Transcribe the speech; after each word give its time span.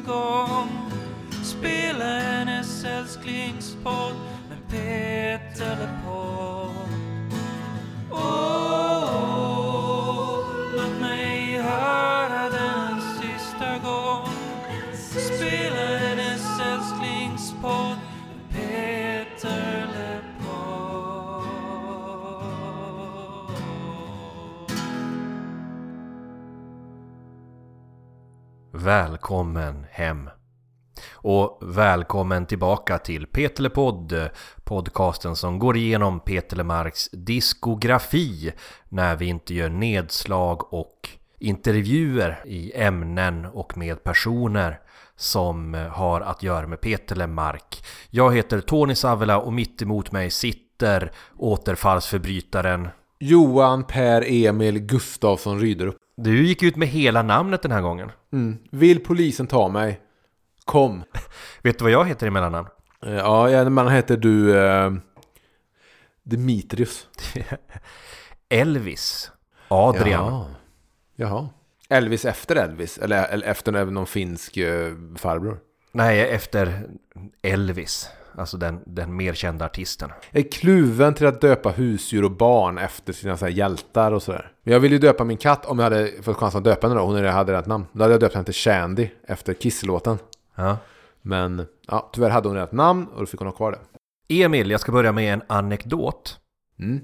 gång. 0.00 0.68
Spela 1.44 2.04
hennes 2.04 2.84
älsklingspodd 2.84 4.14
med 4.48 4.70
Peter 4.70 5.15
Välkommen 28.86 29.86
hem. 29.90 30.30
Och 31.12 31.58
välkommen 31.62 32.46
tillbaka 32.46 32.98
till 32.98 33.26
Petelepodd, 33.26 34.30
podcasten 34.64 35.36
som 35.36 35.58
går 35.58 35.76
igenom 35.76 36.20
Petelemarks 36.20 37.08
diskografi 37.12 38.52
när 38.88 39.16
vi 39.16 39.26
inte 39.26 39.54
gör 39.54 39.68
nedslag 39.68 40.72
och 40.74 41.08
intervjuer 41.38 42.42
i 42.44 42.72
ämnen 42.74 43.46
och 43.46 43.78
med 43.78 44.04
personer 44.04 44.80
som 45.16 45.74
har 45.92 46.20
att 46.20 46.42
göra 46.42 46.66
med 46.66 46.80
Petelemark. 46.80 47.84
Jag 48.10 48.34
heter 48.36 48.60
Tony 48.60 48.94
Savela 48.94 49.40
och 49.40 49.52
mitt 49.52 49.82
emot 49.82 50.12
mig 50.12 50.30
sitter 50.30 51.12
återfallsförbrytaren 51.36 52.88
Johan 53.18 53.84
Per 53.84 54.24
Emil 54.26 54.78
Gustafsson 54.78 55.60
Ryderup. 55.60 55.96
Du 56.16 56.46
gick 56.46 56.62
ut 56.62 56.76
med 56.76 56.88
hela 56.88 57.22
namnet 57.22 57.62
den 57.62 57.70
här 57.72 57.80
gången. 57.80 58.10
Mm. 58.32 58.58
Vill 58.70 59.00
polisen 59.04 59.46
ta 59.46 59.68
mig? 59.68 60.00
Kom. 60.64 61.04
Vet 61.62 61.78
du 61.78 61.82
vad 61.84 61.92
jag 61.92 62.04
heter 62.04 62.26
i 62.26 62.30
mellannamn? 62.30 62.68
Eh, 63.02 63.12
Ja, 63.14 63.68
man 63.70 63.88
heter 63.88 64.16
du 64.16 64.58
eh, 64.58 64.92
Dimitrius. 66.22 67.06
Elvis 68.48 69.30
Adrian. 69.68 70.24
Jaha. 70.32 70.46
Jaha. 71.16 71.48
Elvis 71.88 72.24
efter 72.24 72.56
Elvis? 72.56 72.98
Eller, 72.98 73.28
eller 73.28 73.46
efter 73.46 73.72
någon 73.72 73.94
någon 73.94 74.06
finsk 74.06 74.56
eh, 74.56 74.92
farbror? 75.16 75.58
Nej, 75.92 76.20
efter 76.20 76.86
Elvis. 77.42 78.10
Alltså 78.38 78.56
den, 78.56 78.80
den 78.86 79.16
mer 79.16 79.34
kända 79.34 79.64
artisten. 79.64 80.12
Jag 80.30 80.46
är 80.46 80.50
kluven 80.50 81.14
till 81.14 81.26
att 81.26 81.40
döpa 81.40 81.70
husdjur 81.70 82.24
och 82.24 82.30
barn 82.30 82.78
efter 82.78 83.12
sina 83.12 83.36
så 83.36 83.44
här 83.44 83.52
hjältar 83.52 84.12
och 84.12 84.22
sådär. 84.22 84.52
Men 84.62 84.72
jag 84.72 84.80
ville 84.80 84.94
ju 84.94 84.98
döpa 84.98 85.24
min 85.24 85.36
katt 85.36 85.66
om 85.66 85.78
jag 85.78 85.84
hade 85.84 86.22
fått 86.22 86.36
chansen 86.36 86.58
att 86.58 86.64
döpa 86.64 86.86
henne 86.86 87.00
då. 87.00 87.06
Hon 87.06 87.24
hade 87.24 87.52
rätt 87.52 87.66
namn. 87.66 87.86
Då 87.92 88.04
hade 88.04 88.14
jag 88.14 88.20
döpt 88.20 88.34
henne 88.34 88.44
till 88.44 88.54
Shandy 88.54 89.08
efter 89.22 89.54
Kiss-låten. 89.54 90.18
Ja. 90.54 90.78
Men 91.22 91.66
ja, 91.86 92.10
tyvärr 92.12 92.30
hade 92.30 92.48
hon 92.48 92.56
rätt 92.56 92.72
namn 92.72 93.06
och 93.06 93.20
då 93.20 93.26
fick 93.26 93.40
hon 93.40 93.48
ha 93.48 93.54
kvar 93.54 93.72
det. 93.72 94.44
Emil, 94.44 94.70
jag 94.70 94.80
ska 94.80 94.92
börja 94.92 95.12
med 95.12 95.32
en 95.32 95.42
anekdot. 95.46 96.40
Mm. 96.78 97.00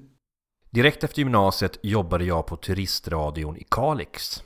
Direkt 0.71 1.05
efter 1.05 1.19
gymnasiet 1.19 1.79
jobbade 1.83 2.25
jag 2.25 2.47
på 2.47 2.57
turistradion 2.57 3.57
i 3.57 3.67
Kalix. 3.71 4.43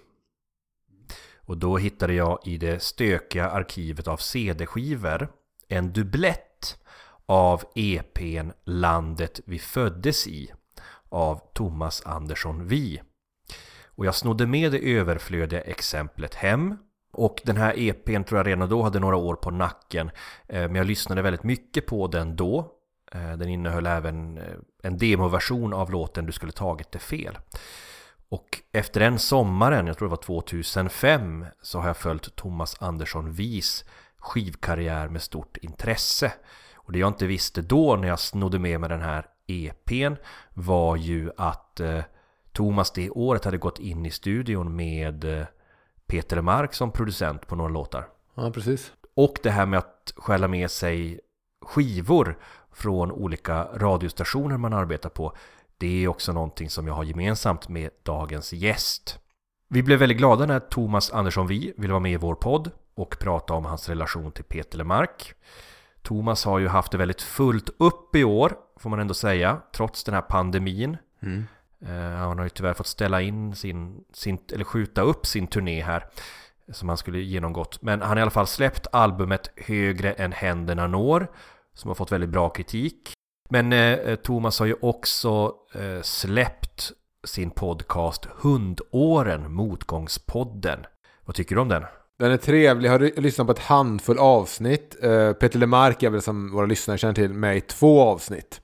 Och 1.37 1.59
då 1.59 1.77
hittade 1.77 2.15
jag 2.15 2.39
i 2.45 2.59
det 2.59 2.83
stökiga 2.83 3.51
arkivet 3.51 4.09
av 4.09 4.17
CD-skivor 4.17 5.29
en 5.69 5.93
dubblett 5.93 6.46
av 7.27 7.65
EPn 7.75 8.51
Landet 8.65 9.41
vi 9.47 9.59
föddes 9.59 10.27
i 10.27 10.53
av 11.09 11.41
Thomas 11.55 12.03
Andersson 12.07 12.67
Vi. 12.67 13.03
Och 13.85 14.07
jag 14.07 14.15
snodde 14.15 14.47
med 14.47 14.73
det 14.73 14.93
överflödiga 14.93 15.61
exemplet 15.61 16.35
hem 16.35 16.77
och 17.13 17.43
den 17.45 17.57
här 17.57 17.75
EPn 17.79 18.25
tror 18.25 18.39
jag 18.39 18.47
redan 18.47 18.69
då 18.69 18.83
hade 18.83 19.01
några 19.01 19.17
år 19.17 19.35
på 19.35 19.51
nacken 19.51 20.11
eh, 20.49 20.63
Men 20.63 20.75
jag 20.75 20.87
lyssnade 20.87 21.23
väldigt 21.23 21.43
mycket 21.43 21.87
på 21.87 22.07
den 22.07 22.37
då 22.37 22.73
eh, 23.13 23.33
Den 23.33 23.49
innehöll 23.49 23.87
även 23.87 24.39
eh, 24.39 24.45
en 24.83 24.99
demoversion 24.99 25.73
av 25.73 25.91
låten 25.91 26.27
Du 26.27 26.33
skulle 26.33 26.53
tagit 26.53 26.93
det 26.93 26.99
fel 26.99 27.39
och 28.29 28.63
efter 28.73 29.01
den 29.01 29.19
sommaren, 29.19 29.87
jag 29.87 29.99
tror 29.99 30.09
det 30.09 30.11
var 30.11 30.43
2005, 30.43 31.47
så 31.63 31.79
har 31.79 31.87
jag 31.87 31.97
följt 31.97 32.37
Thomas 32.37 32.83
Andersson 32.83 33.33
Vis 33.33 33.85
skivkarriär 34.19 35.09
med 35.09 35.23
stort 35.23 35.57
intresse. 35.57 36.33
Och 36.87 36.93
det 36.93 36.99
jag 36.99 37.09
inte 37.09 37.27
visste 37.27 37.63
då 37.63 37.97
när 37.97 38.09
jag 38.09 38.21
snodde 38.21 38.59
med 38.59 38.81
mig 38.81 38.89
den 38.89 39.03
här 39.03 39.27
EPn 39.47 40.15
var 40.55 40.97
ju 40.97 41.31
att 41.37 41.81
eh, 41.81 42.01
Thomas 42.53 42.91
det 42.91 43.11
året 43.11 43.45
hade 43.45 43.59
gått 43.59 43.79
in 43.79 44.07
i 44.07 44.11
studion 44.11 44.77
med 44.77 45.41
eh, 45.41 45.47
Peter 46.07 46.41
Mark 46.41 46.75
som 46.75 46.91
producent 46.91 47.47
på 47.47 47.57
några 47.57 47.71
låtar. 47.71 48.09
Ja, 48.35 48.51
precis. 48.51 48.93
Och 49.15 49.39
det 49.43 49.51
här 49.51 49.67
med 49.67 49.79
att 49.79 50.13
stjäla 50.17 50.49
med 50.49 50.71
sig 50.71 51.21
skivor 51.65 52.39
från 52.73 53.13
olika 53.13 53.65
radiostationer 53.65 54.57
man 54.57 54.73
arbetar 54.73 55.09
på 55.09 55.37
det 55.79 56.05
är 56.05 56.09
också 56.09 56.33
någonting 56.33 56.71
som 56.71 56.87
jag 56.87 56.95
har 56.95 57.05
gemensamt 57.05 57.69
med 57.69 57.91
dagens 58.03 58.53
gäst. 58.53 59.19
Vi 59.69 59.83
blev 59.83 59.99
väldigt 59.99 60.19
glada 60.19 60.47
när 60.47 60.61
Thomas 60.61 61.11
Andersson 61.11 61.47
Vi 61.47 61.75
ville 61.77 61.93
vara 61.93 62.01
med 62.01 62.13
i 62.13 62.17
vår 62.17 62.35
podd 62.35 62.71
och 62.95 63.19
prata 63.19 63.55
om 63.55 63.65
hans 63.65 63.89
relation 63.89 64.33
till 64.33 64.45
Peter 64.45 64.79
Lemark. 64.79 65.35
Thomas 66.07 66.45
har 66.45 66.59
ju 66.59 66.69
haft 66.69 66.93
det 66.93 66.99
väldigt 66.99 67.23
fullt 67.23 67.71
upp 67.79 68.17
i 68.17 68.25
år, 68.25 68.53
får 68.77 68.91
man 68.91 69.01
ändå 69.01 69.15
säga, 69.15 69.61
trots 69.73 70.05
den 70.05 70.15
här 70.15 70.23
pandemin. 70.23 70.97
Mm. 71.23 71.47
Eh, 71.81 72.19
Han 72.19 72.39
har 72.39 72.45
ju 72.45 72.51
tyvärr 72.51 72.75
fått 72.75 72.87
ställa 72.87 73.23
in 73.23 73.55
sin, 73.55 74.05
sin, 74.13 74.39
eller 74.53 74.65
skjuta 74.65 75.03
upp 75.03 75.27
sin 75.27 75.47
turné 75.47 75.83
här 75.83 76.05
som 76.73 76.89
han 76.89 76.99
skulle 76.99 77.19
genomgått. 77.19 77.83
Men 77.83 78.01
han 78.01 78.09
har 78.11 78.17
i 78.17 78.23
alla 78.23 78.31
fall 78.31 78.47
släppt 78.47 78.87
albumet 78.93 79.51
Högre 79.57 80.13
än 80.13 80.33
händerna 80.33 80.87
når 80.87 81.29
som 81.75 81.89
har 81.89 81.95
fått 81.95 82.13
väldigt 82.13 82.31
bra 82.31 82.49
kritik. 82.49 83.13
Men 83.51 83.73
eh, 83.73 84.15
Thomas 84.15 84.59
har 84.59 84.67
ju 84.67 84.77
också 84.83 85.55
eh, 85.75 86.03
släppt 86.03 86.93
sin 87.25 87.51
podcast 87.51 88.25
Hundåren, 88.25 89.53
Motgångspodden. 89.53 90.87
Vad 91.25 91.37
tycker 91.37 91.55
du 91.55 91.61
om 91.61 91.69
den? 91.69 91.85
Den 92.19 92.31
är 92.33 92.37
trevlig. 92.37 92.89
Jag 92.89 92.93
har 92.93 92.99
ly- 93.01 93.13
lyssnat 93.17 93.47
på 93.47 93.53
ett 93.53 93.59
handfull 93.59 94.19
avsnitt. 94.19 94.97
Eh, 95.03 95.33
Peter 95.33 95.59
Lemark 95.59 96.03
är 96.03 96.11
väl 96.11 96.23
som 96.23 96.53
våra 96.53 96.67
lyssnare 96.67 96.99
känner 96.99 97.15
till 97.15 97.33
med 97.35 97.57
i 97.57 97.61
två 97.61 98.03
avsnitt. 98.03 98.61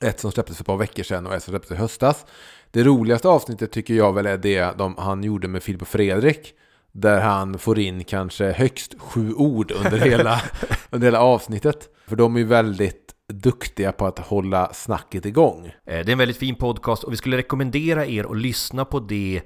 Ett 0.00 0.20
som 0.20 0.32
släpptes 0.32 0.56
för 0.56 0.62
ett 0.62 0.66
par 0.66 0.76
veckor 0.76 1.02
sedan 1.02 1.26
och 1.26 1.34
ett 1.34 1.42
som 1.42 1.52
släpptes 1.52 1.70
i 1.70 1.74
höstas. 1.74 2.26
Det 2.70 2.82
roligaste 2.84 3.28
avsnittet 3.28 3.72
tycker 3.72 3.94
jag 3.94 4.12
väl 4.12 4.26
är 4.26 4.38
det 4.38 4.78
de, 4.78 4.94
han 4.98 5.24
gjorde 5.24 5.48
med 5.48 5.62
Filip 5.62 5.82
och 5.82 5.88
Fredrik. 5.88 6.54
Där 6.92 7.20
han 7.20 7.58
får 7.58 7.78
in 7.78 8.04
kanske 8.04 8.52
högst 8.52 8.94
sju 8.98 9.32
ord 9.34 9.72
under 9.72 9.98
hela, 10.10 10.42
under 10.90 11.06
hela 11.06 11.20
avsnittet. 11.20 11.88
För 12.06 12.16
de 12.16 12.34
är 12.36 12.40
ju 12.40 12.46
väldigt 12.46 13.14
duktiga 13.32 13.92
på 13.92 14.06
att 14.06 14.18
hålla 14.18 14.72
snacket 14.72 15.26
igång. 15.26 15.66
Eh, 15.66 15.72
Det 15.84 15.92
är 15.94 16.10
en 16.10 16.18
väldigt 16.18 16.36
fin 16.36 16.54
podcast 16.54 17.04
och 17.04 17.12
vi 17.12 17.16
skulle 17.16 17.36
rekommendera 17.36 18.06
er 18.06 18.24
att 18.30 18.36
lyssna 18.36 18.84
på 18.84 19.00
det 19.00 19.40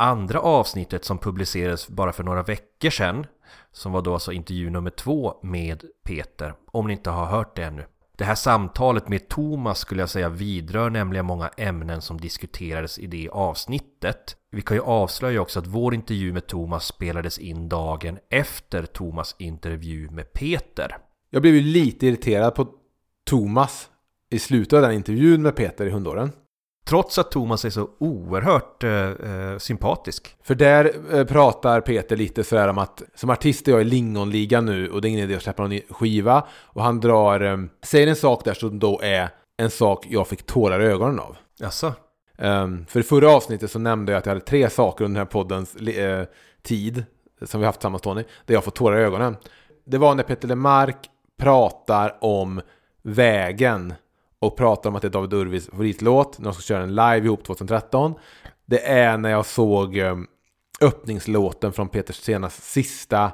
andra 0.00 0.40
avsnittet 0.40 1.04
som 1.04 1.18
publicerades 1.18 1.88
bara 1.88 2.12
för 2.12 2.24
några 2.24 2.42
veckor 2.42 2.90
sedan. 2.90 3.26
Som 3.72 3.92
var 3.92 4.02
då 4.02 4.12
alltså 4.12 4.32
intervju 4.32 4.70
nummer 4.70 4.90
två 4.90 5.34
med 5.42 5.84
Peter, 6.04 6.54
om 6.66 6.86
ni 6.86 6.92
inte 6.92 7.10
har 7.10 7.26
hört 7.26 7.56
det 7.56 7.64
ännu. 7.64 7.84
Det 8.16 8.24
här 8.24 8.34
samtalet 8.34 9.08
med 9.08 9.28
Thomas 9.28 9.78
skulle 9.78 10.02
jag 10.02 10.08
säga 10.08 10.28
vidrör 10.28 10.90
nämligen 10.90 11.26
många 11.26 11.48
ämnen 11.48 12.02
som 12.02 12.20
diskuterades 12.20 12.98
i 12.98 13.06
det 13.06 13.28
avsnittet. 13.28 14.36
Vi 14.50 14.62
kan 14.62 14.76
ju 14.76 14.82
avslöja 14.82 15.40
också 15.40 15.58
att 15.58 15.66
vår 15.66 15.94
intervju 15.94 16.32
med 16.32 16.46
Thomas 16.46 16.86
spelades 16.86 17.38
in 17.38 17.68
dagen 17.68 18.18
efter 18.30 18.86
Thomas 18.86 19.36
intervju 19.38 20.10
med 20.10 20.32
Peter. 20.32 20.96
Jag 21.30 21.42
blev 21.42 21.54
ju 21.54 21.60
lite 21.60 22.06
irriterad 22.06 22.54
på 22.54 22.68
Thomas 23.26 23.88
i 24.30 24.38
slutet 24.38 24.72
av 24.72 24.82
den 24.82 24.92
intervjun 24.92 25.42
med 25.42 25.56
Peter 25.56 25.86
i 25.86 25.90
hundåren. 25.90 26.32
Trots 26.90 27.18
att 27.18 27.30
Thomas 27.30 27.64
är 27.64 27.70
så 27.70 27.88
oerhört 27.98 28.84
eh, 28.84 28.90
eh, 28.92 29.58
sympatisk. 29.58 30.36
För 30.42 30.54
där 30.54 30.92
eh, 31.14 31.24
pratar 31.24 31.80
Peter 31.80 32.16
lite 32.16 32.44
sådär 32.44 32.68
om 32.68 32.78
att 32.78 33.02
som 33.14 33.30
artist 33.30 33.68
är 33.68 33.72
jag 33.72 33.80
i 33.80 33.84
Lingonligan 33.84 34.66
nu 34.66 34.88
och 34.88 35.00
det 35.00 35.08
är 35.08 35.10
ingen 35.10 35.24
idé 35.24 35.34
att 35.34 35.42
släppa 35.42 35.62
någon 35.62 35.80
skiva. 35.90 36.46
Och 36.50 36.82
han 36.82 37.00
drar, 37.00 37.40
eh, 37.40 37.58
säger 37.82 38.06
en 38.06 38.16
sak 38.16 38.44
där 38.44 38.54
som 38.54 38.78
då 38.78 39.00
är 39.02 39.28
en 39.56 39.70
sak 39.70 40.06
jag 40.08 40.28
fick 40.28 40.46
tårar 40.46 40.80
i 40.80 40.86
ögonen 40.86 41.20
av. 41.20 41.36
Jaså? 41.58 41.92
Um, 42.38 42.86
för 42.86 43.00
i 43.00 43.02
förra 43.02 43.30
avsnittet 43.30 43.70
så 43.70 43.78
nämnde 43.78 44.12
jag 44.12 44.18
att 44.18 44.26
jag 44.26 44.30
hade 44.30 44.46
tre 44.46 44.70
saker 44.70 45.04
under 45.04 45.20
den 45.20 45.26
här 45.26 45.32
poddens 45.32 45.76
eh, 45.76 46.26
tid 46.62 47.04
som 47.42 47.60
vi 47.60 47.66
haft 47.66 47.78
tillsammans 47.78 48.02
Tony, 48.02 48.24
där 48.46 48.54
jag 48.54 48.64
fått 48.64 48.74
tårar 48.74 48.98
i 48.98 49.02
ögonen. 49.02 49.36
Det 49.86 49.98
var 49.98 50.14
när 50.14 50.22
Peter 50.22 50.48
Lemark 50.48 50.96
pratar 51.38 52.18
om 52.20 52.60
vägen 53.02 53.94
och 54.40 54.56
pratar 54.56 54.90
om 54.90 54.96
att 54.96 55.02
det 55.02 55.08
är 55.08 55.12
David 55.12 55.32
Urvis 55.32 55.66
favoritlåt 55.66 56.38
när 56.38 56.44
de 56.44 56.54
ska 56.54 56.62
köra 56.62 56.82
en 56.82 56.94
live 56.94 57.26
ihop 57.26 57.44
2013. 57.44 58.14
Det 58.66 58.88
är 58.88 59.16
när 59.18 59.30
jag 59.30 59.46
såg 59.46 59.96
eh, 59.96 60.16
öppningslåten 60.80 61.72
från 61.72 61.88
Peters 61.88 62.16
senaste 62.16 62.62
sista 62.62 63.32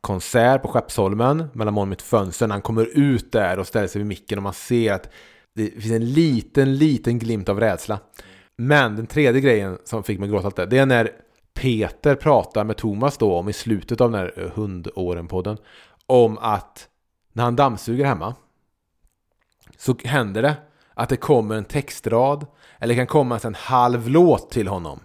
konsert 0.00 0.62
på 0.62 0.68
Skeppsholmen 0.68 1.44
mellan 1.52 1.74
mån 1.74 1.88
mitt 1.88 2.02
fönster 2.02 2.46
när 2.46 2.54
han 2.54 2.62
kommer 2.62 2.98
ut 2.98 3.32
där 3.32 3.58
och 3.58 3.66
ställer 3.66 3.88
sig 3.88 3.98
vid 3.98 4.06
micken 4.06 4.38
och 4.38 4.42
man 4.42 4.52
ser 4.52 4.92
att 4.92 5.10
det 5.54 5.70
finns 5.70 5.92
en 5.92 6.12
liten, 6.12 6.78
liten 6.78 7.18
glimt 7.18 7.48
av 7.48 7.60
rädsla. 7.60 7.98
Men 8.56 8.96
den 8.96 9.06
tredje 9.06 9.40
grejen 9.40 9.78
som 9.84 10.02
fick 10.02 10.18
mig 10.18 10.26
att 10.26 10.32
gråta 10.32 10.48
lite, 10.48 10.66
det 10.66 10.78
är 10.78 10.86
när 10.86 11.10
Peter 11.54 12.14
pratar 12.14 12.64
med 12.64 12.76
Thomas 12.76 13.18
då 13.18 13.34
om 13.34 13.48
i 13.48 13.52
slutet 13.52 14.00
av 14.00 14.10
den 14.10 14.20
här 14.20 14.32
eh, 14.36 14.50
hundåren-podden 14.54 15.56
om 16.06 16.38
att 16.38 16.88
när 17.32 17.44
han 17.44 17.56
dammsuger 17.56 18.04
hemma 18.04 18.34
så 19.76 19.96
händer 20.04 20.42
det 20.42 20.56
att 20.94 21.08
det 21.08 21.16
kommer 21.16 21.54
en 21.54 21.64
textrad 21.64 22.46
eller 22.78 22.94
det 22.94 22.98
kan 22.98 23.06
komma 23.06 23.40
en 23.42 23.54
halv 23.54 24.08
låt 24.08 24.50
till 24.50 24.68
honom. 24.68 25.00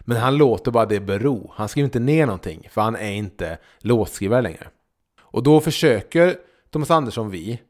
Men 0.00 0.16
han 0.16 0.36
låter 0.36 0.70
bara 0.70 0.86
det 0.86 1.00
bero. 1.00 1.52
Han 1.54 1.68
skriver 1.68 1.84
inte 1.84 1.98
ner 1.98 2.26
någonting 2.26 2.68
för 2.70 2.80
han 2.80 2.96
är 2.96 3.12
inte 3.12 3.58
låtskrivare 3.78 4.42
längre. 4.42 4.68
Och 5.20 5.42
då 5.42 5.60
försöker 5.60 6.36
Thomas 6.70 6.90
Andersson 6.90 7.30
vi 7.30 7.60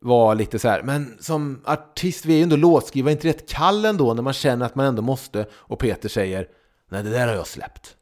vara 0.00 0.34
lite 0.34 0.58
så 0.58 0.68
här, 0.68 0.82
men 0.82 1.16
som 1.20 1.62
artist, 1.64 2.24
vi 2.24 2.32
är 2.32 2.36
ju 2.36 2.42
ändå 2.42 2.56
låtskrivare, 2.56 3.12
inte 3.12 3.28
rätt 3.28 3.48
kall 3.48 3.84
ändå 3.84 4.14
när 4.14 4.22
man 4.22 4.32
känner 4.32 4.66
att 4.66 4.74
man 4.74 4.86
ändå 4.86 5.02
måste. 5.02 5.46
Och 5.52 5.78
Peter 5.78 6.08
säger, 6.08 6.48
nej 6.88 7.02
det 7.02 7.10
där 7.10 7.26
har 7.26 7.34
jag 7.34 7.46
släppt. 7.46 7.96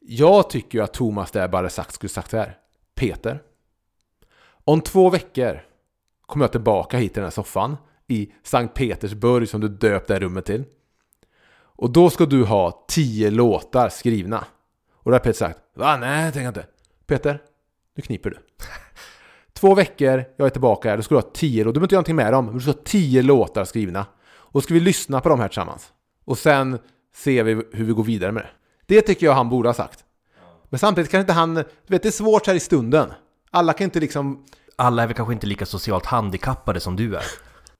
Jag 0.00 0.50
tycker 0.50 0.78
ju 0.78 0.84
att 0.84 0.94
Thomas 0.94 1.30
där 1.30 1.48
bara 1.48 1.70
sagt, 1.70 1.94
skulle 1.94 2.10
sagt 2.10 2.30
så 2.30 2.36
här, 2.36 2.56
Peter, 2.94 3.42
om 4.64 4.80
två 4.80 5.10
veckor 5.10 5.62
kommer 6.32 6.44
jag 6.44 6.52
tillbaka 6.52 6.98
hit 6.98 7.12
till 7.12 7.20
den 7.20 7.26
här 7.26 7.30
soffan 7.30 7.76
i 8.08 8.32
Sankt 8.42 8.74
Petersburg 8.74 9.48
som 9.48 9.60
du 9.60 9.68
döpt 9.68 10.08
det 10.08 10.14
här 10.14 10.20
rummet 10.20 10.44
till. 10.44 10.64
Och 11.54 11.90
då 11.92 12.10
ska 12.10 12.26
du 12.26 12.44
ha 12.44 12.84
tio 12.88 13.30
låtar 13.30 13.88
skrivna. 13.88 14.44
Och 14.94 15.10
då 15.10 15.14
har 15.14 15.18
Peter 15.18 15.38
sagt, 15.38 15.58
va? 15.74 15.96
Nej, 15.96 16.26
det 16.26 16.32
tänker 16.32 16.44
jag 16.44 16.50
inte. 16.50 16.66
Peter, 17.06 17.42
nu 17.96 18.02
kniper 18.02 18.30
du. 18.30 18.36
Två 19.52 19.74
veckor, 19.74 20.24
jag 20.36 20.46
är 20.46 20.50
tillbaka 20.50 20.90
här, 20.90 20.96
då 20.96 21.02
ska 21.02 21.14
du 21.14 21.20
ha 21.20 21.30
tio 21.32 21.64
låtar. 21.64 21.74
Du 21.74 21.80
behöver 21.80 21.84
inte 21.84 21.94
göra 21.94 21.98
någonting 21.98 22.16
med 22.16 22.32
dem, 22.32 22.44
men 22.44 22.54
du 22.54 22.60
ska 22.60 22.70
ha 22.70 22.78
tio 22.84 23.22
låtar 23.22 23.64
skrivna. 23.64 24.06
Och 24.30 24.52
då 24.52 24.60
ska 24.60 24.74
vi 24.74 24.80
lyssna 24.80 25.20
på 25.20 25.28
dem 25.28 25.40
här 25.40 25.48
tillsammans. 25.48 25.92
Och 26.24 26.38
sen 26.38 26.78
ser 27.14 27.44
vi 27.44 27.52
hur 27.54 27.84
vi 27.84 27.92
går 27.92 28.04
vidare 28.04 28.32
med 28.32 28.42
det. 28.42 28.50
Det 28.94 29.00
tycker 29.02 29.26
jag 29.26 29.34
han 29.34 29.48
borde 29.48 29.68
ha 29.68 29.74
sagt. 29.74 30.04
Men 30.68 30.78
samtidigt 30.78 31.10
kan 31.10 31.20
inte 31.20 31.32
han, 31.32 31.54
du 31.54 31.64
vet 31.86 32.02
det 32.02 32.08
är 32.08 32.10
svårt 32.10 32.46
här 32.46 32.54
i 32.54 32.60
stunden. 32.60 33.12
Alla 33.50 33.72
kan 33.72 33.84
inte 33.84 34.00
liksom... 34.00 34.44
Alla 34.76 35.02
är 35.02 35.06
väl 35.06 35.16
kanske 35.16 35.34
inte 35.34 35.46
lika 35.46 35.66
socialt 35.66 36.06
handikappade 36.06 36.80
som 36.80 36.96
du 36.96 37.16
är. 37.16 37.24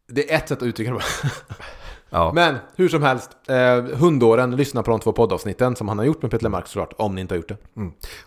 Det 0.08 0.32
är 0.32 0.36
ett 0.36 0.48
sätt 0.48 0.58
att 0.58 0.66
uttrycka 0.66 0.92
det. 0.92 1.00
Ja. 2.14 2.32
Men 2.34 2.56
hur 2.76 2.88
som 2.88 3.02
helst, 3.02 3.30
eh, 3.48 3.98
hundåren, 3.98 4.56
lyssna 4.56 4.82
på 4.82 4.90
de 4.90 5.00
två 5.00 5.12
poddavsnitten 5.12 5.76
som 5.76 5.88
han 5.88 5.98
har 5.98 6.04
gjort 6.04 6.22
med 6.22 6.30
Peter 6.30 6.44
Lemark 6.44 6.66
såklart, 6.66 6.94
om 6.98 7.14
ni 7.14 7.20
inte 7.20 7.34
har 7.34 7.36
gjort 7.36 7.48
det. 7.48 7.56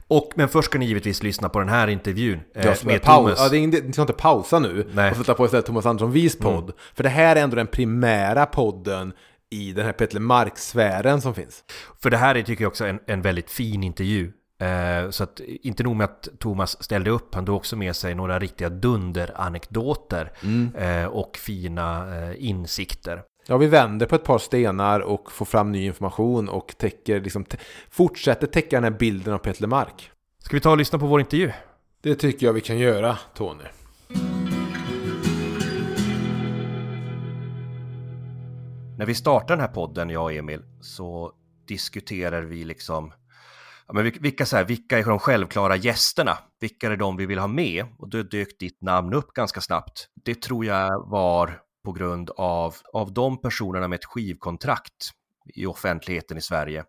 Och, 0.07 0.31
men 0.35 0.49
först 0.49 0.65
ska 0.65 0.79
ni 0.79 0.85
givetvis 0.85 1.23
lyssna 1.23 1.49
på 1.49 1.59
den 1.59 1.69
här 1.69 1.87
intervjun 1.87 2.39
eh, 2.55 2.73
ska 2.73 2.87
med 2.87 3.03
Thomas. 3.03 3.39
ja, 3.39 3.49
det 3.49 3.57
är 3.57 3.59
ingen, 3.59 3.71
ni 3.71 3.93
ska 3.93 4.01
inte 4.01 4.13
pausa 4.13 4.59
nu 4.59 4.87
Nej. 4.93 5.11
och 5.11 5.17
sätta 5.17 5.33
på 5.33 5.45
istället 5.45 5.65
Thomas 5.65 5.85
Andersson 5.85 6.11
Vis 6.11 6.37
podd. 6.39 6.71
För 6.93 7.03
det 7.03 7.09
här 7.09 7.35
är 7.35 7.41
ändå 7.41 7.55
den 7.55 7.67
primära 7.67 8.45
podden 8.45 9.13
i 9.49 9.71
den 9.71 9.85
här 9.85 9.93
Peter 9.93 10.13
Lemark-sfären 10.13 11.21
som 11.21 11.33
finns. 11.33 11.63
För 12.01 12.09
det 12.09 12.17
här 12.17 12.35
är, 12.35 12.43
tycker 12.43 12.63
jag 12.63 12.69
också, 12.69 12.85
en, 12.85 12.99
en 13.07 13.21
väldigt 13.21 13.49
fin 13.49 13.83
intervju. 13.83 14.31
Eh, 14.59 15.09
så 15.09 15.23
att 15.23 15.39
inte 15.39 15.83
nog 15.83 15.95
med 15.95 16.05
att 16.05 16.27
Thomas 16.39 16.83
ställde 16.83 17.09
upp, 17.09 17.35
han 17.35 17.45
tog 17.45 17.55
också 17.55 17.75
med 17.75 17.95
sig 17.95 18.15
några 18.15 18.39
riktiga 18.39 18.69
dunderanekdoter 18.69 20.31
eh, 20.77 21.05
och 21.05 21.37
fina 21.37 22.15
eh, 22.15 22.45
insikter. 22.47 23.23
Ja, 23.47 23.57
vi 23.57 23.67
vänder 23.67 24.05
på 24.05 24.15
ett 24.15 24.23
par 24.23 24.37
stenar 24.37 24.99
och 24.99 25.31
får 25.31 25.45
fram 25.45 25.71
ny 25.71 25.85
information 25.85 26.49
och 26.49 26.75
täcker, 26.77 27.21
liksom, 27.21 27.45
fortsätter 27.89 28.47
täcka 28.47 28.75
den 28.75 28.83
här 28.83 28.99
bilden 28.99 29.33
av 29.33 29.37
Peter 29.37 29.61
Lemark. 29.61 30.11
Ska 30.39 30.55
vi 30.55 30.61
ta 30.61 30.71
och 30.71 30.77
lyssna 30.77 30.99
på 30.99 31.05
vår 31.05 31.19
intervju? 31.19 31.51
Det 32.01 32.15
tycker 32.15 32.45
jag 32.45 32.53
vi 32.53 32.61
kan 32.61 32.77
göra, 32.77 33.17
Tony. 33.33 33.63
När 38.97 39.05
vi 39.05 39.15
startar 39.15 39.55
den 39.55 39.59
här 39.59 39.73
podden, 39.73 40.09
jag 40.09 40.23
och 40.23 40.33
Emil, 40.33 40.61
så 40.81 41.31
diskuterar 41.67 42.41
vi 42.41 42.63
liksom 42.63 43.11
ja, 43.87 43.93
men 43.93 44.03
vil- 44.03 44.21
vilka, 44.21 44.45
så 44.45 44.57
här, 44.57 44.63
vilka 44.65 44.99
är 44.99 45.03
de 45.03 45.19
självklara 45.19 45.75
gästerna? 45.75 46.37
Vilka 46.59 46.87
är 46.87 46.97
de 46.97 47.17
vi 47.17 47.25
vill 47.25 47.39
ha 47.39 47.47
med? 47.47 47.85
Och 47.99 48.09
då 48.09 48.23
dök 48.23 48.59
ditt 48.59 48.81
namn 48.81 49.13
upp 49.13 49.33
ganska 49.33 49.61
snabbt. 49.61 50.07
Det 50.25 50.41
tror 50.41 50.65
jag 50.65 51.09
var 51.09 51.61
på 51.85 51.91
grund 51.91 52.29
av, 52.29 52.75
av 52.93 53.13
de 53.13 53.41
personerna 53.41 53.87
med 53.87 53.97
ett 53.97 54.05
skivkontrakt 54.05 55.11
i 55.55 55.65
offentligheten 55.65 56.37
i 56.37 56.41
Sverige. 56.41 56.83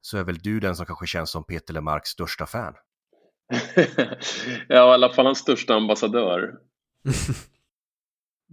Så 0.00 0.18
är 0.18 0.24
väl 0.24 0.38
du 0.38 0.60
den 0.60 0.76
som 0.76 0.86
kanske 0.86 1.06
känns 1.06 1.30
som 1.30 1.44
Peter 1.44 1.74
Lemarks 1.74 2.08
största 2.10 2.46
fan. 2.46 2.74
ja, 4.68 4.90
i 4.90 4.94
alla 4.94 5.12
fall 5.12 5.26
hans 5.26 5.38
största 5.38 5.74
ambassadör. 5.74 6.50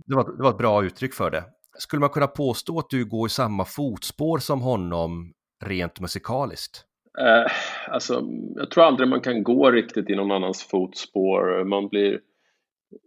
Det 0.06 0.16
var, 0.16 0.38
det 0.38 0.44
var 0.44 0.50
ett 0.50 0.58
bra 0.58 0.84
uttryck 0.84 1.14
för 1.14 1.32
det. 1.32 1.46
Skulle 1.78 2.00
man 2.00 2.10
kunna 2.10 2.28
påstå 2.28 2.80
att 2.80 2.90
du 2.90 3.06
går 3.06 3.28
i 3.28 3.30
samma 3.30 3.66
fotspår 3.66 4.40
som 4.40 4.62
honom 4.62 5.34
rent 5.64 6.00
musikaliskt? 6.00 6.86
Eh, 7.20 7.52
alltså, 7.88 8.24
jag 8.56 8.72
tror 8.72 8.84
aldrig 8.84 9.10
man 9.10 9.22
kan 9.22 9.44
gå 9.44 9.72
riktigt 9.72 10.10
i 10.10 10.16
någon 10.16 10.32
annans 10.32 10.64
fotspår. 10.64 11.64
Man 11.64 11.88
blir 11.88 12.20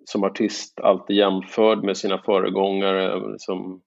som 0.04 0.24
artist 0.24 0.80
alltid 0.80 1.16
jämförd 1.16 1.84
med 1.84 1.96
sina 1.96 2.18
föregångare. 2.18 3.34
Som 3.38 3.80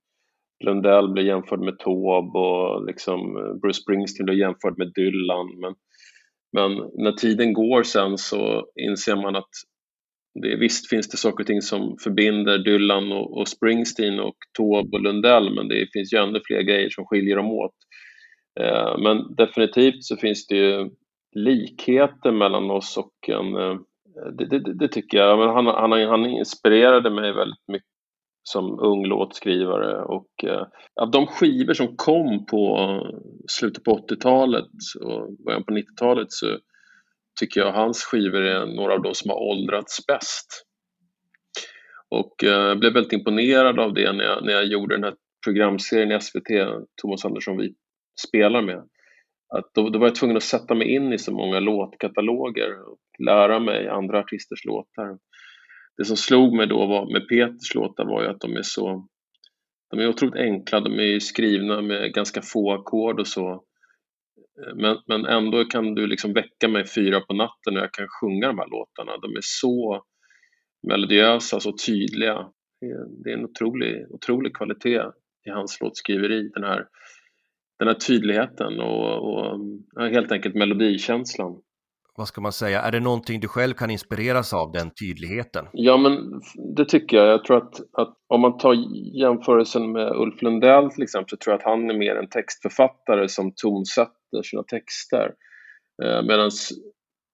Lundell 0.66 1.10
blir 1.10 1.24
jämförd 1.24 1.60
med 1.60 1.80
Taube 1.80 2.40
och 2.40 2.86
liksom 2.86 3.34
Bruce 3.62 3.82
Springsteen 3.82 4.26
blir 4.26 4.38
jämförd 4.38 4.78
med 4.78 4.92
Dylan. 4.96 5.60
Men, 5.60 5.76
men 6.54 6.90
när 7.04 7.12
tiden 7.12 7.54
går 7.54 7.84
sen 7.84 8.18
så 8.18 8.66
inser 8.76 9.16
man 9.16 9.36
att 9.36 9.50
det, 10.42 10.56
visst 10.56 10.90
finns 10.90 11.10
det 11.10 11.18
saker 11.18 11.44
och 11.44 11.48
ting 11.48 11.62
som 11.62 11.98
förbinder 12.04 12.58
Dylan 12.58 13.12
och, 13.12 13.38
och 13.38 13.48
Springsteen 13.48 14.20
och 14.20 14.36
Taube 14.58 14.98
och 14.98 15.04
Lundell 15.04 15.56
men 15.56 15.68
det 15.68 15.88
finns 15.94 16.14
ju 16.14 16.18
ännu 16.18 16.40
fler 16.46 16.62
grejer 16.62 16.90
som 16.90 17.06
skiljer 17.06 17.36
dem 17.36 17.52
åt. 17.52 17.76
Eh, 18.60 18.98
men 18.98 19.36
definitivt 19.36 20.04
så 20.04 20.18
finns 20.18 20.48
det 20.48 20.56
ju 20.56 20.90
likheter 21.32 22.32
mellan 22.32 22.72
oss 22.72 22.98
och 22.98 23.30
en... 23.30 23.56
Eh, 23.56 23.80
det, 24.38 24.46
det, 24.46 24.74
det 24.74 24.88
tycker 24.88 25.18
jag. 25.18 25.40
Men 25.40 25.50
han, 25.50 25.66
han, 25.66 26.10
han 26.10 26.26
inspirerade 26.26 27.10
mig 27.10 27.34
väldigt 27.34 27.68
mycket 27.68 27.90
som 28.44 28.80
ung 28.80 29.06
låtskrivare 29.06 30.04
och 30.04 30.44
eh, 30.44 30.68
av 31.02 31.12
de 31.12 31.28
skivor 31.28 31.74
som 31.74 31.96
kom 31.96 32.46
på 32.46 33.02
slutet 33.48 33.84
på 33.84 34.06
80-talet 34.10 34.70
och 35.02 35.34
början 35.46 35.64
på 35.64 35.74
90-talet 35.74 36.32
så 36.32 36.58
tycker 37.40 37.62
jag 37.62 37.72
hans 37.72 38.04
skivor 38.04 38.42
är 38.42 38.66
några 38.66 38.94
av 38.94 39.02
de 39.02 39.14
som 39.14 39.30
har 39.30 39.38
åldrats 39.38 40.06
bäst. 40.08 40.66
Och 42.10 42.36
jag 42.44 42.80
blev 42.80 42.94
väldigt 42.94 43.14
imponerad 43.14 43.80
av 43.80 43.94
det 43.94 44.14
när 44.14 44.24
jag, 44.24 44.46
när 44.46 44.54
jag 44.54 44.66
gjorde 44.66 44.96
den 44.96 45.04
här 45.04 45.16
programserien 45.46 46.12
i 46.12 46.22
SVT, 46.22 46.48
Thomas 47.02 47.26
Andersson 47.26 47.58
vi 47.58 47.74
spelar 48.28 48.62
med. 48.62 48.84
Att 49.54 49.74
då, 49.74 49.90
då 49.90 50.00
var 50.00 50.08
jag 50.08 50.16
tvungen 50.16 50.38
att 50.38 50.44
sätta 50.44 50.76
mig 50.76 50.96
in 50.96 51.14
i 51.14 51.18
så 51.18 51.32
många 51.32 51.60
låtkataloger 51.60 52.90
och 52.92 53.00
lära 53.26 53.60
mig 53.60 53.88
andra 53.88 54.20
artisters 54.20 54.66
låtar. 54.66 55.18
Det 55.98 56.06
som 56.06 56.18
slog 56.18 56.54
mig 56.54 56.68
då 56.68 56.86
var, 56.86 57.14
med 57.14 57.28
Peters 57.28 57.76
låtar 57.76 58.06
var 58.06 58.24
ju 58.24 58.30
att 58.30 58.40
de 58.40 58.56
är 58.56 58.62
så 58.62 59.08
de 59.90 60.00
är 60.00 60.08
otroligt 60.08 60.36
enkla, 60.36 60.80
de 60.80 61.00
är 61.00 61.04
ju 61.04 61.20
skrivna 61.20 61.82
med 61.82 62.14
ganska 62.14 62.42
få 62.42 62.74
ackord 62.74 63.20
och 63.20 63.28
så. 63.28 63.64
Men, 64.76 64.98
men 65.08 65.26
ändå 65.26 65.66
kan 65.66 65.96
du 65.96 66.08
liksom 66.08 66.34
väcka 66.34 66.68
mig 66.68 66.88
fyra 66.88 67.22
på 67.22 67.34
natten 67.34 67.78
och 67.78 67.84
jag 67.84 67.94
kan 67.94 68.08
sjunga 68.08 68.48
de 68.48 68.58
här 68.60 68.68
låtarna. 68.68 69.18
De 69.18 69.36
är 69.36 69.42
så 69.42 70.04
melodiösa, 70.88 71.60
så 71.60 71.74
tydliga. 71.86 72.52
Det 72.82 72.86
är, 72.86 73.24
det 73.24 73.30
är 73.30 73.38
en 73.38 73.46
otrolig, 73.46 74.06
otrolig 74.10 74.56
kvalitet 74.56 75.04
i 75.46 75.50
hans 75.50 75.82
låtskriveri. 75.82 76.50
Den 76.54 76.64
här, 76.64 76.86
den 77.80 77.88
här 77.88 77.96
tydligheten 77.96 78.80
och, 78.80 79.34
och 79.34 79.60
helt 80.12 80.32
enkelt 80.32 80.56
melodikänslan. 80.56 81.62
Vad 82.18 82.28
ska 82.28 82.42
man 82.42 82.52
säga? 82.52 82.82
Är 82.82 82.92
det 82.92 83.00
någonting 83.00 83.40
du 83.40 83.48
själv 83.48 83.74
kan 83.74 83.90
inspireras 83.90 84.54
av, 84.54 84.72
den 84.72 84.90
tydligheten? 84.90 85.66
Ja, 85.74 85.98
men 85.98 86.42
det 86.76 86.86
tycker 86.86 87.18
jag. 87.18 87.28
Jag 87.28 87.44
tror 87.44 87.58
att, 87.58 87.74
att 87.92 88.14
om 88.28 88.42
man 88.42 88.58
tar 88.58 88.76
jämförelsen 89.22 89.92
med 89.92 90.12
Ulf 90.16 90.42
Lundell 90.42 90.90
till 90.90 91.04
exempel 91.04 91.30
så 91.30 91.38
tror 91.38 91.54
jag 91.54 91.60
att 91.60 91.66
han 91.66 91.90
är 91.90 91.98
mer 91.98 92.16
en 92.16 92.30
textförfattare 92.30 93.30
som 93.30 93.54
tonsätter 93.56 94.42
sina 94.44 94.64
texter. 94.64 95.34
Eh, 96.04 96.24
Medan 96.24 96.52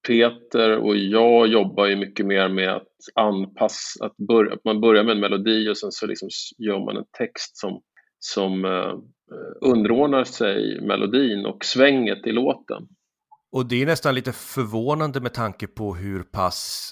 Peter 0.08 0.78
och 0.78 0.96
jag 0.96 1.48
jobbar 1.48 1.86
ju 1.86 1.96
mycket 1.96 2.26
mer 2.26 2.50
med 2.50 2.70
att 2.76 2.88
anpassa, 3.16 4.06
att, 4.06 4.18
börja, 4.18 4.54
att 4.54 4.66
man 4.66 4.82
börjar 4.82 5.04
med 5.04 5.12
en 5.12 5.22
melodi 5.22 5.70
och 5.70 5.78
sen 5.78 5.92
så 5.92 6.08
liksom 6.08 6.30
gör 6.58 6.86
man 6.86 6.98
en 6.98 7.06
text 7.18 7.58
som, 7.58 7.82
som 8.20 8.66
eh, 8.66 8.94
underordnar 9.62 10.24
sig 10.24 10.82
melodin 10.82 11.46
och 11.46 11.66
svänget 11.66 12.28
i 12.28 12.32
låten. 12.32 12.88
Och 13.52 13.66
det 13.66 13.82
är 13.82 13.86
nästan 13.86 14.16
lite 14.16 14.32
förvånande 14.32 15.22
med 15.22 15.34
tanke 15.34 15.68
på 15.68 15.96
hur 15.96 16.24
pass... 16.24 16.92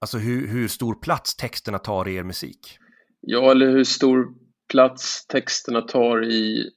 Alltså 0.00 0.18
hur, 0.18 0.46
hur 0.46 0.68
stor 0.68 0.94
plats 0.94 1.36
texterna 1.36 1.78
tar 1.78 2.08
i 2.08 2.14
er 2.14 2.22
musik. 2.22 2.78
Ja, 3.20 3.50
eller 3.50 3.70
hur 3.70 3.84
stor 3.84 4.34
plats 4.72 5.26
texterna 5.26 5.82
tar 5.82 6.24
i 6.24 6.70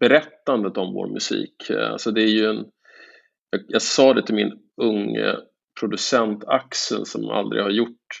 berättandet 0.00 0.76
om 0.76 0.94
vår 0.94 1.08
musik. 1.08 1.70
Alltså 1.70 2.10
det 2.10 2.22
är 2.22 2.30
ju 2.30 2.46
en... 2.46 2.64
Jag, 3.50 3.60
jag 3.68 3.82
sa 3.82 4.14
det 4.14 4.26
till 4.26 4.34
min 4.34 4.52
unge 4.76 5.36
producent 5.80 6.44
Axel 6.44 7.06
som 7.06 7.30
aldrig 7.30 7.62
har 7.62 7.70
gjort 7.70 8.20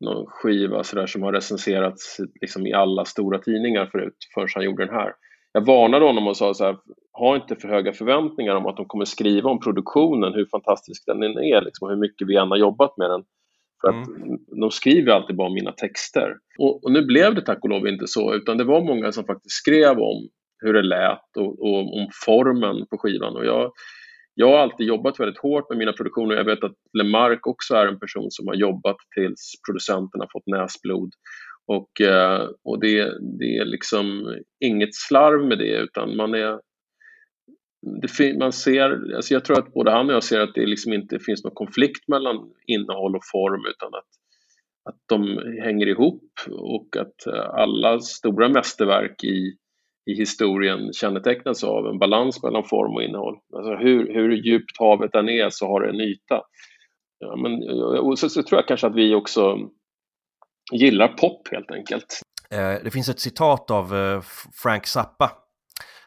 någon 0.00 0.26
skiva 0.26 0.84
så 0.84 0.96
där, 0.96 1.06
som 1.06 1.22
har 1.22 1.32
recenserats 1.32 2.20
liksom, 2.40 2.66
i 2.66 2.72
alla 2.72 3.04
stora 3.04 3.38
tidningar 3.38 3.86
förut, 3.86 4.16
förrän 4.34 4.48
han 4.54 4.64
gjorde 4.64 4.86
den 4.86 4.94
här. 4.94 5.12
jag 5.52 5.66
varnade 5.66 6.04
honom 6.04 6.28
och 6.28 6.36
sa 6.36 6.54
så 6.54 6.64
här, 6.64 6.76
ha 7.12 7.36
inte 7.36 7.56
för 7.56 7.68
höga 7.68 7.92
förväntningar 7.92 8.54
om 8.54 8.66
att 8.66 8.76
de 8.76 8.86
kommer 8.86 9.04
skriva 9.04 9.50
om 9.50 9.60
produktionen, 9.60 10.34
hur 10.34 10.46
fantastisk 10.46 11.02
den 11.06 11.22
är, 11.22 11.64
liksom, 11.64 11.88
hur 11.88 11.96
mycket 11.96 12.28
vi 12.28 12.36
än 12.36 12.48
har 12.48 12.56
jobbat 12.56 12.96
med 12.96 13.10
den. 13.10 13.24
För 13.80 13.88
att 13.88 14.08
mm. 14.08 14.38
de 14.60 14.70
skriver 14.70 15.12
alltid 15.12 15.36
bara 15.36 15.48
om 15.48 15.54
mina 15.54 15.72
texter. 15.72 16.36
Och, 16.58 16.84
och, 16.84 16.92
nu 16.92 17.02
blev 17.02 17.34
det 17.34 17.42
tack 17.42 17.58
och 17.62 17.70
lov 17.70 17.86
inte 17.86 18.06
så, 18.06 18.34
utan 18.34 18.58
det 18.58 18.64
var 18.64 18.80
många 18.80 19.12
som 19.12 19.24
faktiskt 19.24 19.56
skrev 19.56 19.98
om 19.98 20.28
hur 20.58 20.72
det 20.72 20.82
lät 20.82 21.36
och, 21.36 21.60
och 21.60 21.78
om 21.78 22.08
formen 22.26 22.86
på 22.86 22.98
skivan. 22.98 23.36
Och 23.36 23.46
jag, 23.46 23.72
jag 24.34 24.46
har 24.46 24.58
alltid 24.58 24.86
jobbat 24.86 25.20
väldigt 25.20 25.38
hårt 25.38 25.68
med 25.68 25.78
mina 25.78 25.92
produktioner. 25.92 26.36
Jag 26.36 26.44
vet 26.44 26.64
att 26.64 26.76
Lemark 26.98 27.46
också 27.46 27.74
är 27.74 27.86
en 27.86 27.98
person 27.98 28.30
som 28.30 28.48
har 28.48 28.54
jobbat 28.54 28.96
tills 29.14 29.52
producenterna 29.66 30.26
fått 30.32 30.46
näsblod. 30.46 31.10
Och, 31.66 32.00
eh, 32.00 32.48
och 32.64 32.80
det, 32.80 32.96
det 33.38 33.56
är 33.56 33.64
liksom 33.64 34.36
inget 34.60 34.94
slarv 34.94 35.46
med 35.46 35.58
det 35.58 35.76
utan 35.76 36.16
man 36.16 36.34
är 36.34 36.60
det, 37.82 38.38
man 38.38 38.52
ser, 38.52 39.14
alltså 39.16 39.34
jag 39.34 39.44
tror 39.44 39.58
att 39.58 39.72
både 39.72 39.90
han 39.90 40.08
och 40.08 40.14
jag 40.14 40.24
ser 40.24 40.40
att 40.40 40.54
det 40.54 40.66
liksom 40.66 40.92
inte 40.92 41.18
finns 41.18 41.44
någon 41.44 41.54
konflikt 41.54 42.08
mellan 42.08 42.36
innehåll 42.66 43.16
och 43.16 43.24
form 43.32 43.66
utan 43.66 43.94
att, 43.94 44.08
att 44.84 44.98
de 45.06 45.38
hänger 45.62 45.86
ihop 45.86 46.24
och 46.50 46.96
att 46.96 47.26
eh, 47.26 47.50
alla 47.50 48.00
stora 48.00 48.48
mästerverk 48.48 49.24
i, 49.24 49.56
i 50.06 50.14
historien 50.14 50.92
kännetecknas 50.92 51.64
av 51.64 51.86
en 51.86 51.98
balans 51.98 52.42
mellan 52.42 52.64
form 52.64 52.94
och 52.94 53.02
innehåll. 53.02 53.38
Alltså 53.56 53.74
hur, 53.74 54.14
hur 54.14 54.32
djupt 54.32 54.78
havet 54.78 55.14
än 55.14 55.28
är 55.28 55.50
så 55.50 55.66
har 55.66 55.80
det 55.80 55.88
en 55.88 56.00
yta. 56.00 56.42
Ja, 57.18 57.36
men, 57.36 57.62
eh, 57.62 57.98
och 57.98 58.18
så, 58.18 58.28
så 58.28 58.42
tror 58.42 58.58
jag 58.58 58.68
kanske 58.68 58.86
att 58.86 58.94
vi 58.94 59.14
också 59.14 59.58
gillar 60.72 61.08
pop 61.08 61.48
helt 61.50 61.70
enkelt. 61.70 62.20
Eh, 62.50 62.84
det 62.84 62.90
finns 62.90 63.08
ett 63.08 63.20
citat 63.20 63.70
av 63.70 63.96
eh, 63.96 64.20
Frank 64.62 64.86
Zappa 64.86 65.30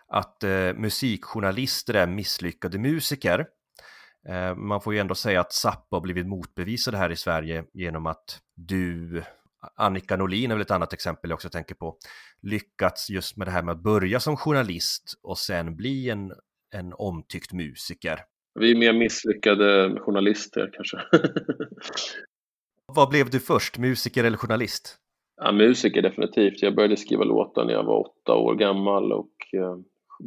att 0.08 0.44
musikjournalister 0.76 1.94
är 1.94 2.08
misslyckade 2.08 2.78
musiker. 2.80 3.46
Man 4.56 4.82
får 4.82 4.94
ju 4.94 5.00
ändå 5.00 5.16
säga 5.16 5.42
att 5.42 5.54
Zappa 5.54 5.96
har 5.96 6.02
blivit 6.02 6.28
motbevisad 6.28 6.96
här 6.96 7.12
i 7.12 7.16
Sverige 7.16 7.64
genom 7.74 8.06
att 8.06 8.40
du, 8.56 9.24
Annika 9.76 10.18
Norlin 10.18 10.52
är 10.52 10.56
väl 10.56 10.62
ett 10.62 10.72
annat 10.72 10.94
exempel 10.94 11.30
jag 11.30 11.36
också 11.36 11.50
tänker 11.50 11.76
på, 11.76 11.98
lyckats 12.42 13.10
just 13.10 13.38
med 13.38 13.48
det 13.48 13.52
här 13.52 13.64
med 13.64 13.72
att 13.72 13.84
börja 13.84 14.20
som 14.20 14.38
journalist 14.38 15.20
och 15.24 15.38
sen 15.38 15.76
bli 15.76 16.10
en, 16.10 16.34
en 16.76 16.94
omtyckt 16.94 17.54
musiker. 17.54 18.20
Vi 18.60 18.72
är 18.72 18.76
mer 18.76 18.94
misslyckade 18.94 20.00
journalister 20.00 20.70
kanske. 20.74 20.98
Vad 22.96 23.10
blev 23.10 23.30
du 23.30 23.40
först, 23.40 23.78
musiker 23.78 24.24
eller 24.24 24.38
journalist? 24.38 24.98
Ja, 25.42 25.52
musiker 25.52 26.02
definitivt. 26.02 26.62
Jag 26.62 26.76
började 26.76 26.98
skriva 26.98 27.24
låtar 27.24 27.66
när 27.66 27.74
jag 27.74 27.84
var 27.84 28.00
åtta 28.00 28.36
år 28.36 28.56
gammal 28.56 29.12
och 29.12 29.34
eh, 29.54 29.78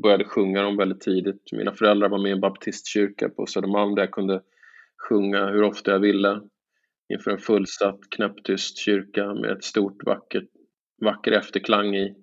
började 0.02 0.24
sjunga 0.24 0.62
dem 0.62 0.76
väldigt 0.76 1.00
tidigt. 1.00 1.52
Mina 1.52 1.72
föräldrar 1.72 2.08
var 2.08 2.18
med 2.18 2.28
i 2.28 2.32
en 2.32 2.40
baptistkyrka 2.40 3.28
på 3.28 3.46
Södermalm 3.46 3.94
där 3.94 4.02
jag 4.02 4.10
kunde 4.10 4.42
sjunga 5.08 5.46
hur 5.46 5.62
ofta 5.62 5.90
jag 5.90 5.98
ville 5.98 6.40
inför 7.14 7.30
en 7.30 7.38
fullsatt 7.38 8.00
knäpptyst 8.10 8.78
kyrka 8.78 9.34
med 9.34 9.50
ett 9.50 9.64
stort 9.64 10.04
vackert, 10.06 10.48
vacker 11.04 11.32
efterklang 11.32 11.96
i. 11.96 12.14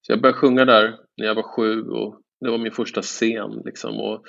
Så 0.00 0.12
jag 0.12 0.20
började 0.20 0.38
sjunga 0.38 0.64
där 0.64 0.98
när 1.16 1.26
jag 1.26 1.34
var 1.34 1.56
sju 1.56 1.82
och 1.82 2.20
det 2.40 2.50
var 2.50 2.58
min 2.58 2.72
första 2.72 3.02
scen. 3.02 3.62
Liksom. 3.64 3.96
Och 4.00 4.22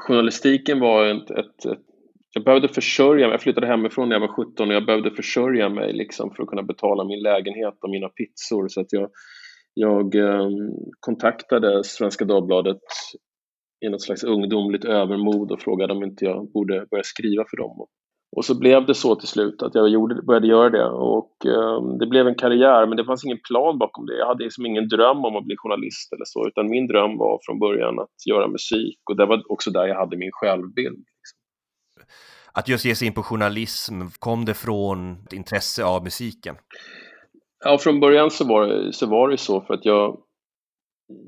journalistiken 0.00 0.80
var 0.80 1.06
ett, 1.06 1.30
ett, 1.30 1.64
ett 1.64 1.88
jag 2.34 2.44
behövde 2.44 2.68
försörja 2.68 3.26
mig. 3.26 3.34
Jag 3.34 3.42
flyttade 3.42 3.66
hemifrån 3.66 4.08
när 4.08 4.16
jag 4.16 4.20
var 4.20 4.44
17 4.44 4.68
och 4.68 4.74
jag 4.74 4.86
behövde 4.86 5.10
försörja 5.10 5.68
mig 5.68 5.92
liksom 5.92 6.34
för 6.34 6.42
att 6.42 6.48
kunna 6.48 6.62
betala 6.62 7.04
min 7.04 7.22
lägenhet 7.22 7.74
och 7.82 7.90
mina 7.90 8.08
pizzor. 8.08 8.68
Så 8.68 8.80
att 8.80 8.92
jag, 8.92 9.10
jag 9.74 10.14
ehm, 10.14 10.70
kontaktade 11.00 11.84
Svenska 11.84 12.24
Dagbladet 12.24 12.80
i 13.86 13.88
något 13.88 14.02
slags 14.02 14.24
ungdomligt 14.24 14.84
övermod 14.84 15.52
och 15.52 15.60
frågade 15.60 15.92
om 15.92 16.02
inte 16.02 16.24
jag 16.24 16.52
borde 16.52 16.86
börja 16.90 17.04
skriva 17.04 17.44
för 17.50 17.56
dem. 17.56 17.80
Och 17.80 17.88
så 18.44 18.58
blev 18.58 18.86
det 18.86 18.94
så 18.94 19.14
till 19.14 19.28
slut 19.28 19.62
att 19.62 19.74
jag 19.74 19.88
gjorde, 19.88 20.22
började 20.22 20.46
göra 20.46 20.70
det 20.70 20.84
och 20.84 21.32
eh, 21.46 21.98
det 22.00 22.06
blev 22.06 22.28
en 22.28 22.34
karriär 22.34 22.86
men 22.86 22.96
det 22.96 23.04
fanns 23.04 23.24
ingen 23.24 23.40
plan 23.48 23.78
bakom 23.78 24.06
det. 24.06 24.18
Jag 24.18 24.26
hade 24.26 24.44
liksom 24.44 24.66
ingen 24.66 24.88
dröm 24.88 25.24
om 25.24 25.36
att 25.36 25.44
bli 25.44 25.56
journalist 25.58 26.12
eller 26.12 26.24
så 26.24 26.48
utan 26.48 26.70
min 26.70 26.86
dröm 26.86 27.18
var 27.18 27.38
från 27.46 27.58
början 27.58 27.98
att 27.98 28.26
göra 28.30 28.48
musik 28.48 28.98
och 29.10 29.16
det 29.16 29.26
var 29.26 29.42
också 29.52 29.70
där 29.70 29.86
jag 29.86 29.96
hade 29.96 30.16
min 30.16 30.32
självbild. 30.32 30.98
Liksom. 30.98 31.38
Att 32.52 32.68
just 32.68 32.84
ge 32.84 32.94
sig 32.94 33.06
in 33.08 33.14
på 33.14 33.22
journalism, 33.22 33.94
kom 34.18 34.44
det 34.44 34.54
från 34.54 35.12
ett 35.12 35.32
intresse 35.32 35.84
av 35.84 36.04
musiken? 36.04 36.56
Ja, 37.64 37.78
från 37.78 38.00
början 38.00 38.30
så 38.30 38.44
var 38.44 38.92
så, 38.92 39.06
var 39.06 39.28
det 39.28 39.38
så 39.38 39.60
för 39.60 39.74
att 39.74 39.84
jag, 39.84 40.18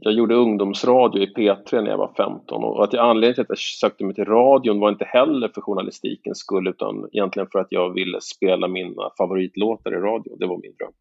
jag 0.01 0.13
gjorde 0.13 0.35
ungdomsradio 0.35 1.23
i 1.23 1.27
P3 1.27 1.83
när 1.83 1.91
jag 1.91 1.99
var 1.99 2.13
15 2.17 2.65
och 2.65 2.85
att 2.85 2.93
jag, 2.93 3.11
anledningen 3.11 3.35
till 3.35 3.43
att 3.43 3.49
jag 3.49 3.59
sökte 3.59 4.05
mig 4.05 4.15
till 4.15 4.25
radion 4.25 4.81
var 4.81 4.89
inte 4.89 5.05
heller 5.05 5.49
för 5.49 5.61
journalistikens 5.61 6.39
skull 6.39 6.69
utan 6.69 7.09
egentligen 7.13 7.49
för 7.53 7.59
att 7.59 7.67
jag 7.71 7.95
ville 7.95 8.21
spela 8.21 8.69
mina 8.69 9.11
favoritlåtar 9.19 9.93
i 9.93 9.97
radio. 9.97 10.37
Det 10.37 10.47
var 10.47 10.59
min 10.63 10.75
dröm. 10.79 10.93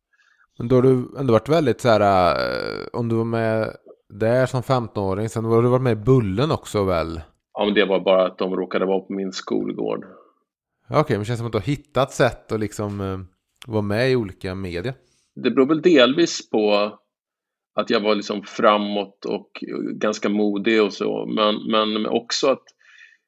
Men 0.57 0.67
då 0.67 0.75
har 0.75 0.81
du 0.81 1.19
ändå 1.19 1.33
varit 1.33 1.50
väldigt 1.50 1.81
så 1.81 1.89
här, 1.89 2.31
eh, 2.31 3.00
om 3.00 3.09
du 3.09 3.15
var 3.15 3.25
med 3.25 3.67
där 4.09 4.45
som 4.45 4.62
15-åring, 4.62 5.29
sen 5.29 5.45
har 5.45 5.62
du 5.62 5.69
varit 5.69 5.81
med 5.81 5.93
i 5.93 6.03
Bullen 6.03 6.51
också 6.51 6.83
väl? 6.83 7.21
Ja, 7.53 7.65
men 7.65 7.74
det 7.74 7.86
var 7.86 8.00
bara 8.00 8.25
att 8.25 8.38
de 8.38 8.55
råkade 8.55 8.86
vara 8.86 9.00
på 9.00 9.13
min 9.13 9.31
skolgård. 9.31 10.05
Okej, 10.89 11.01
okay, 11.01 11.15
men 11.15 11.19
det 11.19 11.25
känns 11.25 11.39
som 11.39 11.45
att 11.45 11.51
du 11.51 11.57
har 11.57 11.65
hittat 11.65 12.12
sätt 12.12 12.51
att 12.51 12.59
liksom 12.59 13.01
uh, 13.01 13.19
vara 13.67 13.81
med 13.81 14.12
i 14.12 14.15
olika 14.15 14.55
medier. 14.55 14.93
Det 15.36 15.51
beror 15.51 15.65
väl 15.65 15.81
delvis 15.81 16.50
på 16.50 16.91
att 17.79 17.89
jag 17.89 18.00
var 18.00 18.15
liksom 18.15 18.43
framåt 18.43 19.25
och 19.25 19.63
ganska 19.93 20.29
modig 20.29 20.83
och 20.83 20.93
så, 20.93 21.25
men, 21.25 21.55
men 21.71 22.05
också 22.05 22.48
att 22.48 22.63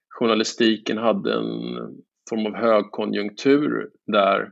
journalistiken 0.10 0.98
hade 0.98 1.34
en 1.34 1.78
form 2.30 2.46
av 2.46 2.56
högkonjunktur 2.56 3.90
där 4.08 4.52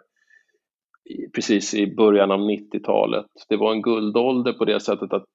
precis 1.36 1.74
i 1.74 1.96
början 1.96 2.32
av 2.32 2.40
90-talet. 2.40 3.26
Det 3.50 3.58
var 3.58 3.72
en 3.72 3.82
guldålder 3.82 4.54
på 4.54 4.66
det 4.66 4.80
sättet 4.80 5.14
att 5.14 5.26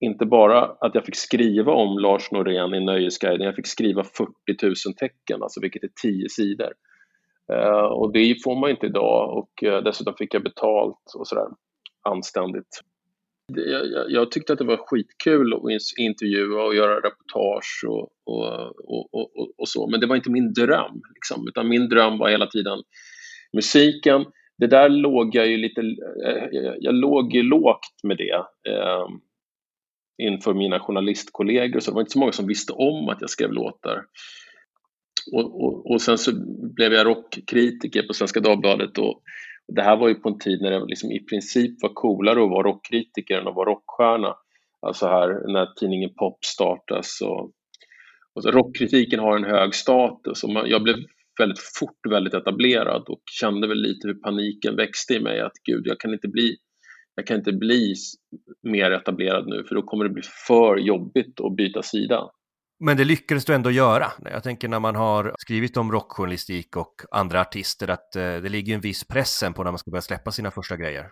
inte 0.00 0.26
bara 0.26 0.64
att 0.64 0.94
jag 0.94 1.04
fick 1.04 1.16
skriva 1.16 1.72
om 1.72 1.98
Lars 1.98 2.30
Norén 2.32 2.74
i 2.74 2.80
Nöjesguiden, 2.80 3.46
jag 3.46 3.56
fick 3.56 3.66
skriva 3.66 4.04
40 4.04 4.30
000 4.62 4.74
tecken, 4.96 5.42
alltså 5.42 5.60
vilket 5.60 5.84
är 5.84 5.90
10 6.02 6.28
sidor. 6.28 6.72
Eh, 7.52 7.84
och 7.84 8.12
det 8.12 8.42
får 8.44 8.60
man 8.60 8.70
inte 8.70 8.86
idag 8.86 9.38
och 9.38 9.64
eh, 9.64 9.82
dessutom 9.82 10.14
fick 10.14 10.34
jag 10.34 10.42
betalt 10.42 11.14
och 11.18 11.26
sådär 11.26 11.46
anständigt. 12.02 12.82
Jag, 13.54 13.86
jag, 13.90 14.10
jag, 14.10 14.30
tyckte 14.30 14.52
att 14.52 14.58
det 14.58 14.64
var 14.64 14.76
skitkul 14.76 15.54
att 15.54 15.60
intervjua 15.98 16.62
och 16.62 16.74
göra 16.74 16.96
reportage 16.96 17.84
och, 17.88 18.08
och, 18.24 19.14
och, 19.14 19.58
och, 19.58 19.68
så, 19.68 19.86
men 19.86 20.00
det 20.00 20.06
var 20.06 20.16
inte 20.16 20.30
min 20.30 20.52
dröm. 20.52 21.02
Liksom, 21.14 21.48
utan 21.48 21.68
min 21.68 21.88
dröm 21.88 22.18
var 22.18 22.28
hela 22.28 22.46
tiden 22.46 22.82
musiken. 23.52 24.24
Det 24.58 24.66
där 24.66 24.88
låg 24.88 25.34
jag 25.34 25.48
ju 25.48 25.56
lite, 25.56 25.80
eh, 26.26 26.44
jag, 26.50 26.76
jag 26.80 26.94
låg 26.94 27.34
ju 27.34 27.42
lågt 27.42 28.00
med 28.02 28.16
det 28.16 28.44
ehm, 28.72 29.20
inför 30.22 30.54
mina 30.54 30.80
journalistkollegor, 30.80 31.80
så 31.80 31.90
det 31.90 31.94
var 31.94 32.00
inte 32.00 32.12
så 32.12 32.18
många 32.18 32.32
som 32.32 32.46
visste 32.46 32.72
om 32.72 33.08
att 33.08 33.20
jag 33.20 33.30
skrev 33.30 33.52
låtar. 33.52 34.04
Och, 35.32 35.64
och, 35.64 35.90
och 35.90 36.02
sen 36.02 36.18
så 36.18 36.32
blev 36.74 36.92
jag 36.92 37.06
rockkritiker 37.06 38.02
på 38.02 38.14
Svenska 38.14 38.40
Dagbladet 38.40 38.98
och 38.98 39.22
det 39.68 39.82
här 39.82 39.96
var 39.96 40.08
ju 40.08 40.14
på 40.14 40.28
en 40.28 40.38
tid 40.38 40.62
när 40.62 40.70
det 40.70 40.84
liksom 40.86 41.12
i 41.12 41.20
princip 41.20 41.82
var 41.82 41.94
coolare 41.94 42.42
att 42.42 42.50
vara 42.50 42.68
rockkritiker 42.68 43.40
än 43.40 43.48
att 43.48 43.54
vara 43.54 43.70
rockstjärna. 43.70 44.34
Alltså 44.86 45.06
här 45.06 45.52
när 45.52 45.66
tidningen 45.66 46.10
Pop 46.14 46.44
startas 46.44 47.20
och, 47.20 47.52
och 48.34 48.42
så 48.42 48.50
rockkritiken 48.50 49.20
har 49.20 49.36
en 49.36 49.44
hög 49.44 49.74
status 49.74 50.44
och 50.44 50.50
man, 50.50 50.68
jag 50.68 50.82
blev 50.82 50.96
väldigt 51.38 51.58
fort 51.78 52.06
väldigt 52.10 52.34
etablerad 52.34 53.02
och 53.08 53.22
kände 53.40 53.68
väl 53.68 53.82
lite 53.82 54.08
hur 54.08 54.14
paniken 54.14 54.76
växte 54.76 55.14
i 55.14 55.20
mig 55.20 55.40
att 55.40 55.52
gud, 55.64 55.82
jag 55.86 56.00
kan 56.00 56.12
inte 56.12 56.28
bli 56.28 56.56
jag 57.14 57.26
kan 57.26 57.36
inte 57.36 57.52
bli 57.52 57.94
mer 58.62 58.90
etablerad 58.90 59.46
nu 59.46 59.64
för 59.64 59.74
då 59.74 59.82
kommer 59.82 60.04
det 60.04 60.10
bli 60.10 60.22
för 60.46 60.76
jobbigt 60.76 61.40
att 61.40 61.56
byta 61.56 61.82
sida. 61.82 62.30
Men 62.80 62.96
det 62.96 63.04
lyckades 63.04 63.44
du 63.44 63.54
ändå 63.54 63.70
göra. 63.70 64.06
Jag 64.24 64.42
tänker 64.42 64.68
när 64.68 64.80
man 64.80 64.96
har 64.96 65.34
skrivit 65.38 65.76
om 65.76 65.92
rockjournalistik 65.92 66.76
och 66.76 66.94
andra 67.10 67.40
artister 67.40 67.88
att 67.88 68.16
eh, 68.16 68.22
det 68.22 68.48
ligger 68.48 68.74
en 68.74 68.80
viss 68.80 69.04
pressen 69.04 69.54
på 69.54 69.64
när 69.64 69.70
man 69.70 69.78
ska 69.78 69.90
börja 69.90 70.02
släppa 70.02 70.30
sina 70.30 70.50
första 70.50 70.76
grejer. 70.76 71.10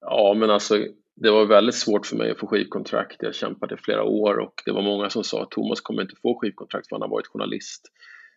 Ja, 0.00 0.34
men 0.36 0.50
alltså 0.50 0.78
det 1.16 1.30
var 1.30 1.46
väldigt 1.46 1.74
svårt 1.74 2.06
för 2.06 2.16
mig 2.16 2.30
att 2.30 2.38
få 2.38 2.46
skivkontrakt. 2.46 3.16
Jag 3.18 3.34
kämpade 3.34 3.74
i 3.74 3.78
flera 3.78 4.04
år 4.04 4.38
och 4.38 4.54
det 4.64 4.72
var 4.72 4.82
många 4.82 5.10
som 5.10 5.24
sa 5.24 5.42
att 5.42 5.50
Thomas 5.50 5.80
kommer 5.80 6.02
inte 6.02 6.14
få 6.22 6.38
skivkontrakt 6.40 6.88
för 6.88 6.96
han 6.96 7.02
har 7.02 7.08
varit 7.08 7.26
journalist. 7.26 7.82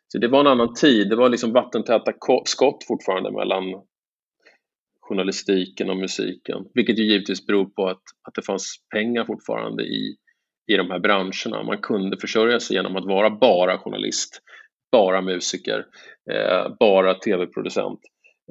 Så 0.08 0.18
det 0.18 0.28
var 0.28 0.40
en 0.40 0.48
annan 0.48 0.74
tid. 0.74 1.10
Det 1.10 1.16
var 1.16 1.30
liksom 1.30 1.54
vattentäta 1.54 2.14
skott 2.46 2.84
fortfarande 2.88 3.32
mellan 3.32 3.64
journalistiken 5.02 5.90
och 5.90 5.98
musiken, 5.98 6.66
vilket 6.74 7.00
ju 7.00 7.04
givetvis 7.04 7.46
beror 7.46 7.66
på 7.66 7.88
att, 7.88 8.04
att 8.28 8.34
det 8.36 8.42
fanns 8.42 8.76
pengar 8.94 9.26
fortfarande 9.26 9.84
i, 9.84 10.16
i 10.70 10.78
de 10.78 10.92
här 10.92 11.00
branscherna. 11.00 11.64
Man 11.64 11.78
kunde 11.78 12.18
försörja 12.18 12.60
sig 12.60 12.76
genom 12.76 12.96
att 12.96 13.06
vara 13.06 13.30
bara 13.30 13.78
journalist, 13.78 14.42
bara 14.92 15.22
musiker, 15.22 15.86
eh, 16.32 16.76
bara 16.80 17.14
tv-producent. 17.14 18.00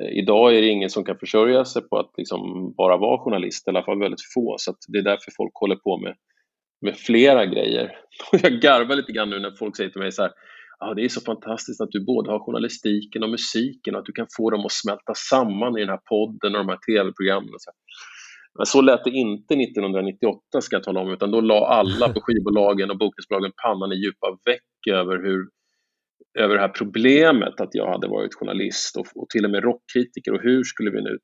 Eh, 0.02 0.18
idag 0.18 0.56
är 0.56 0.60
det 0.60 0.68
ingen 0.68 0.90
som 0.90 1.04
kan 1.04 1.18
försörja 1.18 1.64
sig 1.64 1.82
på 1.82 1.98
att 1.98 2.12
liksom 2.16 2.74
bara 2.76 2.96
vara 2.96 3.18
journalist, 3.18 3.66
i 3.66 3.70
alla 3.70 3.82
fall 3.82 4.00
väldigt 4.00 4.32
få, 4.34 4.54
så 4.58 4.74
det 4.88 4.98
är 4.98 5.02
därför 5.02 5.32
folk 5.36 5.52
håller 5.54 5.76
på 5.76 5.98
med, 5.98 6.14
med 6.80 6.96
flera 6.96 7.46
grejer. 7.46 7.96
jag 8.42 8.60
garvar 8.60 8.96
lite 8.96 9.12
grann 9.12 9.30
nu 9.30 9.38
när 9.40 9.56
folk 9.58 9.76
säger 9.76 9.90
till 9.90 10.00
mig 10.00 10.12
så 10.12 10.22
här, 10.22 10.32
ah, 10.78 10.94
det 10.94 11.04
är 11.04 11.08
så 11.08 11.20
fantastiskt 11.20 11.80
att 11.80 11.90
du 11.90 12.04
både 12.04 12.30
har 12.30 12.38
journalistiken 12.38 13.22
och 13.22 13.30
musiken, 13.30 13.94
och 13.94 14.00
att 14.00 14.06
du 14.06 14.12
kan 14.12 14.26
få 14.36 14.50
dem 14.50 14.64
att 14.64 14.72
smälta 14.72 15.12
samman 15.14 15.76
i 15.76 15.80
den 15.80 15.88
här 15.88 16.00
podden 16.08 16.54
och 16.54 16.66
de 16.66 16.68
här 16.68 16.78
tv-programmen. 16.86 17.54
Så, 17.58 17.70
men 18.58 18.66
så 18.66 18.80
lät 18.80 19.04
det 19.04 19.10
inte 19.10 19.54
1998 19.54 20.60
ska 20.60 20.76
jag 20.76 20.82
tala 20.82 21.00
om, 21.00 21.10
utan 21.12 21.30
då 21.30 21.40
la 21.40 21.66
alla 21.66 22.08
på 22.08 22.20
skivbolagen 22.24 22.90
och 22.90 22.98
bokningsbolagen 22.98 23.52
pannan 23.62 23.92
i 23.92 23.96
djupa 23.96 24.38
veck 24.44 24.94
över 24.94 25.22
hur 25.24 25.48
över 26.38 26.54
det 26.54 26.60
här 26.60 26.68
problemet 26.68 27.60
att 27.60 27.74
jag 27.74 27.92
hade 27.92 28.08
varit 28.08 28.34
journalist 28.34 28.96
och, 28.96 29.06
och 29.14 29.28
till 29.28 29.44
och 29.44 29.50
med 29.50 29.62
rockkritiker 29.62 30.32
och 30.34 30.42
hur 30.42 30.64
skulle 30.64 30.90
vi 30.90 31.02
nu 31.02 31.18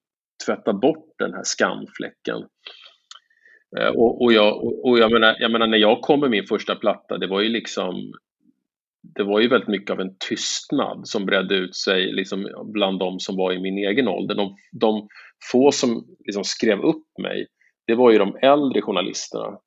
tvätta 0.47 0.73
bort 0.73 1.15
den 1.19 1.33
här 1.35 1.43
skamfläcken? 1.45 2.43
Eh, 3.79 3.89
och, 3.89 4.23
och, 4.23 4.33
jag, 4.33 4.65
och, 4.65 4.89
och 4.89 4.99
jag, 4.99 5.13
menar, 5.13 5.37
jag 5.39 5.53
menar, 5.53 5.67
när 5.67 5.79
jag 5.79 6.01
kom 6.01 6.21
med 6.21 6.31
min 6.31 6.47
första 6.47 6.75
platta, 6.75 7.19
det 7.19 7.27
var 7.27 7.41
ju 7.41 7.49
liksom 7.49 8.13
det 9.15 9.25
var 9.25 9.41
ju 9.41 9.49
väldigt 9.49 9.69
mycket 9.69 9.91
av 9.91 10.01
en 10.01 10.17
tystnad 10.29 11.09
som 11.09 11.27
bredde 11.27 11.55
ut 11.55 11.77
sig 11.77 12.13
liksom 12.13 12.49
bland 12.65 12.99
de 12.99 13.21
som 13.21 13.37
var 13.37 13.53
i 13.53 13.61
min 13.61 13.79
egen 13.79 14.09
ålder. 14.09 14.35
De, 14.35 14.57
de 14.73 15.09
få 15.51 15.73
som 15.73 16.05
liksom 16.27 16.45
skrev 16.45 16.81
upp 16.81 17.19
mig, 17.23 17.47
det 17.87 17.95
var 17.95 18.11
ju 18.11 18.19
de 18.19 18.37
äldre 18.43 18.83
journalisterna. 18.83 19.59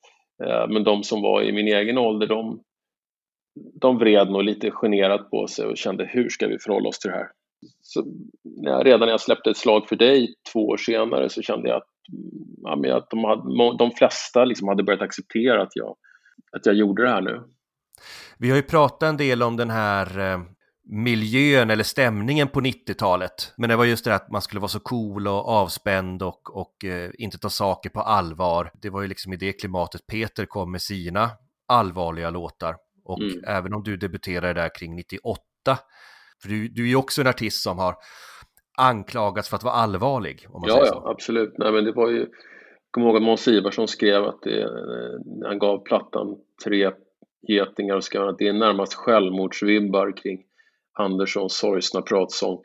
Eh, 0.43 0.67
men 0.69 0.83
de 0.83 1.03
som 1.03 1.21
var 1.21 1.43
i 1.43 1.51
min 1.51 1.67
egen 1.67 1.97
ålder, 1.97 2.27
de, 2.27 2.61
de 3.81 3.97
vred 3.97 4.31
nog 4.31 4.43
lite 4.43 4.71
generat 4.71 5.29
på 5.29 5.47
sig 5.47 5.65
och 5.65 5.77
kände 5.77 6.05
hur 6.05 6.29
ska 6.29 6.47
vi 6.47 6.59
förhålla 6.59 6.89
oss 6.89 6.99
till 6.99 7.11
det 7.11 7.17
här? 7.17 7.27
Så 7.81 8.05
ja, 8.43 8.81
redan 8.85 8.99
när 8.99 9.07
jag 9.07 9.21
släppte 9.21 9.49
ett 9.49 9.57
slag 9.57 9.87
för 9.89 9.95
dig 9.95 10.35
två 10.53 10.67
år 10.67 10.77
senare 10.77 11.29
så 11.29 11.41
kände 11.41 11.69
jag 11.69 11.77
att, 11.77 11.89
mm, 12.73 12.83
ja, 12.83 12.97
att 12.97 13.09
de, 13.09 13.23
hade, 13.23 13.77
de 13.77 13.91
flesta 13.91 14.45
liksom 14.45 14.67
hade 14.67 14.83
börjat 14.83 15.01
acceptera 15.01 15.61
att 15.61 15.75
jag, 15.75 15.95
att 16.51 16.65
jag 16.65 16.75
gjorde 16.75 17.03
det 17.03 17.09
här 17.09 17.21
nu. 17.21 17.43
Vi 18.37 18.49
har 18.49 18.55
ju 18.55 18.63
pratat 18.63 19.09
en 19.09 19.17
del 19.17 19.43
om 19.43 19.57
den 19.57 19.69
här 19.69 20.19
eh, 20.19 20.39
miljön 20.89 21.69
eller 21.69 21.83
stämningen 21.83 22.47
på 22.47 22.61
90-talet. 22.61 23.53
Men 23.57 23.69
det 23.69 23.75
var 23.75 23.85
just 23.85 24.05
det 24.05 24.15
att 24.15 24.31
man 24.31 24.41
skulle 24.41 24.59
vara 24.59 24.69
så 24.69 24.79
cool 24.79 25.27
och 25.27 25.47
avspänd 25.47 26.23
och, 26.23 26.57
och 26.57 26.85
eh, 26.85 27.11
inte 27.17 27.37
ta 27.37 27.49
saker 27.49 27.89
på 27.89 28.01
allvar. 28.01 28.71
Det 28.81 28.89
var 28.89 29.01
ju 29.01 29.07
liksom 29.07 29.33
i 29.33 29.37
det 29.37 29.53
klimatet 29.53 30.07
Peter 30.07 30.45
kom 30.45 30.71
med 30.71 30.81
sina 30.81 31.29
allvarliga 31.67 32.29
låtar. 32.29 32.75
Och 33.03 33.21
mm. 33.21 33.43
även 33.47 33.73
om 33.73 33.83
du 33.83 33.97
debuterade 33.97 34.61
där 34.61 34.69
kring 34.75 34.95
98, 34.95 35.41
för 36.41 36.49
du, 36.49 36.67
du 36.67 36.83
är 36.83 36.87
ju 36.87 36.95
också 36.95 37.21
en 37.21 37.27
artist 37.27 37.63
som 37.63 37.77
har 37.77 37.95
anklagats 38.77 39.49
för 39.49 39.57
att 39.57 39.63
vara 39.63 39.73
allvarlig. 39.73 40.45
Om 40.49 40.61
man 40.61 40.69
ja, 40.69 40.75
säger 40.75 40.87
så. 40.87 41.01
ja, 41.05 41.11
absolut. 41.11 41.53
Nej, 41.57 41.71
men 41.71 41.85
det 41.85 41.91
var 41.91 42.09
ju, 42.09 42.19
jag 42.19 42.27
kommer 42.91 43.07
ihåg 43.07 43.15
att 43.15 43.23
Måns 43.23 43.47
Ivarsson 43.47 43.87
skrev 43.87 44.23
att 44.23 44.41
det, 44.41 44.61
eh, 44.61 45.47
han 45.47 45.59
gav 45.59 45.83
plattan 45.83 46.35
tre 46.63 46.91
getingar 47.47 47.95
och 47.95 48.29
att 48.29 48.37
det 48.37 48.47
är 48.47 48.53
närmast 48.53 48.93
självmordsvibbar 48.93 50.17
kring 50.17 50.43
Anderssons 50.99 51.57
sorgsna 51.57 52.01
pratsång. 52.01 52.61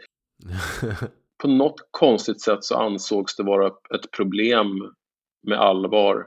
På 1.42 1.48
något 1.48 1.88
konstigt 1.90 2.40
sätt 2.40 2.64
så 2.64 2.76
ansågs 2.76 3.36
det 3.36 3.42
vara 3.42 3.66
ett 3.66 4.10
problem 4.16 4.66
med 5.48 5.58
allvar 5.58 6.26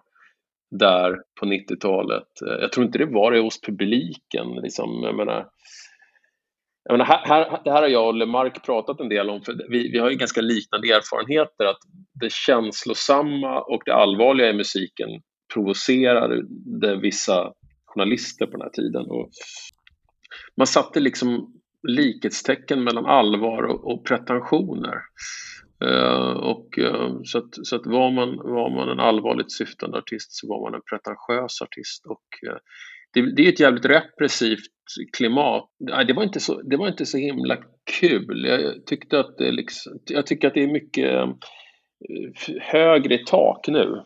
där 0.80 1.16
på 1.40 1.46
90-talet. 1.46 2.28
Jag 2.42 2.72
tror 2.72 2.86
inte 2.86 2.98
det 2.98 3.06
var 3.06 3.32
det 3.32 3.40
hos 3.40 3.62
publiken. 3.62 4.48
Liksom. 4.64 5.04
Jag 5.04 5.16
menar, 5.16 5.48
jag 6.84 6.94
menar, 6.94 7.06
här, 7.06 7.26
här, 7.26 7.62
det 7.64 7.72
här 7.72 7.82
har 7.82 7.90
jag 7.90 8.08
och 8.08 8.16
Lemark 8.16 8.66
pratat 8.66 9.00
en 9.00 9.10
del 9.10 9.30
om, 9.30 9.42
för 9.42 9.70
vi, 9.70 9.92
vi 9.92 10.00
har 10.00 10.10
ju 10.10 10.16
ganska 10.16 10.42
liknande 10.42 10.88
erfarenheter, 10.88 11.66
att 11.66 11.80
det 12.20 12.32
känslosamma 12.32 13.62
och 13.62 13.82
det 13.86 13.94
allvarliga 13.94 14.50
i 14.50 14.54
musiken 14.54 15.10
provocerade 15.54 16.44
vissa 17.02 17.54
journalister 17.96 18.46
på 18.46 18.52
den 18.52 18.62
här 18.62 18.70
tiden. 18.70 19.06
Och 19.06 19.30
man 20.58 20.68
satte 20.68 21.00
liksom 21.00 21.54
likhetstecken 21.88 22.84
mellan 22.84 23.06
allvar 23.06 23.64
och, 23.64 23.92
och 23.92 24.06
pretensioner. 24.06 24.96
Uh, 25.84 26.38
och, 26.52 26.78
uh, 26.78 27.20
så 27.24 27.38
att, 27.38 27.50
så 27.64 27.76
att 27.76 27.86
var, 27.86 28.12
man, 28.12 28.36
var 28.38 28.70
man 28.76 28.90
en 28.90 29.00
allvarligt 29.00 29.52
syftande 29.52 29.98
artist 29.98 30.34
så 30.34 30.48
var 30.48 30.62
man 30.62 30.74
en 30.74 30.82
pretentiös 30.90 31.62
artist. 31.62 32.06
Och, 32.06 32.50
uh, 32.52 32.58
det, 33.14 33.36
det, 33.36 33.46
är 33.46 33.50
ett 33.50 33.60
jävligt 33.60 33.86
repressivt 33.86 34.72
klimat. 35.18 35.70
Det 36.08 36.14
var 36.14 36.24
inte 36.24 36.40
så, 36.40 36.62
det 36.62 36.78
var 36.78 36.88
inte 36.88 37.06
så 37.06 37.18
himla 37.18 37.58
kul. 38.00 38.46
Jag, 38.46 38.86
tyckte 38.86 39.20
att 39.20 39.38
det 39.38 39.52
liksom, 39.52 40.00
jag 40.06 40.28
tycker 40.28 40.48
att 40.48 40.54
det 40.54 40.64
är 40.64 40.68
mycket 40.68 41.12
högre 42.62 43.18
tak 43.18 43.68
nu. 43.68 44.04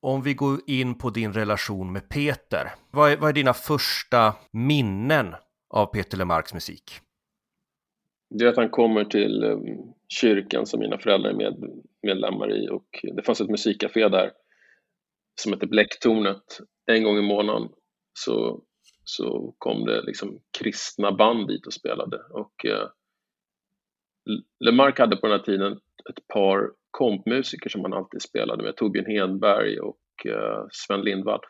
Om 0.00 0.22
vi 0.22 0.34
går 0.34 0.60
in 0.66 0.94
på 0.94 1.10
din 1.10 1.32
relation 1.32 1.92
med 1.92 2.08
Peter. 2.08 2.74
Vad 2.90 3.12
är, 3.12 3.16
vad 3.16 3.28
är 3.28 3.32
dina 3.32 3.54
första 3.54 4.34
minnen 4.52 5.34
av 5.70 5.86
Peter 5.86 6.18
Lemarks 6.18 6.54
musik? 6.54 7.00
Det 8.30 8.44
är 8.44 8.48
att 8.48 8.56
han 8.56 8.70
kommer 8.70 9.04
till 9.04 9.44
eh, 9.44 9.58
kyrkan 10.08 10.66
som 10.66 10.80
mina 10.80 10.98
föräldrar 10.98 11.30
är 11.30 11.34
med, 11.34 11.82
medlemmar 12.02 12.56
i 12.56 12.68
och 12.68 13.04
det 13.16 13.22
fanns 13.22 13.40
ett 13.40 13.50
musikcafé 13.50 14.08
där 14.08 14.32
som 15.40 15.52
hette 15.52 15.66
Bläcktornet. 15.66 16.58
En 16.86 17.04
gång 17.04 17.18
i 17.18 17.22
månaden 17.22 17.68
så, 18.12 18.62
så 19.04 19.54
kom 19.58 19.84
det 19.84 20.02
liksom 20.02 20.40
kristna 20.58 21.12
band 21.12 21.48
dit 21.48 21.66
och 21.66 21.72
spelade 21.72 22.18
och 22.30 22.64
eh, 22.66 22.88
Lemark 24.60 24.98
hade 24.98 25.16
på 25.16 25.26
den 25.26 25.38
här 25.38 25.44
tiden 25.44 25.72
ett 26.10 26.28
par 26.28 26.70
kompmusiker 26.90 27.70
som 27.70 27.82
han 27.82 27.92
alltid 27.92 28.22
spelade 28.22 28.62
med, 28.62 28.76
Torbjörn 28.76 29.06
Hedberg 29.06 29.80
och 29.80 30.26
eh, 30.26 30.66
Sven 30.70 31.00
Lindvall 31.00 31.40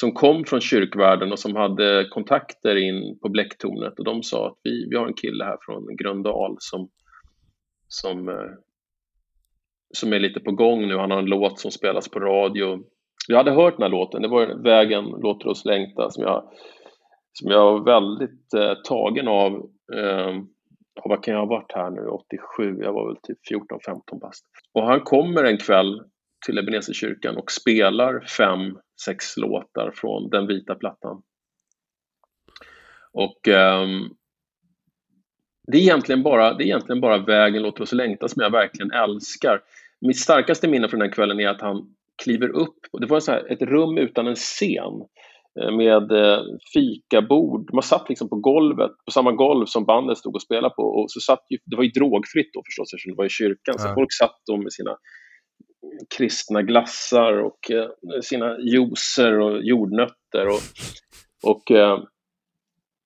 som 0.00 0.12
kom 0.12 0.44
från 0.44 0.60
kyrkvärlden 0.60 1.32
och 1.32 1.38
som 1.38 1.56
hade 1.56 2.08
kontakter 2.10 2.76
in 2.76 3.18
på 3.22 3.28
Bläcktornet 3.28 3.98
och 3.98 4.04
de 4.04 4.22
sa 4.22 4.46
att 4.46 4.58
vi, 4.62 4.88
vi 4.90 4.96
har 4.96 5.06
en 5.06 5.14
kille 5.14 5.44
här 5.44 5.56
från 5.60 5.96
Gröndal 5.96 6.56
som, 6.58 6.88
som, 7.88 8.28
eh, 8.28 8.50
som 9.94 10.12
är 10.12 10.20
lite 10.20 10.40
på 10.40 10.52
gång 10.52 10.88
nu. 10.88 10.96
Han 10.96 11.10
har 11.10 11.18
en 11.18 11.26
låt 11.26 11.60
som 11.60 11.70
spelas 11.70 12.08
på 12.08 12.20
radio. 12.20 12.84
Jag 13.28 13.36
hade 13.36 13.50
hört 13.50 13.76
den 13.76 13.82
här 13.82 13.90
låten, 13.90 14.22
det 14.22 14.28
var 14.28 14.62
Vägen 14.62 15.04
låter 15.04 15.48
oss 15.48 15.64
längta 15.64 16.10
som 16.10 16.22
jag, 16.22 16.50
som 17.32 17.50
jag 17.50 17.72
var 17.72 17.84
väldigt 17.84 18.54
eh, 18.54 18.74
tagen 18.84 19.28
av. 19.28 19.52
Eh, 19.94 20.42
vad 21.04 21.24
kan 21.24 21.34
jag 21.34 21.40
ha 21.40 21.46
varit 21.46 21.72
här 21.74 21.90
nu, 21.90 22.06
87, 22.06 22.78
jag 22.80 22.92
var 22.92 23.06
väl 23.06 23.16
typ 23.22 23.38
14-15 23.86 24.20
bast. 24.20 24.44
Och 24.72 24.86
han 24.86 25.00
kommer 25.00 25.44
en 25.44 25.58
kväll 25.58 26.02
till 26.46 26.58
Ebenezerkyrkan 26.58 27.36
och 27.36 27.52
spelar 27.52 28.20
fem, 28.20 28.78
sex 29.04 29.36
låtar 29.36 29.90
från 29.94 30.30
den 30.30 30.46
vita 30.46 30.74
plattan. 30.74 31.22
Och 33.12 33.48
um, 33.48 34.16
det, 35.66 35.78
är 35.78 35.82
egentligen 35.82 36.22
bara, 36.22 36.54
det 36.54 36.64
är 36.64 36.66
egentligen 36.66 37.00
bara 37.00 37.18
Vägen 37.18 37.62
låter 37.62 37.82
oss 37.82 37.92
längta 37.92 38.28
som 38.28 38.42
jag 38.42 38.50
verkligen 38.50 38.92
älskar. 38.92 39.60
Mitt 40.00 40.18
starkaste 40.18 40.68
minne 40.68 40.88
från 40.88 41.00
den 41.00 41.10
kvällen 41.10 41.40
är 41.40 41.48
att 41.48 41.60
han 41.60 41.94
kliver 42.22 42.48
upp, 42.48 42.78
det 43.00 43.06
var 43.06 43.20
så 43.20 43.32
här, 43.32 43.52
ett 43.52 43.62
rum 43.62 43.98
utan 43.98 44.26
en 44.26 44.34
scen 44.34 44.92
med 45.56 46.12
eh, 46.12 46.42
fikabord. 46.72 47.74
Man 47.74 47.82
satt 47.82 48.08
liksom 48.08 48.28
på 48.28 48.36
golvet, 48.36 48.90
på 49.04 49.10
samma 49.10 49.32
golv 49.32 49.66
som 49.66 49.84
bandet 49.84 50.18
stod 50.18 50.34
och 50.34 50.42
spelade 50.42 50.74
på. 50.74 50.82
Och 50.82 51.10
så 51.10 51.20
satt 51.20 51.44
ju, 51.50 51.58
det 51.64 51.76
var 51.76 51.84
ju 51.84 51.90
drogfritt 51.90 52.50
då 52.52 52.62
förstås 52.66 52.94
eftersom 52.94 53.12
det 53.12 53.16
var 53.16 53.24
i 53.24 53.28
kyrkan. 53.28 53.74
Ja. 53.78 53.78
Så 53.78 53.94
folk 53.94 54.12
satt 54.12 54.36
då 54.46 54.56
med 54.56 54.72
sina 54.72 54.96
kristna 56.16 56.62
glassar 56.62 57.32
och 57.42 57.70
eh, 57.70 58.20
sina 58.22 58.58
juicer 58.58 59.40
och 59.40 59.62
jordnötter. 59.62 60.46
Och, 60.46 60.62
och 61.42 61.70
eh, 61.70 61.98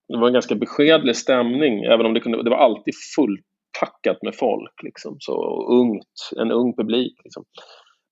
det 0.09 0.19
var 0.19 0.27
en 0.27 0.33
ganska 0.33 0.55
beskedlig 0.55 1.17
stämning, 1.17 1.85
även 1.85 2.07
om 2.07 2.15
det, 2.15 2.21
kunde, 2.21 2.43
det 2.43 2.51
var 2.51 2.57
alltid 2.57 2.95
fullpackat 3.17 4.23
med 4.23 4.35
folk. 4.35 4.83
Liksom, 4.83 5.17
så 5.19 5.67
ungt, 5.81 6.31
en 6.37 6.53
ung 6.53 6.77
publik. 6.77 7.21
Liksom. 7.25 7.45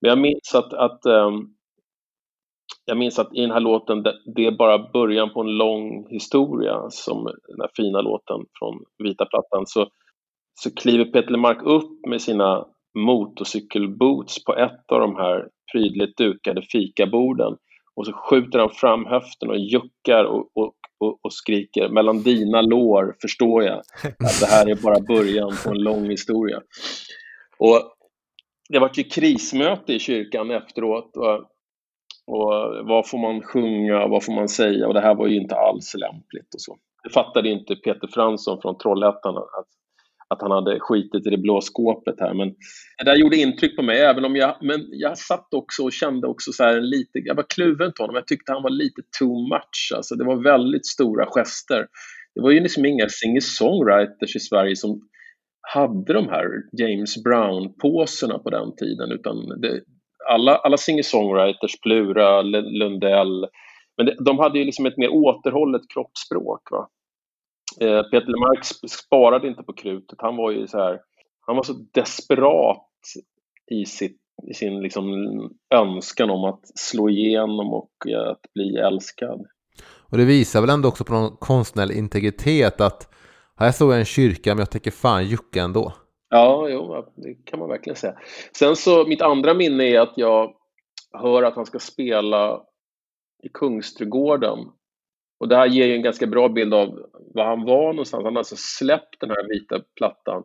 Men 0.00 0.08
jag 0.08 0.18
minns 0.18 0.54
att, 0.54 0.72
att 0.72 1.06
um, 1.06 1.54
jag 2.84 2.98
minns 2.98 3.18
att 3.18 3.34
i 3.34 3.40
den 3.40 3.50
här 3.50 3.60
låten, 3.60 4.02
det, 4.02 4.46
är 4.46 4.50
bara 4.50 4.90
början 4.92 5.30
på 5.30 5.40
en 5.40 5.56
lång 5.56 6.06
historia, 6.10 6.90
som 6.90 7.24
den 7.24 7.60
här 7.60 7.70
fina 7.76 8.00
låten 8.00 8.46
från 8.58 8.84
Vita 8.98 9.26
plattan, 9.26 9.66
så, 9.66 9.88
så 10.54 10.74
kliver 10.74 11.04
Peter 11.04 11.36
Mark 11.36 11.62
upp 11.62 12.06
med 12.06 12.22
sina 12.22 12.66
motorcykelboots 12.94 14.44
på 14.44 14.56
ett 14.56 14.92
av 14.92 15.00
de 15.00 15.16
här 15.16 15.48
prydligt 15.72 16.16
dukade 16.16 16.62
fikaborden 16.62 17.56
och 17.94 18.06
så 18.06 18.12
skjuter 18.12 18.58
han 18.58 18.70
fram 18.70 19.06
höften 19.06 19.50
och 19.50 19.58
juckar 19.58 20.24
och, 20.24 20.50
och, 20.54 20.74
och, 21.00 21.18
och, 21.22 21.32
skriker 21.32 21.88
mellan 21.88 22.22
dina 22.22 22.62
lår 22.62 23.16
förstår 23.22 23.62
jag 23.64 23.78
att 24.02 24.40
det 24.40 24.46
här 24.46 24.70
är 24.70 24.82
bara 24.82 25.00
början 25.00 25.52
på 25.64 25.70
en 25.70 25.82
lång 25.82 26.10
historia. 26.10 26.62
Och 27.58 27.92
det 28.68 28.78
var 28.78 28.90
ju 28.94 29.04
krismöte 29.04 29.92
i 29.92 29.98
kyrkan 29.98 30.50
efteråt 30.50 31.16
och, 31.16 31.50
och 32.28 32.86
vad 32.86 33.08
får 33.08 33.18
man 33.18 33.42
sjunga, 33.42 34.06
vad 34.06 34.24
får 34.24 34.32
man 34.32 34.48
säga 34.48 34.86
och 34.86 34.94
det 34.94 35.00
här 35.00 35.14
var 35.14 35.26
ju 35.26 35.36
inte 35.36 35.54
alls 35.54 35.94
lämpligt 35.94 36.54
och 36.54 36.60
så. 36.60 36.76
Det 37.02 37.10
fattade 37.10 37.48
inte 37.48 37.76
Peter 37.76 38.08
Fransson 38.14 38.60
från 38.62 38.78
Trollhättan 38.78 39.36
att 39.36 39.68
att 40.28 40.42
han 40.42 40.50
hade 40.50 40.80
skitit 40.80 41.26
i 41.26 41.30
det 41.30 41.38
blå 41.38 41.60
skåpet 41.60 42.20
här. 42.20 42.34
Men 42.34 42.48
det 42.98 43.04
där 43.04 43.16
gjorde 43.16 43.36
intryck 43.36 43.76
på 43.76 43.82
mig, 43.82 44.00
även 44.00 44.24
om 44.24 44.36
jag, 44.36 44.56
men 44.60 44.86
jag 44.90 45.18
satt 45.18 45.54
också 45.54 45.82
och 45.82 45.92
kände 45.92 46.26
också 46.26 46.52
så 46.52 46.64
här 46.64 46.80
lite, 46.80 47.18
jag 47.18 47.34
var 47.34 47.44
kluven 47.48 47.92
till 47.92 48.02
honom, 48.02 48.16
jag 48.16 48.26
tyckte 48.26 48.52
han 48.52 48.62
var 48.62 48.70
lite 48.70 49.02
too 49.18 49.48
much, 49.48 49.92
alltså 49.96 50.14
det 50.14 50.24
var 50.24 50.42
väldigt 50.42 50.86
stora 50.86 51.26
gester. 51.26 51.86
Det 52.34 52.40
var 52.40 52.50
ju 52.50 52.60
liksom 52.60 52.84
inga 52.84 53.08
singer-songwriters 53.08 54.36
i 54.36 54.40
Sverige 54.40 54.76
som 54.76 55.00
hade 55.60 56.12
de 56.12 56.28
här 56.28 56.46
James 56.80 57.24
Brown-påserna 57.24 58.38
på 58.38 58.50
den 58.50 58.76
tiden, 58.76 59.12
utan 59.12 59.60
det, 59.60 59.80
alla, 60.28 60.56
alla 60.56 60.76
singer-songwriters, 60.76 61.80
Plura, 61.82 62.42
Lundell, 62.42 63.46
men 63.96 64.06
det, 64.06 64.16
de 64.24 64.38
hade 64.38 64.58
ju 64.58 64.64
liksom 64.64 64.86
ett 64.86 64.96
mer 64.96 65.08
återhållet 65.08 65.82
kroppsspråk. 65.94 66.70
Va? 66.70 66.88
Eh, 67.80 68.02
Peter 68.02 68.26
Lemark 68.26 68.64
sparade 68.90 69.48
inte 69.48 69.62
på 69.62 69.72
krutet. 69.72 70.18
Han 70.20 70.36
var 70.36 70.50
ju 70.50 70.66
så 70.66 70.78
här, 70.78 71.00
han 71.40 71.56
var 71.56 71.62
så 71.62 71.72
desperat 71.94 72.86
i, 73.70 73.84
sitt, 73.84 74.20
i 74.50 74.54
sin 74.54 74.80
liksom 74.80 75.04
önskan 75.74 76.30
om 76.30 76.44
att 76.44 76.60
slå 76.74 77.08
igenom 77.08 77.74
och 77.74 77.92
eh, 78.08 78.30
att 78.30 78.52
bli 78.54 78.76
älskad. 78.76 79.46
Och 80.10 80.18
det 80.18 80.24
visar 80.24 80.60
väl 80.60 80.70
ändå 80.70 80.88
också 80.88 81.04
på 81.04 81.12
någon 81.12 81.36
konstnärlig 81.36 81.96
integritet 81.96 82.80
att 82.80 83.14
här 83.56 83.72
står 83.72 83.92
jag 83.92 83.98
i 83.98 84.00
en 84.00 84.04
kyrka 84.04 84.54
men 84.54 84.58
jag 84.58 84.70
tänker 84.70 84.90
fan 84.90 85.26
jucka 85.26 85.62
ändå. 85.62 85.92
Ja, 86.30 86.68
jo, 86.68 87.06
det 87.16 87.34
kan 87.44 87.58
man 87.58 87.68
verkligen 87.68 87.96
säga. 87.96 88.18
Sen 88.52 88.76
så, 88.76 89.06
mitt 89.06 89.22
andra 89.22 89.54
minne 89.54 89.84
är 89.84 90.00
att 90.00 90.12
jag 90.16 90.54
hör 91.12 91.42
att 91.42 91.56
han 91.56 91.66
ska 91.66 91.78
spela 91.78 92.62
i 93.42 93.48
Kungsträdgården. 93.48 94.58
Och 95.40 95.48
det 95.48 95.56
här 95.56 95.66
ger 95.66 95.86
ju 95.86 95.94
en 95.94 96.02
ganska 96.02 96.26
bra 96.26 96.48
bild 96.48 96.74
av 96.74 97.10
var 97.34 97.44
han 97.44 97.64
var 97.64 97.92
någonstans. 97.92 98.24
Han 98.24 98.32
har 98.32 98.40
alltså 98.40 98.56
släppt 98.58 99.20
den 99.20 99.30
här 99.30 99.48
vita 99.48 99.80
plattan, 99.96 100.44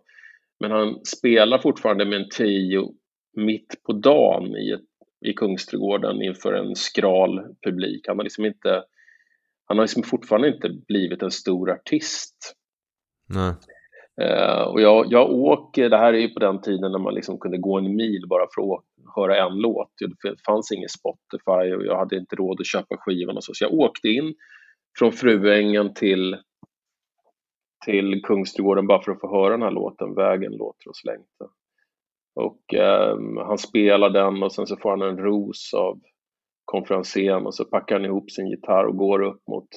men 0.60 0.72
han 0.72 1.06
spelar 1.06 1.60
fortfarande 1.60 2.06
med 2.06 2.22
en 2.22 2.30
trio 2.30 2.94
mitt 3.36 3.84
på 3.84 3.94
dagen 3.94 4.58
i, 4.58 4.72
ett, 4.72 4.82
i 5.26 5.34
Kungsträdgården 5.34 6.22
inför 6.22 6.54
en 6.54 6.76
skral 6.76 7.56
publik. 7.64 8.08
Han 8.08 8.18
har 8.18 8.24
liksom 8.24 8.46
inte 8.46 8.84
han 9.66 9.78
har 9.78 9.84
liksom 9.84 10.04
fortfarande 10.04 10.48
inte 10.48 10.70
blivit 10.88 11.22
en 11.22 11.32
stor 11.32 11.72
artist. 11.72 12.56
Nej. 13.30 13.54
Eh, 14.22 14.62
och 14.62 14.82
jag, 14.82 15.06
jag 15.10 15.32
åker, 15.32 15.90
det 15.90 15.98
här 15.98 16.14
är 16.14 16.18
ju 16.18 16.30
på 16.30 16.40
den 16.40 16.62
tiden 16.62 16.92
när 16.92 17.00
man 17.00 17.14
liksom 17.14 17.40
kunde 17.40 17.58
gå 17.58 17.78
en 17.78 17.96
mil 17.96 18.26
bara 18.28 18.48
för 18.56 18.74
att 18.74 18.84
höra 19.16 19.46
en 19.46 19.58
låt. 19.58 19.90
Det 20.24 20.44
fanns 20.46 20.72
ingen 20.72 20.90
Spotify 20.90 21.76
och 21.76 21.86
jag 21.86 21.98
hade 21.98 22.18
inte 22.18 22.36
råd 22.36 22.60
att 22.60 22.68
köpa 22.68 22.98
skivan 22.98 23.38
och 23.38 23.44
så. 23.44 23.54
Så 23.54 23.64
jag 23.64 23.74
åkte 23.74 24.08
in 24.08 24.34
från 25.00 25.12
Fruängen 25.12 25.94
till, 25.94 26.38
till 27.86 28.22
Kungsträdgården 28.22 28.88
bara 28.88 29.02
för 29.02 29.12
att 29.12 29.20
få 29.20 29.42
höra 29.42 29.52
den 29.52 29.62
här 29.62 29.72
låten, 29.72 30.16
Vägen 30.16 30.52
låter 30.52 30.90
oss 30.90 31.04
längta. 31.04 31.46
Och 32.36 32.74
eh, 32.74 33.18
han 33.48 33.58
spelar 33.58 34.10
den 34.10 34.44
och 34.44 34.52
sen 34.52 34.68
så 34.68 34.78
får 34.78 34.90
han 34.90 35.02
en 35.02 35.18
ros 35.18 35.74
av 35.74 36.00
konferensen 36.66 37.46
och 37.46 37.56
så 37.56 37.66
packar 37.66 37.96
han 37.96 38.06
ihop 38.06 38.32
sin 38.32 38.48
gitarr 38.48 38.86
och 38.86 38.98
går 38.98 39.22
upp 39.22 39.48
mot 39.48 39.68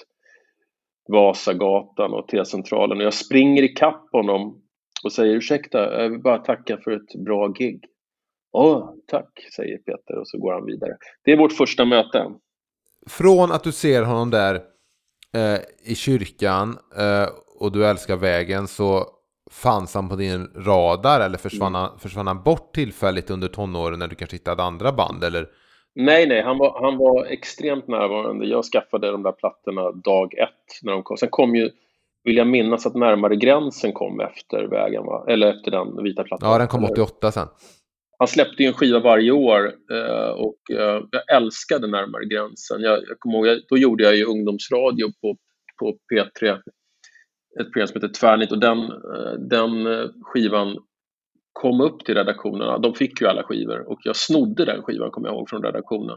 Vasagatan 1.09 2.13
och 2.13 2.29
T-centralen 2.29 2.99
och 2.99 3.05
jag 3.05 3.15
springer 3.15 3.63
i 3.63 3.69
kapp 3.69 4.09
honom 4.13 4.63
och 5.05 5.13
säger 5.13 5.35
ursäkta, 5.35 6.03
jag 6.03 6.11
vill 6.11 6.23
bara 6.23 6.39
tacka 6.39 6.79
för 6.85 6.91
ett 6.91 7.25
bra 7.25 7.49
gig. 7.49 7.85
Åh, 8.53 8.91
tack, 9.07 9.29
säger 9.57 9.79
Peter 9.79 10.19
och 10.19 10.29
så 10.29 10.39
går 10.39 10.53
han 10.53 10.67
vidare. 10.67 10.97
Det 11.25 11.33
är 11.33 11.37
vårt 11.37 11.53
första 11.53 11.85
möte. 11.85 12.27
Från 13.07 13.53
att 13.53 13.65
du 13.65 13.73
ser 13.73 14.03
honom 14.03 14.31
där 14.31 14.55
eh, 15.35 15.61
i 15.85 15.95
kyrkan 15.95 16.79
eh, 16.97 17.29
och 17.59 17.73
du 17.73 17.87
älskar 17.87 18.17
vägen 18.17 18.69
så 18.69 19.07
fanns 19.51 19.95
han 19.95 20.09
på 20.09 20.17
din 20.17 20.51
radar 20.55 21.21
eller 21.21 21.39
försvann, 21.39 21.75
mm. 21.75 21.81
han, 21.81 21.99
försvann 21.99 22.27
han 22.27 22.43
bort 22.43 22.75
tillfälligt 22.75 23.31
under 23.31 23.49
tonåren 23.49 23.99
när 23.99 24.09
du 24.09 24.15
kanske 24.15 24.37
hittade 24.37 24.63
andra 24.63 24.93
band? 24.93 25.25
Eller 25.25 25.49
Nej, 25.99 26.27
nej, 26.27 26.43
han 26.43 26.59
var, 26.59 26.81
han 26.83 26.99
var 26.99 27.25
extremt 27.25 27.89
närvarande. 27.89 28.47
Jag 28.47 28.65
skaffade 28.65 29.11
de 29.11 29.23
där 29.23 29.33
plattorna 29.33 29.93
dag 29.93 30.35
ett 30.35 30.83
när 30.83 30.93
de 30.93 31.03
kom. 31.03 31.17
Sen 31.17 31.29
kom 31.29 31.55
ju, 31.55 31.71
vill 32.25 32.37
jag 32.37 32.47
minnas 32.47 32.87
att 32.87 32.95
Närmare 32.95 33.37
gränsen 33.37 33.93
kom 33.93 34.21
efter 34.21 34.65
vägen, 34.65 35.07
va? 35.07 35.25
eller 35.29 35.47
efter 35.47 35.71
den 35.71 36.03
vita 36.03 36.25
plattan. 36.25 36.51
Ja, 36.51 36.59
den 36.59 36.69
kom 36.69 36.85
88 36.85 37.33
sen. 37.33 37.49
Han 38.19 38.29
släppte 38.29 38.63
ju 38.63 38.67
en 38.67 38.75
skiva 38.75 39.01
varje 39.01 39.31
år 39.31 39.73
eh, 39.93 40.31
och 40.31 40.59
eh, 40.71 41.03
jag 41.11 41.37
älskade 41.37 41.87
Närmare 41.87 42.25
gränsen. 42.25 42.81
Jag, 42.81 42.99
jag 43.09 43.19
kommer 43.19 43.39
ihåg, 43.39 43.61
då 43.69 43.79
gjorde 43.79 44.05
jag 44.05 44.17
ju 44.17 44.25
ungdomsradio 44.25 45.07
på, 45.21 45.37
på 45.79 45.97
P3, 46.15 46.59
ett 47.61 47.73
program 47.73 47.89
som 47.89 48.03
heter 48.03 48.15
Tvärnit 48.21 48.53
och 48.53 48.61
den, 48.61 48.79
eh, 48.79 49.33
den 49.51 49.71
skivan 50.23 50.77
kom 51.61 51.81
upp 51.81 52.05
till 52.05 52.15
redaktionerna. 52.15 52.79
De 52.79 52.95
fick 52.95 53.21
ju 53.21 53.27
alla 53.27 53.43
skivor 53.43 53.91
och 53.91 53.99
jag 54.05 54.17
snodde 54.17 54.65
den 54.65 54.83
skivan, 54.83 55.11
kommer 55.11 55.29
jag 55.29 55.37
ihåg, 55.37 55.49
från 55.49 55.63
redaktionen. 55.63 56.17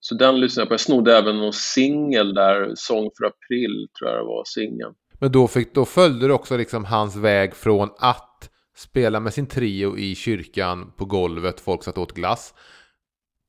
Så 0.00 0.14
den 0.14 0.40
lyssnade 0.40 0.62
jag 0.62 0.68
på. 0.68 0.72
Jag 0.72 0.80
snodde 0.80 1.16
även 1.16 1.38
någon 1.38 1.52
singel 1.52 2.34
där, 2.34 2.72
Sång 2.74 3.10
för 3.18 3.24
april, 3.24 3.88
tror 3.98 4.10
jag 4.10 4.20
det 4.20 4.24
var, 4.24 4.44
singeln. 4.44 4.94
Men 5.20 5.32
då, 5.32 5.48
fick, 5.48 5.74
då 5.74 5.84
följde 5.84 6.26
du 6.26 6.32
också 6.32 6.56
liksom 6.56 6.84
hans 6.84 7.16
väg 7.16 7.54
från 7.54 7.88
att 7.98 8.50
spela 8.76 9.20
med 9.20 9.34
sin 9.34 9.46
trio 9.46 9.98
i 9.98 10.14
kyrkan 10.14 10.92
på 10.96 11.04
golvet, 11.04 11.60
folk 11.60 11.84
satt 11.84 11.98
åt 11.98 12.12
glass. 12.12 12.54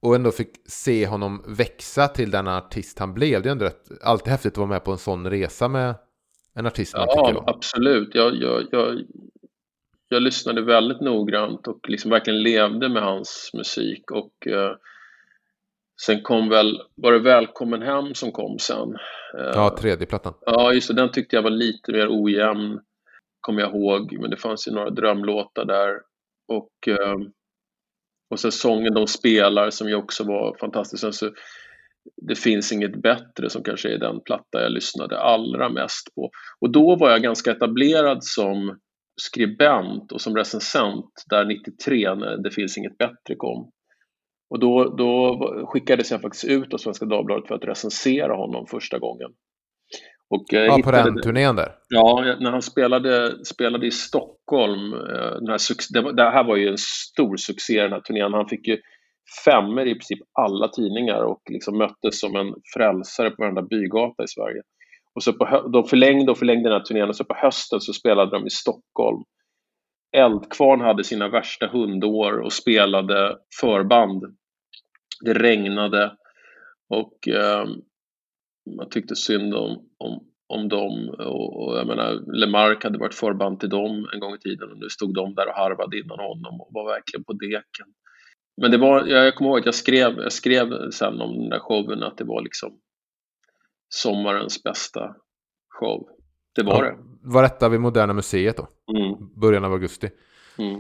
Och 0.02 0.16
ändå 0.16 0.32
fick 0.32 0.50
se 0.66 1.08
honom 1.08 1.44
växa 1.48 2.08
till 2.08 2.32
den 2.32 2.48
artist 2.48 3.00
han 3.00 3.14
blev. 3.14 3.42
Det 3.42 3.50
är 3.50 3.52
ändå 3.52 3.66
rätt, 3.66 4.04
alltid 4.04 4.32
häftigt 4.32 4.52
att 4.52 4.58
vara 4.58 4.70
med 4.70 4.84
på 4.84 4.92
en 4.92 4.98
sån 4.98 5.30
resa 5.30 5.68
med 5.68 5.96
en 6.56 6.66
artist 6.66 6.94
man 6.98 7.08
ja, 7.10 7.28
tycker 7.28 7.40
om. 7.40 7.44
absolut. 7.48 8.16
Jag, 8.16 8.36
jag, 8.36 8.64
jag, 8.72 9.02
jag 10.16 10.24
lyssnade 10.24 10.62
väldigt 10.62 11.02
noggrant 11.02 11.68
och 11.68 11.90
liksom 11.90 12.12
verkligen 12.12 12.44
levde 12.44 12.90
med 12.90 13.04
hans 13.04 13.52
musik 13.54 14.12
och 14.12 14.48
eh, 14.48 14.76
sen 16.06 16.22
kom 16.22 16.50
väl, 16.50 16.82
var 16.96 17.12
det 17.12 17.20
Välkommen 17.20 17.82
hem 17.82 18.14
som 18.14 18.32
kom 18.32 18.60
sen? 18.60 18.96
Eh, 19.38 19.52
ja, 19.54 19.78
tredje 19.80 20.08
plattan. 20.08 20.34
Ja, 20.46 20.74
just 20.74 20.88
det, 20.88 20.94
den 20.94 21.12
tyckte 21.12 21.36
jag 21.36 21.44
var 21.44 21.50
lite 21.50 21.92
mer 21.92 22.08
ojämn, 22.10 22.80
kommer 23.42 23.62
jag 23.62 23.76
ihåg, 23.76 24.18
men 24.20 24.30
det 24.30 24.38
fanns 24.38 24.68
ju 24.68 24.72
några 24.72 24.90
drömlåtar 24.90 25.66
där 25.66 26.02
och 26.48 26.88
eh, 26.88 27.18
och 28.32 28.40
sen 28.40 28.52
sången 28.52 28.94
de 28.94 29.08
spelar 29.08 29.70
som 29.70 29.90
ju 29.90 29.96
också 29.96 30.24
var 30.24 30.58
fantastisk. 30.60 31.04
Alltså, 31.04 31.32
det 32.28 32.36
finns 32.36 32.72
inget 32.72 33.02
bättre 33.02 33.50
som 33.50 33.64
kanske 33.64 33.94
är 33.94 33.98
den 33.98 34.22
platta 34.22 34.62
jag 34.62 34.72
lyssnade 34.72 35.20
allra 35.20 35.70
mest 35.70 36.16
på. 36.16 36.32
Och 36.60 36.72
då 36.72 36.96
var 36.96 37.12
jag 37.12 37.22
ganska 37.22 37.52
etablerad 37.52 38.24
som 38.24 38.80
skribent 39.16 40.12
och 40.12 40.22
som 40.22 40.36
recensent 40.36 41.26
där 41.30 41.46
93 41.46 42.16
när 42.16 42.38
Det 42.38 42.52
finns 42.52 42.78
inget 42.78 42.98
bättre 42.98 43.36
kom. 43.38 43.72
Och 44.50 44.60
då, 44.60 44.96
då 44.98 45.40
skickades 45.68 46.12
jag 46.12 46.22
faktiskt 46.22 46.46
ut 46.46 46.74
av 46.74 46.78
Svenska 46.78 47.06
Dagbladet 47.06 47.48
för 47.48 47.56
att 47.56 47.66
recensera 47.66 48.36
honom 48.36 48.66
första 48.68 49.00
gången. 49.00 49.30
Och 50.30 50.46
ja, 50.50 50.80
på 50.84 50.92
den 50.92 51.22
turnén 51.22 51.56
där? 51.56 51.76
Ja, 51.90 52.36
när 52.40 52.52
han 52.52 52.62
spelade, 52.62 53.46
spelade 53.46 53.88
i 53.88 53.92
Stockholm. 53.92 54.94
Eh, 54.94 55.32
den 55.40 55.48
här, 55.48 55.94
det, 55.94 56.14
det 56.14 56.24
här 56.24 56.44
var 56.44 56.56
ju 56.56 56.68
en 56.68 56.78
stor 56.78 57.38
succé 57.38 57.82
den 57.82 57.92
här 57.92 58.02
turnén. 58.02 58.34
Han 58.34 58.48
fick 58.48 58.68
ju 58.68 58.78
femmer 59.46 59.86
i 59.86 59.94
princip 59.94 60.20
alla 60.40 60.68
tidningar 60.68 61.22
och 61.22 61.42
liksom 61.50 61.78
möttes 61.78 62.20
som 62.20 62.36
en 62.36 62.54
frälsare 62.74 63.30
på 63.30 63.36
varenda 63.44 63.62
bygata 63.62 64.24
i 64.24 64.28
Sverige. 64.28 64.62
Och 65.16 65.24
så 65.24 65.34
på, 65.34 65.70
de 65.74 65.84
förlängde 65.84 66.32
och 66.32 66.38
förlängde 66.38 66.70
den 66.70 66.78
här 66.78 66.86
turnén 66.86 67.10
och 67.10 67.16
så 67.16 67.24
på 67.24 67.36
hösten 67.36 67.82
så 67.82 67.94
spelade 67.94 68.32
de 68.32 68.48
i 68.48 68.50
Stockholm. 68.50 69.24
Eldkvarn 70.18 70.82
hade 70.82 71.04
sina 71.04 71.28
värsta 71.28 71.68
hundår 71.68 72.40
och 72.40 72.54
spelade 72.54 73.38
förband. 73.62 74.24
Det 75.26 75.34
regnade 75.34 76.16
och 76.90 77.28
eh, 77.28 77.66
man 78.78 78.90
tyckte 78.90 79.16
synd 79.16 79.56
om, 79.56 79.90
om, 79.98 80.24
om 80.48 80.70
dem. 80.70 81.16
Och, 81.20 81.64
och 81.64 81.78
jag 81.78 81.88
menar, 81.88 82.38
Lemark 82.40 82.84
hade 82.84 83.00
varit 83.00 83.16
förband 83.16 83.60
till 83.60 83.70
dem 83.70 84.10
en 84.14 84.20
gång 84.20 84.36
i 84.36 84.40
tiden 84.40 84.72
och 84.72 84.78
nu 84.78 84.90
stod 84.90 85.14
de 85.14 85.36
där 85.36 85.48
och 85.48 85.56
harvade 85.56 86.00
innan 86.00 86.20
honom 86.20 86.62
och 86.62 86.70
var 86.72 86.86
verkligen 86.94 87.24
på 87.24 87.34
deken. 87.34 87.88
Men 88.62 88.72
det 88.72 88.78
var, 88.78 89.06
jag 89.06 89.36
kommer 89.36 89.50
ihåg 89.50 89.60
att 89.60 89.66
jag 89.66 89.76
skrev, 89.76 90.18
jag 90.18 90.34
skrev 90.34 90.90
sen 90.92 91.22
om 91.22 91.38
den 91.38 91.50
där 91.50 91.60
showen 91.60 92.04
att 92.04 92.18
det 92.18 92.24
var 92.24 92.42
liksom 92.42 92.80
sommarens 93.94 94.64
bästa 94.64 95.16
show. 95.80 96.08
Det 96.56 96.64
var 96.64 96.86
ja, 96.86 96.92
det. 96.92 96.98
Var 97.24 97.42
detta 97.42 97.70
vid 97.70 97.80
Moderna 97.80 98.14
Museet 98.14 98.58
då? 98.58 98.68
Mm. 98.98 99.40
Början 99.42 99.66
av 99.66 99.74
augusti. 99.74 100.10
Mm. 100.58 100.76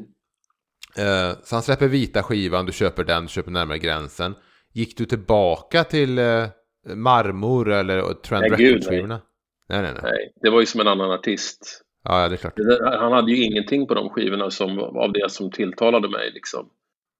Eh, 0.97 1.38
så 1.43 1.56
han 1.56 1.63
släpper 1.63 1.88
vita 1.88 2.24
skivan, 2.24 2.65
du 2.65 2.71
köper 2.71 3.04
den, 3.04 3.24
du 3.24 3.30
köper 3.30 3.52
närmare 3.52 3.78
gränsen. 3.78 4.36
Gick 4.74 4.97
du 4.97 5.06
tillbaka 5.06 5.84
till 5.84 6.19
eh, 6.19 6.47
Marmor 6.95 7.71
eller 7.71 8.13
Trend 8.13 8.43
Records-skivorna? 8.43 9.21
Nej. 9.69 9.82
Nej, 9.82 9.93
nej, 9.93 10.02
nej. 10.04 10.34
Det 10.41 10.50
var 10.50 10.60
ju 10.60 10.65
som 10.65 10.82
en 10.82 10.88
annan 10.88 11.12
artist. 11.12 11.82
Ja, 12.04 12.21
ja 12.21 12.30
det 12.30 12.36
är 12.36 12.38
klart. 12.38 12.54
Han 13.00 13.12
hade 13.12 13.32
ju 13.32 13.43
ingenting 13.43 13.88
på 13.88 13.93
de 13.93 14.10
skivorna 14.10 14.52
som, 14.52 14.80
av 14.80 15.13
det 15.13 15.32
som 15.32 15.52
tilltalade 15.52 16.10
mig 16.10 16.32
liksom. 16.34 16.69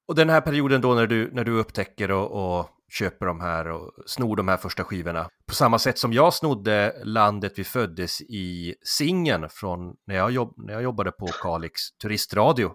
Och 0.08 0.15
den 0.15 0.30
här 0.30 0.41
perioden 0.41 0.82
då 0.82 0.93
när 0.93 1.08
du, 1.08 1.30
när 1.34 1.43
du 1.43 1.60
upptäcker 1.60 2.12
och, 2.12 2.60
och 2.60 2.69
köper 2.91 3.25
de 3.25 3.41
här 3.41 3.67
och 3.67 3.91
snor 4.06 4.36
de 4.36 4.47
här 4.47 4.58
första 4.58 4.84
skivorna. 4.84 5.30
På 5.47 5.56
samma 5.56 5.80
sätt 5.80 5.97
som 5.97 6.13
jag 6.13 6.34
snodde 6.34 7.01
Landet 7.04 7.54
vi 7.56 7.63
föddes 7.63 8.21
i 8.21 8.75
Singen 8.84 9.49
från 9.49 9.95
när 10.08 10.15
jag, 10.15 10.32
jobb 10.32 10.54
när 10.58 10.73
jag 10.73 10.84
jobbade 10.84 11.12
på 11.12 11.27
Kalix 11.27 11.82
turistradio. 12.01 12.71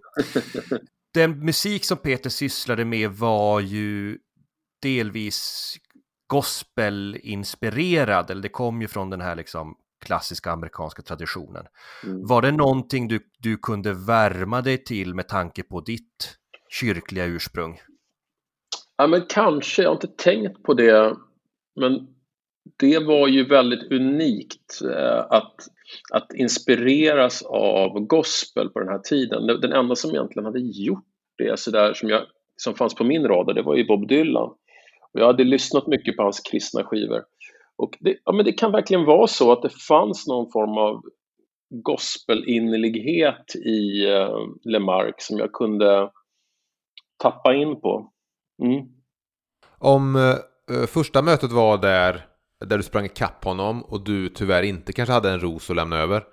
Den 1.14 1.44
musik 1.44 1.84
som 1.84 1.98
Peter 1.98 2.30
sysslade 2.30 2.84
med 2.84 3.10
var 3.10 3.60
ju 3.60 4.18
delvis 4.82 5.74
gospelinspirerad, 6.26 8.30
eller 8.30 8.42
det 8.42 8.48
kom 8.48 8.82
ju 8.82 8.88
från 8.88 9.10
den 9.10 9.20
här 9.20 9.36
liksom 9.36 9.74
klassiska 10.04 10.52
amerikanska 10.52 11.02
traditionen. 11.02 11.66
Mm. 12.04 12.26
Var 12.26 12.42
det 12.42 12.52
någonting 12.52 13.08
du, 13.08 13.20
du 13.38 13.56
kunde 13.56 13.92
värma 13.92 14.62
dig 14.62 14.84
till 14.84 15.14
med 15.14 15.28
tanke 15.28 15.62
på 15.62 15.80
ditt 15.80 16.36
kyrkliga 16.70 17.24
ursprung? 17.24 17.80
Ja, 18.96 19.06
men 19.06 19.22
kanske. 19.28 19.82
Jag 19.82 19.90
har 19.90 19.94
inte 19.94 20.24
tänkt 20.24 20.62
på 20.62 20.74
det. 20.74 21.16
Men 21.80 22.06
det 22.78 22.98
var 22.98 23.28
ju 23.28 23.44
väldigt 23.44 23.92
unikt 23.92 24.82
eh, 24.82 25.26
att, 25.30 25.54
att 26.12 26.34
inspireras 26.34 27.42
av 27.42 28.00
gospel 28.00 28.68
på 28.68 28.80
den 28.80 28.88
här 28.88 28.98
tiden. 28.98 29.46
Den 29.46 29.72
enda 29.72 29.94
som 29.94 30.10
egentligen 30.10 30.44
hade 30.44 30.60
gjort 30.60 31.04
det 31.38 31.58
så 31.58 31.70
där 31.70 31.94
som, 31.94 32.08
jag, 32.08 32.22
som 32.56 32.74
fanns 32.74 32.94
på 32.94 33.04
min 33.04 33.28
radar, 33.28 33.54
det 33.54 33.62
var 33.62 33.76
ju 33.76 33.86
Bob 33.86 34.08
Dylan. 34.08 34.50
Och 35.12 35.20
jag 35.20 35.26
hade 35.26 35.44
lyssnat 35.44 35.86
mycket 35.86 36.16
på 36.16 36.22
hans 36.22 36.40
kristna 36.40 36.84
skivor. 36.84 37.24
Och 37.76 37.96
det, 38.00 38.16
ja, 38.24 38.32
men 38.32 38.44
det 38.44 38.52
kan 38.52 38.72
verkligen 38.72 39.04
vara 39.04 39.26
så 39.26 39.52
att 39.52 39.62
det 39.62 39.82
fanns 39.88 40.26
någon 40.26 40.52
form 40.52 40.78
av 40.78 41.02
gospelinnerlighet 41.70 43.56
i 43.56 44.06
eh, 44.06 44.30
uh, 44.30 44.48
Lemark 44.64 45.14
som 45.22 45.38
jag 45.38 45.52
kunde 45.52 46.10
tappa 47.22 47.54
in 47.54 47.80
på. 47.80 48.12
Mm. 48.62 48.86
Om 49.78 50.16
uh, 50.16 50.86
första 50.86 51.22
mötet 51.22 51.52
var 51.52 51.78
där, 51.78 52.26
där 52.66 52.76
du 52.76 52.82
sprang 52.82 53.04
ikapp 53.04 53.44
honom 53.44 53.82
och 53.82 54.04
du 54.04 54.28
tyvärr 54.28 54.62
inte 54.62 54.92
kanske 54.92 55.12
hade 55.12 55.30
en 55.30 55.40
ros 55.40 55.70
att 55.70 55.76
lämna 55.76 55.96
över. 55.96 56.24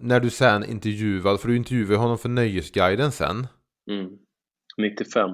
När 0.00 0.20
du 0.20 0.30
sen 0.30 0.64
intervjuade, 0.64 1.38
för 1.38 1.48
du 1.48 1.56
intervjuade 1.56 1.96
honom 1.96 2.18
för 2.18 2.28
Nöjesguiden 2.28 3.12
sen. 3.12 3.46
Mm. 3.90 4.10
95. 4.78 5.30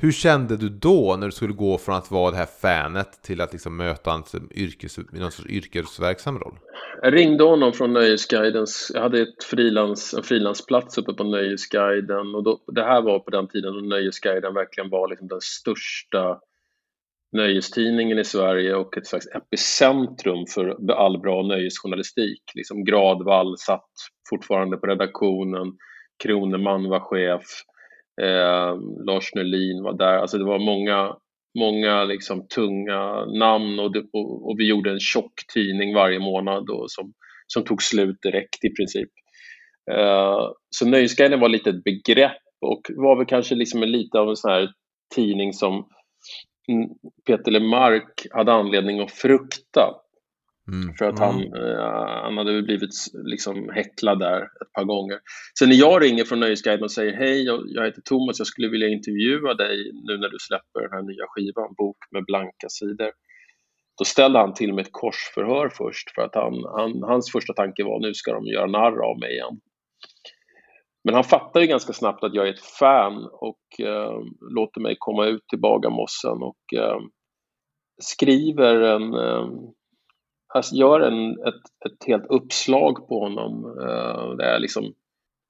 Hur 0.00 0.12
kände 0.12 0.56
du 0.56 0.68
då 0.68 1.16
när 1.18 1.26
du 1.26 1.32
skulle 1.32 1.52
gå 1.52 1.78
från 1.78 1.94
att 1.94 2.10
vara 2.10 2.30
det 2.30 2.36
här 2.36 2.46
fanet 2.62 3.22
till 3.22 3.40
att 3.40 3.52
liksom 3.52 3.76
möta 3.76 4.12
en 4.12 4.48
yrkes, 4.54 4.98
någon 5.12 5.30
sorts 5.30 5.48
yrkesverksam 5.50 6.38
roll? 6.38 6.58
Jag 7.02 7.14
ringde 7.14 7.44
honom 7.44 7.72
från 7.72 7.92
Nöjesguidens, 7.92 8.90
jag 8.94 9.02
hade 9.02 9.20
ett 9.20 9.44
frilans, 9.44 10.14
en 10.14 10.22
frilansplats 10.22 10.98
uppe 10.98 11.12
på 11.12 11.24
Nöjesguiden 11.24 12.34
och 12.34 12.42
då, 12.42 12.60
det 12.66 12.82
här 12.82 13.02
var 13.02 13.18
på 13.18 13.30
den 13.30 13.48
tiden 13.48 13.74
då 13.74 13.80
Nöjesguiden 13.80 14.54
verkligen 14.54 14.90
var 14.90 15.08
liksom 15.08 15.28
den 15.28 15.40
största 15.40 16.40
nöjestidningen 17.32 18.18
i 18.18 18.24
Sverige 18.24 18.74
och 18.74 18.96
ett 18.96 19.06
slags 19.06 19.26
epicentrum 19.26 20.46
för 20.54 20.92
all 20.92 21.20
bra 21.20 21.42
nöjesjournalistik. 21.42 22.42
Liksom 22.54 22.84
Gradvall 22.84 23.58
satt 23.58 23.90
fortfarande 24.30 24.76
på 24.76 24.86
redaktionen, 24.86 25.72
Kroneman 26.22 26.88
var 26.88 27.00
chef, 27.00 27.42
Eh, 28.20 28.76
Lars 29.06 29.34
Nylin 29.34 29.82
var 29.82 29.98
där. 29.98 30.18
Alltså 30.18 30.38
det 30.38 30.44
var 30.44 30.58
många, 30.58 31.16
många 31.58 32.04
liksom 32.04 32.48
tunga 32.48 33.24
namn 33.24 33.78
och, 33.80 33.92
det, 33.92 34.04
och, 34.12 34.50
och, 34.50 34.54
vi 34.58 34.68
gjorde 34.68 34.90
en 34.90 35.00
tjock 35.00 35.32
tidning 35.54 35.94
varje 35.94 36.18
månad 36.18 36.70
och 36.70 36.90
som, 36.90 37.12
som 37.46 37.64
tog 37.64 37.82
slut 37.82 38.16
direkt 38.22 38.64
i 38.64 38.74
princip. 38.74 39.10
Eh, 39.90 40.50
så 40.70 40.86
Nöjesguiden 40.86 41.40
var 41.40 41.48
lite 41.48 41.70
ett 41.70 41.84
begrepp 41.84 42.42
och 42.60 42.80
var 42.96 43.16
väl 43.16 43.26
kanske 43.26 43.54
liksom 43.54 43.82
lite 43.82 44.18
av 44.18 44.28
en 44.28 44.36
sån 44.36 44.50
här 44.50 44.68
tidning 45.14 45.52
som 45.52 45.88
Peter 47.26 47.50
Lemark 47.50 48.26
hade 48.30 48.52
anledning 48.52 49.00
att 49.00 49.10
frukta. 49.10 49.94
Mm. 50.68 50.94
För 50.94 51.04
att 51.04 51.18
han, 51.18 51.36
eh, 51.40 52.22
han 52.22 52.36
hade 52.36 52.62
blivit 52.62 52.90
liksom 53.24 53.70
häcklad 53.74 54.18
där 54.18 54.42
ett 54.42 54.72
par 54.72 54.84
gånger. 54.84 55.18
Sen 55.58 55.68
när 55.68 55.76
jag 55.76 56.02
ringer 56.02 56.24
från 56.24 56.40
Nöjesguiden 56.40 56.84
och 56.84 56.92
säger 56.92 57.12
hej, 57.12 57.42
jag 57.74 57.84
heter 57.84 58.02
Thomas, 58.02 58.38
jag 58.38 58.46
skulle 58.46 58.68
vilja 58.68 58.88
intervjua 58.88 59.54
dig 59.54 59.76
nu 60.08 60.18
när 60.18 60.28
du 60.28 60.38
släpper 60.38 60.80
den 60.80 60.92
här 60.92 61.02
nya 61.02 61.24
skivan, 61.28 61.74
Bok 61.78 61.96
med 62.10 62.24
blanka 62.24 62.68
sidor. 62.68 63.10
Då 63.98 64.04
ställde 64.04 64.38
han 64.38 64.54
till 64.54 64.74
med 64.74 64.86
ett 64.86 64.92
korsförhör 64.92 65.68
först 65.68 66.14
för 66.14 66.22
att 66.22 66.34
han, 66.34 66.54
han, 66.78 67.02
hans 67.02 67.32
första 67.32 67.52
tanke 67.52 67.84
var 67.84 68.00
nu 68.00 68.14
ska 68.14 68.32
de 68.32 68.46
göra 68.46 68.66
narr 68.66 69.10
av 69.10 69.18
mig 69.18 69.32
igen. 69.32 69.60
Men 71.04 71.14
han 71.14 71.24
fattar 71.24 71.60
ju 71.60 71.66
ganska 71.66 71.92
snabbt 71.92 72.24
att 72.24 72.34
jag 72.34 72.48
är 72.48 72.52
ett 72.52 72.66
fan 72.78 73.28
och 73.32 73.86
eh, 73.86 74.20
låter 74.40 74.80
mig 74.80 74.96
komma 74.98 75.26
ut 75.26 75.48
till 75.48 75.60
Bagarmossen 75.60 76.42
och 76.42 76.78
eh, 76.80 76.98
skriver 78.02 78.80
en 78.80 79.14
eh, 79.14 79.48
alltså 80.54 80.74
gör 80.74 81.00
en, 81.00 81.30
ett, 81.30 81.90
ett 81.90 82.06
helt 82.06 82.26
uppslag 82.26 83.08
på 83.08 83.20
honom. 83.20 83.64
Uh, 83.64 84.36
det 84.36 84.44
är 84.44 84.58
liksom 84.58 84.94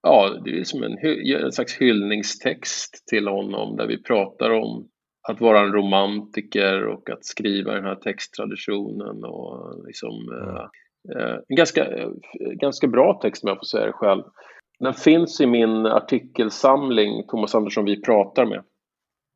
ja, 0.02 0.40
det 0.44 0.58
är 0.58 0.64
som 0.64 0.82
en, 0.82 0.98
en 1.44 1.52
slags 1.52 1.76
hyllningstext 1.76 3.06
till 3.06 3.28
honom 3.28 3.76
där 3.76 3.86
vi 3.86 4.02
pratar 4.02 4.50
om 4.50 4.88
att 5.28 5.40
vara 5.40 5.60
en 5.60 5.72
romantiker 5.72 6.86
och 6.86 7.10
att 7.10 7.24
skriva 7.24 7.74
den 7.74 7.84
här 7.84 7.94
texttraditionen 7.94 9.24
och 9.24 9.86
liksom 9.86 10.28
uh, 10.28 10.66
uh, 11.16 11.38
en 11.48 11.56
ganska, 11.56 11.86
ganska 12.60 12.86
bra 12.86 13.18
text 13.22 13.44
om 13.44 13.48
jag 13.48 13.58
får 13.58 13.64
säga 13.64 13.86
det 13.86 13.92
själv. 13.92 14.22
Den 14.78 14.94
finns 14.94 15.40
i 15.40 15.46
min 15.46 15.86
artikelsamling 15.86 17.26
Thomas 17.26 17.54
Andersson 17.54 17.84
vi 17.84 18.02
pratar 18.02 18.46
med. 18.46 18.64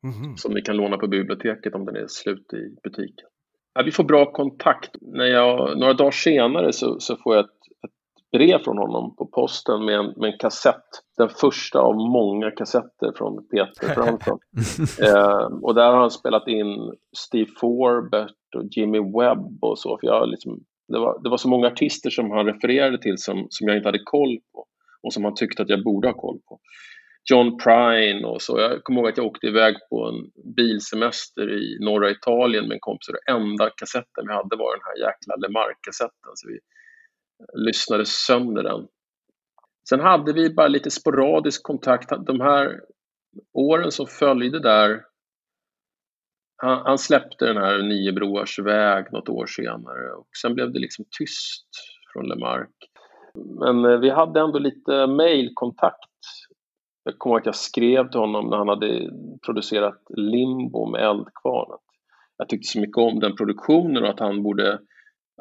Mm 0.03 0.15
-hmm. 0.15 0.35
Som 0.35 0.53
ni 0.53 0.61
kan 0.61 0.77
låna 0.77 0.97
på 0.97 1.07
biblioteket 1.07 1.75
om 1.75 1.85
den 1.85 1.95
är 1.95 2.07
slut 2.07 2.53
i 2.53 2.75
butiken. 2.83 3.27
Ja, 3.73 3.83
vi 3.83 3.91
får 3.91 4.03
bra 4.03 4.31
kontakt. 4.31 4.95
När 5.01 5.25
jag, 5.25 5.77
några 5.79 5.93
dagar 5.93 6.11
senare 6.11 6.73
så, 6.73 6.99
så 6.99 7.15
får 7.15 7.35
jag 7.35 7.45
ett, 7.45 7.51
ett, 7.85 7.91
brev 8.31 8.59
från 8.63 8.77
honom 8.77 9.15
på 9.15 9.25
posten 9.25 9.85
med 9.85 9.95
en, 9.95 10.05
med 10.05 10.31
en 10.33 10.37
kassett. 10.39 10.85
Den 11.17 11.29
första 11.29 11.79
av 11.79 11.95
många 11.95 12.51
kassetter 12.51 13.11
från 13.15 13.47
Peter 13.47 13.87
Fransson. 13.93 14.39
eh, 15.01 15.45
och 15.61 15.75
där 15.75 15.91
har 15.91 15.99
han 15.99 16.11
spelat 16.11 16.47
in 16.47 16.91
Steve 17.17 17.49
Forbert 17.59 18.55
och 18.55 18.63
Jimmy 18.71 18.99
Webb 18.99 19.63
och 19.63 19.79
så. 19.79 19.97
För 20.01 20.07
jag 20.07 20.29
liksom, 20.29 20.59
det, 20.87 20.99
var, 20.99 21.23
det 21.23 21.29
var 21.29 21.37
så 21.37 21.49
många 21.49 21.67
artister 21.67 22.09
som 22.09 22.31
han 22.31 22.45
refererade 22.45 23.01
till 23.01 23.17
som, 23.17 23.47
som 23.49 23.67
jag 23.67 23.77
inte 23.77 23.87
hade 23.87 24.03
koll 24.03 24.37
på 24.53 24.65
och 25.03 25.13
som 25.13 25.23
han 25.23 25.35
tyckte 25.35 25.63
att 25.63 25.69
jag 25.69 25.83
borde 25.83 26.07
ha 26.07 26.13
koll 26.13 26.39
på. 26.49 26.59
John 27.31 27.57
Prine 27.57 28.27
och 28.27 28.41
så. 28.41 28.59
Jag 28.59 28.83
kommer 28.83 29.01
ihåg 29.01 29.09
att 29.09 29.17
jag 29.17 29.25
åkte 29.25 29.47
iväg 29.47 29.75
på 29.89 30.05
en 30.05 30.53
bilsemester 30.55 31.49
i 31.51 31.77
norra 31.79 32.11
Italien 32.11 32.67
med 32.67 32.75
en 32.75 32.79
kompis 32.79 33.07
och 33.09 33.15
den 33.25 33.35
enda 33.35 33.69
kassetten 33.69 34.27
vi 34.27 34.33
hade 34.33 34.55
var 34.55 34.75
den 34.75 34.85
här 34.85 35.07
jäkla 35.07 35.35
LeMarc-kassetten. 35.35 36.31
Så 36.35 36.47
vi 36.47 36.59
lyssnade 37.65 38.05
sönder 38.05 38.63
den. 38.63 38.87
Sen 39.89 39.99
hade 39.99 40.33
vi 40.33 40.53
bara 40.53 40.67
lite 40.67 40.91
sporadisk 40.91 41.63
kontakt. 41.63 42.09
De 42.25 42.41
här 42.41 42.79
åren 43.53 43.91
som 43.91 44.07
följde 44.07 44.59
där 44.59 45.01
han, 46.57 46.81
han, 46.85 46.97
släppte 46.97 47.45
den 47.45 47.57
här 47.57 47.81
Nio 47.81 48.11
broars 48.11 48.59
väg 48.59 49.05
något 49.11 49.29
år 49.29 49.45
senare 49.45 50.13
och 50.13 50.27
sen 50.41 50.53
blev 50.53 50.73
det 50.73 50.79
liksom 50.79 51.05
tyst 51.19 51.67
från 52.13 52.27
LeMarc. 52.27 52.69
Men 53.59 53.85
eh, 53.85 53.99
vi 53.99 54.09
hade 54.09 54.39
ändå 54.39 54.59
lite 54.59 55.07
mejlkontakt 55.07 56.12
jag 57.03 57.19
kommer 57.19 57.33
ihåg 57.33 57.39
att 57.39 57.45
jag 57.45 57.55
skrev 57.55 58.09
till 58.09 58.19
honom 58.19 58.49
när 58.49 58.57
han 58.57 58.67
hade 58.67 59.09
producerat 59.45 60.01
Limbo 60.09 60.91
med 60.91 61.01
Eldkvarn. 61.01 61.79
Jag 62.37 62.49
tyckte 62.49 62.67
så 62.67 62.79
mycket 62.79 62.97
om 62.97 63.19
den 63.19 63.35
produktionen 63.35 64.03
och 64.03 64.09
att 64.09 64.19
han 64.19 64.43
borde, 64.43 64.79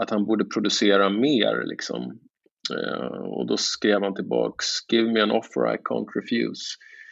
att 0.01 0.11
han 0.11 0.25
borde 0.25 0.45
producera 0.45 1.09
mer. 1.09 1.65
Liksom. 1.67 2.19
Eh, 2.75 3.17
och 3.17 3.47
då 3.47 3.57
skrev 3.57 4.03
han 4.03 4.15
tillbaks 4.15 4.67
Give 4.93 5.13
me 5.13 5.21
an 5.21 5.31
offer 5.31 5.75
I 5.75 5.77
can't 5.77 6.09
refuse. 6.15 6.63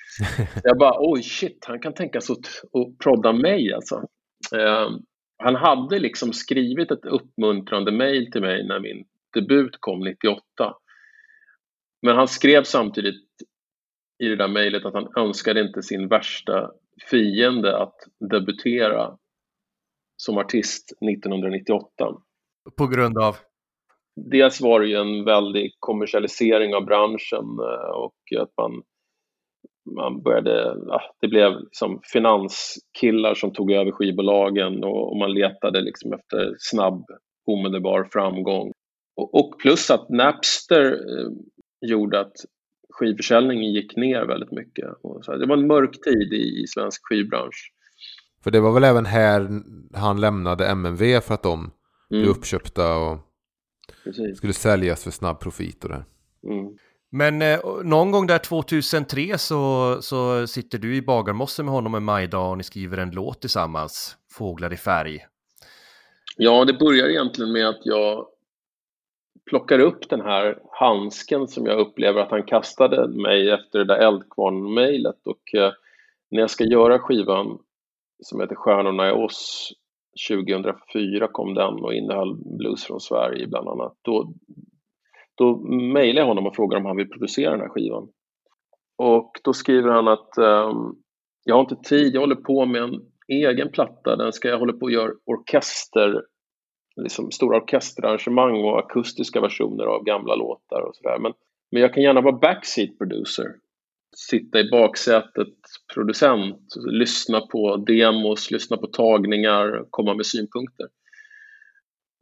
jag 0.65 0.79
bara 0.79 0.95
oj 0.99 1.23
shit, 1.23 1.65
han 1.69 1.81
kan 1.81 1.95
tänka 1.95 2.21
sig 2.21 2.33
att 2.33 2.99
prodda 2.99 3.33
mig 3.33 3.73
alltså. 3.73 3.95
Eh, 4.57 4.91
han 5.43 5.55
hade 5.55 5.99
liksom 5.99 6.33
skrivit 6.33 6.91
ett 6.91 7.05
uppmuntrande 7.05 7.93
mail 7.93 8.33
till 8.33 8.41
mig 8.41 8.67
när 8.67 8.81
min 8.81 9.05
debut 9.35 9.77
kom 9.81 10.01
98. 10.01 10.43
Men 12.03 12.17
han 12.17 12.29
skrev 12.29 12.63
samtidigt 12.63 13.25
i 14.21 14.29
det 14.29 14.37
där 14.37 14.49
mejlet 14.49 14.85
att 14.85 14.95
han 14.95 15.13
önskade 15.17 15.61
inte 15.61 15.83
sin 15.83 16.09
värsta 16.09 16.71
fiende 17.11 17.79
att 17.79 17.95
debutera 18.31 19.17
som 20.17 20.39
artist 20.39 20.93
1998. 21.11 21.89
På 22.77 22.87
grund 22.87 23.19
av? 23.19 23.37
Dels 24.17 24.61
var 24.61 24.81
det 24.81 24.87
ju 24.87 24.97
en 24.97 25.25
väldig 25.25 25.77
kommersialisering 25.79 26.75
av 26.75 26.85
branschen 26.85 27.59
eh, 27.59 27.91
och 27.91 28.43
att 28.43 28.53
man, 28.57 28.83
man 29.97 30.23
började, 30.23 30.77
det 31.21 31.29
blev 31.29 31.61
liksom 31.61 32.01
finanskillar 32.13 33.35
som 33.35 33.53
tog 33.53 33.73
över 33.73 33.91
skivbolagen 33.91 34.85
och, 34.85 35.17
man 35.17 35.35
letade 35.35 35.81
liksom 35.81 36.13
efter 36.13 36.55
snabb 36.59 37.05
omedelbar 37.47 38.09
framgång. 38.13 38.73
Och, 39.17 39.59
plus 39.59 39.91
att 39.91 40.09
Napster 40.09 40.93
eh, 40.93 41.31
gjorde 41.81 42.21
att 42.21 42.37
skivförsäljningen 42.91 43.73
gick 43.73 43.97
ner 43.97 44.25
väldigt 44.27 44.53
mycket. 44.53 44.89
Och 45.03 45.25
så 45.25 45.37
det 45.37 45.47
var 45.47 45.57
en 45.57 45.67
mörk 45.67 46.01
tid 46.05 46.33
i, 46.33 46.63
i 46.63 46.67
svensk 46.67 47.01
skivbransch. 47.05 47.73
För 48.45 48.51
det 48.51 48.61
var 48.61 48.73
väl 48.73 48.85
även 48.85 49.07
här 49.07 49.49
han 49.95 50.21
lämnade 50.21 50.67
MMV 50.69 51.21
för 51.21 51.35
att 51.35 51.43
de 51.43 51.71
blev 52.11 52.23
Mm, 52.23 52.31
uppköpta 52.31 52.97
och 52.97 53.19
precis. 54.05 54.37
skulle 54.37 54.53
säljas 54.53 55.05
för 55.05 55.11
snabb 55.11 55.41
profit 55.41 55.85
och 55.85 55.91
det. 55.91 56.05
Mm. 56.49 56.77
Men 57.13 57.43
eh, 57.43 57.61
någon 57.85 58.11
gång 58.11 58.27
där 58.27 58.39
2003 58.39 59.39
så, 59.39 59.97
så 60.03 60.47
sitter 60.47 60.79
du 60.79 60.97
i 60.97 61.03
Bagarmossen 61.03 61.65
med 61.65 61.75
honom 61.75 61.95
en 61.95 62.03
majdag 62.03 62.51
och 62.51 62.59
ni 62.59 62.65
skriver 62.65 62.99
en 62.99 63.11
låt 63.11 63.41
tillsammans, 63.41 64.17
Fåglar 64.33 64.73
i 64.73 64.77
färg. 64.77 65.27
Ja, 66.37 66.65
det 66.65 66.73
börjar 66.73 67.09
egentligen 67.09 67.53
med 67.53 67.69
att 67.69 67.81
jag 67.85 68.27
plockar 69.51 69.79
upp 69.79 70.09
den 70.11 70.21
här 70.21 70.59
handsken 70.81 71.49
som 71.49 71.67
jag 71.67 71.79
upplever 71.79 72.21
att 72.21 72.31
han 72.31 72.43
kastade 72.43 73.09
mig 73.09 73.51
efter 73.51 73.79
det 73.79 73.85
där 73.85 73.99
Eldkvarn-mejlet 73.99 75.27
och 75.27 75.55
eh, 75.55 75.73
när 76.31 76.41
jag 76.41 76.51
ska 76.51 76.65
göra 76.65 76.99
skivan 76.99 77.59
som 78.23 78.41
heter 78.41 78.55
Stjärnorna 78.55 79.09
i 79.09 79.13
oss 79.13 79.73
2004 80.31 81.29
kom 81.29 81.55
den 81.55 81.75
och 81.75 81.95
innehöll 81.95 82.37
blues 82.59 82.85
från 82.85 83.01
Sverige 83.01 83.47
bland 83.47 83.69
annat. 83.69 83.97
Då, 84.03 84.35
då 85.35 85.57
mejlar 85.71 86.21
jag 86.23 86.27
honom 86.27 86.47
och 86.47 86.57
frågar 86.57 86.79
om 86.79 86.87
han 86.87 86.97
vill 86.97 87.09
producera 87.11 87.51
den 87.51 87.61
här 87.61 87.69
skivan. 87.69 88.09
Och 88.99 89.33
då 89.45 89.53
skriver 89.53 89.91
han 89.91 90.09
att 90.09 90.39
ehm, 90.39 90.95
jag 91.45 91.55
har 91.55 91.61
inte 91.61 91.89
tid, 91.89 92.15
jag 92.15 92.21
håller 92.21 92.35
på 92.35 92.67
med 92.67 92.83
en 92.83 93.01
egen 93.29 93.71
platta, 93.71 94.17
den 94.17 94.33
ska 94.33 94.49
jag 94.49 94.59
hålla 94.59 94.73
på 94.73 94.85
och 94.85 94.91
göra 94.91 95.13
orkester, 95.27 96.23
liksom 97.03 97.31
stora 97.31 97.57
orkesterarrangemang 97.57 98.65
och 98.65 98.79
akustiska 98.79 99.41
versioner 99.41 99.85
av 99.85 100.05
gamla 100.05 100.35
låtar 100.35 100.81
och 100.81 100.97
sådär. 100.97 101.19
Men, 101.19 101.33
men 101.71 101.83
jag 101.83 101.95
kan 101.95 102.03
gärna 102.03 102.21
vara 102.21 102.39
backseat 102.39 102.99
producer, 102.99 103.47
sitta 104.17 104.61
i 104.61 104.71
baksätet, 104.71 105.55
producent, 105.95 106.67
lyssna 106.91 107.41
på 107.41 107.77
demos, 107.77 108.51
lyssna 108.51 108.77
på 108.77 108.87
tagningar, 108.87 109.85
komma 109.91 110.15
med 110.15 110.27
synpunkter. 110.27 110.87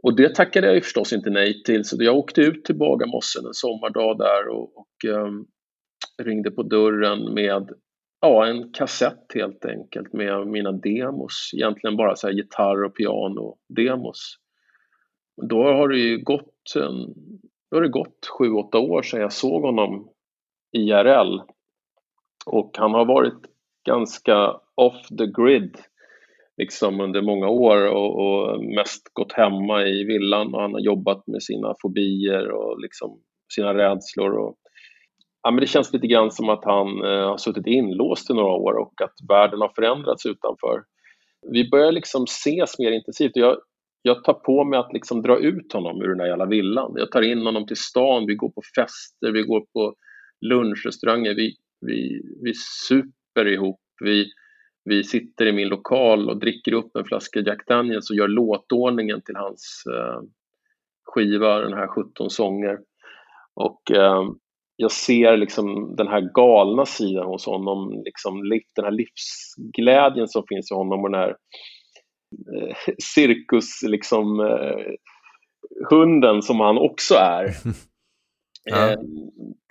Och 0.03 0.17
det 0.17 0.35
tackade 0.35 0.67
jag 0.67 0.75
ju 0.75 0.81
förstås 0.81 1.13
inte 1.13 1.31
nej 1.31 1.63
till, 1.63 1.85
så 1.85 1.97
jag 2.01 2.17
åkte 2.17 2.41
ut 2.41 2.65
till 2.65 2.79
Bagarmossen 2.79 3.47
en 3.47 3.55
sommardag 3.55 4.19
där 4.19 4.49
och, 4.49 4.79
och 4.79 5.05
um, 5.09 5.47
ringde 6.23 6.51
på 6.51 6.63
dörren 6.63 7.35
med 7.35 7.69
ja, 8.21 8.47
en 8.47 8.73
kassett 8.73 9.33
helt 9.35 9.65
enkelt 9.65 10.13
med 10.13 10.47
mina 10.47 10.73
demos. 10.73 11.51
Egentligen 11.55 11.97
bara 11.97 12.17
så 12.17 12.27
här 12.27 12.35
gitarr 12.35 12.85
och 12.85 12.97
piano-demos. 12.97 14.37
Då 15.43 15.63
har 15.63 15.89
det 15.89 15.99
ju 15.99 16.19
gått, 16.19 16.73
då 17.71 17.77
har 17.77 17.83
det 17.83 17.89
gått 17.89 18.27
sju, 18.39 18.51
åtta 18.53 18.79
år 18.79 19.03
sedan 19.03 19.21
jag 19.21 19.33
såg 19.33 19.63
honom 19.63 20.09
IRL. 20.77 21.41
Och 22.47 22.71
han 22.79 22.95
har 22.95 23.05
varit 23.05 23.43
ganska 23.87 24.61
off 24.75 25.09
the 25.19 25.27
grid 25.27 25.77
liksom 26.57 27.01
under 27.01 27.23
många 27.23 27.49
år 27.49 27.87
och, 27.87 28.19
och 28.19 28.65
mest 28.65 29.03
gått 29.13 29.33
hemma 29.33 29.87
i 29.87 30.05
villan 30.05 30.55
och 30.55 30.61
han 30.61 30.73
har 30.73 30.81
jobbat 30.81 31.27
med 31.27 31.43
sina 31.43 31.75
fobier 31.83 32.51
och 32.51 32.81
liksom 32.81 33.21
sina 33.55 33.75
rädslor. 33.75 34.39
Och, 34.39 34.57
ja, 35.43 35.51
men 35.51 35.61
det 35.61 35.67
känns 35.67 35.93
lite 35.93 36.07
grann 36.07 36.31
som 36.31 36.49
att 36.49 36.65
han 36.65 36.89
eh, 37.05 37.29
har 37.29 37.37
suttit 37.37 37.67
inlåst 37.67 38.31
i 38.31 38.35
några 38.35 38.53
år 38.53 38.75
och 38.79 39.03
att 39.03 39.15
världen 39.29 39.61
har 39.61 39.73
förändrats 39.75 40.27
utanför. 40.27 40.83
Vi 41.53 41.71
börjar 41.71 41.93
liksom 41.93 42.25
ses 42.25 42.79
mer 42.79 42.91
intensivt 42.91 43.37
och 43.37 43.43
jag, 43.43 43.57
jag 44.03 44.25
tar 44.25 44.35
på 44.35 44.65
mig 44.65 44.79
att 44.79 44.93
liksom 44.93 45.23
dra 45.23 45.39
ut 45.39 45.73
honom 45.73 46.03
ur 46.03 46.09
den 46.09 46.19
där 46.19 46.27
jävla 46.27 46.47
villan. 46.47 46.93
Jag 46.97 47.11
tar 47.11 47.23
in 47.23 47.47
honom 47.47 47.67
till 47.67 47.77
stan, 47.77 48.27
vi 48.27 48.35
går 48.35 48.49
på 48.49 48.63
fester, 48.77 49.33
vi 49.33 49.43
går 49.43 49.61
på 49.61 49.95
lunchrestauranger, 50.41 51.35
vi, 51.35 51.55
vi, 51.81 52.23
vi 52.43 52.53
super 52.89 53.47
ihop, 53.47 53.81
vi, 54.05 54.27
vi 54.85 55.05
sitter 55.05 55.47
i 55.47 55.53
min 55.53 55.69
lokal 55.69 56.31
och 56.31 56.41
dricker 56.41 56.73
upp 56.73 56.97
en 56.97 57.05
flaska 57.05 57.41
Jack 57.41 57.67
Daniels 57.67 58.11
och 58.11 58.17
gör 58.17 58.29
låtordningen 58.29 59.23
till 59.23 59.37
hans 59.37 59.83
eh, 59.95 60.21
skiva, 61.05 61.61
den 61.61 61.73
här 61.73 61.87
17 61.87 62.31
sånger. 62.31 62.79
Och 63.55 63.91
eh, 63.91 64.23
jag 64.77 64.93
ser 64.93 65.37
liksom 65.37 65.97
den 65.97 66.09
här 66.09 66.21
galna 66.35 66.87
sidan 66.87 67.27
hos 67.27 67.47
honom, 67.47 68.03
liksom 68.05 68.49
den 68.75 68.85
här 68.85 68.93
livsglädjen 68.93 70.29
som 70.29 70.43
finns 70.49 70.71
i 70.71 70.75
honom 70.75 71.05
och 71.05 71.11
den 71.11 71.21
här 71.21 71.37
cirkus, 73.15 73.83
liksom 73.83 74.41
eh, 74.41 74.95
hunden 75.91 76.43
som 76.43 76.61
han 76.61 76.79
också 76.79 77.15
är. 77.15 77.55
Ja. 78.65 78.91
eh, 78.91 78.99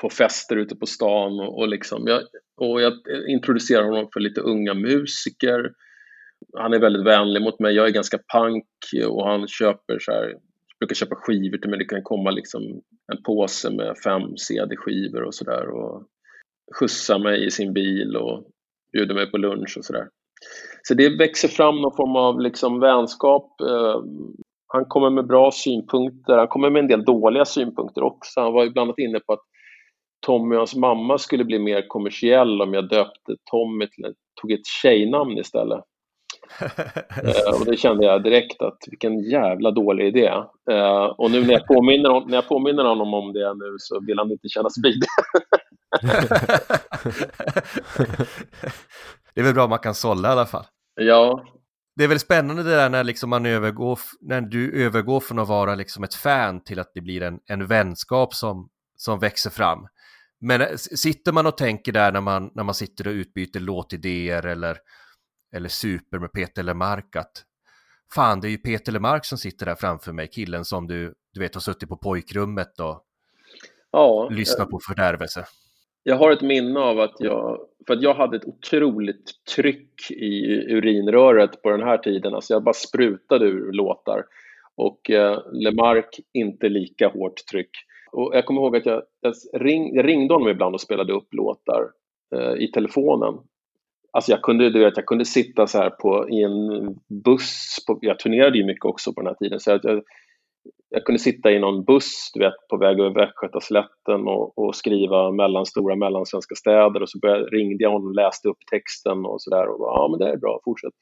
på 0.01 0.09
fester 0.09 0.55
ute 0.55 0.75
på 0.75 0.85
stan 0.85 1.39
och, 1.39 1.59
och 1.59 1.67
liksom 1.67 2.07
jag, 2.07 2.21
och 2.57 2.81
jag 2.81 2.93
introducerar 3.27 3.83
honom 3.83 4.09
för 4.13 4.19
lite 4.19 4.41
unga 4.41 4.73
musiker. 4.73 5.71
Han 6.57 6.73
är 6.73 6.79
väldigt 6.79 7.05
vänlig 7.05 7.41
mot 7.41 7.59
mig. 7.59 7.75
Jag 7.75 7.87
är 7.87 7.91
ganska 7.91 8.19
punk 8.33 8.65
och 9.09 9.27
han 9.27 9.47
köper 9.47 9.99
så 9.99 10.11
här, 10.11 10.35
brukar 10.79 10.95
köpa 10.95 11.15
skivor 11.15 11.57
till 11.57 11.69
mig. 11.69 11.79
Det 11.79 11.85
kan 11.85 12.03
komma 12.03 12.31
liksom 12.31 12.63
en 13.11 13.23
påse 13.23 13.69
med 13.69 13.97
fem 14.03 14.37
CD-skivor 14.37 15.23
och 15.23 15.35
sådär 15.35 15.67
och 15.69 16.07
skjutsar 16.79 17.19
mig 17.19 17.45
i 17.45 17.51
sin 17.51 17.73
bil 17.73 18.15
och 18.15 18.43
bjuder 18.93 19.15
mig 19.15 19.31
på 19.31 19.37
lunch 19.37 19.77
och 19.77 19.85
sådär. 19.85 20.07
Så 20.87 20.93
det 20.93 21.09
växer 21.17 21.47
fram 21.47 21.81
någon 21.81 21.95
form 21.95 22.15
av 22.15 22.39
liksom 22.41 22.79
vänskap. 22.79 23.61
Eh, 23.61 24.01
Han 24.73 24.85
kommer 24.85 25.09
med 25.09 25.27
bra 25.27 25.51
synpunkter. 25.51 26.37
Han 26.37 26.47
kommer 26.47 26.69
med 26.69 26.79
en 26.79 26.87
del 26.87 27.05
dåliga 27.05 27.45
synpunkter 27.45 28.03
också. 28.03 28.41
Han 28.41 28.53
var 28.53 28.63
ju 28.63 28.69
bland 28.69 28.87
annat 28.87 28.99
inne 28.99 29.19
på 29.19 29.33
att 29.33 29.39
Tommy 30.25 30.55
och 30.55 30.59
hans 30.59 30.75
mamma 30.75 31.17
skulle 31.17 31.43
bli 31.45 31.59
mer 31.59 31.87
kommersiell 31.87 32.61
om 32.61 32.73
jag 32.73 32.89
döpte 32.89 33.35
Tommy 33.51 33.87
till, 33.87 34.13
tog 34.41 34.51
ett 34.51 34.65
tjejnamn 34.81 35.37
istället. 35.37 35.83
Eh, 37.23 37.59
och 37.59 37.65
det 37.65 37.77
kände 37.77 38.05
jag 38.05 38.23
direkt 38.23 38.61
att 38.61 38.77
vilken 38.87 39.19
jävla 39.19 39.71
dålig 39.71 40.07
idé. 40.07 40.27
Eh, 40.71 41.05
och 41.05 41.31
nu 41.31 41.41
när 41.45 41.53
jag, 41.53 41.65
påminner, 41.67 42.09
hon- 42.09 42.27
när 42.27 42.35
jag 42.37 42.47
påminner 42.47 42.83
honom 42.85 43.13
om 43.13 43.33
det 43.33 43.53
nu 43.53 43.75
så 43.77 43.99
vill 44.07 44.19
han 44.19 44.31
inte 44.31 44.49
kännas 44.49 44.73
vid 44.83 44.99
det. 45.01 45.07
det 49.33 49.41
är 49.41 49.43
väl 49.43 49.53
bra 49.53 49.63
om 49.63 49.69
man 49.69 49.79
kan 49.79 49.95
sålla 49.95 50.29
i 50.29 50.31
alla 50.31 50.45
fall. 50.45 50.65
Ja, 50.97 51.45
Det 51.95 52.03
är 52.03 52.07
väl 52.07 52.19
spännande 52.19 52.63
det 52.63 52.75
där 52.75 52.89
när 52.89 53.03
liksom 53.03 53.29
man 53.29 53.45
övergår, 53.45 53.99
när 54.21 54.41
du 54.41 54.85
övergår 54.85 55.19
från 55.19 55.39
att 55.39 55.47
vara 55.47 55.75
liksom 55.75 56.03
ett 56.03 56.13
fan 56.13 56.63
till 56.63 56.79
att 56.79 56.91
det 56.93 57.01
blir 57.01 57.21
en, 57.21 57.39
en 57.45 57.67
vänskap 57.67 58.33
som, 58.33 58.69
som 58.95 59.19
växer 59.19 59.49
fram. 59.49 59.87
Men 60.39 60.61
eh, 60.61 60.75
sitter 60.75 61.31
man 61.31 61.45
och 61.45 61.57
tänker 61.57 61.91
där 61.91 62.11
när 62.11 62.21
man, 62.21 62.51
när 62.55 62.63
man 62.63 62.75
sitter 62.75 63.07
och 63.07 63.11
utbyter 63.11 63.59
låtidéer 63.59 64.45
eller, 64.45 64.77
eller 65.53 65.69
super 65.69 66.19
med 66.19 66.31
Peter 66.31 66.63
Lemark 66.63 67.15
att 67.15 67.43
fan, 68.13 68.39
det 68.39 68.47
är 68.47 68.49
ju 68.49 68.57
Peter 68.57 68.91
Lemark 68.91 69.25
som 69.25 69.37
sitter 69.37 69.65
där 69.65 69.75
framför 69.75 70.13
mig, 70.13 70.27
killen 70.27 70.65
som 70.65 70.87
du, 70.87 71.13
du 71.33 71.39
vet 71.39 71.53
har 71.53 71.61
suttit 71.61 71.89
på 71.89 71.97
pojkrummet 71.97 72.79
och 72.79 73.03
ja, 73.91 74.29
lyssnat 74.29 74.69
på 74.69 74.79
fördärvelse. 74.87 75.45
Jag 76.09 76.15
har 76.15 76.31
ett 76.31 76.41
minne 76.41 76.79
av 76.79 76.99
att 76.99 77.15
jag, 77.19 77.59
för 77.87 77.93
att 77.93 78.01
jag 78.01 78.13
hade 78.13 78.37
ett 78.37 78.45
otroligt 78.45 79.31
tryck 79.55 80.11
i 80.11 80.45
urinröret 80.69 81.61
på 81.61 81.69
den 81.69 81.83
här 81.83 81.97
tiden, 81.97 82.35
alltså 82.35 82.53
jag 82.53 82.63
bara 82.63 82.73
sprutade 82.73 83.45
ur 83.45 83.71
låtar. 83.71 84.23
Och 84.75 85.09
eh, 85.09 85.39
Lemark 85.51 86.19
inte 86.33 86.69
lika 86.69 87.07
hårt 87.07 87.45
tryck. 87.51 87.69
Och 88.11 88.31
jag 88.35 88.45
kommer 88.45 88.61
ihåg 88.61 88.77
att 88.77 88.85
jag, 88.85 89.03
jag, 89.21 89.33
ring, 89.53 89.95
jag 89.95 90.07
ringde 90.07 90.33
honom 90.33 90.49
ibland 90.49 90.75
och 90.75 90.81
spelade 90.81 91.13
upp 91.13 91.33
låtar 91.33 91.83
eh, 92.35 92.63
i 92.63 92.71
telefonen. 92.71 93.33
Alltså 94.11 94.31
jag 94.31 94.41
kunde, 94.41 94.69
du 94.69 94.79
vet, 94.79 94.97
jag 94.97 95.05
kunde 95.05 95.25
sitta 95.25 95.67
så 95.67 95.77
här 95.77 95.89
på, 95.89 96.29
i 96.29 96.43
en 96.43 96.87
buss, 97.23 97.77
på, 97.87 97.99
jag 98.01 98.19
turnerade 98.19 98.57
ju 98.57 98.65
mycket 98.65 98.85
också 98.85 99.13
på 99.13 99.21
den 99.21 99.27
här 99.27 99.35
tiden, 99.35 99.59
så 99.59 99.71
jag, 99.71 99.79
jag, 99.83 100.03
jag 100.89 101.03
kunde 101.05 101.19
sitta 101.19 101.51
i 101.51 101.59
någon 101.59 101.83
buss 101.83 102.31
du 102.33 102.39
vet, 102.39 102.67
på 102.69 102.77
väg 102.77 102.99
över 102.99 103.09
Västgötaslätten 103.09 104.27
och, 104.27 104.57
och 104.57 104.75
skriva 104.75 105.31
mellan 105.31 105.65
stora 105.65 105.95
mellansvenska 105.95 106.55
städer 106.55 107.01
och 107.01 107.09
så 107.09 107.19
började, 107.19 107.45
ringde 107.45 107.83
jag 107.83 107.91
honom 107.91 108.07
och 108.07 108.15
läste 108.15 108.49
upp 108.49 108.57
texten 108.71 109.25
och 109.25 109.41
sådär 109.41 109.67
och 109.67 109.79
bara, 109.79 109.93
ja 109.95 110.07
men 110.11 110.19
det 110.19 110.33
är 110.33 110.37
bra, 110.37 110.59
fortsätt. 110.63 110.93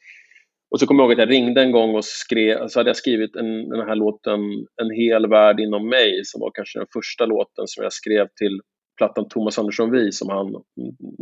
Och 0.71 0.79
så 0.79 0.87
kommer 0.87 1.03
jag 1.03 1.11
ihåg 1.11 1.21
att 1.21 1.29
jag 1.29 1.35
ringde 1.35 1.61
en 1.61 1.71
gång 1.71 1.95
och 1.95 2.05
skrev, 2.05 2.67
så 2.67 2.79
hade 2.79 2.89
jag 2.89 2.97
skrivit 2.97 3.35
en, 3.35 3.69
den 3.69 3.87
här 3.87 3.95
låten 3.95 4.39
En 4.81 4.91
hel 4.95 5.27
värld 5.27 5.59
inom 5.59 5.89
mig 5.89 6.21
som 6.23 6.41
var 6.41 6.51
kanske 6.53 6.79
den 6.79 6.87
första 6.93 7.25
låten 7.25 7.67
som 7.67 7.83
jag 7.83 7.93
skrev 7.93 8.27
till 8.35 8.61
plattan 8.97 9.27
Thomas 9.29 9.59
Andersson 9.59 9.91
Vi 9.91 10.11
som 10.11 10.29
han 10.29 10.63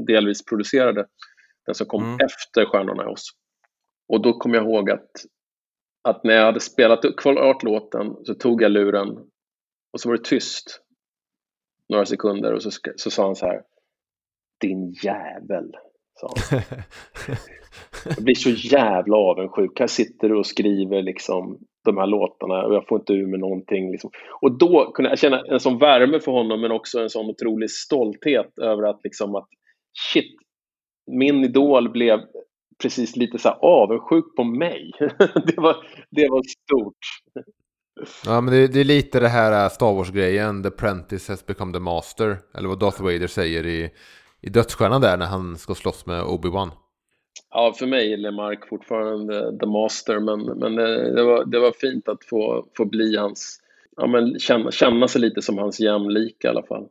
delvis 0.07 0.45
producerade. 0.45 1.05
Den 1.65 1.75
som 1.75 1.87
kom 1.87 2.03
Mm. 2.03 2.17
efter 2.25 2.65
Stjärnorna 2.65 3.03
i 3.03 3.07
oss. 3.07 3.29
Och 4.09 4.21
då 4.21 4.33
kommer 4.33 4.55
jag 4.55 4.65
ihåg 4.65 4.89
att 4.89 5.11
att 6.03 6.23
när 6.23 6.33
jag 6.33 6.45
hade 6.45 6.59
spelat 6.59 7.05
upp- 7.05 7.17
klart 7.17 7.63
låten 7.63 8.15
så 8.25 8.33
tog 8.33 8.61
jag 8.61 8.71
luren 8.71 9.09
och 9.93 9.99
så 9.99 10.09
var 10.09 10.17
det 10.17 10.23
tyst 10.23 10.79
några 11.89 12.05
sekunder 12.05 12.53
och 12.53 12.63
så, 12.63 12.69
så 12.95 13.11
sa 13.11 13.25
han 13.25 13.35
så 13.35 13.45
här 13.45 13.61
Din 14.61 14.91
jävel, 14.91 15.71
sa 16.19 16.29
han. 16.51 16.61
Jag 18.05 18.23
blir 18.23 18.35
så 18.35 18.49
jävla 18.49 19.17
avundsjuk. 19.17 19.79
Jag 19.79 19.89
sitter 19.89 20.33
och 20.33 20.45
skriver 20.45 21.01
liksom 21.01 21.59
de 21.85 21.97
här 21.97 22.07
låtarna 22.07 22.65
och 22.65 22.75
jag 22.75 22.87
får 22.87 22.99
inte 22.99 23.13
ur 23.13 23.27
med 23.27 23.39
någonting. 23.39 23.91
Liksom. 23.91 24.11
Och 24.41 24.57
då 24.57 24.91
kunde 24.91 25.09
jag 25.09 25.19
känna 25.19 25.41
en 25.41 25.59
sån 25.59 25.77
värme 25.77 26.19
för 26.19 26.31
honom 26.31 26.61
men 26.61 26.71
också 26.71 26.99
en 26.99 27.09
sån 27.09 27.29
otrolig 27.29 27.71
stolthet 27.71 28.59
över 28.59 28.83
att 28.83 28.99
liksom 29.03 29.35
att 29.35 29.47
shit, 30.13 30.35
min 31.11 31.43
idol 31.43 31.91
blev 31.91 32.19
precis 32.81 33.15
lite 33.15 33.37
så 33.37 33.49
här 33.49 33.57
avundsjuk 33.61 34.35
på 34.35 34.43
mig. 34.43 34.91
det, 35.45 35.57
var, 35.57 35.75
det 36.09 36.27
var 36.29 36.41
stort. 36.43 36.97
Ja, 38.25 38.41
men 38.41 38.53
det, 38.53 38.67
det, 38.67 38.79
är 38.79 38.83
lite 38.83 39.19
det 39.19 39.27
här 39.27 39.63
äh, 39.63 39.69
Star 39.69 39.93
Wars-grejen, 39.93 40.63
The 40.63 40.67
Apprentice 40.67 41.29
has 41.29 41.45
become 41.45 41.73
the 41.73 41.79
master. 41.79 42.37
Eller 42.57 42.69
vad 42.69 42.79
Darth 42.79 43.03
Vader 43.03 43.27
säger 43.27 43.65
i, 43.65 43.89
i 44.41 44.49
Dödsstjärnan 44.49 45.01
där 45.01 45.17
när 45.17 45.25
han 45.25 45.57
ska 45.57 45.75
slåss 45.75 46.05
med 46.05 46.23
Obi-Wan. 46.23 46.71
Ja, 47.49 47.73
för 47.79 47.85
mig 47.85 48.13
är 48.13 48.17
Lemark 48.17 48.67
fortfarande 48.69 49.59
the 49.59 49.65
master, 49.65 50.19
men, 50.19 50.59
men 50.59 50.75
det, 50.75 51.15
det, 51.15 51.23
var, 51.23 51.45
det 51.45 51.59
var 51.59 51.71
fint 51.71 52.09
att 52.09 52.25
få, 52.25 52.65
få 52.77 52.85
bli 52.85 53.17
hans, 53.17 53.59
ja 53.97 54.07
men 54.07 54.39
känna, 54.39 54.71
känna 54.71 55.07
sig 55.07 55.21
lite 55.21 55.41
som 55.41 55.57
hans 55.57 55.79
jämlika 55.79 56.47
i 56.47 56.51
alla 56.51 56.63
fall. 56.63 56.87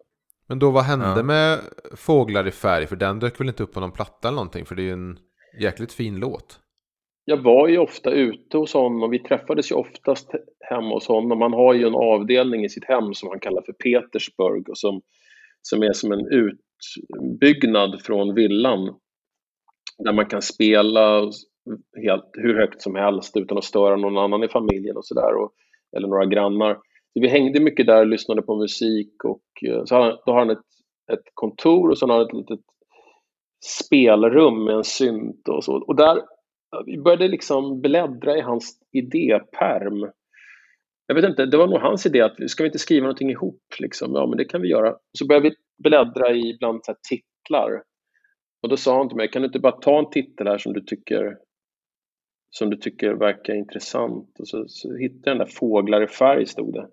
Men 0.47 0.59
då 0.59 0.71
vad 0.71 0.85
hände 0.85 1.13
ja. 1.17 1.23
med 1.23 1.59
Fåglar 1.97 2.49
i 2.49 2.51
färg? 2.51 2.87
För 2.87 2.97
den 2.97 3.19
dök 3.19 3.41
väl 3.41 3.49
inte 3.49 3.63
upp 3.63 3.73
på 3.73 3.81
någon 3.81 3.93
platta 3.93 4.29
eller 4.29 4.37
någonting? 4.37 4.67
För 4.67 4.75
det 4.75 4.83
är 4.83 4.85
ju 4.85 4.93
en 4.93 5.19
jäkligt 5.61 5.93
fin 5.93 6.21
låt. 6.21 6.59
Jag 7.25 7.37
var 7.43 7.69
ju 7.69 7.79
ofta 7.79 8.11
ute 8.11 8.57
hos 8.57 8.75
honom. 8.75 9.11
Vi 9.11 9.19
träffades 9.19 9.71
ju 9.71 9.75
oftast 9.75 10.31
hemma 10.61 10.95
hos 10.95 11.09
honom. 11.09 11.41
Han 11.41 11.53
har 11.53 11.75
ju 11.75 11.87
en 11.87 11.95
avdelning 11.95 12.65
i 12.65 12.69
sitt 12.69 12.85
hem 12.85 13.15
som 13.15 13.29
han 13.29 13.41
kallar 13.41 13.63
för 13.63 13.73
Petersburg 13.73 14.69
och 14.69 14.79
som, 14.79 15.01
som 15.63 15.83
är 15.83 15.93
som 15.93 16.13
en 16.13 16.27
utbyggnad 16.27 18.03
från 18.03 18.35
villan 18.35 18.95
där 19.99 20.13
man 20.13 20.27
kan 20.27 20.43
spela 20.43 21.31
helt, 22.03 22.31
hur 22.33 22.59
högt 22.59 22.83
som 22.83 22.95
helst 22.95 23.37
utan 23.37 23.59
att 23.59 23.65
störa 23.65 23.97
någon 23.97 24.19
annan 24.19 24.45
i 24.45 24.49
familjen 24.49 24.97
och 24.97 25.05
sådär, 25.05 25.33
eller 25.97 26.09
några 26.09 26.27
grannar. 26.27 26.75
Så 27.13 27.21
vi 27.21 27.29
hängde 27.29 27.61
mycket 27.61 27.87
där 27.87 28.01
och 28.01 28.07
lyssnade 28.07 28.43
på 28.43 28.57
musik 28.57 29.25
och 29.25 29.69
eh, 29.69 29.85
så 29.85 29.95
har 29.95 30.03
han, 30.03 30.19
då 30.27 30.33
har 30.33 30.39
han 30.39 30.51
ett, 30.51 30.67
ett 31.13 31.25
kontor 31.35 31.91
och 31.91 31.99
så 31.99 32.07
har 32.07 32.15
han 32.15 32.27
ett 32.27 32.33
litet 32.33 32.61
spelrum 33.65 34.65
med 34.65 34.75
en 34.75 34.85
synt 34.85 35.49
och 35.49 35.65
så. 35.65 35.75
Och 35.77 35.97
där 35.97 36.23
vi 36.87 36.99
började 36.99 37.29
liksom 37.29 37.81
bläddra 37.81 38.37
i 38.37 38.41
hans 38.41 38.79
idéperm. 38.93 40.11
Jag 41.07 41.15
vet 41.15 41.25
inte, 41.25 41.47
det 41.47 41.57
var 41.57 41.67
nog 41.67 41.79
hans 41.79 42.07
idé 42.07 42.21
att 42.21 42.51
ska 42.51 42.63
vi 42.63 42.69
inte 42.69 42.79
skriva 42.79 43.03
någonting 43.03 43.31
ihop? 43.31 43.63
Liksom? 43.79 44.13
Ja, 44.15 44.27
men 44.27 44.39
det 44.39 44.45
kan 44.45 44.63
vi 44.63 44.69
göra. 44.69 44.97
Så 45.19 45.27
började 45.27 45.49
vi 45.49 45.57
bläddra 45.83 46.33
i 46.33 46.57
bland 46.59 46.85
så 46.85 46.95
titlar. 47.09 47.83
Och 48.63 48.69
då 48.69 48.77
sa 48.77 48.99
han 48.99 49.09
till 49.09 49.17
mig, 49.17 49.31
kan 49.31 49.43
du 49.43 49.47
inte 49.47 49.59
bara 49.59 49.73
ta 49.73 49.99
en 49.99 50.11
titel 50.11 50.47
här 50.47 50.59
som 50.59 50.73
du 50.73 50.81
tycker 50.81 51.37
som 52.51 52.71
du 52.71 52.77
tycker 52.77 53.15
verkar 53.15 53.55
intressant? 53.55 54.37
Och 54.39 54.49
så, 54.49 54.65
så 54.69 54.97
hittade 54.97 55.31
jag 55.31 55.39
den 55.39 55.47
där 55.47 55.55
Fåglar 55.55 56.03
i 56.03 56.07
färg, 56.07 56.47
stod 56.47 56.75
det. 56.75 56.89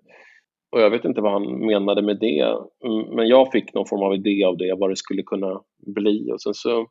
Och 0.72 0.80
jag 0.80 0.90
vet 0.90 1.04
inte 1.04 1.20
vad 1.20 1.32
han 1.32 1.66
menade 1.66 2.02
med 2.02 2.18
det, 2.18 2.56
mm, 2.84 3.14
men 3.16 3.28
jag 3.28 3.52
fick 3.52 3.74
någon 3.74 3.86
form 3.86 4.02
av 4.02 4.14
idé 4.14 4.44
av 4.44 4.56
det, 4.56 4.74
vad 4.78 4.90
det 4.90 4.96
skulle 4.96 5.22
kunna 5.22 5.60
bli. 5.86 6.32
Och 6.32 6.42
sen 6.42 6.54
så 6.54 6.86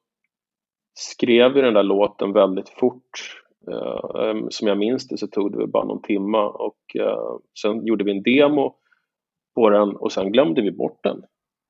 skrev 1.00 1.54
vi 1.54 1.62
den 1.62 1.74
där 1.74 1.84
låten 1.84 2.34
väldigt 2.34 2.70
fort. 2.70 3.42
Uh, 3.68 4.48
som 4.50 4.68
jag 4.68 4.78
minns 4.78 5.08
det 5.08 5.18
så 5.18 5.28
tog 5.28 5.60
det 5.60 5.68
bara 5.68 5.86
någon 5.86 6.02
timma 6.02 6.50
och 6.50 6.78
uh, 7.00 7.38
sen 7.62 7.86
gjorde 7.86 8.04
vi 8.04 8.12
en 8.12 8.24
demo 8.24 8.76
på 9.56 9.70
den 9.70 9.96
och 9.96 10.12
sen 10.12 10.32
glömde 10.32 10.62
vi 10.62 10.72
bort 10.72 11.00
den. 11.04 11.22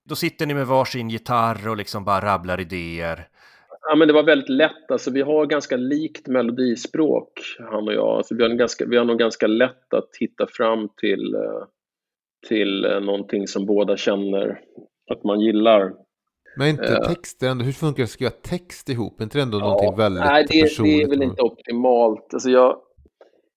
Då 0.09 0.15
sitter 0.15 0.45
ni 0.45 0.53
med 0.53 0.67
varsin 0.67 1.09
gitarr 1.09 1.69
och 1.69 1.77
liksom 1.77 2.05
bara 2.05 2.25
rabblar 2.25 2.61
idéer. 2.61 3.27
Ja, 3.81 3.95
men 3.95 4.07
det 4.07 4.13
var 4.13 4.23
väldigt 4.23 4.49
lätt. 4.49 4.91
Alltså, 4.91 5.11
vi 5.11 5.21
har 5.21 5.45
ganska 5.45 5.77
likt 5.77 6.27
melodispråk, 6.27 7.31
han 7.71 7.87
och 7.87 7.93
jag. 7.93 8.07
Alltså, 8.07 8.35
vi, 8.35 8.43
har 8.43 8.49
ganska, 8.49 8.85
vi 8.85 8.97
har 8.97 9.05
nog 9.05 9.19
ganska 9.19 9.47
lätt 9.47 9.93
att 9.93 10.09
hitta 10.19 10.47
fram 10.47 10.89
till, 10.97 11.35
uh, 11.35 11.63
till 12.47 12.81
någonting 13.01 13.47
som 13.47 13.65
båda 13.65 13.97
känner 13.97 14.61
att 15.11 15.23
man 15.23 15.39
gillar. 15.39 15.93
Men 16.57 16.67
inte 16.67 16.91
uh, 16.93 17.07
texter 17.07 17.47
ändå, 17.49 17.65
hur 17.65 17.71
funkar 17.71 17.97
det 17.97 18.03
att 18.03 18.09
skriva 18.09 18.31
text 18.31 18.89
ihop? 18.89 19.19
Är 19.19 19.23
inte 19.23 19.37
det 19.37 19.41
ändå 19.41 19.57
ja, 19.57 19.63
någonting 19.63 19.97
väldigt 19.97 20.23
nej, 20.23 20.45
det, 20.49 20.61
personligt? 20.61 20.97
det 20.97 21.03
är 21.03 21.09
väl 21.09 21.23
inte 21.23 21.41
optimalt. 21.41 22.33
Alltså 22.33 22.49
jag, 22.49 22.77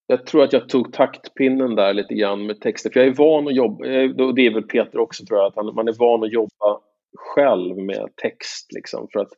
jag 0.07 0.27
tror 0.27 0.45
att 0.45 0.53
jag 0.53 0.69
tog 0.69 0.93
taktpinnen 0.93 1.75
där 1.75 1.95
lite 1.95 2.15
grann 2.15 2.47
med 2.47 2.61
texter, 2.61 2.91
för 2.91 3.01
jag 3.01 3.09
är 3.09 3.15
van 3.15 3.49
att 3.49 3.55
jobba, 3.55 3.85
och 4.25 4.35
det 4.35 4.47
är 4.47 4.55
väl 4.55 4.63
Peter 4.63 4.99
också 4.99 5.25
tror 5.25 5.39
jag, 5.39 5.47
att 5.47 5.57
han, 5.57 5.75
man 5.75 5.89
är 5.89 5.99
van 5.99 6.25
att 6.25 6.33
jobba 6.33 6.81
själv 7.17 7.77
med 7.77 8.09
text 8.17 8.73
liksom, 8.73 9.09
för 9.13 9.21
att 9.21 9.31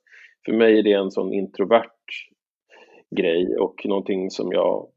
för 0.44 0.52
mig 0.52 0.78
är 0.78 0.82
det 0.82 0.92
en 0.92 1.10
sån 1.10 1.32
introvert 1.32 1.90
grej 3.16 3.56
och 3.58 3.86
någonting 3.86 4.30
som 4.30 4.52
jag 4.52 4.88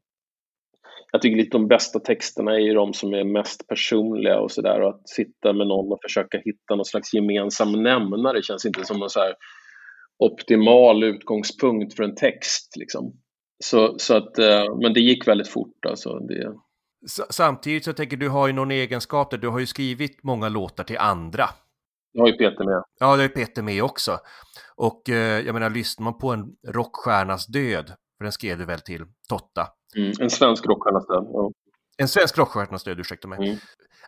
jag 1.12 1.22
tycker 1.22 1.36
lite 1.36 1.56
de 1.56 1.68
bästa 1.68 1.98
texterna 1.98 2.54
är 2.54 2.58
ju 2.58 2.74
de 2.74 2.94
som 2.94 3.14
är 3.14 3.24
mest 3.24 3.66
personliga 3.68 4.40
och 4.40 4.50
sådär 4.50 4.80
och 4.80 4.88
att 4.88 5.08
sitta 5.08 5.52
med 5.52 5.66
någon 5.66 5.92
och 5.92 5.98
försöka 6.02 6.38
hitta 6.38 6.74
någon 6.74 6.84
slags 6.84 7.14
gemensam 7.14 7.82
nämnare 7.82 8.42
känns 8.42 8.66
inte 8.66 8.84
som 8.84 8.98
någon 8.98 9.10
så 9.10 9.20
optimal 10.18 11.04
utgångspunkt 11.04 11.96
för 11.96 12.02
en 12.02 12.14
text 12.14 12.76
liksom. 12.76 13.12
Så, 13.64 13.98
så 13.98 14.16
att, 14.16 14.38
eh, 14.38 14.76
men 14.82 14.92
det 14.94 15.00
gick 15.00 15.28
väldigt 15.28 15.48
fort 15.48 15.86
alltså. 15.88 16.18
Det... 16.18 16.52
Samtidigt 17.30 17.84
så 17.84 17.92
tänker 17.92 18.16
du 18.16 18.28
har 18.28 18.46
ju 18.46 18.52
någon 18.52 18.70
egenskap 18.70 19.30
där, 19.30 19.38
du 19.38 19.48
har 19.48 19.58
ju 19.58 19.66
skrivit 19.66 20.22
många 20.22 20.48
låtar 20.48 20.84
till 20.84 20.98
andra. 20.98 21.44
Det 22.12 22.20
har 22.20 22.28
ju 22.28 22.32
Peter 22.32 22.64
med. 22.64 22.82
Ja, 22.98 23.06
det 23.06 23.16
har 23.16 23.22
ju 23.22 23.28
Peter 23.28 23.62
med 23.62 23.82
också. 23.82 24.18
Och 24.76 25.08
eh, 25.08 25.46
jag 25.46 25.52
menar, 25.54 25.70
lyssnar 25.70 26.04
man 26.04 26.18
på 26.18 26.30
en 26.32 26.46
rockstjärnas 26.68 27.46
död, 27.46 27.86
för 28.18 28.24
den 28.24 28.32
skrev 28.32 28.58
du 28.58 28.64
väl 28.64 28.80
till 28.80 29.04
Totta, 29.28 29.66
Mm, 29.96 30.12
en 30.20 30.30
svensk 30.30 30.66
rockstjärnas. 30.66 31.04
Ja. 31.08 31.52
En 31.98 32.08
svensk 32.08 32.38
rockstjärnas 32.38 32.84
död, 32.84 33.00
ursäkta 33.00 33.28
mig. 33.28 33.48
Mm. 33.48 33.58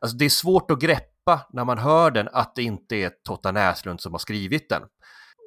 Alltså 0.00 0.16
det 0.16 0.24
är 0.24 0.28
svårt 0.28 0.70
att 0.70 0.80
greppa 0.80 1.40
när 1.52 1.64
man 1.64 1.78
hör 1.78 2.10
den 2.10 2.28
att 2.32 2.54
det 2.54 2.62
inte 2.62 2.96
är 2.96 3.10
Totta 3.24 3.52
Näslund 3.52 4.00
som 4.00 4.12
har 4.12 4.18
skrivit 4.18 4.68
den. 4.68 4.82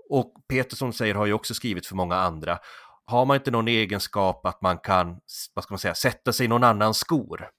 Och 0.09 0.34
Peter 0.49 0.75
som 0.75 0.93
säger 0.93 1.15
har 1.15 1.25
ju 1.25 1.34
också 1.34 1.53
skrivit 1.53 1.86
för 1.86 1.95
många 1.95 2.15
andra. 2.15 2.57
Har 3.05 3.25
man 3.25 3.36
inte 3.36 3.51
någon 3.51 3.67
egenskap 3.67 4.45
att 4.45 4.61
man 4.61 4.77
kan, 4.77 5.19
vad 5.53 5.63
ska 5.63 5.73
man 5.73 5.79
säga, 5.79 5.93
sätta 5.93 6.34
sig 6.34 6.45
i 6.45 6.49
någon 6.49 6.63
annans 6.63 6.97
skor? 6.97 7.49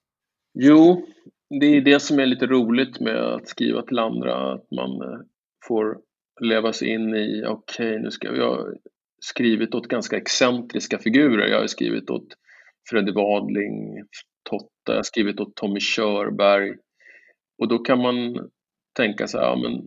Jo, 0.53 1.07
det 1.59 1.65
är 1.65 1.81
det 1.81 1.99
som 1.99 2.19
är 2.19 2.25
lite 2.25 2.47
roligt 2.47 2.99
med 2.99 3.17
att 3.17 3.47
skriva 3.47 3.81
till 3.81 3.99
andra, 3.99 4.53
att 4.53 4.71
man 4.71 4.89
eh, 4.89 5.19
får 5.67 5.97
leva 6.41 6.73
sig 6.73 6.89
in 6.89 7.15
i, 7.15 7.43
okej, 7.47 7.89
okay, 7.89 7.99
nu 7.99 8.11
ska 8.11 8.35
jag 8.35 8.77
skrivit 9.21 9.75
åt 9.75 9.87
ganska 9.87 10.17
excentriska 10.17 10.99
figurer. 10.99 11.47
Jag 11.47 11.59
har 11.59 11.67
skrivit 11.67 12.09
åt 12.09 12.27
Freddy 12.89 13.11
Wadling, 13.11 14.03
Totta, 14.49 14.67
jag 14.85 14.95
har 14.95 15.03
skrivit 15.03 15.39
åt 15.39 15.55
Tommy 15.55 15.79
Körberg. 15.79 16.75
Och 17.61 17.67
då 17.67 17.77
kan 17.77 18.01
man 18.01 18.49
tänka 18.97 19.27
sig, 19.27 19.41
ja 19.41 19.55
men 19.55 19.81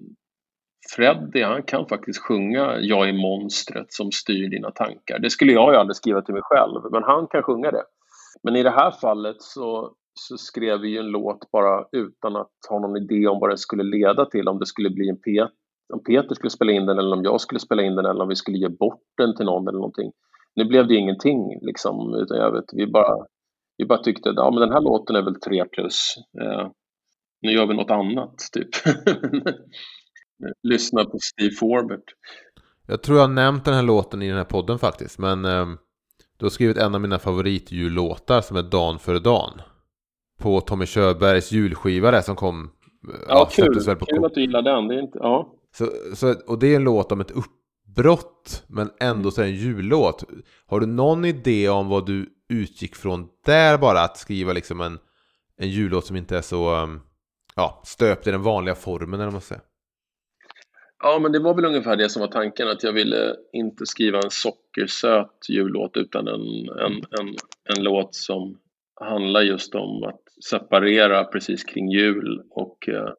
Freddy, 0.97 1.43
han 1.43 1.63
kan 1.63 1.87
faktiskt 1.87 2.23
sjunga 2.23 2.79
Jag 2.81 3.09
är 3.09 3.13
monstret 3.13 3.93
som 3.93 4.13
styr 4.13 4.49
dina 4.49 4.71
tankar. 4.71 5.19
Det 5.19 5.31
skulle 5.31 5.53
jag 5.53 5.73
ju 5.73 5.79
aldrig 5.79 5.97
skriva 5.97 6.23
till 6.23 6.35
mig 6.35 6.43
själv, 6.45 6.83
men 6.93 7.03
han 7.03 7.27
kan 7.27 7.43
sjunga 7.43 7.71
det. 7.71 7.85
Men 8.43 8.57
i 8.57 8.63
det 8.63 8.71
här 8.71 8.91
fallet 8.91 9.43
så, 9.43 9.93
så 10.15 10.39
skrev 10.39 10.81
vi 10.81 10.89
ju 10.89 10.99
en 10.99 11.07
låt 11.07 11.51
bara 11.51 11.85
utan 11.93 12.37
att 12.37 12.51
ha 12.69 12.79
någon 12.79 12.97
idé 12.97 13.27
om 13.27 13.41
vad 13.41 13.51
det 13.51 13.59
skulle 13.59 13.83
leda 13.83 14.27
till, 14.27 14.49
om 14.49 14.59
det 14.59 14.67
skulle 14.67 14.91
bli 14.91 15.09
en 15.09 15.21
P 15.21 15.49
om 15.95 16.03
Peter 16.03 16.35
skulle 16.35 16.51
spela 16.51 16.73
in 16.73 16.87
den 16.87 16.99
eller 16.99 17.17
om 17.17 17.25
jag 17.25 17.41
skulle 17.41 17.61
spela 17.61 17.83
in 17.83 17.95
den 17.95 18.07
eller 18.07 18.23
om 18.23 18.29
vi 18.29 18.37
skulle 18.37 18.59
ge 18.59 18.69
bort 18.69 19.03
den 19.17 19.37
till 19.37 19.47
någon 19.47 19.69
eller 19.69 19.79
någonting. 19.79 20.13
Nu 20.59 20.65
blev 20.65 20.89
det 20.89 20.95
ingenting 20.95 21.59
liksom, 21.61 22.15
utan 22.15 22.37
jag 22.37 22.53
vet, 22.53 22.65
vi 22.73 22.87
bara, 22.87 23.27
vi 23.77 23.87
bara 23.87 24.03
tyckte 24.03 24.31
att 24.31 24.37
ja, 24.37 24.51
men 24.51 24.61
den 24.61 24.73
här 24.73 24.81
låten 24.81 25.17
är 25.17 25.23
väl 25.23 25.41
tre 25.41 25.65
plus. 25.65 26.15
Eh, 26.41 26.71
nu 27.43 27.53
gör 27.53 27.67
vi 27.67 27.75
något 27.75 27.91
annat, 27.91 28.35
typ. 28.53 28.69
Lyssna 30.63 31.05
på 31.05 31.19
Steve 31.21 31.55
Forbert. 31.61 32.05
Jag 32.87 33.03
tror 33.03 33.19
jag 33.19 33.27
har 33.27 33.35
nämnt 33.35 33.65
den 33.65 33.75
här 33.75 33.83
låten 33.83 34.23
i 34.23 34.29
den 34.29 34.37
här 34.37 34.45
podden 34.45 34.79
faktiskt, 34.79 35.19
men 35.19 35.45
eh, 35.45 35.67
du 36.37 36.45
har 36.45 36.51
skrivit 36.51 36.77
en 36.77 36.95
av 36.95 37.01
mina 37.01 37.19
favoritjullåtar 37.19 38.41
som 38.41 38.57
är 38.57 38.63
Dan 38.63 38.99
före 38.99 39.19
Dan. 39.19 39.61
På 40.41 40.61
Tommy 40.61 40.87
Körbergs 40.87 41.53
julskiva 41.53 42.11
där 42.11 42.21
som 42.21 42.37
kom 42.37 42.71
Ja, 43.03 43.13
ja 43.29 43.49
kul. 43.51 43.97
Kul 44.07 44.25
att 44.25 44.35
du 44.35 44.41
gillar 44.41 44.63
den. 44.63 44.89
Det 44.89 44.95
är 44.95 45.03
inte, 45.03 45.19
ja. 45.19 45.55
Så, 45.71 45.87
så, 46.15 46.35
och 46.47 46.59
det 46.59 46.73
är 46.73 46.77
en 46.77 46.85
låt 46.85 47.13
om 47.13 47.21
ett 47.21 47.31
Brott, 47.99 48.65
men 48.67 48.91
ändå 49.01 49.31
så 49.31 49.41
är 49.41 49.45
det 49.45 49.51
en 49.51 49.57
jullåt. 49.57 50.25
Har 50.67 50.81
du 50.81 50.87
någon 50.87 51.25
idé 51.25 51.69
om 51.69 51.89
vad 51.89 52.07
du 52.07 52.27
utgick 52.49 52.97
från 52.97 53.29
där 53.45 53.79
bara? 53.79 54.01
Att 54.01 54.17
skriva 54.17 54.53
liksom 54.53 54.81
en, 54.81 54.99
en 55.57 55.71
jullåt 55.71 56.07
som 56.07 56.17
inte 56.17 56.37
är 56.37 56.43
så 56.43 56.83
um, 56.83 57.01
ja, 57.57 57.83
stöpt 57.85 58.27
i 58.27 58.31
den 58.31 58.43
vanliga 58.43 58.75
formen, 58.75 59.15
eller 59.15 59.25
vad 59.25 59.33
man 59.33 59.41
säger. 59.41 59.63
Ja, 61.03 61.19
men 61.23 61.33
det 61.33 61.39
var 61.39 61.55
väl 61.55 61.65
ungefär 61.65 61.97
det 61.97 62.09
som 62.09 62.21
var 62.21 62.29
tanken, 62.29 62.69
att 62.69 62.83
jag 62.83 62.93
ville 62.93 63.35
inte 63.53 63.87
skriva 63.87 64.19
en 64.19 64.31
sockersöt 64.31 65.49
jullåt 65.49 65.97
utan 65.97 66.29
en, 66.29 66.69
en, 66.69 66.93
en, 66.93 67.35
en 67.77 67.83
låt 67.83 68.15
som 68.15 68.59
handlar 69.01 69.43
just 69.43 69.75
om 69.75 70.05
att 70.05 70.45
separera 70.51 71.25
precis 71.25 71.65
kring 71.65 71.89
jul 71.91 72.43
och 72.51 72.89
eh, 72.89 73.13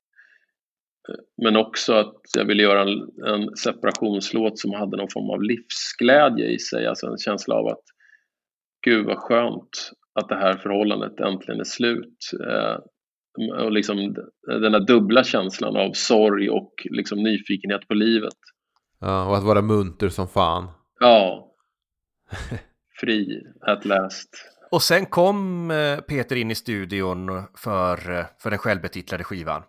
men 1.43 1.55
också 1.55 1.93
att 1.93 2.21
jag 2.37 2.45
ville 2.45 2.63
göra 2.63 2.81
en, 2.81 3.09
en, 3.25 3.55
separationslåt 3.55 4.59
som 4.59 4.73
hade 4.73 4.97
någon 4.97 5.09
form 5.13 5.29
av 5.29 5.43
livsglädje 5.43 6.45
i 6.45 6.59
sig, 6.59 6.87
alltså 6.87 7.07
en 7.07 7.17
känsla 7.17 7.55
av 7.55 7.67
att 7.67 7.83
gud 8.85 9.05
vad 9.05 9.17
skönt 9.17 9.91
att 10.19 10.29
det 10.29 10.35
här 10.35 10.57
förhållandet 10.57 11.19
äntligen 11.19 11.59
är 11.59 11.63
slut. 11.63 12.31
Eh, 12.47 12.77
och 13.63 13.71
liksom 13.71 14.15
den 14.61 14.71
där 14.71 14.87
dubbla 14.87 15.23
känslan 15.23 15.77
av 15.77 15.91
sorg 15.93 16.49
och 16.49 16.73
liksom 16.89 17.23
nyfikenhet 17.23 17.87
på 17.87 17.93
livet. 17.93 18.37
Ja, 18.99 19.25
och 19.25 19.37
att 19.37 19.43
vara 19.43 19.61
munter 19.61 20.09
som 20.09 20.27
fan. 20.27 20.67
Ja, 20.99 21.49
Fri 22.99 23.43
at 23.61 23.85
last. 23.85 24.29
Och 24.71 24.81
sen 24.81 25.05
kom 25.05 25.71
eh, 25.71 25.99
Peter 25.99 26.35
in 26.35 26.51
i 26.51 26.55
studion 26.55 27.43
för, 27.57 28.11
eh, 28.11 28.25
för 28.39 28.49
den 28.49 28.59
självbetitlade 28.59 29.23
skivan. 29.23 29.63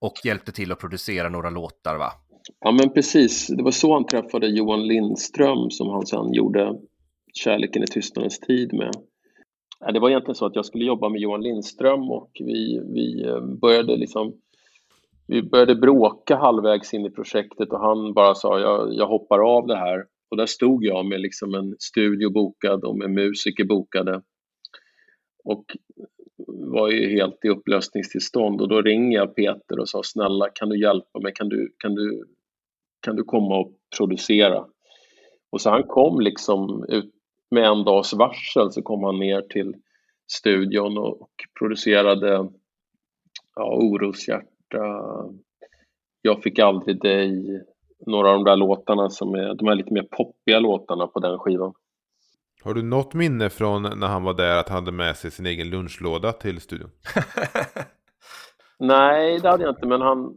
Och 0.00 0.12
hjälpte 0.24 0.52
till 0.52 0.72
att 0.72 0.80
producera 0.80 1.28
några 1.28 1.50
låtar 1.50 1.96
va? 1.96 2.12
Ja 2.60 2.72
men 2.72 2.92
precis, 2.92 3.46
det 3.46 3.62
var 3.62 3.70
så 3.70 3.94
han 3.94 4.06
träffade 4.06 4.46
Johan 4.46 4.86
Lindström 4.86 5.70
som 5.70 5.88
han 5.88 6.06
sen 6.06 6.32
gjorde 6.32 6.74
Kärleken 7.32 7.82
i 7.82 7.86
tystnadens 7.86 8.40
tid 8.40 8.72
med. 8.72 8.92
Ja, 9.80 9.92
det 9.92 10.00
var 10.00 10.10
egentligen 10.10 10.34
så 10.34 10.46
att 10.46 10.56
jag 10.56 10.66
skulle 10.66 10.84
jobba 10.84 11.08
med 11.08 11.20
Johan 11.20 11.42
Lindström 11.42 12.10
och 12.10 12.30
vi, 12.34 12.80
vi 12.94 13.24
eh, 13.28 13.40
började 13.60 13.96
liksom 13.96 14.34
vi 15.28 15.42
började 15.42 15.74
bråka 15.74 16.36
halvvägs 16.36 16.94
in 16.94 17.06
i 17.06 17.10
projektet 17.10 17.68
och 17.68 17.80
han 17.80 18.14
bara 18.14 18.34
sa 18.34 18.60
jag, 18.60 18.94
jag 18.94 19.06
hoppar 19.06 19.56
av 19.56 19.66
det 19.66 19.76
här. 19.76 20.04
Och 20.30 20.36
där 20.36 20.46
stod 20.46 20.84
jag 20.84 21.06
med 21.06 21.20
liksom 21.20 21.54
en 21.54 21.76
studio 21.78 22.30
bokad 22.30 22.84
och 22.84 22.98
med 22.98 23.10
musiker 23.10 23.64
bokade. 23.64 24.22
Och 25.44 25.64
var 26.46 26.88
ju 26.88 27.08
helt 27.16 27.44
i 27.44 27.48
upplösningstillstånd 27.48 28.60
och 28.60 28.68
då 28.68 28.82
ringer 28.82 29.18
jag 29.18 29.36
Peter 29.36 29.80
och 29.80 29.88
sa 29.88 30.00
snälla 30.04 30.48
kan 30.54 30.68
du 30.68 30.80
hjälpa 30.80 31.20
mig, 31.20 31.32
kan 31.34 31.48
du, 31.48 31.74
kan 31.78 31.94
du, 31.94 32.24
kan 33.00 33.16
du 33.16 33.24
komma 33.24 33.58
och 33.58 33.72
producera? 33.98 34.66
Och 35.50 35.60
så 35.60 35.70
han 35.70 35.82
kom 35.82 36.20
liksom 36.20 36.84
ut 36.88 37.12
med 37.50 37.64
en 37.64 37.84
dags 37.84 38.12
varsel 38.12 38.72
så 38.72 38.82
kom 38.82 39.04
han 39.04 39.18
ner 39.18 39.40
till 39.40 39.74
studion 40.32 40.98
och 40.98 41.30
producerade 41.58 42.48
ja, 43.54 43.76
Oroshjärta, 43.76 45.04
Jag 46.22 46.42
fick 46.42 46.58
aldrig 46.58 47.00
dig, 47.00 47.60
några 48.06 48.28
av 48.28 48.34
de 48.34 48.44
där 48.44 48.56
låtarna 48.56 49.10
som 49.10 49.34
är, 49.34 49.54
de 49.54 49.68
här 49.68 49.74
lite 49.74 49.92
mer 49.92 50.08
poppiga 50.10 50.60
låtarna 50.60 51.06
på 51.06 51.20
den 51.20 51.38
skivan. 51.38 51.74
Har 52.66 52.74
du 52.74 52.82
något 52.82 53.14
minne 53.14 53.50
från 53.50 53.82
när 53.82 54.06
han 54.06 54.22
var 54.22 54.34
där 54.34 54.56
att 54.56 54.68
han 54.68 54.84
hade 54.84 54.96
med 54.96 55.16
sig 55.16 55.30
sin 55.30 55.46
egen 55.46 55.70
lunchlåda 55.70 56.32
till 56.32 56.60
studion? 56.60 56.90
Nej, 58.78 59.38
det 59.38 59.48
hade 59.48 59.62
jag 59.62 59.72
inte, 59.72 59.86
men 59.86 60.00
han, 60.00 60.34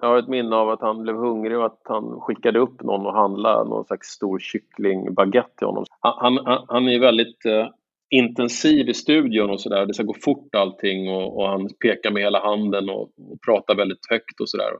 jag 0.00 0.08
har 0.08 0.18
ett 0.18 0.28
minne 0.28 0.56
av 0.56 0.70
att 0.70 0.80
han 0.80 1.02
blev 1.02 1.16
hungrig 1.16 1.58
och 1.58 1.66
att 1.66 1.80
han 1.84 2.20
skickade 2.20 2.58
upp 2.58 2.82
någon 2.82 3.06
och 3.06 3.14
handlade 3.14 3.68
någon 3.70 3.84
slags 3.84 4.08
stor 4.08 4.38
kycklingbaguette 4.38 5.56
till 5.58 5.66
honom. 5.66 5.84
Han, 6.00 6.46
han, 6.46 6.64
han 6.68 6.88
är 6.88 7.00
väldigt 7.00 7.46
eh, 7.46 7.68
intensiv 8.10 8.88
i 8.88 8.94
studion 8.94 9.50
och 9.50 9.60
sådär. 9.60 9.86
Det 9.86 9.94
ska 9.94 10.02
gå 10.02 10.14
fort 10.24 10.54
allting 10.54 11.08
och, 11.08 11.38
och 11.38 11.48
han 11.48 11.68
pekar 11.82 12.10
med 12.10 12.22
hela 12.22 12.40
handen 12.40 12.88
och, 12.90 13.02
och 13.02 13.40
pratar 13.46 13.74
väldigt 13.74 14.06
högt 14.10 14.40
och 14.40 14.48
sådär. 14.48 14.72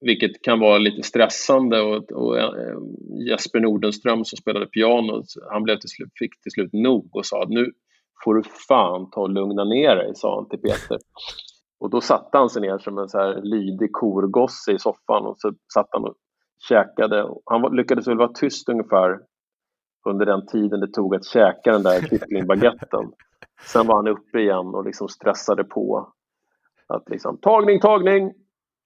Vilket 0.00 0.42
kan 0.42 0.60
vara 0.60 0.78
lite 0.78 1.02
stressande 1.02 1.80
och, 1.80 2.12
och 2.12 2.38
eh, 2.38 2.78
Jesper 3.28 3.60
Nordenström 3.60 4.24
som 4.24 4.36
spelade 4.36 4.66
piano, 4.66 5.22
han 5.50 5.62
blev 5.62 5.76
till 5.76 5.88
slut, 5.88 6.12
fick 6.18 6.40
till 6.42 6.52
slut 6.52 6.72
nog 6.72 7.16
och 7.16 7.26
sa 7.26 7.42
att 7.42 7.48
nu 7.48 7.72
får 8.24 8.34
du 8.34 8.42
fan 8.68 9.10
ta 9.10 9.20
och 9.20 9.30
lugna 9.30 9.64
ner 9.64 9.96
dig, 9.96 10.12
sa 10.14 10.34
han 10.34 10.48
till 10.48 10.58
Peter. 10.58 10.98
Och 11.80 11.90
då 11.90 12.00
satte 12.00 12.38
han 12.38 12.50
sig 12.50 12.62
ner 12.62 12.78
som 12.78 12.98
en 12.98 13.08
så 13.08 13.18
här 13.18 13.40
lydig 13.42 13.92
korgosse 13.92 14.72
i 14.72 14.78
soffan 14.78 15.26
och 15.26 15.34
så 15.38 15.52
satt 15.74 15.88
han 15.90 16.04
och 16.04 16.14
käkade. 16.68 17.28
Han 17.44 17.76
lyckades 17.76 18.08
väl 18.08 18.16
vara 18.16 18.32
tyst 18.32 18.68
ungefär 18.68 19.18
under 20.08 20.26
den 20.26 20.46
tiden 20.46 20.80
det 20.80 20.92
tog 20.92 21.14
att 21.14 21.24
käka 21.24 21.72
den 21.72 21.82
där 21.82 22.00
kycklingbaguetten. 22.00 23.12
Sen 23.72 23.86
var 23.86 23.96
han 23.96 24.08
uppe 24.08 24.38
igen 24.38 24.66
och 24.66 24.84
liksom 24.84 25.08
stressade 25.08 25.64
på. 25.64 26.12
Att 26.86 27.08
liksom, 27.08 27.38
tagning, 27.40 27.80
tagning! 27.80 28.32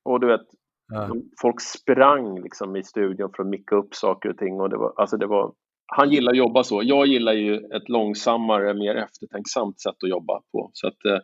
Och 0.05 0.21
du 0.21 0.27
vet, 0.27 0.47
ja. 0.93 1.11
folk 1.43 1.61
sprang 1.61 2.43
liksom 2.43 2.77
i 2.77 2.83
studion 2.83 3.33
för 3.37 3.43
att 3.43 3.49
micka 3.49 3.77
upp 3.77 3.95
saker 3.95 4.29
och 4.29 4.39
ting. 4.39 4.61
Och 4.61 4.71
det 4.71 4.77
var, 4.77 4.93
alltså 4.97 5.17
det 5.17 5.27
var, 5.27 5.53
han 5.87 6.11
gillar 6.11 6.33
att 6.33 6.39
jobba 6.39 6.65
så. 6.65 6.81
Jag 6.85 7.07
gillar 7.07 7.33
ju 7.33 7.55
ett 7.55 7.89
långsammare, 7.89 8.75
mer 8.75 8.95
eftertänksamt 8.95 9.81
sätt 9.81 9.97
att 10.05 10.11
jobba 10.11 10.41
på. 10.53 10.71
Så 10.73 10.87
att, 10.87 11.05
eh, 11.05 11.19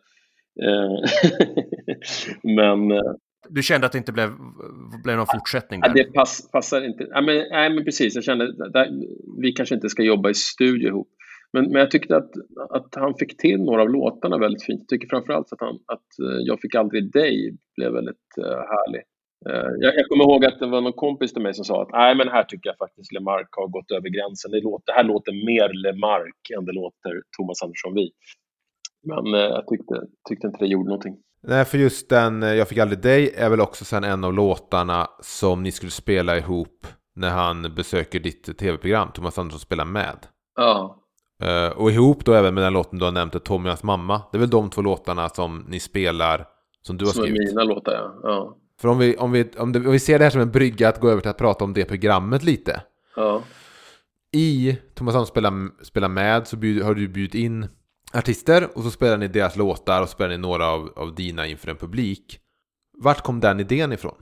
Eh, 0.63 1.11
men... 2.57 2.91
Eh, 2.91 3.13
du 3.49 3.63
kände 3.63 3.87
att 3.87 3.93
det 3.93 3.99
inte 3.99 4.13
blev, 4.13 4.31
blev 5.05 5.17
någon 5.17 5.27
fortsättning? 5.27 5.81
Där? 5.81 5.95
Det 5.95 6.13
pass, 6.13 6.51
passar 6.51 6.85
inte. 6.85 7.07
Ja, 7.11 7.21
men, 7.21 7.37
nej, 7.51 7.71
men 7.71 7.85
precis. 7.85 8.15
Jag 8.15 8.25
kände 8.25 8.45
att 8.45 8.89
vi 9.43 9.53
kanske 9.53 9.75
inte 9.75 9.89
ska 9.89 10.03
jobba 10.03 10.31
i 10.31 10.35
studio 10.35 10.89
ihop. 10.89 11.09
Men, 11.53 11.65
men 11.65 11.81
jag 11.81 11.91
tyckte 11.91 12.17
att, 12.17 12.31
att 12.71 12.95
han 12.95 13.15
fick 13.15 13.37
till 13.37 13.61
några 13.61 13.83
av 13.83 13.91
låtarna 13.91 14.39
väldigt 14.39 14.65
fint. 14.65 14.81
Jag 14.81 14.89
tycker 14.89 15.09
framförallt 15.09 15.53
att, 15.53 15.61
han, 15.61 15.75
att 15.87 16.19
eh, 16.19 16.39
Jag 16.41 16.61
fick 16.61 16.75
aldrig 16.75 17.13
dig 17.13 17.57
blev 17.77 17.93
väldigt 17.93 18.35
härlig. 18.47 19.03
Uh, 19.47 19.71
jag, 19.79 19.95
jag 19.95 20.09
kommer 20.09 20.25
ihåg 20.25 20.45
att 20.45 20.59
det 20.59 20.67
var 20.67 20.81
någon 20.81 20.93
kompis 20.93 21.33
till 21.33 21.43
mig 21.43 21.55
som 21.55 21.65
sa 21.65 21.83
att 21.83 21.93
nej 21.93 22.15
men 22.17 22.29
här 22.29 22.45
tycker 22.45 22.71
jag 22.71 22.77
faktiskt 22.77 23.13
Lemark 23.13 23.49
har 23.51 23.69
gått 23.69 23.91
över 23.91 24.09
gränsen. 24.09 24.51
Det, 24.51 24.61
låter, 24.61 24.87
det 24.87 24.93
här 24.93 25.05
låter 25.05 25.33
mer 25.33 25.69
Lemark 25.85 26.51
än 26.59 26.65
det 26.65 26.73
låter 26.73 27.13
Thomas 27.37 27.63
Andersson 27.63 27.95
Vi. 27.95 28.11
Men 29.03 29.35
eh, 29.35 29.41
jag 29.41 29.67
tyckte, 29.67 29.95
tyckte 30.29 30.47
inte 30.47 30.59
det 30.59 30.67
gjorde 30.67 30.89
någonting. 30.89 31.17
Nej, 31.43 31.65
för 31.65 31.79
just 31.79 32.09
den 32.09 32.43
eh, 32.43 32.55
Jag 32.55 32.69
fick 32.69 32.79
aldrig 32.79 33.03
dig 33.03 33.35
är 33.37 33.51
väl 33.51 33.61
också 33.61 33.85
sen 33.85 34.05
en 34.05 34.25
av 34.25 34.35
låtarna 34.35 35.07
som 35.21 35.63
ni 35.63 35.73
skulle 35.73 35.91
spela 35.91 36.39
ihop 36.39 36.87
när 37.15 37.31
han 37.31 37.75
besöker 37.77 38.21
ditt 38.21 38.59
tv-program. 38.59 39.09
Thomas 39.15 39.39
Andersson 39.39 39.61
spelar 39.61 39.85
med. 39.85 40.17
Ja. 40.57 41.05
Och 41.77 41.91
ihop 41.91 42.25
då 42.25 42.33
även 42.33 42.55
med 42.55 42.65
den 42.65 42.73
låten 42.73 42.99
du 42.99 43.05
har 43.05 43.13
nämnt, 43.13 43.45
Tommy 43.45 43.65
och 43.65 43.71
hans 43.71 43.83
mamma. 43.83 44.23
Det 44.33 44.39
är 44.39 44.41
väl 44.41 44.51
de 44.51 44.71
två 44.71 44.83
låtarna 44.83 45.29
som 45.29 45.67
ni 45.69 45.81
spelar 45.81 46.47
som 46.83 46.97
du 46.97 47.05
har 47.05 47.13
som 47.13 47.23
skrivit? 47.23 47.49
Som 47.49 47.59
är 47.59 47.65
mina 47.65 47.75
låtar, 47.75 47.93
ja. 47.93 48.21
ja. 48.23 48.57
För 48.81 48.89
om 48.89 48.99
vi, 48.99 49.17
om, 49.17 49.33
vi, 49.33 49.51
om, 49.59 49.73
det, 49.73 49.79
om 49.79 49.93
vi 49.93 49.99
ser 49.99 50.19
det 50.19 50.25
här 50.25 50.31
som 50.31 50.41
en 50.41 50.51
brygga 50.51 50.89
att 50.89 51.01
gå 51.01 51.11
över 51.11 51.21
till 51.21 51.31
att 51.31 51.39
prata 51.39 51.65
om 51.65 51.73
det 51.73 51.85
programmet 51.85 52.45
lite. 52.45 52.83
Ja. 53.17 53.43
I 54.33 54.77
Thomas 54.95 55.15
Andersson 55.15 55.33
spelar, 55.33 55.85
spelar 55.85 56.09
med 56.09 56.47
så 56.47 56.57
bjud, 56.57 56.83
har 56.83 56.95
du 56.95 57.09
bjudit 57.09 57.35
in 57.35 57.67
artister 58.15 58.69
och 58.75 58.83
så 58.83 58.91
spelar 58.91 59.17
ni 59.17 59.29
deras 59.29 59.57
låtar 59.57 60.03
och 60.03 60.09
spelar 60.09 60.31
ni 60.31 60.39
några 60.39 60.67
av, 60.67 60.93
av 60.97 61.15
dina 61.15 61.47
inför 61.47 61.71
en 61.71 61.77
publik. 61.77 62.39
Vart 62.99 63.23
kom 63.23 63.41
den 63.41 63.61
idén 63.61 63.93
ifrån? 63.93 64.15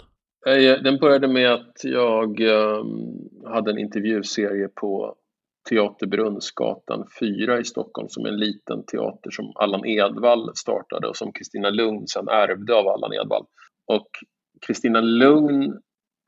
Eh, 0.46 0.82
den 0.82 0.98
började 0.98 1.28
med 1.28 1.52
att 1.52 1.84
jag 1.84 2.40
um, 2.40 3.28
hade 3.44 3.70
en 3.70 3.78
intervjuserie 3.78 4.68
på 4.68 5.14
Teater 5.68 6.06
Brunnsgatan 6.06 7.06
4 7.20 7.58
i 7.60 7.64
Stockholm 7.64 8.08
som 8.08 8.24
är 8.24 8.28
en 8.28 8.38
liten 8.38 8.84
teater 8.84 9.30
som 9.30 9.52
Allan 9.54 9.86
Edwall 9.86 10.50
startade 10.54 11.08
och 11.08 11.16
som 11.16 11.32
Kristina 11.32 11.70
Lugn 11.70 12.06
sen 12.06 12.28
ärvde 12.28 12.74
av 12.74 12.88
Allan 12.88 13.12
Edwall. 13.12 13.44
Och 13.86 14.08
Kristina 14.66 15.00
Lugn 15.00 15.80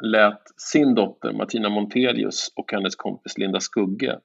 lät 0.05 0.43
sin 0.57 0.95
dotter 0.95 1.33
Martina 1.33 1.69
Montelius 1.69 2.53
och 2.57 2.73
hennes 2.73 2.97
kompis 2.97 3.39
Linda 3.39 3.61
Skugge 3.61 4.19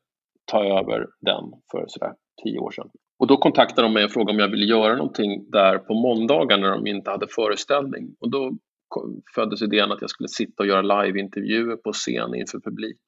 ta 0.45 0.63
över 0.79 1.07
den 1.21 1.43
för 1.71 1.85
sådär 1.87 2.13
tio 2.43 2.59
år 2.59 2.71
sedan. 2.71 2.89
Och 3.19 3.27
då 3.27 3.37
kontaktade 3.37 3.87
de 3.87 3.93
mig 3.93 4.05
och 4.05 4.11
frågade 4.11 4.31
om 4.31 4.39
jag 4.39 4.47
ville 4.51 4.65
göra 4.65 4.95
någonting 4.95 5.49
där 5.51 5.77
på 5.77 5.93
måndagar 5.93 6.57
när 6.57 6.69
de 6.69 6.87
inte 6.87 7.11
hade 7.11 7.27
föreställning. 7.27 8.15
Och 8.19 8.31
då 8.31 8.51
föddes 9.35 9.61
idén 9.61 9.91
att 9.91 10.01
jag 10.01 10.09
skulle 10.09 10.29
sitta 10.29 10.63
och 10.63 10.67
göra 10.67 10.81
liveintervjuer 10.81 11.75
på 11.75 11.91
scen 11.91 12.35
inför 12.35 12.59
publik. 12.59 12.99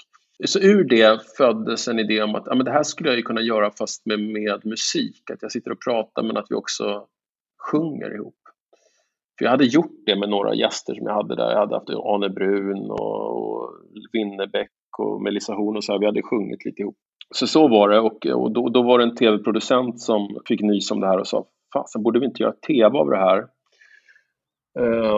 Så 0.46 0.60
ur 0.60 0.84
det 0.84 1.22
föddes 1.38 1.88
en 1.88 2.00
idé 2.00 2.22
om 2.22 2.36
att 2.36 2.44
ja, 2.46 2.56
men 2.56 2.66
det 2.66 2.72
här 2.72 2.84
skulle 2.84 3.10
jag 3.10 3.18
ju 3.18 3.24
kunna 3.24 3.42
göra 3.42 3.72
fast 3.72 4.06
med, 4.06 4.20
med 4.20 4.66
musik. 4.66 5.32
Att 5.34 5.42
jag 5.42 5.52
sitter 5.52 5.72
och 5.72 5.82
pratar 5.82 6.24
men 6.24 6.38
att 6.38 6.46
vi 6.50 6.56
också 6.56 7.08
sjunger 7.72 8.16
ihop. 8.16 8.36
För 9.38 9.46
jag 9.46 9.52
hade 9.52 9.66
gjort 9.66 10.04
det 10.06 10.16
med 10.16 10.30
några 10.30 10.56
gäster 10.56 10.96
som 10.96 11.06
jag 11.06 11.14
hade 11.14 11.36
där. 11.36 11.52
Jag 11.52 11.60
hade 11.60 11.76
haft 11.76 11.90
Arne 11.90 12.30
Brun 12.30 12.92
och, 12.92 13.70
Winnerbäck 14.14 14.72
och 14.98 15.22
Melissa 15.22 15.54
Horn 15.54 15.78
och 15.78 15.84
så 15.84 15.92
här. 15.92 16.00
Vi 16.00 16.06
hade 16.06 16.22
sjungit 16.22 16.66
lite 16.66 16.82
ihop. 16.82 16.96
Så 17.36 17.48
så 17.48 17.68
var 17.68 17.90
det 17.90 18.00
och, 18.00 18.26
och 18.26 18.52
då, 18.52 18.70
då 18.70 18.84
var 18.84 18.98
det 19.00 19.04
en 19.04 19.16
tv-producent 19.16 20.02
som 20.02 20.40
fick 20.46 20.62
nys 20.62 20.92
om 20.92 21.00
det 21.00 21.08
här 21.08 21.20
och 21.20 21.28
sa 21.28 21.46
fasen 21.74 22.04
borde 22.04 22.20
vi 22.20 22.26
inte 22.26 22.44
göra 22.44 22.54
tv 22.68 22.98
av 22.98 23.10
det 23.10 23.18
här? 23.18 23.48
Uh, 24.80 25.12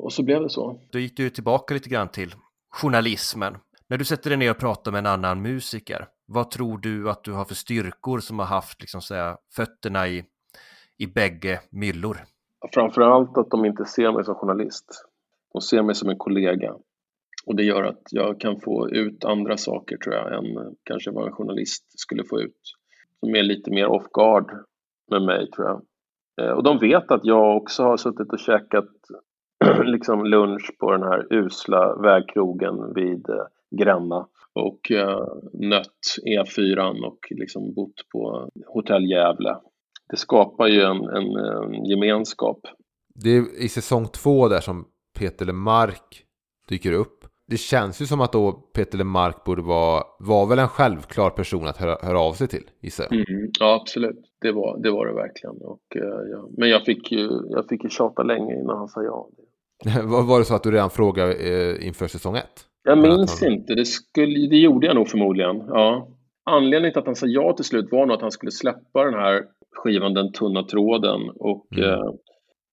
och 0.00 0.12
så 0.12 0.22
blev 0.22 0.42
det 0.42 0.50
så. 0.50 0.80
Då 0.92 0.98
gick 0.98 1.16
du 1.16 1.30
tillbaka 1.30 1.74
lite 1.74 1.88
grann 1.88 2.08
till 2.08 2.34
journalismen. 2.70 3.56
När 3.88 3.98
du 3.98 4.04
sätter 4.04 4.30
dig 4.30 4.38
ner 4.38 4.50
och 4.50 4.58
pratar 4.58 4.92
med 4.92 4.98
en 4.98 5.06
annan 5.06 5.42
musiker, 5.42 6.06
vad 6.26 6.50
tror 6.50 6.78
du 6.78 7.10
att 7.10 7.24
du 7.24 7.32
har 7.32 7.44
för 7.44 7.54
styrkor 7.54 8.18
som 8.18 8.38
har 8.38 8.46
haft 8.46 8.80
liksom 8.80 9.02
säga, 9.02 9.36
fötterna 9.56 10.08
i, 10.08 10.24
i 10.98 11.06
bägge 11.06 11.60
myllor? 11.70 12.16
Framförallt 12.74 13.38
att 13.38 13.50
de 13.50 13.64
inte 13.64 13.84
ser 13.84 14.12
mig 14.12 14.24
som 14.24 14.34
journalist. 14.34 15.06
De 15.52 15.60
ser 15.60 15.82
mig 15.82 15.94
som 15.94 16.08
en 16.08 16.18
kollega. 16.18 16.74
Och 17.46 17.56
det 17.56 17.62
gör 17.62 17.82
att 17.82 18.02
jag 18.10 18.40
kan 18.40 18.60
få 18.60 18.90
ut 18.90 19.24
andra 19.24 19.56
saker 19.56 19.96
tror 19.96 20.14
jag 20.14 20.34
än 20.34 20.74
kanske 20.84 21.10
vad 21.10 21.26
en 21.26 21.32
journalist 21.32 22.00
skulle 22.00 22.24
få 22.24 22.40
ut. 22.40 22.60
De 23.20 23.34
är 23.34 23.42
lite 23.42 23.70
mer 23.70 23.86
off 23.86 24.06
guard 24.12 24.50
med 25.10 25.22
mig 25.22 25.50
tror 25.50 25.66
jag. 25.66 25.82
Eh, 26.40 26.52
och 26.52 26.62
de 26.62 26.78
vet 26.78 27.10
att 27.10 27.24
jag 27.24 27.56
också 27.56 27.82
har 27.82 27.96
suttit 27.96 28.32
och 28.32 28.38
käkat 28.38 28.88
liksom 29.84 30.24
lunch 30.24 30.78
på 30.78 30.92
den 30.92 31.02
här 31.02 31.26
usla 31.30 31.96
vägkrogen 31.96 32.94
vid 32.94 33.28
eh, 33.28 33.46
Gränna 33.70 34.26
och 34.52 34.90
eh, 34.90 35.26
nött 35.52 36.00
E4 36.26 37.04
och 37.04 37.18
liksom 37.30 37.74
bott 37.74 38.08
på 38.12 38.48
hotell 38.66 39.10
Gävle. 39.10 39.56
Det 40.10 40.16
skapar 40.16 40.66
ju 40.66 40.80
en, 40.80 41.04
en, 41.04 41.36
en 41.36 41.84
gemenskap. 41.84 42.60
Det 43.14 43.36
är 43.36 43.62
i 43.62 43.68
säsong 43.68 44.08
två 44.08 44.48
där 44.48 44.60
som 44.60 44.84
Peter 45.18 45.46
Lemark 45.46 46.24
dyker 46.68 46.92
upp. 46.92 47.24
det 47.46 47.56
känns 47.56 48.02
ju 48.02 48.06
som 48.06 48.20
att 48.20 48.32
då 48.32 48.52
Peter 48.52 48.98
Lemark 48.98 49.44
borde 49.44 49.62
vara, 49.62 50.02
var 50.18 50.46
väl 50.46 50.58
en 50.58 50.68
självklar 50.68 51.30
person 51.30 51.66
att 51.66 51.76
höra, 51.76 51.98
höra 52.02 52.20
av 52.20 52.32
sig 52.32 52.48
till, 52.48 52.64
gissar 52.80 53.06
jag. 53.10 53.12
Mm, 53.12 53.50
ja, 53.60 53.80
absolut. 53.80 54.20
Det 54.40 54.52
var, 54.52 54.82
det 54.82 54.90
var 54.90 55.06
det 55.06 55.14
verkligen. 55.14 55.56
Och, 55.56 55.80
uh, 55.96 56.30
ja. 56.30 56.48
Men 56.58 56.68
jag 56.68 56.84
fick, 56.84 57.12
ju, 57.12 57.28
jag 57.50 57.68
fick 57.68 57.84
ju 57.84 57.90
tjata 57.90 58.22
länge 58.22 58.54
innan 58.60 58.78
han 58.78 58.88
sa 58.88 59.02
ja. 59.02 59.28
var 60.26 60.38
det 60.38 60.44
så 60.44 60.54
att 60.54 60.62
du 60.62 60.70
redan 60.70 60.90
frågade 60.90 61.34
eh, 61.34 61.86
inför 61.86 62.08
säsong 62.08 62.36
ett? 62.36 62.66
Jag 62.82 62.98
minns 62.98 63.42
inte. 63.42 63.74
Det, 63.74 63.84
skulle, 63.84 64.48
det 64.48 64.56
gjorde 64.56 64.86
jag 64.86 64.96
nog 64.96 65.08
förmodligen. 65.08 65.56
Ja. 65.68 66.08
Anledningen 66.50 66.92
till 66.92 67.00
att 67.00 67.06
han 67.06 67.16
sa 67.16 67.26
ja 67.26 67.52
till 67.52 67.64
slut 67.64 67.88
var 67.90 68.06
nog 68.06 68.16
att 68.16 68.22
han 68.22 68.30
skulle 68.30 68.52
släppa 68.52 69.04
den 69.04 69.14
här 69.14 69.44
skivan 69.72 70.14
Den 70.14 70.32
tunna 70.32 70.62
tråden 70.62 71.30
och 71.34 71.66
mm. 71.72 71.90
eh, 71.90 72.10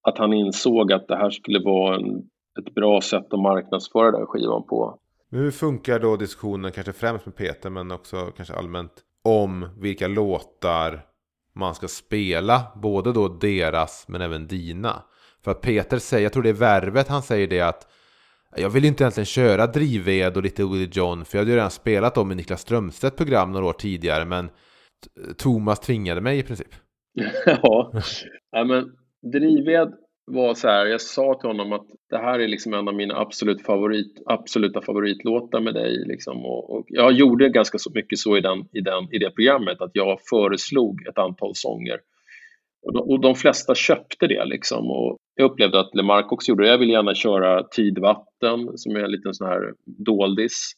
att 0.01 0.17
han 0.17 0.33
insåg 0.33 0.93
att 0.93 1.07
det 1.07 1.15
här 1.15 1.29
skulle 1.29 1.59
vara 1.59 1.95
en, 1.95 2.17
ett 2.59 2.73
bra 2.75 3.01
sätt 3.01 3.33
att 3.33 3.39
marknadsföra 3.39 4.11
den 4.11 4.25
skivan 4.25 4.63
på. 4.63 4.99
Men 5.29 5.39
hur 5.39 5.51
funkar 5.51 5.99
då 5.99 6.15
diskussionen, 6.15 6.71
kanske 6.71 6.93
främst 6.93 7.25
med 7.25 7.35
Peter 7.35 7.69
men 7.69 7.91
också 7.91 8.17
kanske 8.37 8.53
allmänt, 8.53 8.91
om 9.23 9.69
vilka 9.77 10.07
låtar 10.07 11.01
man 11.55 11.75
ska 11.75 11.87
spela, 11.87 12.61
både 12.75 13.13
då 13.13 13.27
deras 13.27 14.05
men 14.07 14.21
även 14.21 14.47
dina? 14.47 15.03
För 15.43 15.51
att 15.51 15.61
Peter 15.61 15.97
säger, 15.97 16.23
jag 16.23 16.33
tror 16.33 16.43
det 16.43 16.49
är 16.49 16.53
Värvet 16.53 17.07
han 17.07 17.21
säger 17.21 17.47
det 17.47 17.61
att 17.61 17.87
jag 18.57 18.69
vill 18.69 18.85
inte 18.85 19.03
egentligen 19.03 19.25
köra 19.25 19.67
Drivved 19.67 20.37
och 20.37 20.43
lite 20.43 20.65
Willie 20.65 20.89
John 20.91 21.25
för 21.25 21.37
jag 21.37 21.41
hade 21.41 21.51
ju 21.51 21.57
redan 21.57 21.71
spelat 21.71 22.15
dem 22.15 22.31
i 22.31 22.35
Niklas 22.35 22.61
Strömstedt 22.61 23.17
program 23.17 23.51
några 23.51 23.65
år 23.65 23.73
tidigare 23.73 24.25
men 24.25 24.49
Thomas 25.37 25.79
tvingade 25.79 26.21
mig 26.21 26.39
i 26.39 26.43
princip. 26.43 26.75
ja, 27.45 27.91
ja 28.51 28.63
men 28.63 28.91
Drivved 29.31 29.93
var 30.31 30.53
så 30.53 30.67
här, 30.67 30.85
jag 30.85 31.01
sa 31.01 31.33
till 31.39 31.49
honom 31.49 31.73
att 31.73 31.85
det 32.09 32.17
här 32.17 32.39
är 32.39 32.47
liksom 32.47 32.73
en 32.73 32.87
av 32.87 32.95
mina 32.95 33.15
absolut 33.15 33.61
favorit, 33.61 34.21
absoluta 34.25 34.81
favoritlåtar 34.81 35.61
med 35.61 35.73
dig. 35.73 36.05
Liksom. 36.07 36.45
Och, 36.45 36.75
och 36.75 36.85
jag 36.87 37.11
gjorde 37.11 37.49
ganska 37.49 37.77
så 37.77 37.91
mycket 37.93 38.19
så 38.19 38.37
i, 38.37 38.41
den, 38.41 38.59
i, 38.59 38.81
den, 38.81 39.13
i 39.13 39.17
det 39.17 39.31
programmet 39.31 39.81
att 39.81 39.91
jag 39.93 40.19
föreslog 40.29 41.07
ett 41.07 41.17
antal 41.17 41.55
sånger. 41.55 41.99
Och 42.85 42.93
de, 42.93 42.99
och 42.99 43.21
de 43.21 43.35
flesta 43.35 43.75
köpte 43.75 44.27
det. 44.27 44.45
Liksom. 44.45 44.91
Och 44.91 45.16
jag 45.37 45.51
upplevde 45.51 45.79
att 45.79 45.95
LeMarc 45.95 46.25
också 46.29 46.49
gjorde 46.49 46.63
det. 46.63 46.69
Jag 46.69 46.77
vill 46.77 46.89
gärna 46.89 47.15
köra 47.15 47.63
Tidvatten 47.63 48.77
som 48.77 48.95
är 48.95 48.99
en 48.99 49.11
liten 49.11 49.33
sån 49.33 49.47
här 49.47 49.73
doldis. 49.85 50.71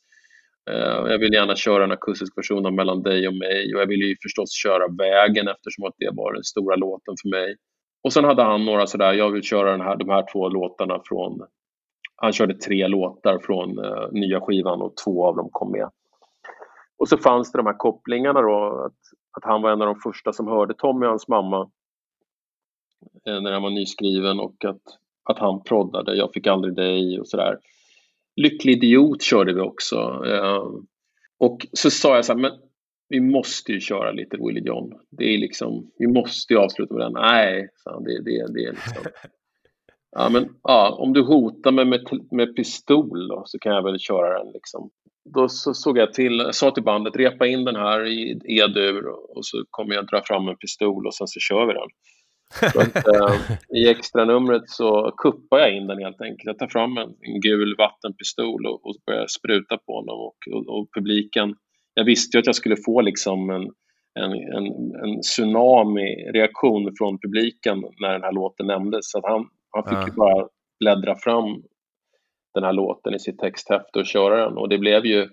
Eh, 0.72 1.12
jag 1.12 1.20
vill 1.20 1.34
gärna 1.34 1.56
köra 1.56 1.84
en 1.84 1.92
akustisk 1.92 2.38
version 2.38 2.66
av 2.66 2.74
Mellan 2.74 3.04
dig 3.04 3.28
och 3.28 3.34
mig 3.34 3.76
och 3.76 3.82
jag 3.82 3.88
vill 3.88 4.02
ju 4.02 4.16
förstås 4.24 4.50
köra 4.64 4.88
Vägen 4.88 5.48
eftersom 5.48 5.86
att 5.86 5.96
det 5.98 6.12
var 6.14 6.34
den 6.34 6.44
stora 6.44 6.76
låten 6.76 7.16
för 7.22 7.30
mig. 7.30 7.56
Och 8.04 8.14
sen 8.14 8.24
hade 8.24 8.44
han 8.44 8.66
några 8.66 8.88
sådär, 8.88 9.14
jag 9.14 9.32
vill 9.32 9.44
köra 9.44 9.72
den 9.72 9.82
här, 9.82 9.96
de 9.96 10.10
här 10.10 10.26
två 10.34 10.50
låtarna 10.50 11.02
från, 11.06 11.40
han 12.16 12.34
körde 12.34 12.54
tre 12.54 12.88
låtar 12.88 13.40
från 13.40 13.80
uh, 13.80 14.12
nya 14.12 14.42
skivan 14.42 14.82
och 14.82 14.94
två 15.06 15.28
av 15.28 15.36
dem 15.36 15.50
kom 15.52 15.72
med. 15.72 15.90
Och 16.98 17.10
så 17.10 17.18
fanns 17.18 17.52
det 17.52 17.60
de 17.60 17.66
här 17.66 17.78
kopplingarna 17.78 18.42
då, 18.42 18.84
att, 18.86 19.00
att 19.38 19.44
han 19.44 19.62
var 19.62 19.72
en 19.72 19.82
av 19.82 19.88
de 19.88 19.96
första 20.00 20.34
som 20.34 20.48
hörde 20.48 20.74
Tommy 20.74 21.06
och 21.06 21.10
hans 21.10 21.28
mamma 21.28 21.70
när 23.26 23.52
han 23.52 23.62
var 23.62 23.70
nyskriven 23.70 24.40
och 24.40 24.66
att, 24.66 24.82
att 25.24 25.40
han 25.40 25.64
proddade, 25.64 26.16
jag 26.16 26.34
fick 26.34 26.48
aldrig 26.48 26.76
dig 26.76 27.20
och 27.20 27.28
sådär. 27.28 27.58
Lycklig 28.36 28.74
idiot 28.74 29.22
körde 29.22 29.54
vi 29.54 29.62
också. 29.62 30.24
Eh, 30.26 30.64
och 31.38 31.68
så 31.74 31.92
sa 31.92 32.16
jag 32.16 32.26
så 32.26 32.34
här, 32.34 32.40
men 32.40 32.52
vi 33.10 33.20
måste 33.20 33.72
ju 33.72 33.80
köra 33.80 34.12
lite 34.12 34.38
Willie 34.38 34.68
John. 34.68 34.94
Det 35.10 35.34
är 35.34 35.38
liksom, 35.38 35.92
vi 35.98 36.08
måste 36.08 36.54
ju 36.54 36.60
avsluta 36.60 36.94
med 36.94 37.06
den. 37.06 37.14
Nej, 37.14 37.70
så 37.76 38.00
det, 38.00 38.24
det, 38.24 38.54
det 38.54 38.64
är 38.64 38.72
liksom... 38.72 39.04
Ja, 40.12 40.30
men 40.30 40.50
ja, 40.64 40.96
om 41.00 41.14
du 41.14 41.22
hotar 41.22 41.72
mig 41.72 41.86
med, 41.86 42.02
med 42.32 42.56
pistol 42.56 43.28
då, 43.28 43.44
så 43.46 43.60
kan 43.60 43.74
jag 43.74 43.84
väl 43.84 44.00
köra 44.00 44.44
den. 44.44 44.52
Liksom. 44.52 44.90
Då 45.34 45.50
så 45.50 45.74
såg 45.74 45.98
jag 45.98 46.14
till, 46.14 46.38
jag 46.38 46.56
sa 46.56 46.72
till 46.72 46.84
bandet, 46.84 47.16
repa 47.16 47.48
in 47.48 47.66
den 47.66 47.76
här 47.76 48.06
i 48.06 48.40
E-dur 48.46 49.08
och 49.08 49.46
så 49.46 49.64
kommer 49.70 49.96
jag 49.96 50.08
dra 50.08 50.22
fram 50.24 50.48
en 50.48 50.58
pistol 50.58 51.08
och 51.08 51.14
sen 51.14 51.28
så 51.28 51.40
kör 51.40 51.66
vi 51.66 51.74
den. 51.74 51.90
Att, 52.62 53.08
äh, 53.08 53.36
I 53.78 53.90
extranumret 53.90 54.70
så 54.70 55.14
kuppar 55.18 55.60
jag 55.60 55.76
in 55.76 55.88
den 55.88 55.98
helt 55.98 56.22
enkelt. 56.22 56.46
Jag 56.46 56.60
tar 56.60 56.68
fram 56.68 56.98
en, 56.98 57.10
en 57.22 57.42
gul 57.42 57.76
vattenpistol 57.78 58.66
och, 58.66 58.86
och 58.86 58.96
börjar 59.06 59.28
spruta 59.28 59.78
på 59.78 59.94
honom 59.94 60.20
och, 60.20 60.38
och, 60.54 60.80
och 60.80 60.88
publiken 60.96 61.56
jag 62.00 62.06
visste 62.06 62.38
ju 62.38 62.40
att 62.40 62.46
jag 62.46 62.56
skulle 62.56 62.76
få 62.86 63.02
liksom 63.02 63.50
en, 63.50 63.62
en, 64.20 64.32
en, 64.32 64.66
en 65.04 65.22
tsunami-reaktion 65.22 66.94
från 66.98 67.20
publiken 67.20 67.84
när 68.00 68.12
den 68.12 68.24
här 68.24 68.32
låten 68.32 68.68
nämndes. 68.68 69.12
Så 69.12 69.22
han, 69.24 69.50
han 69.72 69.84
fick 69.84 69.98
ja. 69.98 70.08
ju 70.08 70.14
bara 70.14 70.48
bläddra 70.80 71.16
fram 71.16 71.64
den 72.54 72.64
här 72.64 72.74
låten 72.74 73.14
i 73.14 73.20
sitt 73.20 73.40
texthäfte 73.40 74.00
och 74.00 74.06
köra 74.06 74.46
den. 74.46 74.58
Och 74.58 74.70
det 74.70 74.78
blev 74.78 75.06
ju 75.06 75.30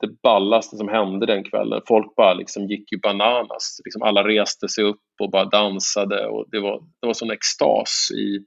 det 0.00 0.22
ballaste 0.22 0.76
som 0.76 0.88
hände 0.88 1.26
den 1.26 1.44
kvällen. 1.44 1.80
Folk 1.88 2.14
bara 2.16 2.34
liksom 2.34 2.66
gick 2.66 2.92
ju 2.92 2.98
bananas. 2.98 3.80
Liksom 3.84 4.02
alla 4.02 4.28
reste 4.28 4.68
sig 4.68 4.84
upp 4.84 5.00
och 5.20 5.30
bara 5.30 5.44
dansade. 5.44 6.26
Och 6.26 6.44
det, 6.50 6.60
var, 6.60 6.82
det 7.00 7.06
var 7.06 7.14
sån 7.14 7.30
extas 7.30 8.10
i, 8.14 8.38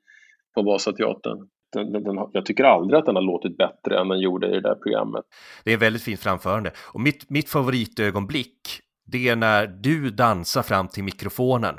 på 0.55 0.61
Vasateatern 0.63 1.47
den, 1.71 2.03
den, 2.03 2.15
jag 2.33 2.45
tycker 2.45 2.63
aldrig 2.63 2.99
att 2.99 3.05
den 3.05 3.15
har 3.15 3.23
låtit 3.23 3.57
bättre 3.57 3.99
än 3.99 4.07
den 4.07 4.19
gjorde 4.19 4.47
i 4.47 4.51
det 4.51 4.61
där 4.61 4.75
programmet. 4.75 5.25
Det 5.63 5.73
är 5.73 5.77
väldigt 5.77 6.03
fint 6.03 6.19
framförande. 6.19 6.71
Och 6.77 7.01
mitt, 7.01 7.29
mitt 7.29 7.49
favoritögonblick, 7.49 8.79
det 9.05 9.29
är 9.29 9.35
när 9.35 9.67
du 9.67 10.09
dansar 10.09 10.61
fram 10.61 10.87
till 10.87 11.03
mikrofonen. 11.03 11.75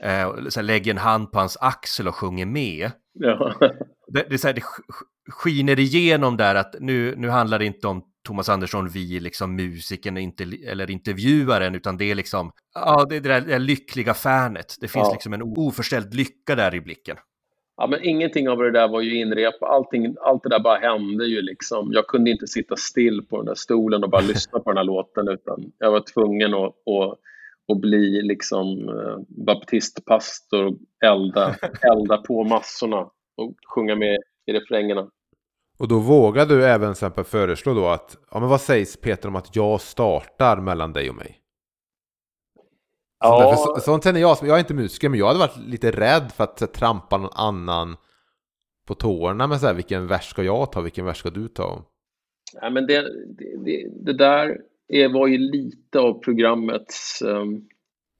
Eh, 0.00 0.48
så 0.48 0.62
lägger 0.62 0.90
en 0.90 0.98
hand 0.98 1.32
på 1.32 1.38
hans 1.38 1.56
axel 1.60 2.08
och 2.08 2.14
sjunger 2.14 2.46
med. 2.46 2.90
Ja. 3.12 3.54
Det, 4.12 4.26
det, 4.30 4.38
så 4.38 4.46
här, 4.46 4.54
det 4.54 4.62
skiner 5.30 5.78
igenom 5.78 6.36
där 6.36 6.54
att 6.54 6.74
nu, 6.80 7.14
nu 7.16 7.28
handlar 7.28 7.58
det 7.58 7.64
inte 7.64 7.88
om 7.88 8.02
Thomas 8.28 8.48
Andersson, 8.48 8.88
vi, 8.88 9.20
liksom 9.20 9.56
musikern 9.56 10.16
inte, 10.16 10.44
eller 10.66 10.90
intervjuaren, 10.90 11.74
utan 11.74 11.96
det 11.96 12.10
är 12.10 12.14
liksom, 12.14 12.50
ja, 12.74 13.06
det 13.08 13.16
är 13.16 13.20
det 13.20 13.40
där, 13.40 13.58
lyckliga 13.58 14.14
fanet. 14.14 14.76
Det 14.80 14.88
finns 14.88 15.08
ja. 15.08 15.12
liksom 15.12 15.32
en 15.32 15.42
oförställd 15.42 16.14
lycka 16.14 16.54
där 16.54 16.74
i 16.74 16.80
blicken 16.80 17.16
ja, 17.78 17.86
men 17.86 18.04
ingenting 18.04 18.48
av 18.48 18.58
det 18.58 18.70
där 18.70 18.88
var 18.88 19.00
ju 19.00 19.20
inrep. 19.20 19.62
Allting, 19.62 20.16
allt 20.20 20.42
det 20.42 20.48
där 20.48 20.60
bara 20.60 20.78
hände 20.78 21.26
ju 21.26 21.42
liksom. 21.42 21.92
Jag 21.92 22.06
kunde 22.06 22.30
inte 22.30 22.46
sitta 22.46 22.76
still 22.76 23.22
på 23.22 23.36
den 23.36 23.46
där 23.46 23.54
stolen 23.54 24.04
och 24.04 24.10
bara 24.10 24.22
lyssna 24.26 24.58
på 24.58 24.70
den 24.70 24.76
här 24.76 24.84
låten 24.84 25.28
utan 25.28 25.72
jag 25.78 25.90
var 25.90 26.00
tvungen 26.00 26.54
att, 26.54 26.62
att, 26.64 27.18
att 27.72 27.80
bli 27.80 28.22
liksom 28.22 28.88
eh, 28.88 29.44
baptistpastor 29.44 30.66
och 30.66 30.76
elda, 31.04 31.54
elda 31.92 32.16
på 32.16 32.44
massorna 32.44 33.10
och 33.36 33.54
sjunga 33.74 33.96
med 33.96 34.18
i 34.46 34.52
refrängerna. 34.52 35.10
Och 35.78 35.88
då 35.88 35.98
vågar 35.98 36.46
du 36.46 36.64
även 36.64 36.90
exempel 36.90 37.24
föreslå 37.24 37.74
då 37.74 37.86
att, 37.86 38.16
ja 38.30 38.40
men 38.40 38.48
vad 38.48 38.60
sägs 38.60 38.96
Peter 38.96 39.28
om 39.28 39.36
att 39.36 39.56
jag 39.56 39.80
startar 39.80 40.60
mellan 40.60 40.92
dig 40.92 41.10
och 41.10 41.16
mig? 41.16 41.38
Ja. 43.20 43.56
Så, 43.56 43.80
sånt 43.80 44.04
känner 44.04 44.20
jag, 44.20 44.36
jag 44.42 44.54
är 44.54 44.58
inte 44.58 44.74
musiker 44.74 45.08
men 45.08 45.18
jag 45.18 45.26
hade 45.26 45.38
varit 45.38 45.66
lite 45.66 45.90
rädd 45.90 46.32
för 46.36 46.44
att 46.44 46.58
så, 46.58 46.66
trampa 46.66 47.18
någon 47.18 47.32
annan 47.32 47.96
på 48.88 48.94
tårna 48.94 49.46
med 49.46 49.60
så 49.60 49.66
här, 49.66 49.74
vilken 49.74 50.06
vers 50.06 50.30
ska 50.30 50.42
jag 50.42 50.72
ta, 50.72 50.80
vilken 50.80 51.04
vers 51.04 51.16
ska 51.16 51.30
du 51.30 51.48
ta? 51.48 51.84
Ja, 52.60 52.70
men 52.70 52.86
det, 52.86 53.02
det, 53.38 53.64
det, 53.64 53.88
det 54.04 54.12
där 54.12 54.56
är, 54.88 55.08
var 55.08 55.26
ju 55.26 55.38
lite 55.38 55.98
av 55.98 56.20
programmets 56.20 57.22
um, 57.22 57.48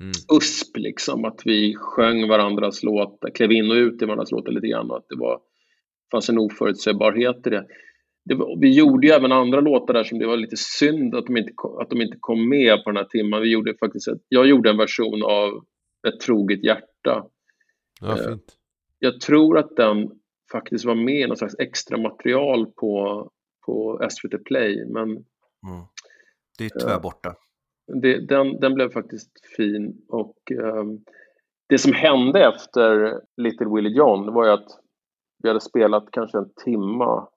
mm. 0.00 0.12
USP, 0.36 0.76
liksom, 0.76 1.24
att 1.24 1.40
vi 1.44 1.74
sjöng 1.74 2.28
varandras 2.28 2.82
låtar, 2.82 3.30
klev 3.30 3.52
in 3.52 3.70
och 3.70 3.74
ut 3.74 4.02
i 4.02 4.04
varandras 4.04 4.30
låtar 4.30 4.52
lite 4.52 4.66
grann 4.66 4.90
och 4.90 4.96
att 4.96 5.08
det 5.08 5.16
var, 5.16 5.40
fanns 6.10 6.28
en 6.28 6.38
oförutsägbarhet 6.38 7.46
i 7.46 7.50
det 8.28 8.34
var, 8.34 8.60
vi 8.60 8.74
gjorde 8.74 9.06
ju 9.06 9.12
även 9.12 9.32
andra 9.32 9.60
låtar 9.60 9.94
där 9.94 10.04
som 10.04 10.18
det 10.18 10.26
var 10.26 10.36
lite 10.36 10.56
synd 10.56 11.14
att 11.14 11.26
de 11.26 11.36
inte, 11.36 11.52
att 11.80 11.90
de 11.90 12.00
inte 12.02 12.16
kom 12.20 12.48
med 12.48 12.84
på 12.84 12.90
den 12.90 12.96
här 12.96 13.04
timmen. 13.04 13.40
Vi 13.42 13.52
gjorde 13.52 13.74
faktiskt 13.74 14.08
ett, 14.08 14.22
jag 14.28 14.46
gjorde 14.46 14.70
en 14.70 14.76
version 14.76 15.22
av 15.22 15.64
Ett 16.08 16.20
troget 16.20 16.64
hjärta. 16.64 17.26
Ja, 18.00 18.18
eh, 18.18 18.28
fint. 18.28 18.56
Jag 18.98 19.20
tror 19.20 19.58
att 19.58 19.76
den 19.76 20.10
faktiskt 20.52 20.84
var 20.84 20.94
med 20.94 21.20
i 21.20 21.26
någon 21.26 21.36
slags 21.36 21.58
extra 21.58 21.98
material 21.98 22.66
på, 22.66 23.30
på 23.66 24.08
SVT 24.10 24.44
Play, 24.44 24.84
men 24.86 25.08
mm. 25.08 25.84
Det 26.58 26.64
är 26.64 26.80
tyvärr 26.80 27.00
borta. 27.00 27.34
Det, 28.02 28.26
den, 28.26 28.60
den 28.60 28.74
blev 28.74 28.90
faktiskt 28.90 29.30
fin 29.56 30.02
och 30.08 30.36
um, 30.62 31.04
det 31.68 31.78
som 31.78 31.92
hände 31.92 32.48
efter 32.48 33.20
Little 33.36 33.74
Willie 33.74 33.96
John 33.96 34.34
var 34.34 34.46
ju 34.46 34.52
att 34.52 34.68
vi 35.42 35.48
hade 35.48 35.60
spelat 35.60 36.10
kanske 36.12 36.38
en 36.38 36.50
timma 36.64 37.28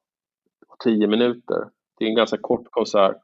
tio 0.84 1.08
minuter. 1.08 1.70
Det 1.98 2.06
är 2.06 2.10
en 2.10 2.16
ganska 2.16 2.38
kort 2.38 2.68
konsert. 2.70 3.16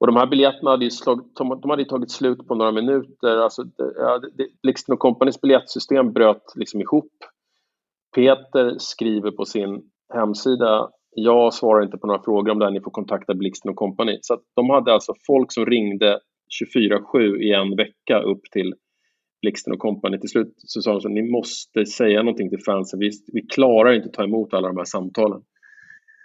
Och 0.00 0.06
de 0.06 0.16
här 0.16 0.26
biljetterna 0.26 0.70
hade 0.70 0.84
ju, 0.84 0.90
slagit, 0.90 1.36
de 1.36 1.70
hade 1.70 1.84
tagit 1.84 2.10
slut 2.10 2.48
på 2.48 2.54
några 2.54 2.72
minuter. 2.72 3.36
Alltså, 3.36 3.64
Blixten 4.62 4.96
Companys 4.96 5.40
biljettsystem 5.40 6.12
bröt 6.12 6.52
liksom 6.54 6.80
ihop. 6.80 7.12
Peter 8.14 8.78
skriver 8.78 9.30
på 9.30 9.44
sin 9.44 9.82
hemsida 10.14 10.90
jag 11.14 11.54
svarar 11.54 11.82
inte 11.82 11.98
på 11.98 12.06
några 12.06 12.22
frågor 12.22 12.52
om 12.52 12.58
det 12.58 12.64
här, 12.64 12.72
ni 12.72 12.80
får 12.80 12.90
kontakta 12.90 13.34
Blixten 13.34 13.74
Company. 13.74 14.18
Så 14.20 14.38
de 14.56 14.70
hade 14.70 14.92
alltså 14.92 15.12
folk 15.26 15.52
som 15.52 15.66
ringde 15.66 16.20
24-7 16.76 17.36
i 17.36 17.52
en 17.52 17.76
vecka 17.76 18.22
upp 18.22 18.42
till 18.52 18.74
Blixten 19.42 19.72
och 19.72 19.78
kompani. 19.78 20.18
Till 20.18 20.28
slut 20.28 20.54
så 20.56 20.82
sa 20.82 20.92
de 20.92 21.00
så 21.00 21.08
ni 21.08 21.22
måste 21.22 21.86
säga 21.86 22.22
någonting 22.22 22.50
till 22.50 22.64
fansen, 22.66 22.98
vi, 22.98 23.10
vi 23.32 23.42
klarar 23.42 23.92
inte 23.92 24.08
att 24.08 24.14
ta 24.14 24.24
emot 24.24 24.54
alla 24.54 24.68
de 24.68 24.76
här 24.76 24.84
samtalen. 24.84 25.42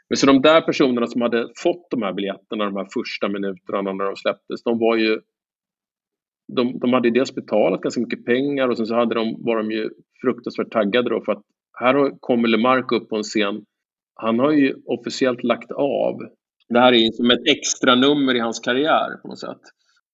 Men 0.09 0.17
så 0.17 0.25
de 0.25 0.41
där 0.41 0.61
personerna 0.61 1.07
som 1.07 1.21
hade 1.21 1.49
fått 1.63 1.87
de 1.91 2.01
här 2.01 2.13
biljetterna 2.13 2.65
de 2.65 2.75
här 2.75 2.87
första 2.93 3.27
minuterna 3.27 3.81
när 3.81 4.05
de 4.05 4.15
släpptes, 4.15 4.63
de 4.63 4.79
var 4.79 4.95
ju 4.95 5.19
de, 6.55 6.79
de 6.79 6.93
hade 6.93 7.11
dels 7.11 7.35
betalat 7.35 7.81
ganska 7.81 8.01
mycket 8.01 8.25
pengar 8.25 8.67
och 8.69 8.77
sen 8.77 8.85
så 8.85 8.95
hade 8.95 9.15
de, 9.15 9.35
var 9.39 9.57
de 9.57 9.71
ju 9.71 9.89
fruktansvärt 10.21 10.71
taggade 10.71 11.09
då 11.09 11.21
för 11.25 11.31
att 11.31 11.43
här 11.79 12.19
kommer 12.19 12.47
LeMarc 12.47 12.91
upp 12.91 13.09
på 13.09 13.15
en 13.15 13.23
scen. 13.23 13.65
Han 14.15 14.39
har 14.39 14.51
ju 14.51 14.75
officiellt 14.85 15.43
lagt 15.43 15.71
av. 15.71 16.17
Det 16.69 16.79
här 16.79 16.93
är 16.93 17.11
som 17.11 17.31
ett 17.31 17.47
extra 17.57 17.95
nummer 17.95 18.35
i 18.35 18.39
hans 18.39 18.59
karriär 18.59 19.17
på 19.21 19.27
något 19.27 19.39
sätt. 19.39 19.61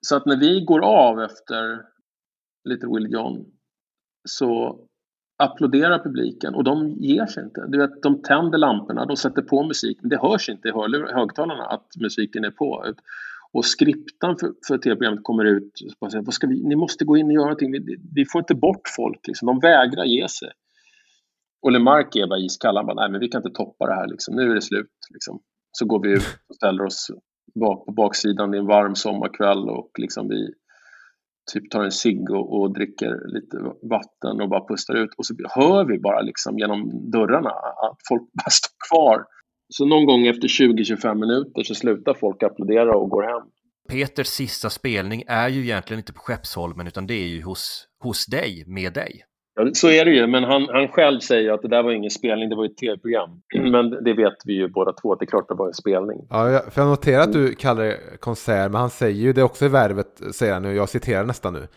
Så 0.01 0.15
att 0.15 0.25
när 0.25 0.39
vi 0.39 0.65
går 0.65 0.85
av 0.85 1.19
efter 1.19 1.81
Little 2.63 2.89
Will 2.89 3.11
John 3.11 3.45
så 4.29 4.79
applåderar 5.37 6.03
publiken 6.03 6.55
och 6.55 6.63
de 6.63 6.89
ger 6.89 7.25
sig 7.25 7.43
inte. 7.43 7.65
Du 7.67 7.77
vet, 7.77 8.01
de 8.01 8.21
tänder 8.21 8.57
lamporna, 8.57 9.05
de 9.05 9.17
sätter 9.17 9.41
på 9.41 9.63
musiken. 9.63 10.09
Det 10.09 10.21
hörs 10.21 10.49
inte 10.49 10.67
i 10.67 10.71
högtalarna 11.13 11.65
att 11.65 11.87
musiken 12.01 12.45
är 12.45 12.51
på. 12.51 12.93
Och 13.53 13.65
skriptan 13.65 14.37
för, 14.37 14.53
för 14.67 14.77
tv-programmet 14.77 15.23
kommer 15.23 15.45
ut 15.45 15.71
och 15.99 16.11
säger 16.11 16.25
vad 16.25 16.33
ska 16.33 16.47
vi, 16.47 16.63
ni 16.63 16.75
måste 16.75 17.05
gå 17.05 17.17
in 17.17 17.25
och 17.25 17.33
göra 17.33 17.43
någonting. 17.43 17.71
Vi, 17.71 17.97
vi 18.15 18.25
får 18.25 18.39
inte 18.39 18.55
bort 18.55 18.87
folk. 18.95 19.27
Liksom. 19.27 19.45
De 19.45 19.59
vägrar 19.59 20.05
ge 20.05 20.27
sig. 20.27 20.49
Och 21.61 21.71
LeMarc 21.71 22.15
är 22.15 22.27
bara 22.27 22.39
iskall. 22.39 22.77
Han 22.77 22.85
bara, 22.85 23.01
nej 23.01 23.11
men 23.11 23.19
vi 23.19 23.27
kan 23.27 23.39
inte 23.39 23.55
toppa 23.55 23.85
det 23.85 23.93
här. 23.93 24.07
Liksom. 24.07 24.35
Nu 24.35 24.51
är 24.51 24.55
det 24.55 24.61
slut. 24.61 24.91
Liksom. 25.13 25.39
Så 25.71 25.85
går 25.85 25.99
vi 26.03 26.13
ut 26.13 26.27
och 26.49 26.55
ställer 26.55 26.83
oss 26.83 27.11
bak, 27.59 27.85
på 27.85 27.91
baksidan 27.91 28.53
i 28.53 28.57
en 28.57 28.65
varm 28.65 28.95
sommarkväll 28.95 29.69
och 29.69 29.91
liksom 29.97 30.27
vi 30.27 30.53
typ 31.53 31.71
tar 31.71 31.83
en 31.83 31.91
cigg 31.91 32.31
och, 32.31 32.61
och, 32.61 32.73
dricker 32.73 33.33
lite 33.33 33.57
vatten 33.89 34.41
och 34.41 34.49
bara 34.49 34.67
pustar 34.67 34.95
ut. 34.95 35.09
Och 35.17 35.25
så 35.25 35.33
hör 35.55 35.85
vi 35.85 35.99
bara 35.99 36.21
liksom 36.21 36.59
genom 36.59 37.11
dörrarna 37.11 37.49
att 37.89 37.97
folk 38.09 38.21
bara 38.43 38.49
står 38.49 38.73
kvar. 38.89 39.25
Så 39.69 39.85
någon 39.85 40.05
gång 40.05 40.27
efter 40.27 40.47
20-25 40.47 41.15
minuter 41.15 41.63
så 41.63 41.75
slutar 41.75 42.13
folk 42.13 42.43
applådera 42.43 42.97
och 42.97 43.09
går 43.09 43.23
hem. 43.23 43.47
Peters 43.89 44.27
sista 44.27 44.69
spelning 44.69 45.23
är 45.27 45.49
ju 45.49 45.61
egentligen 45.61 45.99
inte 45.99 46.13
på 46.13 46.19
Skeppsholmen 46.19 46.87
utan 46.87 47.07
det 47.07 47.13
är 47.13 47.27
ju 47.27 47.41
hos, 47.41 47.87
hos 47.99 48.25
dig, 48.25 48.63
med 48.67 48.93
dig. 48.93 49.23
Ja, 49.55 49.69
så 49.73 49.89
är 49.89 50.05
det 50.05 50.11
ju, 50.11 50.27
men 50.27 50.43
han, 50.43 50.67
han 50.71 50.87
själv 50.87 51.19
säger 51.19 51.51
att 51.51 51.61
det 51.61 51.67
där 51.67 51.83
var 51.83 51.91
ingen 51.91 52.11
spelning, 52.11 52.49
det 52.49 52.55
var 52.55 52.65
ett 52.65 52.77
tv-program. 52.77 53.41
Men 53.71 54.03
det 54.03 54.13
vet 54.13 54.33
vi 54.45 54.53
ju 54.53 54.67
båda 54.67 54.93
två, 54.93 55.15
det 55.15 55.25
är 55.25 55.27
klart 55.27 55.47
det 55.47 55.55
var 55.55 55.67
en 55.67 55.73
spelning. 55.73 56.27
Ja, 56.29 56.61
för 56.71 56.81
jag 56.81 56.89
noterar 56.89 57.21
att 57.21 57.33
du 57.33 57.55
kallar 57.55 57.83
det 57.83 57.97
konsert, 58.19 58.71
men 58.71 58.81
han 58.81 58.89
säger 58.89 59.21
ju 59.21 59.33
det 59.33 59.43
också 59.43 59.65
i 59.65 59.69
värvet, 59.69 60.21
säger 60.35 60.53
han 60.53 60.61
nu, 60.61 60.75
jag 60.75 60.89
citerar 60.89 61.23
nästan 61.23 61.53
nu. 61.53 61.67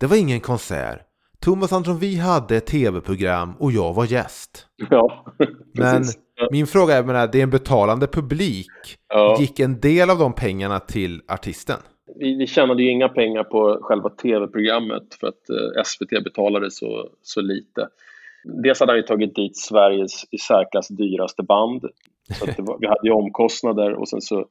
Det 0.00 0.06
var 0.06 0.16
ingen 0.16 0.40
konsert. 0.40 1.00
Thomas 1.40 1.72
Andersson, 1.72 1.98
vi 1.98 2.16
hade 2.16 2.56
ett 2.56 2.66
tv-program 2.66 3.54
och 3.58 3.72
jag 3.72 3.94
var 3.94 4.04
gäst. 4.04 4.66
Ja, 4.90 5.24
Men 5.74 6.04
min 6.50 6.66
fråga 6.66 6.96
är, 6.96 7.02
menar, 7.02 7.28
det 7.32 7.38
är 7.38 7.42
en 7.42 7.50
betalande 7.50 8.06
publik. 8.06 8.66
Ja. 9.08 9.36
Gick 9.40 9.60
en 9.60 9.80
del 9.80 10.10
av 10.10 10.18
de 10.18 10.32
pengarna 10.32 10.80
till 10.80 11.22
artisten? 11.28 11.78
Vi, 12.16 12.34
vi 12.34 12.46
tjänade 12.46 12.82
ju 12.82 12.90
inga 12.90 13.08
pengar 13.08 13.44
på 13.44 13.78
själva 13.82 14.10
tv-programmet 14.10 15.14
för 15.20 15.26
att 15.26 15.50
eh, 15.50 15.82
SVT 15.84 16.24
betalade 16.24 16.70
så, 16.70 17.10
så 17.22 17.40
lite. 17.40 17.88
Dels 18.44 18.80
hade 18.80 18.92
han 18.92 18.96
ju 18.96 19.02
tagit 19.02 19.34
dit 19.34 19.56
Sveriges 19.56 20.24
i 20.30 20.38
särklass 20.38 20.88
dyraste 20.88 21.42
band. 21.42 21.84
Så 22.38 22.62
var, 22.62 22.78
vi 22.80 22.86
hade 22.86 23.08
ju 23.08 23.12
omkostnader 23.12 23.92
och 23.92 24.08
sen 24.08 24.20
så 24.20 24.46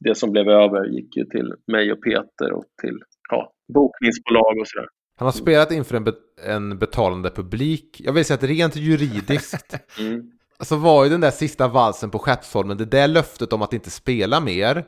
det 0.00 0.14
som 0.14 0.30
blev 0.30 0.48
över 0.48 0.84
gick 0.84 1.16
ju 1.16 1.24
till 1.24 1.54
mig 1.66 1.92
och 1.92 2.02
Peter 2.02 2.52
och 2.52 2.64
till 2.80 2.98
ja, 3.30 3.52
bokningsbolag 3.74 4.58
och 4.60 4.68
sådär. 4.68 4.86
Han 5.16 5.26
har 5.26 5.32
spelat 5.32 5.72
inför 5.72 5.96
en, 5.96 6.04
be 6.04 6.12
en 6.46 6.78
betalande 6.78 7.30
publik. 7.30 8.00
Jag 8.04 8.12
vill 8.12 8.24
säga 8.24 8.34
att 8.34 8.42
rent 8.42 8.76
juridiskt 8.76 9.74
mm. 9.98 10.30
så 10.60 10.76
var 10.76 11.04
ju 11.04 11.10
den 11.10 11.20
där 11.20 11.30
sista 11.30 11.68
valsen 11.68 12.10
på 12.10 12.18
Skeppsholmen, 12.18 12.76
det 12.76 12.84
där 12.84 13.08
löftet 13.08 13.52
om 13.52 13.62
att 13.62 13.72
inte 13.72 13.90
spela 13.90 14.40
mer 14.40 14.84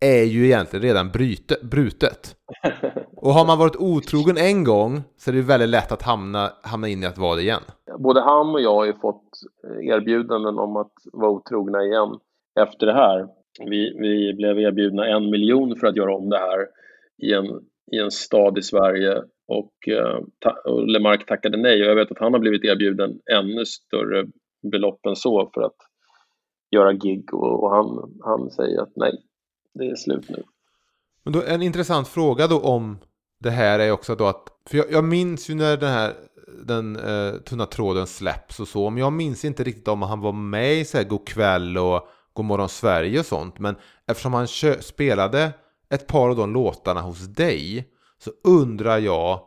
är 0.00 0.24
ju 0.24 0.44
egentligen 0.44 0.82
redan 0.82 1.10
bryte, 1.10 1.56
brutet. 1.62 2.36
Och 3.16 3.32
har 3.32 3.46
man 3.46 3.58
varit 3.58 3.76
otrogen 3.76 4.36
en 4.36 4.64
gång 4.64 5.02
så 5.16 5.30
är 5.30 5.34
det 5.34 5.42
väldigt 5.42 5.68
lätt 5.68 5.92
att 5.92 6.02
hamna, 6.02 6.52
hamna 6.62 6.88
in 6.88 7.02
i 7.02 7.06
att 7.06 7.18
vara 7.18 7.36
det 7.36 7.42
igen. 7.42 7.62
Både 7.98 8.20
han 8.20 8.50
och 8.54 8.60
jag 8.60 8.74
har 8.74 8.84
ju 8.84 8.92
fått 8.92 9.30
erbjudanden 9.82 10.58
om 10.58 10.76
att 10.76 10.92
vara 11.12 11.30
otrogna 11.30 11.84
igen 11.84 12.18
efter 12.60 12.86
det 12.86 12.92
här. 12.92 13.28
Vi, 13.66 13.98
vi 14.00 14.34
blev 14.34 14.58
erbjudna 14.58 15.06
en 15.06 15.30
miljon 15.30 15.76
för 15.76 15.86
att 15.86 15.96
göra 15.96 16.16
om 16.16 16.28
det 16.28 16.38
här 16.38 16.66
i 17.22 17.32
en, 17.32 17.46
i 17.92 17.98
en 17.98 18.10
stad 18.10 18.58
i 18.58 18.62
Sverige 18.62 19.22
och, 19.48 19.88
eh, 19.88 20.20
ta, 20.38 20.50
och 20.70 20.86
Lemark 20.86 21.26
tackade 21.26 21.56
nej. 21.56 21.82
Och 21.82 21.90
jag 21.90 21.96
vet 21.96 22.10
att 22.10 22.18
han 22.18 22.32
har 22.32 22.40
blivit 22.40 22.64
erbjuden 22.64 23.20
ännu 23.32 23.64
större 23.64 24.26
belopp 24.72 25.06
än 25.06 25.16
så 25.16 25.50
för 25.54 25.62
att 25.62 25.76
göra 26.70 26.92
gig 26.92 27.34
och, 27.34 27.62
och 27.62 27.70
han, 27.70 28.18
han 28.24 28.50
säger 28.50 28.82
att 28.82 28.92
nej, 28.96 29.12
det 29.74 29.90
är 29.90 29.96
slut 29.96 30.28
nu. 30.28 30.42
Men 31.22 31.32
då, 31.32 31.42
en 31.42 31.62
intressant 31.62 32.08
fråga 32.08 32.46
då 32.46 32.60
om 32.60 32.98
det 33.40 33.50
här 33.50 33.78
är 33.78 33.90
också 33.90 34.14
då 34.14 34.26
att, 34.26 34.48
för 34.70 34.78
jag, 34.78 34.92
jag 34.92 35.04
minns 35.04 35.50
ju 35.50 35.54
när 35.54 35.76
den 35.76 35.90
här 35.90 36.14
den 36.64 36.96
eh, 36.96 37.34
tunna 37.34 37.66
tråden 37.66 38.06
släpps 38.06 38.60
och 38.60 38.68
så, 38.68 38.90
men 38.90 39.00
jag 39.00 39.12
minns 39.12 39.44
inte 39.44 39.64
riktigt 39.64 39.88
om 39.88 40.02
han 40.02 40.20
var 40.20 40.32
med 40.32 40.74
i 40.74 40.84
så 40.84 40.96
här 40.96 41.04
God 41.04 41.26
kväll 41.26 41.78
och 41.78 42.08
God 42.32 42.44
morgon 42.44 42.68
Sverige 42.68 43.18
och 43.18 43.26
sånt, 43.26 43.58
men 43.58 43.76
eftersom 44.06 44.34
han 44.34 44.48
spelade 44.80 45.52
ett 45.90 46.06
par 46.06 46.28
av 46.28 46.36
de 46.36 46.52
låtarna 46.52 47.00
hos 47.00 47.26
dig 47.26 47.88
så 48.18 48.30
undrar 48.44 48.98
jag 48.98 49.40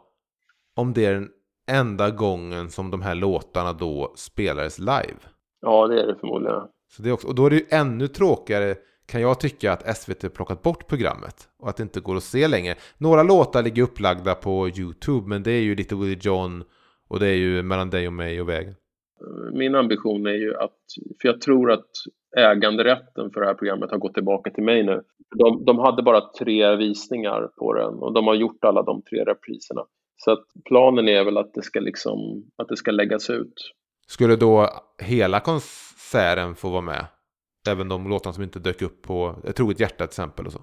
om 0.75 0.93
det 0.93 1.05
är 1.05 1.13
den 1.13 1.29
enda 1.71 2.09
gången 2.09 2.69
som 2.69 2.91
de 2.91 3.01
här 3.01 3.15
låtarna 3.15 3.73
då 3.73 4.13
spelades 4.15 4.79
live. 4.79 5.19
Ja, 5.61 5.87
det 5.87 6.01
är 6.01 6.07
det 6.07 6.15
förmodligen. 6.19 6.61
Så 6.95 7.01
det 7.01 7.11
också, 7.11 7.27
och 7.27 7.35
då 7.35 7.45
är 7.45 7.49
det 7.49 7.55
ju 7.55 7.65
ännu 7.69 8.07
tråkigare 8.07 8.75
kan 9.11 9.21
jag 9.21 9.39
tycka 9.39 9.71
att 9.71 9.97
SVT 9.97 10.33
plockat 10.33 10.61
bort 10.61 10.87
programmet 10.87 11.49
och 11.59 11.69
att 11.69 11.77
det 11.77 11.83
inte 11.83 11.99
går 11.99 12.15
att 12.15 12.23
se 12.23 12.47
längre. 12.47 12.75
Några 12.97 13.23
låtar 13.23 13.63
ligger 13.63 13.83
upplagda 13.83 14.35
på 14.35 14.69
YouTube 14.69 15.27
men 15.27 15.43
det 15.43 15.51
är 15.51 15.61
ju 15.61 15.75
lite 15.75 15.95
Willie 15.95 16.19
John 16.21 16.63
och 17.07 17.19
det 17.19 17.27
är 17.27 17.35
ju 17.35 17.63
Mellan 17.63 17.89
dig 17.89 18.07
och 18.07 18.13
mig 18.13 18.41
och 18.41 18.49
vägen. 18.49 18.75
Min 19.53 19.75
ambition 19.75 20.25
är 20.25 20.33
ju 20.33 20.55
att, 20.55 20.79
för 21.21 21.27
jag 21.27 21.41
tror 21.41 21.71
att 21.71 21.89
äganderätten 22.37 23.31
för 23.31 23.41
det 23.41 23.47
här 23.47 23.53
programmet 23.53 23.91
har 23.91 23.97
gått 23.97 24.13
tillbaka 24.13 24.51
till 24.51 24.63
mig 24.63 24.83
nu. 24.83 25.01
De, 25.35 25.65
de 25.65 25.79
hade 25.79 26.03
bara 26.03 26.21
tre 26.39 26.75
visningar 26.75 27.47
på 27.57 27.73
den 27.73 27.93
och 27.93 28.13
de 28.13 28.27
har 28.27 28.35
gjort 28.35 28.63
alla 28.63 28.83
de 28.83 29.01
tre 29.01 29.23
repriserna. 29.23 29.81
Så 30.17 30.31
att 30.31 30.45
planen 30.65 31.07
är 31.07 31.23
väl 31.23 31.37
att 31.37 31.53
det 31.53 31.61
ska 31.61 31.79
liksom, 31.79 32.19
att 32.57 32.67
det 32.67 32.77
ska 32.77 32.91
läggas 32.91 33.29
ut. 33.29 33.53
Skulle 34.07 34.35
då 34.35 34.69
hela 35.03 35.39
konserten 35.39 36.55
få 36.55 36.69
vara 36.69 36.81
med? 36.81 37.05
Även 37.69 37.89
de 37.89 38.09
låtarna 38.09 38.33
som 38.33 38.43
inte 38.43 38.59
dök 38.59 38.81
upp 38.81 39.01
på 39.01 39.35
ett 39.43 39.55
troget 39.55 39.79
hjärta 39.79 39.95
till 39.97 40.03
exempel 40.05 40.45
och 40.45 40.51
så. 40.51 40.61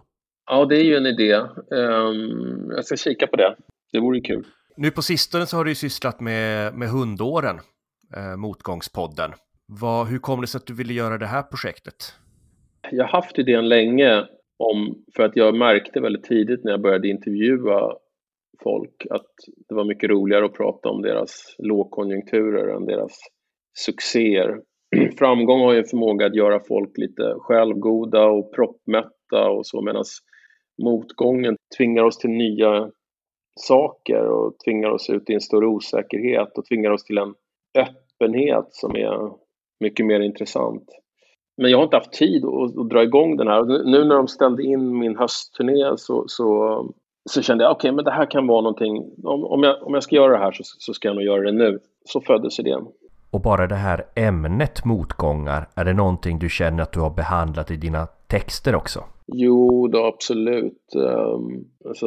Ja, 0.50 0.64
det 0.64 0.76
är 0.76 0.84
ju 0.84 0.96
en 0.96 1.06
idé. 1.06 1.34
Um, 1.70 2.70
jag 2.70 2.84
ska 2.84 2.96
kika 2.96 3.26
på 3.26 3.36
det. 3.36 3.56
Det 3.92 4.00
vore 4.00 4.20
kul. 4.20 4.46
Nu 4.76 4.90
på 4.90 5.02
sistone 5.02 5.46
så 5.46 5.56
har 5.56 5.64
du 5.64 5.70
ju 5.70 5.74
sysslat 5.74 6.20
med, 6.20 6.74
med 6.74 6.88
hundåren, 6.88 7.56
eh, 8.16 8.36
Motgångspodden. 8.36 9.30
Vad, 9.66 10.06
hur 10.06 10.18
kom 10.18 10.40
det 10.40 10.46
sig 10.46 10.58
att 10.58 10.66
du 10.66 10.74
ville 10.74 10.92
göra 10.92 11.18
det 11.18 11.26
här 11.26 11.42
projektet? 11.42 12.14
Jag 12.90 13.04
har 13.04 13.12
haft 13.12 13.38
idén 13.38 13.68
länge 13.68 14.24
om, 14.58 15.04
för 15.16 15.22
att 15.22 15.36
jag 15.36 15.54
märkte 15.54 16.00
väldigt 16.00 16.24
tidigt 16.24 16.64
när 16.64 16.70
jag 16.70 16.80
började 16.80 17.08
intervjua 17.08 17.96
folk 18.62 19.06
att 19.10 19.32
det 19.68 19.74
var 19.74 19.84
mycket 19.84 20.10
roligare 20.10 20.44
att 20.44 20.54
prata 20.54 20.88
om 20.88 21.02
deras 21.02 21.54
lågkonjunkturer 21.58 22.76
än 22.76 22.84
deras 22.84 23.12
succéer 23.78 24.60
framgång 25.18 25.60
har 25.60 25.72
ju 25.72 25.78
en 25.78 25.84
förmåga 25.84 26.26
att 26.26 26.34
göra 26.34 26.60
folk 26.60 26.98
lite 26.98 27.34
självgoda 27.38 28.26
och 28.26 28.54
proppmätta 28.54 29.50
och 29.50 29.66
så 29.66 29.82
medan 29.82 30.04
motgången 30.82 31.56
tvingar 31.78 32.02
oss 32.02 32.18
till 32.18 32.30
nya 32.30 32.90
saker 33.60 34.26
och 34.26 34.58
tvingar 34.64 34.90
oss 34.90 35.10
ut 35.10 35.30
i 35.30 35.34
en 35.34 35.40
större 35.40 35.66
osäkerhet 35.66 36.58
och 36.58 36.64
tvingar 36.64 36.90
oss 36.90 37.04
till 37.04 37.18
en 37.18 37.34
öppenhet 37.78 38.66
som 38.70 38.96
är 38.96 39.32
mycket 39.80 40.06
mer 40.06 40.20
intressant. 40.20 40.84
Men 41.56 41.70
jag 41.70 41.78
har 41.78 41.84
inte 41.84 41.96
haft 41.96 42.12
tid 42.12 42.44
att, 42.44 42.78
att 42.78 42.90
dra 42.90 43.02
igång 43.02 43.36
den 43.36 43.48
här. 43.48 43.64
Nu 43.84 44.04
när 44.04 44.16
de 44.16 44.28
ställde 44.28 44.62
in 44.62 44.98
min 44.98 45.16
höstturné 45.16 45.96
så, 45.96 46.24
så, 46.26 46.84
så 47.30 47.42
kände 47.42 47.64
jag 47.64 47.70
okej, 47.70 47.88
okay, 47.88 47.96
men 47.96 48.04
det 48.04 48.10
här 48.10 48.30
kan 48.30 48.46
vara 48.46 48.60
någonting. 48.60 48.96
Om, 49.24 49.44
om, 49.44 49.62
jag, 49.62 49.82
om 49.82 49.94
jag 49.94 50.02
ska 50.02 50.16
göra 50.16 50.32
det 50.32 50.38
här 50.38 50.52
så, 50.52 50.62
så 50.64 50.94
ska 50.94 51.08
jag 51.08 51.14
nog 51.14 51.24
göra 51.24 51.42
det 51.42 51.52
nu. 51.52 51.78
Så 52.04 52.20
föddes 52.20 52.60
idén. 52.60 52.86
Och 53.30 53.40
bara 53.40 53.66
det 53.66 53.74
här 53.74 54.04
ämnet 54.14 54.84
motgångar, 54.84 55.68
är 55.74 55.84
det 55.84 55.94
någonting 55.94 56.38
du 56.38 56.48
känner 56.48 56.82
att 56.82 56.92
du 56.92 57.00
har 57.00 57.10
behandlat 57.10 57.70
i 57.70 57.76
dina 57.76 58.06
texter 58.06 58.74
också? 58.74 59.04
Jo, 59.26 59.88
då 59.88 60.04
absolut. 60.04 60.94
Um, 60.94 61.64
alltså, 61.84 62.06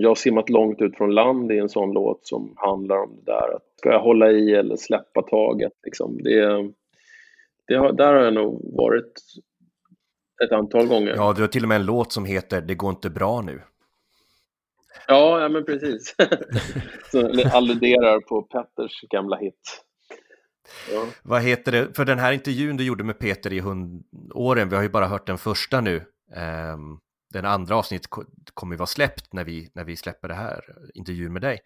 jag 0.00 0.10
har 0.10 0.14
simmat 0.14 0.48
långt 0.48 0.80
ut 0.80 0.96
från 0.96 1.14
land 1.14 1.52
i 1.52 1.58
en 1.58 1.68
sån 1.68 1.92
låt 1.92 2.26
som 2.26 2.52
handlar 2.56 2.96
om 2.96 3.16
det 3.16 3.32
där. 3.32 3.58
Ska 3.76 3.88
jag 3.88 4.00
hålla 4.00 4.30
i 4.30 4.54
eller 4.54 4.76
släppa 4.76 5.22
taget? 5.22 5.72
Liksom? 5.84 6.18
Det, 6.22 6.72
det 7.66 7.74
har, 7.74 7.92
där 7.92 8.14
har 8.14 8.20
jag 8.20 8.34
nog 8.34 8.70
varit 8.76 9.12
ett 10.44 10.52
antal 10.52 10.86
gånger. 10.86 11.14
Ja, 11.16 11.32
du 11.32 11.42
har 11.42 11.48
till 11.48 11.62
och 11.62 11.68
med 11.68 11.76
en 11.76 11.86
låt 11.86 12.12
som 12.12 12.24
heter 12.24 12.60
Det 12.60 12.74
går 12.74 12.90
inte 12.90 13.10
bra 13.10 13.40
nu. 13.40 13.60
Ja, 15.08 15.40
ja 15.40 15.48
men 15.48 15.64
precis. 15.64 16.14
som 17.10 17.50
alluderar 17.52 18.20
på 18.20 18.42
Petters 18.42 19.00
gamla 19.10 19.36
hit. 19.36 19.84
Ja. 20.92 21.06
Vad 21.22 21.42
heter 21.42 21.72
det, 21.72 21.96
för 21.96 22.04
den 22.04 22.18
här 22.18 22.32
intervjun 22.32 22.76
du 22.76 22.84
gjorde 22.84 23.04
med 23.04 23.18
Peter 23.18 23.52
i 23.52 23.60
hundåren, 23.60 24.68
vi 24.68 24.76
har 24.76 24.82
ju 24.82 24.88
bara 24.88 25.06
hört 25.06 25.26
den 25.26 25.38
första 25.38 25.80
nu. 25.80 25.96
Um, 26.36 27.00
den 27.32 27.44
andra 27.44 27.76
avsnittet 27.76 28.06
kommer 28.54 28.74
ju 28.74 28.78
vara 28.78 28.86
släppt 28.86 29.32
när 29.32 29.44
vi, 29.44 29.70
när 29.74 29.84
vi 29.84 29.96
släpper 29.96 30.28
det 30.28 30.34
här, 30.34 30.60
intervjun 30.94 31.32
med 31.32 31.42
dig. 31.42 31.58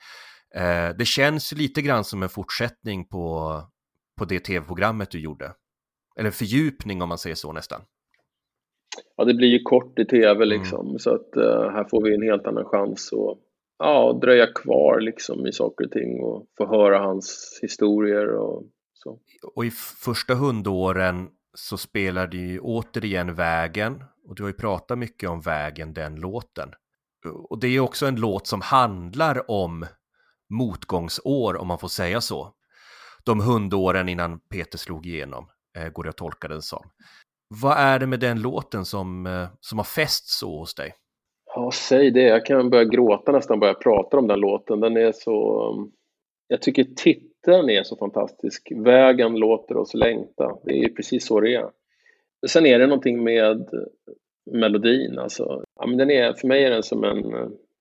Uh, 0.57 0.97
det 0.99 1.07
känns 1.07 1.53
lite 1.53 1.83
grann 1.83 2.05
som 2.05 2.23
en 2.23 2.29
fortsättning 2.29 3.09
på, 3.09 3.55
på 4.19 4.25
det 4.25 4.41
tv-programmet 4.41 5.11
du 5.11 5.21
gjorde. 5.21 5.53
Eller 6.19 6.31
fördjupning 6.31 7.03
om 7.03 7.09
man 7.09 7.19
säger 7.19 7.37
så 7.37 7.53
nästan. 7.53 7.81
Ja, 9.17 9.25
det 9.25 9.35
blir 9.35 9.49
ju 9.49 9.63
kort 9.63 9.99
i 9.99 10.05
tv 10.05 10.35
mm. 10.35 10.49
liksom, 10.49 10.87
mm. 10.87 10.99
så 10.99 11.15
att 11.15 11.37
uh, 11.37 11.71
här 11.71 11.87
får 11.91 12.05
vi 12.05 12.15
en 12.15 12.23
helt 12.23 12.47
annan 12.47 12.65
chans 12.65 13.13
att 13.13 13.39
ja, 13.79 14.19
dröja 14.23 14.47
kvar 14.47 15.01
liksom 15.01 15.47
i 15.47 15.53
saker 15.53 15.85
och 15.85 15.93
ting 15.93 16.21
och 16.21 16.47
få 16.59 16.67
höra 16.67 16.99
hans 16.99 17.59
historier 17.63 18.29
och 18.29 18.65
så. 18.99 19.19
Och 19.55 19.65
i 19.65 19.71
första 20.05 20.35
hundåren 20.35 21.29
så 21.55 21.79
spelar 21.79 22.27
du 22.27 22.39
ju 22.39 22.61
återigen 22.61 23.35
Vägen 23.35 24.05
och 24.29 24.35
du 24.35 24.43
har 24.43 24.51
ju 24.51 24.57
pratat 24.57 24.99
mycket 24.99 25.31
om 25.31 25.41
Vägen, 25.41 25.95
den 25.95 26.17
låten. 26.17 26.69
Och 27.49 27.61
det 27.61 27.67
är 27.67 27.71
ju 27.71 27.81
också 27.81 28.07
en 28.07 28.17
låt 28.17 28.47
som 28.47 28.61
handlar 28.61 29.51
om 29.51 29.87
motgångsår, 30.51 31.57
om 31.57 31.67
man 31.67 31.79
får 31.79 31.89
säga 31.89 32.21
så. 32.21 32.53
De 33.25 33.41
hundåren 33.41 34.09
innan 34.09 34.41
Peter 34.41 34.79
slog 34.79 35.07
igenom, 35.07 35.49
eh, 35.79 35.89
går 35.89 36.03
det 36.03 36.11
att 36.11 36.17
tolka 36.17 36.49
den 36.49 36.63
som. 36.63 36.91
Vad 37.63 37.77
är 37.77 37.99
det 37.99 38.07
med 38.07 38.21
den 38.21 38.43
låten 38.43 38.85
som, 38.85 39.27
eh, 39.27 39.49
som 39.61 39.79
har 39.79 39.85
fäst 39.85 40.29
så 40.29 40.59
hos 40.59 40.75
dig? 40.75 40.95
Ja, 41.55 41.71
säg 41.75 42.11
det. 42.11 42.23
Jag 42.23 42.47
kan 42.47 42.71
börja 42.71 42.85
gråta 42.85 43.33
nästan 43.33 43.61
bara 43.61 43.71
jag 43.71 43.81
pratar 43.81 44.19
om 44.19 44.27
den 44.27 44.41
låten. 44.41 44.81
Den 44.81 44.97
är 44.97 45.13
så... 45.13 45.89
Jag 46.49 46.63
tycker 46.63 46.85
den 47.49 47.71
är 47.71 47.83
så 47.83 47.97
fantastisk. 47.97 48.73
Vägen 48.77 49.35
låter 49.35 49.77
oss 49.77 49.95
längta. 49.95 50.59
Det 50.65 50.85
är 50.85 50.89
precis 50.89 51.27
så 51.27 51.41
det 51.41 51.55
är. 51.55 51.67
Sen 52.49 52.67
är 52.67 52.79
det 52.79 52.87
någonting 52.87 53.25
med 53.25 53.69
melodin. 54.51 55.19
Alltså, 55.19 55.65
ja, 55.81 55.87
men 55.87 55.97
den 55.97 56.11
är, 56.11 56.33
för 56.33 56.49
mig 56.49 56.65
är 56.65 56.71
den 56.71 56.83
som 56.83 57.05
en 57.05 57.23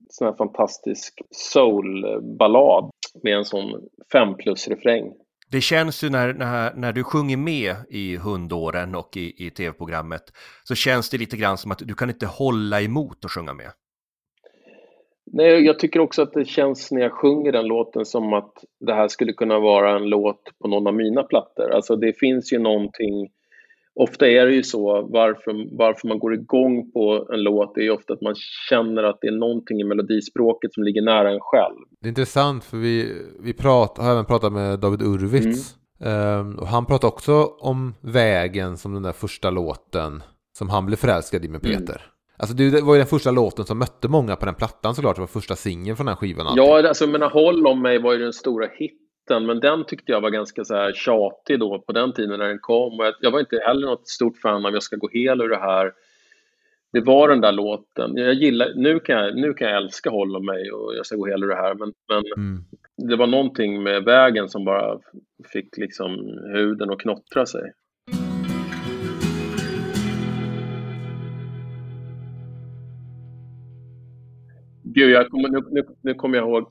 sån 0.09 0.27
här 0.27 0.33
fantastisk 0.33 1.21
soulballad 1.31 2.89
med 3.23 3.37
en 3.37 3.45
sån 3.45 3.81
fem 4.11 4.35
plus-refräng. 4.35 5.13
Det 5.51 5.61
känns 5.61 6.03
ju 6.03 6.09
när, 6.09 6.33
när, 6.33 6.73
när 6.73 6.93
du 6.93 7.03
sjunger 7.03 7.37
med 7.37 7.75
i 7.89 8.17
hundåren 8.17 8.95
och 8.95 9.17
i, 9.17 9.45
i 9.45 9.49
tv-programmet 9.49 10.23
så 10.63 10.75
känns 10.75 11.09
det 11.09 11.17
lite 11.17 11.37
grann 11.37 11.57
som 11.57 11.71
att 11.71 11.79
du 11.79 11.93
kan 11.93 12.09
inte 12.09 12.25
hålla 12.25 12.81
emot 12.81 13.25
att 13.25 13.31
sjunga 13.31 13.53
med. 13.53 13.71
Nej, 15.33 15.65
jag 15.65 15.79
tycker 15.79 15.99
också 15.99 16.21
att 16.21 16.33
det 16.33 16.45
känns 16.45 16.91
när 16.91 17.01
jag 17.01 17.11
sjunger 17.11 17.51
den 17.51 17.65
låten 17.65 18.05
som 18.05 18.33
att 18.33 18.53
det 18.79 18.93
här 18.93 19.07
skulle 19.07 19.33
kunna 19.33 19.59
vara 19.59 19.95
en 19.95 20.09
låt 20.09 20.41
på 20.61 20.67
någon 20.67 20.87
av 20.87 20.93
mina 20.95 21.23
plattor. 21.23 21.71
Alltså 21.71 21.95
det 21.95 22.13
finns 22.13 22.53
ju 22.53 22.59
någonting 22.59 23.29
Ofta 23.99 24.27
är 24.27 24.45
det 24.45 24.53
ju 24.53 24.63
så, 24.63 25.07
varför, 25.11 25.77
varför 25.77 26.07
man 26.07 26.19
går 26.19 26.33
igång 26.33 26.91
på 26.91 27.27
en 27.33 27.43
låt 27.43 27.77
är 27.77 27.81
ju 27.81 27.91
ofta 27.91 28.13
att 28.13 28.21
man 28.21 28.35
känner 28.69 29.03
att 29.03 29.17
det 29.21 29.27
är 29.27 29.31
någonting 29.31 29.79
i 29.79 29.83
melodispråket 29.83 30.73
som 30.73 30.83
ligger 30.83 31.01
nära 31.01 31.31
en 31.31 31.39
själv. 31.39 31.75
Det 32.01 32.07
är 32.07 32.09
intressant 32.09 32.63
för 32.63 32.77
vi, 32.77 33.21
vi 33.39 33.53
prat, 33.53 33.97
har 33.97 34.11
även 34.11 34.25
pratat 34.25 34.53
med 34.53 34.79
David 34.79 35.01
Urwitz. 35.01 35.75
Mm. 36.01 36.39
Um, 36.39 36.59
och 36.59 36.67
han 36.67 36.85
pratade 36.85 37.13
också 37.13 37.43
om 37.59 37.93
Vägen 38.01 38.77
som 38.77 38.93
den 38.93 39.03
där 39.03 39.11
första 39.11 39.49
låten 39.49 40.23
som 40.57 40.69
han 40.69 40.85
blev 40.85 40.97
förälskad 40.97 41.45
i 41.45 41.47
med 41.47 41.65
mm. 41.65 41.77
Peter. 41.77 41.95
Mm. 41.95 42.16
Alltså 42.39 42.55
det 42.55 42.81
var 42.81 42.93
ju 42.93 42.97
den 42.97 43.07
första 43.07 43.31
låten 43.31 43.65
som 43.65 43.79
mötte 43.79 44.07
många 44.07 44.35
på 44.35 44.45
den 44.45 44.55
plattan 44.55 44.95
såklart. 44.95 45.15
Det 45.15 45.21
var 45.21 45.27
första 45.27 45.55
singeln 45.55 45.97
från 45.97 46.05
den 46.05 46.15
skivan. 46.15 46.47
Alltid. 46.47 46.63
Ja, 46.63 46.87
alltså 46.87 47.07
men 47.07 47.21
Håll 47.21 47.67
om 47.67 47.81
mig 47.81 48.01
var 48.01 48.13
ju 48.13 48.19
den 48.19 48.33
stora 48.33 48.67
hit 48.67 49.01
hitten, 49.27 49.45
men 49.45 49.59
den 49.59 49.85
tyckte 49.85 50.11
jag 50.11 50.21
var 50.21 50.29
ganska 50.29 50.63
så 50.63 50.75
här 50.75 50.93
tjatig 50.93 51.59
då 51.59 51.83
på 51.87 51.91
den 51.91 52.13
tiden 52.13 52.39
när 52.39 52.47
den 52.47 52.59
kom. 52.59 52.99
Och 52.99 53.13
jag, 53.19 53.31
var 53.31 53.39
inte 53.39 53.59
heller 53.67 53.87
något 53.87 54.07
stort 54.07 54.37
fan 54.37 54.65
av 54.65 54.73
Jag 54.73 54.83
ska 54.83 54.95
gå 54.95 55.09
hel 55.13 55.41
ur 55.41 55.49
det 55.49 55.59
här. 55.59 55.91
Det 56.93 57.01
var 57.01 57.29
den 57.29 57.41
där 57.41 57.51
låten. 57.51 58.17
Jag 58.17 58.33
gillar, 58.33 58.73
nu, 58.75 58.99
kan 58.99 59.15
jag, 59.15 59.35
nu 59.35 59.53
kan 59.53 59.67
jag 59.67 59.77
älska 59.77 60.09
Håll 60.09 60.35
om 60.35 60.45
mig 60.45 60.71
och 60.71 60.95
Jag 60.95 61.05
ska 61.05 61.15
gå 61.15 61.25
hel 61.25 61.43
ur 61.43 61.47
det 61.47 61.55
här, 61.55 61.73
men, 61.73 61.93
men 62.07 62.23
mm. 62.37 62.63
det 63.09 63.15
var 63.15 63.27
någonting 63.27 63.83
med 63.83 64.03
vägen 64.03 64.49
som 64.49 64.65
bara 64.65 64.99
fick 65.53 65.77
liksom 65.77 66.09
huden 66.53 66.91
att 66.91 66.99
knottra 66.99 67.45
sig. 67.45 67.71
Gud, 74.97 75.09
jag 75.09 75.29
kommer, 75.29 75.49
nu, 75.49 75.59
nu, 75.71 75.83
nu 76.01 76.13
kommer 76.13 76.37
jag 76.37 76.47
ihåg 76.47 76.63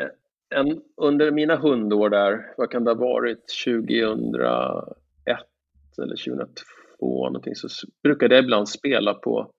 eh, 0.00 0.58
en, 0.58 0.82
under 0.96 1.30
mina 1.30 1.56
hundår 1.56 2.10
där, 2.10 2.54
vad 2.56 2.70
kan 2.70 2.84
det 2.84 2.90
ha 2.90 2.98
varit, 2.98 3.44
2001 3.64 4.38
eller 6.02 6.16
2002 6.36 6.56
någonting, 7.00 7.54
så 7.54 7.68
brukade 8.02 8.34
jag 8.34 8.44
ibland 8.44 8.68
spela 8.68 9.14
på 9.14 9.50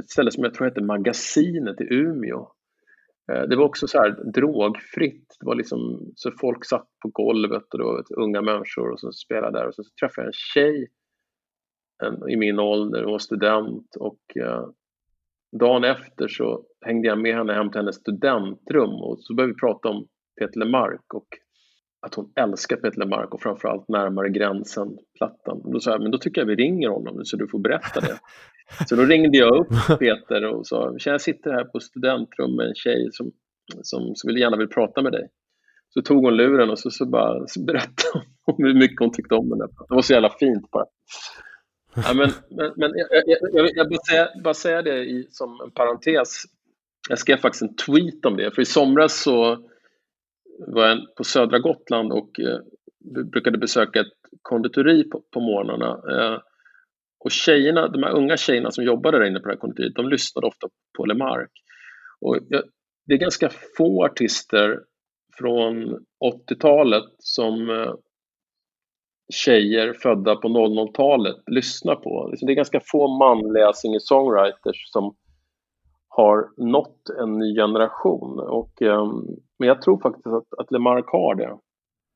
ett 0.00 0.10
ställe 0.10 0.30
som 0.30 0.44
jag 0.44 0.54
tror 0.54 0.66
hette 0.66 0.82
Magasinet 0.82 1.80
i 1.80 1.84
Umeå. 1.94 2.48
Eh, 3.32 3.42
det 3.42 3.56
var 3.56 3.64
också 3.64 3.86
så 3.86 3.98
här 3.98 4.32
drogfritt. 4.32 5.36
Det 5.40 5.46
var 5.46 5.54
liksom, 5.54 6.12
så 6.14 6.32
folk 6.40 6.64
satt 6.64 6.88
på 7.02 7.08
golvet 7.08 7.74
och 7.74 7.78
det 7.78 7.84
var 7.84 8.04
unga 8.24 8.42
människor 8.42 8.90
och 8.90 9.00
så 9.00 9.12
spelade 9.12 9.58
där. 9.58 9.66
Och 9.66 9.74
så 9.74 9.82
träffade 10.00 10.22
jag 10.22 10.26
en 10.26 10.32
tjej 10.54 10.88
en, 12.04 12.28
i 12.28 12.36
min 12.36 12.58
ålder, 12.58 13.02
hon 13.02 13.12
var 13.12 13.18
student 13.18 13.96
och 13.96 14.36
eh, 14.36 14.68
dagen 15.58 15.84
efter 15.84 16.28
så 16.28 16.64
hängde 16.86 17.08
jag 17.08 17.18
med 17.18 17.34
henne 17.34 17.52
hem 17.52 17.70
till 17.70 17.80
hennes 17.80 17.96
studentrum 17.96 18.90
och 18.90 19.18
så 19.20 19.34
började 19.34 19.52
vi 19.52 19.58
prata 19.58 19.88
om 19.88 20.06
Peter 20.40 20.58
Lemark 20.58 21.14
och 21.14 21.26
att 22.06 22.14
hon 22.14 22.32
älskar 22.36 22.76
Peter 22.76 22.98
Lemark 22.98 23.34
och 23.34 23.42
framförallt 23.42 23.88
Närmare 23.88 24.28
gränsen-plattan. 24.28 25.62
Då 25.72 25.80
sa 25.80 25.90
jag, 25.90 26.02
men 26.02 26.10
då 26.10 26.18
tycker 26.18 26.40
jag 26.40 26.46
vi 26.46 26.54
ringer 26.54 26.88
honom 26.88 27.24
så 27.24 27.36
du 27.36 27.48
får 27.48 27.58
berätta 27.58 28.00
det. 28.00 28.18
Så 28.88 28.96
då 28.96 29.02
ringde 29.02 29.38
jag 29.38 29.56
upp 29.56 29.98
Peter 29.98 30.44
och 30.44 30.66
sa, 30.66 30.96
jag 31.04 31.20
sitter 31.20 31.50
här 31.50 31.64
på 31.64 31.80
studentrum 31.80 32.56
med 32.56 32.66
en 32.66 32.74
tjej 32.74 33.08
som, 33.12 33.32
som, 33.82 34.12
som 34.14 34.28
vill, 34.28 34.40
gärna 34.40 34.56
vill 34.56 34.68
prata 34.68 35.02
med 35.02 35.12
dig. 35.12 35.28
Så 35.94 36.02
tog 36.02 36.24
hon 36.24 36.36
luren 36.36 36.70
och 36.70 36.78
så, 36.78 36.90
så, 36.90 37.06
bara, 37.06 37.46
så 37.46 37.64
berättade 37.64 38.24
hon 38.44 38.54
hur 38.66 38.74
mycket 38.74 39.00
hon 39.00 39.12
tyckte 39.12 39.34
om 39.34 39.48
den 39.48 39.58
där 39.58 39.66
Det 39.66 39.94
var 39.94 40.02
så 40.02 40.12
jävla 40.12 40.30
fint 40.30 40.70
bara. 40.70 40.86
Ja, 41.94 42.14
men 42.14 42.30
men, 42.50 42.72
men 42.76 42.90
jag, 42.94 43.08
jag, 43.26 43.38
jag, 43.52 43.70
jag 43.74 43.88
vill 43.88 43.98
säga, 44.10 44.28
bara 44.44 44.54
säga 44.54 44.82
det 44.82 45.04
i, 45.04 45.26
som 45.30 45.60
en 45.64 45.70
parentes. 45.70 46.42
Jag 47.08 47.18
skrev 47.18 47.36
faktiskt 47.36 47.62
en 47.62 47.76
tweet 47.76 48.26
om 48.26 48.36
det, 48.36 48.54
för 48.54 48.62
i 48.62 48.64
somras 48.64 49.22
så 49.22 49.66
var 50.58 50.86
jag 50.86 50.98
på 51.16 51.24
södra 51.24 51.58
Gotland 51.58 52.12
och 52.12 52.40
eh, 52.40 52.58
brukade 53.32 53.58
besöka 53.58 54.00
ett 54.00 54.16
konditori 54.42 55.04
på, 55.04 55.22
på 55.32 55.40
morgnarna. 55.40 55.90
Eh, 56.12 56.40
och 57.24 57.30
tjejerna, 57.30 57.88
de 57.88 58.02
här 58.02 58.16
unga 58.16 58.36
tjejerna 58.36 58.70
som 58.70 58.84
jobbade 58.84 59.18
där 59.18 59.26
inne 59.26 59.40
på 59.40 59.48
det 59.48 59.54
här 59.54 59.60
konditoriet, 59.60 59.94
de 59.94 60.08
lyssnade 60.08 60.46
ofta 60.46 60.68
på 60.96 61.04
Lemark. 61.06 61.50
Och 62.20 62.38
jag, 62.48 62.62
det 63.06 63.14
är 63.14 63.18
ganska 63.18 63.50
få 63.76 64.04
artister 64.04 64.80
från 65.38 65.98
80-talet 66.24 67.04
som 67.18 67.70
eh, 67.70 67.94
tjejer 69.32 69.92
födda 69.92 70.36
på 70.36 70.48
00-talet 70.48 71.36
lyssnar 71.50 71.94
på. 71.94 72.28
Liksom, 72.30 72.46
det 72.46 72.52
är 72.52 72.56
ganska 72.56 72.80
få 72.84 73.18
manliga 73.18 73.72
singer-songwriters 73.72 74.92
som 74.92 75.16
har 76.16 76.48
nått 76.56 77.10
en 77.22 77.38
ny 77.38 77.54
generation. 77.54 78.40
Och, 78.40 78.82
um, 78.82 79.26
men 79.58 79.68
jag 79.68 79.82
tror 79.82 80.00
faktiskt 80.00 80.26
att, 80.26 80.58
att 80.58 80.70
Lemark 80.70 81.06
har 81.06 81.34
det. 81.34 81.56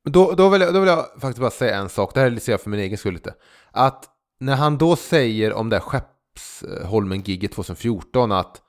Då, 0.09 0.31
då, 0.37 0.49
vill 0.49 0.61
jag, 0.61 0.73
då 0.73 0.79
vill 0.79 0.89
jag 0.89 1.05
faktiskt 1.05 1.39
bara 1.39 1.49
säga 1.49 1.77
en 1.77 1.89
sak, 1.89 2.13
det 2.13 2.19
här 2.19 2.35
ser 2.35 2.51
jag 2.53 2.61
för 2.61 2.69
min 2.69 2.79
egen 2.79 2.97
skull 2.97 3.13
lite. 3.13 3.33
Att 3.71 4.05
när 4.39 4.55
han 4.55 4.77
då 4.77 4.95
säger 4.95 5.53
om 5.53 5.69
det 5.69 5.75
här 5.75 5.83
Skeppsholmen-giget 5.83 7.51
2014 7.51 8.31
att 8.31 8.61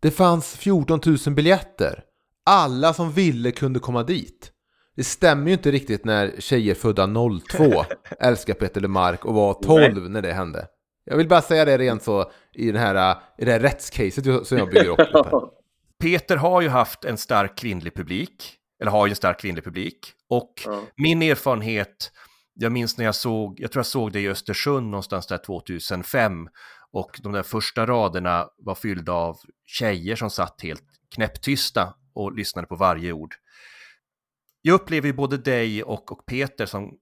det 0.00 0.10
fanns 0.10 0.56
14 0.56 1.00
000 1.26 1.34
biljetter. 1.34 2.02
Alla 2.46 2.92
som 2.92 3.10
ville 3.10 3.50
kunde 3.50 3.80
komma 3.80 4.02
dit. 4.02 4.52
Det 4.96 5.04
stämmer 5.04 5.46
ju 5.46 5.52
inte 5.52 5.70
riktigt 5.70 6.04
när 6.04 6.34
tjejer 6.38 6.74
födda 6.74 7.06
02 7.06 7.24
älskar 8.20 8.54
Peter 8.54 8.80
Lemark 8.80 9.24
och 9.24 9.34
var 9.34 9.54
12 9.54 9.94
Nej. 9.94 10.10
när 10.10 10.22
det 10.22 10.32
hände. 10.32 10.66
Jag 11.08 11.16
vill 11.16 11.28
bara 11.28 11.42
säga 11.42 11.64
det 11.64 11.78
rent 11.78 12.02
så 12.02 12.30
i, 12.52 12.66
den 12.66 12.82
här, 12.82 13.16
i 13.38 13.44
det 13.44 13.52
här 13.52 13.60
rättscaset 13.60 14.46
som 14.46 14.58
jag 14.58 14.70
bygger 14.70 14.88
upp. 14.88 14.98
Peter 16.00 16.36
har 16.36 16.60
ju 16.60 16.68
haft 16.68 17.04
en 17.04 17.16
stark 17.18 17.58
kvinnlig 17.58 17.94
publik, 17.94 18.54
eller 18.80 18.90
har 18.90 19.06
ju 19.06 19.10
en 19.10 19.16
stark 19.16 19.40
kvinnlig 19.40 19.64
publik. 19.64 20.12
Och 20.28 20.52
ja. 20.64 20.82
min 20.96 21.22
erfarenhet, 21.22 22.12
jag 22.54 22.72
minns 22.72 22.98
när 22.98 23.04
jag 23.04 23.14
såg, 23.14 23.60
jag 23.60 23.72
tror 23.72 23.78
jag 23.80 23.86
såg 23.86 24.12
det 24.12 24.20
i 24.20 24.28
Östersund 24.28 24.90
någonstans 24.90 25.26
där 25.26 25.38
2005. 25.38 26.48
Och 26.92 27.20
de 27.22 27.32
där 27.32 27.42
första 27.42 27.86
raderna 27.86 28.48
var 28.58 28.74
fyllda 28.74 29.12
av 29.12 29.36
tjejer 29.66 30.16
som 30.16 30.30
satt 30.30 30.62
helt 30.62 30.84
knäpptysta 31.14 31.94
och 32.14 32.32
lyssnade 32.32 32.66
på 32.66 32.76
varje 32.76 33.12
ord. 33.12 33.34
Jag 34.62 34.74
upplever 34.74 35.06
ju 35.06 35.12
både 35.12 35.36
dig 35.36 35.82
och, 35.82 36.12
och 36.12 36.26
Peter 36.26 36.66
som, 36.66 36.98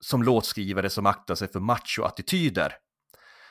som 0.00 0.22
låtskrivare 0.22 0.90
som 0.90 1.06
aktar 1.06 1.34
sig 1.34 1.48
för 1.48 1.60
machoattityder. 1.60 2.72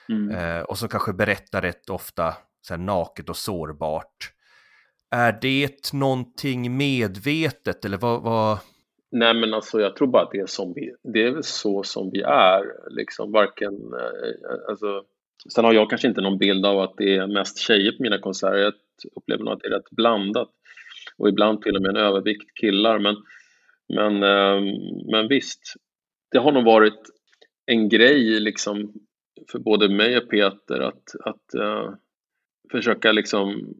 Mm. 0.09 0.35
Eh, 0.35 0.61
och 0.61 0.77
som 0.77 0.89
kanske 0.89 1.13
berättar 1.13 1.61
rätt 1.61 1.89
ofta 1.89 2.33
så 2.61 2.73
här, 2.73 2.81
naket 2.81 3.29
och 3.29 3.37
sårbart. 3.37 4.31
Är 5.11 5.37
det 5.41 5.93
någonting 5.93 6.77
medvetet 6.77 7.85
eller 7.85 7.97
vad, 7.97 8.21
vad, 8.21 8.59
Nej 9.15 9.33
men 9.33 9.53
alltså 9.53 9.81
jag 9.81 9.95
tror 9.95 10.07
bara 10.07 10.23
att 10.23 10.31
det 10.31 10.39
är, 10.39 10.45
som 10.45 10.73
vi, 10.73 10.93
det 11.13 11.23
är 11.23 11.41
så 11.41 11.83
som 11.83 12.09
vi 12.11 12.21
är. 12.21 12.63
Liksom 12.89 13.31
varken, 13.31 13.73
eh, 13.73 14.69
alltså, 14.69 15.03
sen 15.53 15.65
har 15.65 15.73
jag 15.73 15.89
kanske 15.89 16.07
inte 16.07 16.21
någon 16.21 16.37
bild 16.37 16.65
av 16.65 16.79
att 16.79 16.93
det 16.97 17.15
är 17.15 17.27
mest 17.27 17.57
tjejer 17.57 17.91
på 17.91 18.03
mina 18.03 18.19
konserter. 18.19 18.57
Jag 18.57 18.73
upplever 19.15 19.43
nog 19.43 19.53
att 19.53 19.59
det 19.59 19.67
är 19.67 19.71
rätt 19.71 19.89
blandat. 19.91 20.49
Och 21.17 21.29
ibland 21.29 21.61
till 21.61 21.75
och 21.75 21.81
med 21.81 21.89
en 21.89 22.03
övervikt 22.03 22.57
killar. 22.59 22.99
Men, 22.99 23.15
men, 23.93 24.23
eh, 24.23 24.73
men 25.11 25.27
visst, 25.27 25.73
det 26.31 26.39
har 26.39 26.51
nog 26.51 26.65
varit 26.65 27.01
en 27.65 27.89
grej 27.89 28.39
liksom 28.39 28.93
för 29.51 29.59
både 29.59 29.89
mig 29.89 30.17
och 30.17 30.29
Peter 30.29 30.79
att, 30.79 31.03
att 31.23 31.61
uh, 31.61 31.93
försöka 32.71 33.11
liksom 33.11 33.73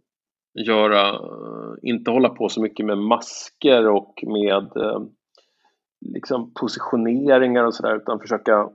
göra, 0.68 1.12
uh, 1.12 1.76
inte 1.82 2.12
hålla 2.12 2.30
på 2.30 2.50
så 2.50 2.62
mycket 2.62 2.86
med 2.86 2.98
masker 2.98 3.88
och 3.88 4.24
med 4.28 4.78
uh, 4.78 5.06
liksom 6.14 6.54
positioneringar 6.54 7.64
och 7.64 7.76
sådär 7.76 7.96
utan 7.96 8.20
försöka 8.20 8.70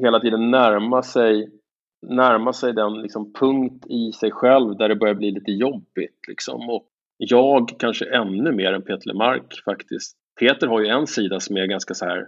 hela 0.00 0.20
tiden 0.20 0.50
närma 0.50 1.02
sig 1.02 1.58
närma 2.06 2.52
sig 2.52 2.72
den 2.72 3.02
liksom 3.02 3.32
punkt 3.32 3.86
i 3.86 4.12
sig 4.12 4.30
själv 4.30 4.76
där 4.76 4.88
det 4.88 4.96
börjar 4.96 5.14
bli 5.14 5.30
lite 5.30 5.50
jobbigt. 5.50 6.28
Liksom. 6.28 6.70
Och 6.70 6.86
jag 7.16 7.68
kanske 7.78 8.04
ännu 8.16 8.52
mer 8.52 8.72
än 8.72 8.82
Peter 8.82 9.14
Mark 9.14 9.62
faktiskt. 9.64 10.16
Peter 10.40 10.66
har 10.66 10.80
ju 10.80 10.86
en 10.86 11.06
sida 11.06 11.40
som 11.40 11.56
är 11.56 11.66
ganska 11.66 11.94
så 11.94 12.04
här 12.04 12.26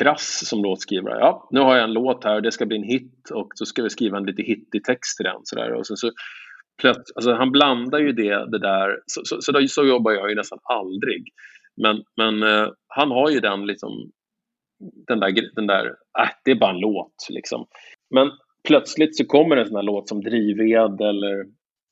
krass 0.00 0.48
som 0.48 0.62
låtskrivare. 0.62 1.18
Ja, 1.18 1.48
nu 1.50 1.60
har 1.60 1.76
jag 1.76 1.84
en 1.84 1.92
låt 1.92 2.24
här, 2.24 2.34
och 2.34 2.42
det 2.42 2.52
ska 2.52 2.66
bli 2.66 2.76
en 2.76 2.82
hit 2.82 3.30
och 3.34 3.48
så 3.54 3.66
ska 3.66 3.82
vi 3.82 3.90
skriva 3.90 4.18
en 4.18 4.26
lite 4.26 4.42
hittig 4.42 4.84
text 4.84 5.16
till 5.16 5.24
den. 5.24 5.40
Så 5.44 5.56
där. 5.56 5.72
Och 5.72 5.86
sen 5.86 5.96
så, 5.96 6.10
alltså, 7.14 7.32
han 7.32 7.52
blandar 7.52 7.98
ju 7.98 8.12
det, 8.12 8.50
det 8.50 8.58
där, 8.58 8.98
så, 9.06 9.20
så, 9.24 9.42
så, 9.42 9.68
så 9.68 9.86
jobbar 9.86 10.12
jag 10.12 10.30
ju 10.30 10.36
nästan 10.36 10.58
aldrig. 10.64 11.24
Men, 11.76 12.02
men 12.16 12.42
eh, 12.42 12.68
han 12.88 13.10
har 13.10 13.30
ju 13.30 13.40
den 13.40 13.66
liksom, 13.66 14.10
den 15.06 15.20
där, 15.20 15.54
den 15.54 15.66
där 15.66 15.86
äh, 16.18 16.30
det 16.44 16.50
är 16.50 16.60
bara 16.60 16.70
en 16.70 16.80
låt 16.80 17.26
liksom. 17.30 17.66
Men 18.14 18.30
plötsligt 18.68 19.16
så 19.16 19.24
kommer 19.24 19.56
en 19.56 19.66
sån 19.66 19.76
här 19.76 19.82
låt 19.82 20.08
som 20.08 20.20
Drivved 20.20 21.00
eller 21.00 21.44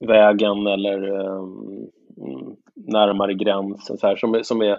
Vägen 0.07 0.67
eller 0.67 1.15
eh, 1.15 1.43
mm, 2.27 2.57
Närmare 2.93 3.35
gränsen 3.35 3.99
så 3.99 4.07
här, 4.07 4.17
som, 4.17 4.41
som 4.45 4.61
är 4.61 4.79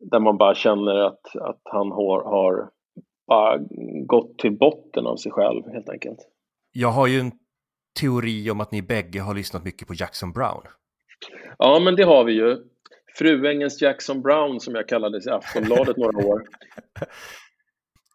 där 0.00 0.20
man 0.20 0.38
bara 0.38 0.54
känner 0.54 0.94
att, 0.94 1.36
att 1.36 1.60
han 1.64 1.92
har, 1.92 2.24
har 2.24 2.70
bara 3.26 3.58
gått 4.06 4.38
till 4.38 4.58
botten 4.58 5.06
av 5.06 5.16
sig 5.16 5.32
själv 5.32 5.62
helt 5.72 5.88
enkelt. 5.88 6.18
Jag 6.72 6.88
har 6.88 7.06
ju 7.06 7.20
en 7.20 7.32
teori 8.00 8.50
om 8.50 8.60
att 8.60 8.72
ni 8.72 8.82
bägge 8.82 9.20
har 9.20 9.34
lyssnat 9.34 9.64
mycket 9.64 9.88
på 9.88 9.94
Jackson 9.94 10.32
Brown. 10.32 10.62
Ja, 11.58 11.80
men 11.84 11.96
det 11.96 12.02
har 12.02 12.24
vi 12.24 12.32
ju. 12.32 12.56
Fruängens 13.18 13.82
Jackson 13.82 14.22
Brown 14.22 14.60
som 14.60 14.74
jag 14.74 14.88
kallades 14.88 15.26
i 15.26 15.30
Aftonbladet 15.30 15.96
några 15.96 16.26
år. 16.26 16.42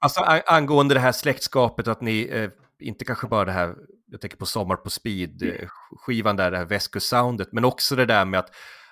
Alltså 0.02 0.22
angående 0.46 0.94
det 0.94 1.00
här 1.00 1.12
släktskapet 1.12 1.88
att 1.88 2.02
ni, 2.02 2.30
eh, 2.32 2.50
inte 2.80 3.06
kanske 3.06 3.28
bara 3.28 3.46
det 3.46 3.52
här, 3.52 3.76
jag 4.06 4.22
tänker 4.22 4.38
på 4.38 4.46
Sommar 4.46 4.76
på 4.76 4.90
speed, 4.90 5.44
eh, 5.44 5.68
skivan 5.92 6.36
där, 6.36 6.52
det 6.52 6.58
här 6.58 6.66
västkustsoundet, 6.66 7.48
men 7.52 7.66
också 7.66 7.96
det 7.96 8.06
där 8.06 8.26
med 8.26 8.40
att, 8.40 8.50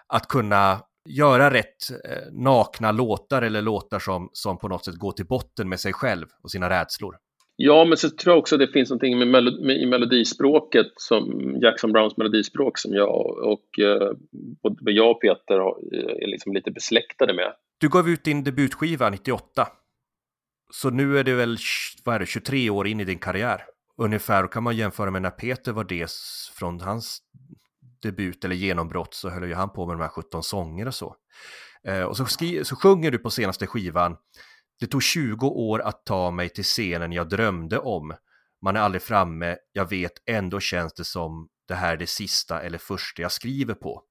att 0.07 0.27
kunna 0.27 0.79
göra 1.09 1.53
rätt 1.53 1.91
eh, 2.05 2.31
nakna 2.31 2.91
låtar 2.91 3.41
eller 3.41 3.61
låtar 3.61 3.99
som, 3.99 4.29
som 4.33 4.57
på 4.57 4.67
något 4.67 4.85
sätt 4.85 4.95
går 4.95 5.11
till 5.11 5.25
botten 5.25 5.69
med 5.69 5.79
sig 5.79 5.93
själv 5.93 6.25
och 6.43 6.51
sina 6.51 6.69
rädslor. 6.69 7.15
Ja, 7.55 7.85
men 7.85 7.97
så 7.97 8.09
tror 8.09 8.33
jag 8.33 8.39
också 8.39 8.57
det 8.57 8.67
finns 8.67 8.89
någonting 8.89 9.19
med, 9.19 9.27
melo 9.27 9.65
med 9.65 9.81
i 9.81 9.85
melodispråket, 9.85 10.87
som 10.95 11.55
Jackson 11.61 11.91
Browns 11.91 12.17
melodispråk, 12.17 12.77
som 12.77 12.93
jag 12.93 13.37
och 13.37 13.79
eh, 13.79 14.11
både 14.63 14.91
jag 14.91 15.11
och 15.11 15.21
Peter 15.21 15.55
är 16.23 16.27
liksom 16.27 16.53
lite 16.53 16.71
besläktade 16.71 17.33
med. 17.33 17.53
Du 17.77 17.89
gav 17.89 18.09
ut 18.09 18.23
din 18.23 18.43
debutskiva 18.43 19.09
98. 19.09 19.67
Så 20.73 20.89
nu 20.89 21.19
är 21.19 21.23
det 21.23 21.33
väl 21.33 21.57
vad 22.03 22.15
är 22.15 22.19
det, 22.19 22.25
23 22.25 22.69
år 22.69 22.87
in 22.87 22.99
i 22.99 23.05
din 23.05 23.19
karriär. 23.19 23.61
Ungefär, 23.97 24.47
kan 24.47 24.63
man 24.63 24.77
jämföra 24.77 25.11
med 25.11 25.21
när 25.21 25.29
Peter 25.29 25.71
var 25.71 25.83
det 25.83 26.11
från 26.59 26.81
hans 26.81 27.19
debut 28.01 28.45
eller 28.45 28.55
genombrott 28.55 29.13
så 29.13 29.29
höll 29.29 29.47
ju 29.47 29.53
han 29.53 29.69
på 29.69 29.85
med 29.85 29.95
de 29.95 30.01
här 30.01 30.09
17 30.09 30.43
sånger 30.43 30.87
och 30.87 30.95
så. 30.95 31.15
Eh, 31.83 32.03
och 32.03 32.17
så, 32.17 32.25
skri- 32.25 32.63
så 32.63 32.75
sjunger 32.75 33.11
du 33.11 33.17
på 33.17 33.29
senaste 33.29 33.67
skivan 33.67 34.17
Det 34.79 34.87
tog 34.87 35.03
20 35.03 35.47
år 35.47 35.81
att 35.81 36.05
ta 36.05 36.31
mig 36.31 36.49
till 36.49 36.63
scenen 36.63 37.11
jag 37.11 37.29
drömde 37.29 37.79
om. 37.79 38.13
Man 38.61 38.75
är 38.75 38.79
aldrig 38.79 39.01
framme, 39.01 39.57
jag 39.71 39.89
vet, 39.89 40.11
ändå 40.25 40.59
känns 40.59 40.93
det 40.93 41.03
som 41.03 41.49
det 41.67 41.73
här 41.73 41.93
är 41.93 41.97
det 41.97 42.07
sista 42.07 42.61
eller 42.61 42.77
första 42.77 43.21
jag 43.21 43.31
skriver 43.31 43.73
på. 43.73 44.03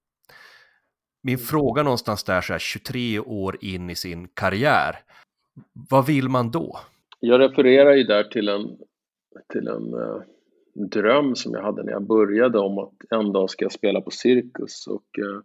Min 1.23 1.35
mm. 1.35 1.47
fråga 1.47 1.83
någonstans 1.83 2.25
där 2.25 2.41
så 2.41 2.53
här 2.53 2.59
23 2.59 3.19
år 3.19 3.57
in 3.61 3.91
i 3.91 3.95
sin 3.95 4.29
karriär, 4.29 4.99
vad 5.91 6.07
vill 6.07 6.29
man 6.29 6.51
då? 6.51 6.81
Jag 7.21 7.41
refererar 7.41 7.93
ju 7.93 8.05
där 8.05 8.25
till 8.25 8.49
en, 8.49 8.77
till 9.53 9.69
en 9.69 9.95
uh 9.95 10.23
dröm 10.75 11.37
som 11.37 11.53
jag 11.53 11.63
hade 11.63 11.83
när 11.83 11.93
jag 11.93 12.07
började 12.07 12.59
om 12.59 12.79
att 12.79 12.95
en 13.11 13.33
dag 13.33 13.51
ska 13.51 13.65
jag 13.65 13.73
spela 13.73 14.01
på 14.01 14.11
Cirkus 14.11 14.87
och 14.87 15.19
eh, 15.19 15.41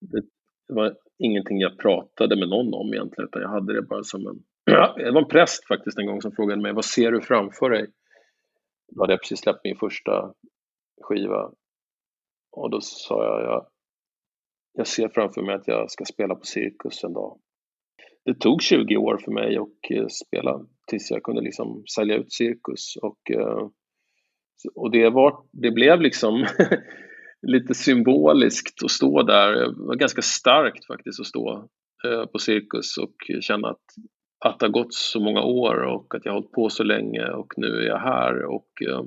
det 0.00 0.22
var 0.74 0.96
ingenting 1.18 1.60
jag 1.60 1.78
pratade 1.78 2.36
med 2.36 2.48
någon 2.48 2.74
om 2.74 2.94
egentligen 2.94 3.28
utan 3.28 3.42
jag 3.42 3.48
hade 3.48 3.72
det 3.72 3.82
bara 3.82 4.02
som 4.02 4.26
en 4.26 4.42
det 4.96 5.10
var 5.10 5.22
en 5.22 5.28
präst 5.28 5.66
faktiskt 5.68 5.98
en 5.98 6.06
gång 6.06 6.22
som 6.22 6.32
frågade 6.32 6.62
mig 6.62 6.72
vad 6.72 6.84
ser 6.84 7.12
du 7.12 7.20
framför 7.20 7.70
dig? 7.70 7.86
Då 8.92 9.02
hade 9.02 9.12
jag 9.12 9.20
precis 9.20 9.40
släppt 9.40 9.64
min 9.64 9.76
första 9.76 10.32
skiva 11.02 11.52
och 12.52 12.70
då 12.70 12.80
sa 12.80 13.24
jag, 13.24 13.42
jag 13.42 13.66
jag 14.72 14.86
ser 14.86 15.08
framför 15.08 15.42
mig 15.42 15.54
att 15.54 15.68
jag 15.68 15.90
ska 15.90 16.04
spela 16.04 16.34
på 16.34 16.44
Cirkus 16.44 17.04
en 17.04 17.12
dag. 17.12 17.38
Det 18.24 18.34
tog 18.34 18.62
20 18.62 18.96
år 18.96 19.18
för 19.24 19.32
mig 19.32 19.56
att 19.56 19.90
eh, 19.90 20.06
spela 20.06 20.66
tills 20.86 21.10
jag 21.10 21.22
kunde 21.22 21.40
liksom 21.40 21.84
sälja 21.94 22.16
ut 22.16 22.32
Cirkus 22.32 22.96
och 23.02 23.30
eh, 23.30 23.68
och 24.74 24.90
det, 24.90 25.10
var, 25.10 25.34
det 25.52 25.70
blev 25.70 26.00
liksom 26.00 26.46
lite 27.42 27.74
symboliskt 27.74 28.84
att 28.84 28.90
stå 28.90 29.22
där. 29.22 29.52
Det 29.52 29.74
var 29.76 29.94
ganska 29.94 30.22
starkt 30.22 30.86
faktiskt 30.86 31.20
att 31.20 31.26
stå 31.26 31.68
eh, 32.06 32.26
på 32.26 32.38
Cirkus 32.38 32.98
och 32.98 33.14
känna 33.40 33.68
att, 33.68 33.84
att 34.44 34.58
det 34.58 34.66
har 34.66 34.72
gått 34.72 34.94
så 34.94 35.20
många 35.20 35.42
år 35.42 35.82
och 35.82 36.14
att 36.14 36.24
jag 36.24 36.32
har 36.32 36.38
hållit 36.38 36.52
på 36.52 36.70
så 36.70 36.82
länge 36.82 37.30
och 37.30 37.52
nu 37.56 37.66
är 37.66 37.86
jag 37.86 37.98
här. 37.98 38.44
Och, 38.44 38.82
eh, 38.88 39.04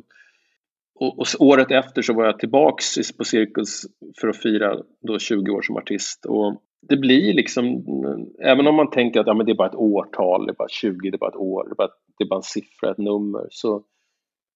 och, 0.95 1.20
och 1.20 1.28
året 1.39 1.72
efter 1.72 2.01
så 2.01 2.14
var 2.14 2.26
jag 2.26 2.39
tillbaks 2.39 3.18
på 3.18 3.24
Cirkus 3.24 3.82
för 4.22 4.28
att 4.28 4.41
fira 4.41 4.78
då 5.08 5.20
20 5.20 5.51
år 5.51 5.62
som 5.62 5.78
artist. 5.78 6.26
Och 6.26 6.64
det 6.89 6.97
blir 6.97 7.34
liksom, 7.34 7.66
eh, 7.66 8.51
även 8.51 8.68
om 8.68 8.76
man 8.76 8.89
tänker 8.89 9.20
att 9.20 9.28
ja, 9.28 9.34
men 9.34 9.45
det 9.45 9.51
är 9.51 9.56
bara 9.56 9.70
ett 9.70 9.76
årtal, 9.76 10.45
det 10.45 10.51
är 10.51 10.56
bara 10.56 10.70
20, 10.70 11.10
det 11.10 11.16
är 11.16 11.20
bara 11.20 11.30
ett 11.30 11.36
år, 11.36 11.64
det 11.64 11.74
är 11.74 11.76
bara, 11.76 11.91
det 12.18 12.24
är 12.24 12.28
bara 12.28 12.39
en 12.39 12.43
siffra, 12.43 12.91
ett 12.91 12.97
nummer, 12.97 13.47
så 13.49 13.84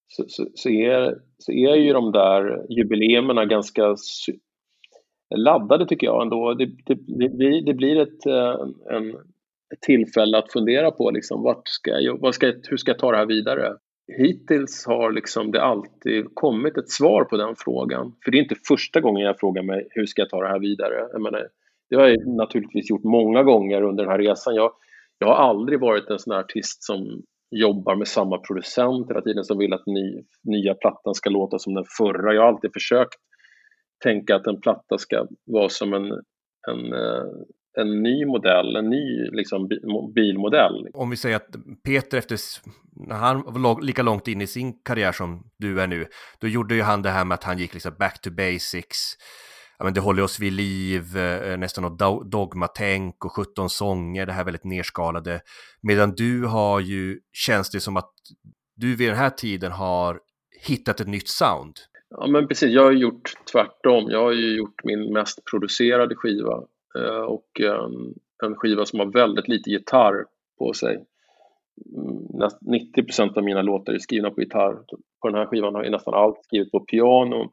så, 0.07 0.23
så, 0.27 0.47
så, 0.53 0.69
är, 0.69 1.15
så 1.37 1.51
är 1.51 1.75
ju 1.75 1.93
de 1.93 2.11
där 2.11 2.65
jubileerna 2.69 3.45
ganska 3.45 3.95
laddade 5.35 5.87
tycker 5.87 6.07
jag 6.07 6.21
ändå. 6.21 6.53
Det, 6.53 6.65
det, 6.65 7.27
det, 7.27 7.61
det 7.61 7.73
blir 7.73 8.01
ett, 8.01 8.25
eh, 8.25 8.55
en, 8.95 9.09
ett 9.73 9.81
tillfälle 9.81 10.37
att 10.37 10.51
fundera 10.51 10.91
på 10.91 11.11
liksom, 11.11 11.43
vart 11.43 11.67
ska 11.67 11.99
jag, 11.99 12.19
vad 12.19 12.35
ska, 12.35 12.53
hur 12.69 12.77
ska 12.77 12.91
jag 12.91 12.99
ta 12.99 13.11
det 13.11 13.17
här 13.17 13.25
vidare? 13.25 13.73
Hittills 14.17 14.85
har 14.87 15.11
liksom 15.11 15.51
det 15.51 15.61
alltid 15.61 16.25
kommit 16.33 16.77
ett 16.77 16.89
svar 16.89 17.23
på 17.23 17.37
den 17.37 17.55
frågan. 17.57 18.13
För 18.23 18.31
det 18.31 18.37
är 18.37 18.41
inte 18.41 18.55
första 18.67 19.01
gången 19.01 19.25
jag 19.25 19.39
frågar 19.39 19.63
mig 19.63 19.87
hur 19.89 20.05
ska 20.05 20.21
jag 20.21 20.29
ta 20.29 20.41
det 20.41 20.47
här 20.47 20.59
vidare? 20.59 21.07
Jag 21.11 21.21
menar, 21.21 21.47
det 21.89 21.95
har 21.95 22.07
jag 22.07 22.27
naturligtvis 22.27 22.89
gjort 22.89 23.03
många 23.03 23.43
gånger 23.43 23.81
under 23.81 24.03
den 24.03 24.11
här 24.11 24.19
resan. 24.19 24.55
Jag, 24.55 24.71
jag 25.19 25.27
har 25.27 25.35
aldrig 25.35 25.79
varit 25.79 26.09
en 26.09 26.19
sån 26.19 26.33
här 26.33 26.39
artist 26.39 26.83
som 26.83 27.23
jobbar 27.49 27.95
med 27.95 28.07
samma 28.07 28.37
producent 28.37 29.09
hela 29.09 29.21
tiden 29.21 29.43
som 29.43 29.57
vill 29.57 29.73
att 29.73 29.85
ny, 29.85 30.23
nya 30.43 30.73
plattan 30.73 31.13
ska 31.13 31.29
låta 31.29 31.59
som 31.59 31.73
den 31.73 31.85
förra. 31.97 32.33
Jag 32.33 32.41
har 32.41 32.47
alltid 32.47 32.73
försökt 32.73 33.15
tänka 34.03 34.35
att 34.35 34.47
en 34.47 34.61
platta 34.61 34.97
ska 34.97 35.27
vara 35.45 35.69
som 35.69 35.93
en, 35.93 36.11
en, 36.67 36.93
eh, 36.93 37.25
en 37.77 38.03
ny 38.03 38.25
modell, 38.25 38.75
en 38.75 38.89
ny 38.89 39.29
liksom, 39.31 39.69
bilmodell. 40.15 40.87
Om 40.93 41.09
vi 41.09 41.15
säger 41.15 41.35
att 41.35 41.55
Peter 41.83 42.17
efter, 42.17 42.37
när 43.07 43.15
han 43.15 43.43
var 43.45 43.81
lika 43.81 44.03
långt 44.03 44.27
in 44.27 44.41
i 44.41 44.47
sin 44.47 44.73
karriär 44.83 45.11
som 45.11 45.49
du 45.57 45.81
är 45.81 45.87
nu, 45.87 46.05
då 46.39 46.47
gjorde 46.47 46.75
ju 46.75 46.81
han 46.81 47.01
det 47.01 47.09
här 47.09 47.25
med 47.25 47.35
att 47.35 47.43
han 47.43 47.57
gick 47.57 47.73
liksom 47.73 47.91
back 47.99 48.21
to 48.21 48.29
basics, 48.31 49.17
ja, 49.77 49.85
men 49.85 49.93
det 49.93 49.99
håller 49.99 50.23
oss 50.23 50.39
vid 50.39 50.53
liv, 50.53 51.17
eh, 51.17 51.57
nästan 51.57 51.83
något 51.83 52.31
dogmatänk 52.31 53.25
och 53.25 53.31
17 53.31 53.69
sånger, 53.69 54.25
det 54.25 54.31
här 54.31 54.43
väldigt 54.43 54.63
nerskalade. 54.63 55.41
Medan 55.81 56.11
du 56.11 56.45
har 56.45 56.79
ju, 56.79 57.19
känns 57.33 57.69
det 57.69 57.79
som 57.79 57.97
att 57.97 58.11
du 58.75 58.95
vid 58.95 59.09
den 59.09 59.17
här 59.17 59.29
tiden 59.29 59.71
har 59.71 60.19
hittat 60.67 60.99
ett 60.99 61.07
nytt 61.07 61.27
sound. 61.27 61.73
Ja 62.09 62.27
men 62.27 62.47
precis, 62.47 62.69
jag 62.69 62.83
har 62.83 62.91
gjort 62.91 63.33
tvärtom. 63.51 64.09
Jag 64.09 64.23
har 64.23 64.31
ju 64.31 64.57
gjort 64.57 64.83
min 64.83 65.13
mest 65.13 65.39
producerade 65.51 66.15
skiva 66.15 66.63
eh, 66.99 67.21
och 67.21 67.61
en, 67.61 68.13
en 68.43 68.55
skiva 68.55 68.85
som 68.85 68.99
har 68.99 69.05
väldigt 69.05 69.47
lite 69.47 69.69
gitarr 69.69 70.25
på 70.59 70.73
sig. 70.73 71.05
Mm, 71.95 72.49
90 72.95 73.37
av 73.37 73.43
mina 73.43 73.61
låtar 73.61 73.93
är 73.93 73.99
skrivna 73.99 74.31
på 74.31 74.41
gitarr. 74.41 74.73
På 75.21 75.29
den 75.29 75.35
här 75.35 75.45
skivan 75.45 75.75
har 75.75 75.83
jag 75.83 75.91
nästan 75.91 76.13
allt 76.13 76.43
skrivit 76.43 76.71
på 76.71 76.79
piano 76.79 77.51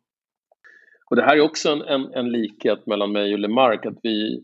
och 1.11 1.17
det 1.17 1.23
här 1.23 1.37
är 1.37 1.41
också 1.41 1.71
en, 1.71 1.83
en, 1.83 2.15
en 2.15 2.33
likhet 2.33 2.87
mellan 2.87 3.13
mig 3.13 3.33
och 3.33 3.39
Lemark, 3.39 3.87
att 3.87 3.99
vi, 4.03 4.41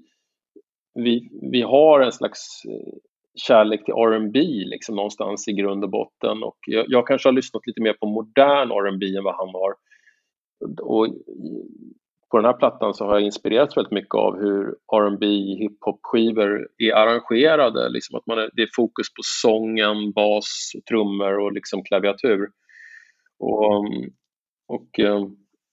vi, 0.95 1.31
vi 1.53 1.63
har 1.63 2.01
en 2.01 2.13
slags 2.13 2.65
eh, 2.65 2.93
kärlek 3.35 3.85
till 3.85 3.95
R&B 3.95 4.41
liksom 4.67 4.97
någonstans 4.97 5.49
i 5.49 5.53
grund 5.53 5.85
och 5.85 5.91
botten 5.91 6.43
och 6.43 6.59
jag, 6.67 6.85
jag 6.89 7.07
kanske 7.07 7.29
har 7.29 7.33
lyssnat 7.33 7.67
lite 7.67 7.83
mer 7.83 7.93
på 7.93 8.07
modern 8.07 8.71
R&B 8.71 9.17
än 9.17 9.25
vad 9.25 9.37
han 9.37 9.49
har. 9.49 9.75
Och 10.83 11.09
på 12.31 12.37
den 12.37 12.45
här 12.45 12.59
plattan 12.59 12.95
så 12.95 13.05
har 13.05 13.13
jag 13.13 13.23
inspirerats 13.23 13.77
väldigt 13.77 13.93
mycket 13.93 14.15
av 14.15 14.37
hur 14.39 14.67
R&B 14.93 15.27
hiphop-skivor 15.27 16.69
är 16.79 16.93
arrangerade. 16.93 17.89
Liksom 17.89 18.17
att 18.17 18.27
man 18.27 18.39
är, 18.39 18.51
det 18.53 18.63
är 18.63 18.69
fokus 18.77 19.15
på 19.15 19.23
sången, 19.23 20.13
bas, 20.13 20.73
trummor 20.89 21.39
och 21.39 21.53
liksom 21.53 21.83
klaviatur. 21.85 22.49
Och, 23.39 23.85
och 24.69 25.01
eh, 25.01 25.27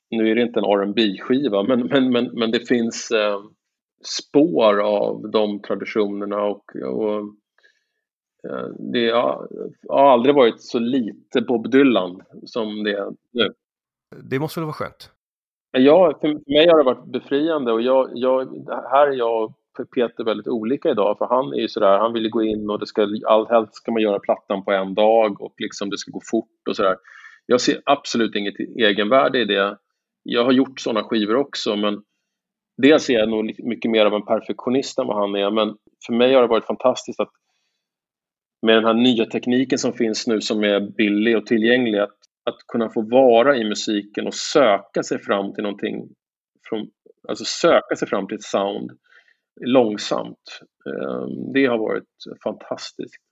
nu 0.10 0.32
är 0.32 0.36
det 0.36 0.42
inte 0.42 0.60
en 0.60 0.66
rb 0.66 1.20
skiva 1.20 1.64
men, 1.64 1.88
men, 1.88 2.12
men, 2.12 2.26
men 2.34 2.52
det 2.52 2.68
finns 2.68 3.12
eh, 3.12 3.40
spår 4.04 4.80
av 4.80 5.32
de 5.32 5.62
traditionerna 5.62 6.44
och, 6.44 6.76
och 6.76 7.20
eh, 8.50 8.68
det 8.94 9.10
har, 9.10 9.48
har 9.90 10.12
aldrig 10.12 10.36
varit 10.36 10.62
så 10.62 10.80
lite 10.80 11.42
Bob 11.42 11.72
Dylan 11.72 12.22
som 12.46 12.84
det 12.84 12.92
är 12.92 13.10
nu. 13.32 13.54
Det 14.24 14.40
måste 14.40 14.60
väl 14.60 14.66
vara 14.66 14.74
skönt? 14.74 15.12
Ja, 15.72 16.18
för 16.22 16.28
mig 16.28 16.68
har 16.68 16.78
det 16.78 16.84
varit 16.84 17.12
befriande 17.12 17.72
och 17.72 17.82
jag, 17.82 18.10
jag, 18.14 18.68
här 18.92 19.08
är 19.08 19.12
jag 19.12 19.44
och 19.44 19.54
Peter 19.96 20.24
väldigt 20.24 20.48
olika 20.48 20.90
idag 20.90 21.18
för 21.18 21.26
han 21.26 21.54
är 21.54 21.58
ju 21.58 21.68
sådär, 21.68 21.98
han 21.98 22.14
vill 22.14 22.30
gå 22.30 22.44
in 22.44 22.70
och 22.70 22.80
det 22.80 22.86
ska, 22.86 23.08
allt 23.26 23.50
helst 23.50 23.76
ska 23.76 23.92
man 23.92 24.02
göra 24.02 24.20
plattan 24.20 24.64
på 24.64 24.72
en 24.72 24.94
dag 24.94 25.42
och 25.42 25.54
liksom 25.58 25.90
det 25.90 25.98
ska 25.98 26.12
gå 26.12 26.22
fort 26.32 26.68
och 26.70 26.76
sådär. 26.76 26.98
Jag 27.46 27.62
ser 27.62 27.82
absolut 27.86 28.36
inget 28.36 28.60
egenvärde 28.60 29.40
i 29.40 29.46
det. 29.46 29.78
Jag 30.30 30.46
har 30.46 30.52
gjort 30.52 30.80
sådana 30.80 31.04
skivor 31.04 31.36
också 31.36 31.76
men 31.76 32.04
dels 32.82 33.10
är 33.10 33.14
jag 33.14 33.30
nog 33.30 33.60
mycket 33.60 33.92
mer 33.92 34.06
av 34.06 34.14
en 34.14 34.26
perfektionist 34.26 35.00
än 35.00 35.08
vad 35.08 35.18
han 35.18 35.36
är 35.36 35.52
men 35.52 35.76
för 36.06 36.14
mig 36.14 36.34
har 36.34 36.42
det 36.42 36.48
varit 36.48 36.66
fantastiskt 36.66 37.20
att 37.20 37.32
med 38.62 38.76
den 38.76 38.86
här 38.86 38.94
nya 38.94 39.26
tekniken 39.26 39.78
som 39.78 39.94
finns 39.94 40.28
nu 40.28 40.42
som 40.42 40.64
är 40.64 40.80
billig 40.80 41.38
och 41.38 41.46
tillgänglig 41.46 42.00
att 42.00 42.18
att 42.48 42.68
kunna 42.68 42.90
få 42.90 43.02
vara 43.02 43.58
i 43.58 43.64
musiken 43.64 44.28
och 44.28 44.34
söka 44.34 45.04
sig 45.04 45.20
fram 45.20 45.54
till 45.54 45.64
någonting, 45.64 46.10
från, 46.70 46.88
alltså 47.28 47.46
söka 47.46 47.96
sig 47.96 48.08
fram 48.08 48.28
till 48.28 48.36
ett 48.36 48.44
sound 48.44 48.92
långsamt. 49.62 50.60
Ehm, 50.86 51.54
det 51.54 51.66
har 51.66 51.78
varit 51.78 52.04
fantastiskt. 52.44 53.24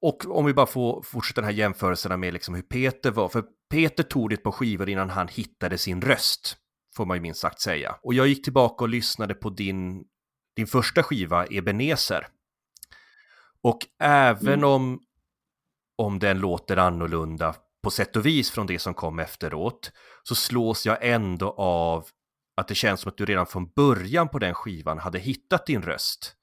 Och 0.00 0.26
om 0.26 0.44
vi 0.44 0.54
bara 0.54 0.66
får 0.66 1.02
fortsätta 1.02 1.40
den 1.40 1.50
här 1.50 1.56
jämförelserna 1.56 2.16
med 2.16 2.32
liksom 2.32 2.54
hur 2.54 2.62
Peter 2.62 3.10
var, 3.10 3.28
för 3.28 3.44
Peter 3.70 4.02
tog 4.02 4.30
det 4.30 4.36
på 4.36 4.52
skivor 4.52 4.88
innan 4.88 5.10
han 5.10 5.28
hittade 5.28 5.78
sin 5.78 6.02
röst, 6.02 6.56
får 6.96 7.06
man 7.06 7.16
ju 7.16 7.20
minst 7.20 7.40
sagt 7.40 7.60
säga. 7.60 7.96
Och 8.02 8.14
jag 8.14 8.26
gick 8.26 8.44
tillbaka 8.44 8.84
och 8.84 8.88
lyssnade 8.88 9.34
på 9.34 9.50
din, 9.50 10.04
din 10.56 10.66
första 10.66 11.02
skiva, 11.02 11.46
Ebenezer. 11.46 12.26
Och 13.62 13.78
även 14.00 14.54
mm. 14.54 14.64
om, 14.64 15.00
om 15.98 16.18
den 16.18 16.38
låter 16.38 16.76
annorlunda 16.76 17.54
på 17.82 17.90
sätt 17.90 18.16
och 18.16 18.26
vis 18.26 18.50
från 18.50 18.66
det 18.66 18.78
som 18.78 18.94
kom 18.94 19.18
efteråt 19.18 19.92
så 20.22 20.34
slås 20.34 20.86
jag 20.86 20.98
ändå 21.00 21.50
av 21.58 22.06
att 22.56 22.68
det 22.68 22.74
känns 22.74 23.00
som 23.00 23.08
att 23.08 23.16
du 23.16 23.24
redan 23.24 23.46
från 23.46 23.70
början 23.76 24.28
på 24.28 24.38
den 24.38 24.54
skivan 24.54 24.98
hade 24.98 25.18
hittat 25.18 25.66
din 25.66 25.82
röst. 25.82 26.36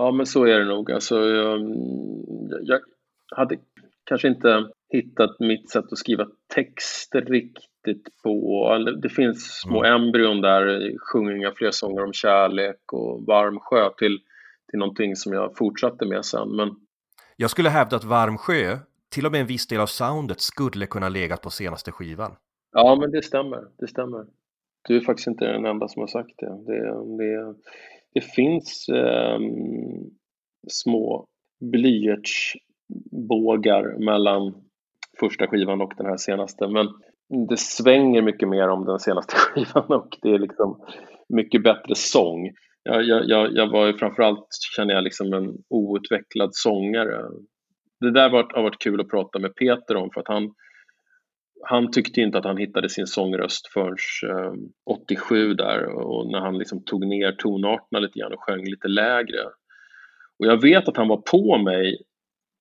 Ja, 0.00 0.12
men 0.12 0.26
så 0.26 0.44
är 0.44 0.58
det 0.58 0.64
nog. 0.64 0.92
Alltså, 0.92 1.28
jag, 1.28 1.60
jag 2.62 2.80
hade 3.36 3.56
kanske 4.04 4.28
inte 4.28 4.68
hittat 4.88 5.40
mitt 5.40 5.70
sätt 5.70 5.84
att 5.92 5.98
skriva 5.98 6.26
texter 6.54 7.20
riktigt 7.20 8.08
på. 8.22 8.68
Det 9.02 9.08
finns 9.08 9.60
små 9.60 9.84
mm. 9.84 10.02
embryon 10.02 10.40
där, 10.40 10.94
sjunger 10.98 11.32
inga 11.32 11.52
fler 11.52 11.70
sånger 11.70 12.04
om 12.04 12.12
kärlek 12.12 12.92
och 12.92 13.26
varm 13.26 13.58
sjö 13.60 13.90
till, 13.98 14.18
till 14.70 14.78
någonting 14.78 15.16
som 15.16 15.32
jag 15.32 15.56
fortsatte 15.56 16.06
med 16.06 16.24
sen. 16.24 16.56
Men... 16.56 16.68
Jag 17.36 17.50
skulle 17.50 17.68
hävda 17.68 17.96
att 17.96 18.04
Varm 18.04 18.38
sjö 18.38 18.78
till 19.10 19.26
och 19.26 19.32
med 19.32 19.40
en 19.40 19.46
viss 19.46 19.66
del 19.66 19.80
av 19.80 19.86
soundet 19.86 20.40
skulle 20.40 20.86
kunna 20.86 21.08
legat 21.08 21.42
på 21.42 21.50
senaste 21.50 21.92
skivan. 21.92 22.32
Ja, 22.72 22.96
men 23.00 23.10
det 23.10 23.22
stämmer. 23.22 23.64
Det 23.78 23.88
stämmer. 23.88 24.26
Du 24.88 24.96
är 24.96 25.00
faktiskt 25.00 25.28
inte 25.28 25.44
den 25.44 25.66
enda 25.66 25.88
som 25.88 26.00
har 26.00 26.06
sagt 26.06 26.34
det. 26.38 26.64
Det, 26.66 26.82
det, 27.18 27.54
det 28.14 28.20
finns 28.20 28.88
eh, 28.88 29.38
små 30.68 31.26
blyertsbågar 31.72 34.04
mellan 34.04 34.54
första 35.20 35.46
skivan 35.46 35.80
och 35.80 35.92
den 35.96 36.06
här 36.06 36.16
senaste. 36.16 36.68
Men 36.68 36.88
det 37.48 37.56
svänger 37.56 38.22
mycket 38.22 38.48
mer 38.48 38.68
om 38.68 38.84
den 38.84 38.98
senaste 38.98 39.34
skivan 39.36 39.86
och 39.86 40.18
det 40.22 40.30
är 40.30 40.38
liksom 40.38 40.80
mycket 41.28 41.62
bättre 41.62 41.94
sång. 41.94 42.50
Jag, 42.82 43.04
jag, 43.04 43.52
jag 43.52 43.70
var 43.70 43.86
ju 43.86 43.92
framförallt, 43.92 44.46
känner 44.76 44.94
jag, 44.94 45.04
liksom 45.04 45.32
en 45.32 45.54
outvecklad 45.68 46.50
sångare 46.52 47.22
det 48.00 48.10
där 48.10 48.30
har 48.30 48.62
varit 48.62 48.82
kul 48.82 49.00
att 49.00 49.08
prata 49.08 49.38
med 49.38 49.54
Peter 49.54 49.96
om 49.96 50.10
för 50.14 50.20
att 50.20 50.28
han, 50.28 50.54
han 51.62 51.90
tyckte 51.90 52.20
inte 52.20 52.38
att 52.38 52.44
han 52.44 52.56
hittade 52.56 52.88
sin 52.88 53.06
sångröst 53.06 53.66
förrän 53.72 53.96
ehm, 54.30 54.58
87 54.86 55.54
där 55.54 55.84
och 55.86 56.32
när 56.32 56.40
han 56.40 56.58
liksom 56.58 56.84
tog 56.84 57.06
ner 57.06 57.32
tonarterna 57.32 58.00
lite 58.00 58.18
grann 58.18 58.32
och 58.32 58.42
sjöng 58.42 58.64
lite 58.64 58.88
lägre. 58.88 59.44
Och 60.38 60.46
jag 60.46 60.62
vet 60.62 60.88
att 60.88 60.96
han 60.96 61.08
var 61.08 61.22
på 61.30 61.58
mig 61.58 61.98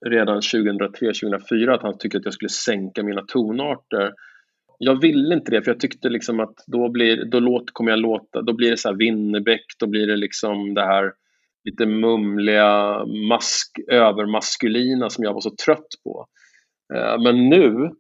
redan 0.06 0.40
2003-2004 0.40 1.74
att 1.74 1.82
han 1.82 1.98
tyckte 1.98 2.18
att 2.18 2.26
jag 2.26 2.34
skulle 2.34 2.50
sänka 2.50 3.04
mina 3.04 3.22
tonarter. 3.22 4.14
Jag 4.78 5.02
ville 5.02 5.36
inte 5.36 5.52
det 5.52 5.62
för 5.62 5.72
jag 5.72 5.80
tyckte 5.80 6.10
liksom 6.10 6.40
att 6.40 6.56
då, 6.68 6.90
blir, 6.90 7.26
då 7.26 7.40
låt, 7.40 7.72
kommer 7.74 7.92
jag 7.92 8.00
låta, 8.00 8.42
då 8.42 8.54
blir 8.54 8.72
det 8.72 8.78
så 8.78 8.90
här 8.90 8.96
Winnerbäck, 8.96 9.66
då 9.80 9.88
blir 9.88 10.08
det 10.08 10.16
liksom 10.16 10.74
det 10.74 10.86
här 10.86 11.12
lite 11.64 11.86
mumliga, 11.86 13.06
mask, 13.30 13.80
övermaskulina 13.88 15.10
som 15.10 15.24
jag 15.24 15.34
var 15.34 15.42
så 15.42 15.56
trött 15.66 15.88
på. 16.04 16.26
Eh, 16.94 17.22
men 17.24 17.50
nu, 17.50 17.92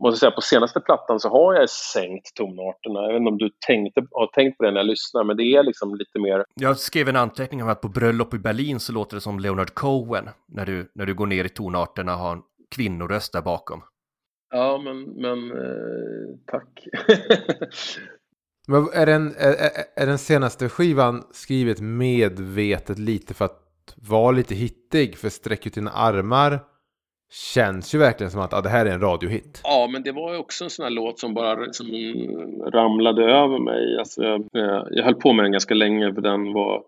måste 0.00 0.20
säga, 0.20 0.30
på 0.30 0.40
senaste 0.40 0.80
plattan 0.80 1.20
så 1.20 1.28
har 1.28 1.54
jag 1.54 1.70
sänkt 1.70 2.34
tonarterna. 2.34 3.00
Jag 3.02 3.08
vet 3.08 3.16
inte 3.16 3.30
om 3.30 3.38
du 3.38 3.50
tänkte, 3.66 4.06
har 4.10 4.26
tänkt 4.26 4.58
på 4.58 4.64
det 4.64 4.70
när 4.70 4.80
jag 4.80 4.86
lyssnar, 4.86 5.24
men 5.24 5.36
det 5.36 5.42
är 5.42 5.62
liksom 5.62 5.94
lite 5.94 6.18
mer... 6.18 6.44
Jag 6.54 6.78
skrev 6.78 7.08
en 7.08 7.16
anteckning 7.16 7.62
om 7.62 7.68
att 7.68 7.80
på 7.80 7.88
bröllop 7.88 8.34
i 8.34 8.38
Berlin 8.38 8.80
så 8.80 8.92
låter 8.92 9.16
det 9.16 9.20
som 9.20 9.40
Leonard 9.40 9.74
Cohen 9.74 10.30
när 10.48 10.66
du, 10.66 10.90
när 10.94 11.06
du 11.06 11.14
går 11.14 11.26
ner 11.26 11.44
i 11.44 11.48
tonarterna 11.48 12.12
och 12.12 12.18
har 12.18 12.32
en 12.32 12.42
kvinnoröst 12.74 13.32
där 13.32 13.42
bakom. 13.42 13.82
Ja, 14.50 14.78
men, 14.84 15.02
men 15.02 15.50
eh, 15.50 16.36
tack. 16.46 16.86
Men 18.66 18.88
är 18.92 19.06
den, 19.06 19.34
är, 19.38 19.56
är 19.96 20.06
den 20.06 20.18
senaste 20.18 20.68
skivan 20.68 21.24
skrivet 21.30 21.80
medvetet 21.80 22.98
lite 22.98 23.34
för 23.34 23.44
att 23.44 23.60
vara 23.96 24.32
lite 24.32 24.54
hittig? 24.54 25.18
För 25.18 25.28
Sträck 25.28 25.66
ut 25.66 25.74
dina 25.74 25.90
armar 25.90 26.60
känns 27.34 27.94
ju 27.94 27.98
verkligen 27.98 28.30
som 28.30 28.40
att 28.40 28.54
ah, 28.54 28.60
det 28.60 28.68
här 28.68 28.86
är 28.86 28.90
en 28.90 29.00
radiohit. 29.00 29.60
Ja, 29.64 29.88
men 29.92 30.02
det 30.02 30.12
var 30.12 30.32
ju 30.32 30.38
också 30.38 30.64
en 30.64 30.70
sån 30.70 30.82
här 30.82 30.90
låt 30.90 31.18
som 31.18 31.34
bara 31.34 31.60
liksom 31.60 31.86
ramlade 32.72 33.24
över 33.24 33.58
mig. 33.58 33.98
Alltså, 33.98 34.22
jag, 34.22 34.48
jag 34.90 35.04
höll 35.04 35.14
på 35.14 35.32
med 35.32 35.44
den 35.44 35.52
ganska 35.52 35.74
länge 35.74 36.14
för 36.14 36.20
den 36.20 36.52
var 36.52 36.82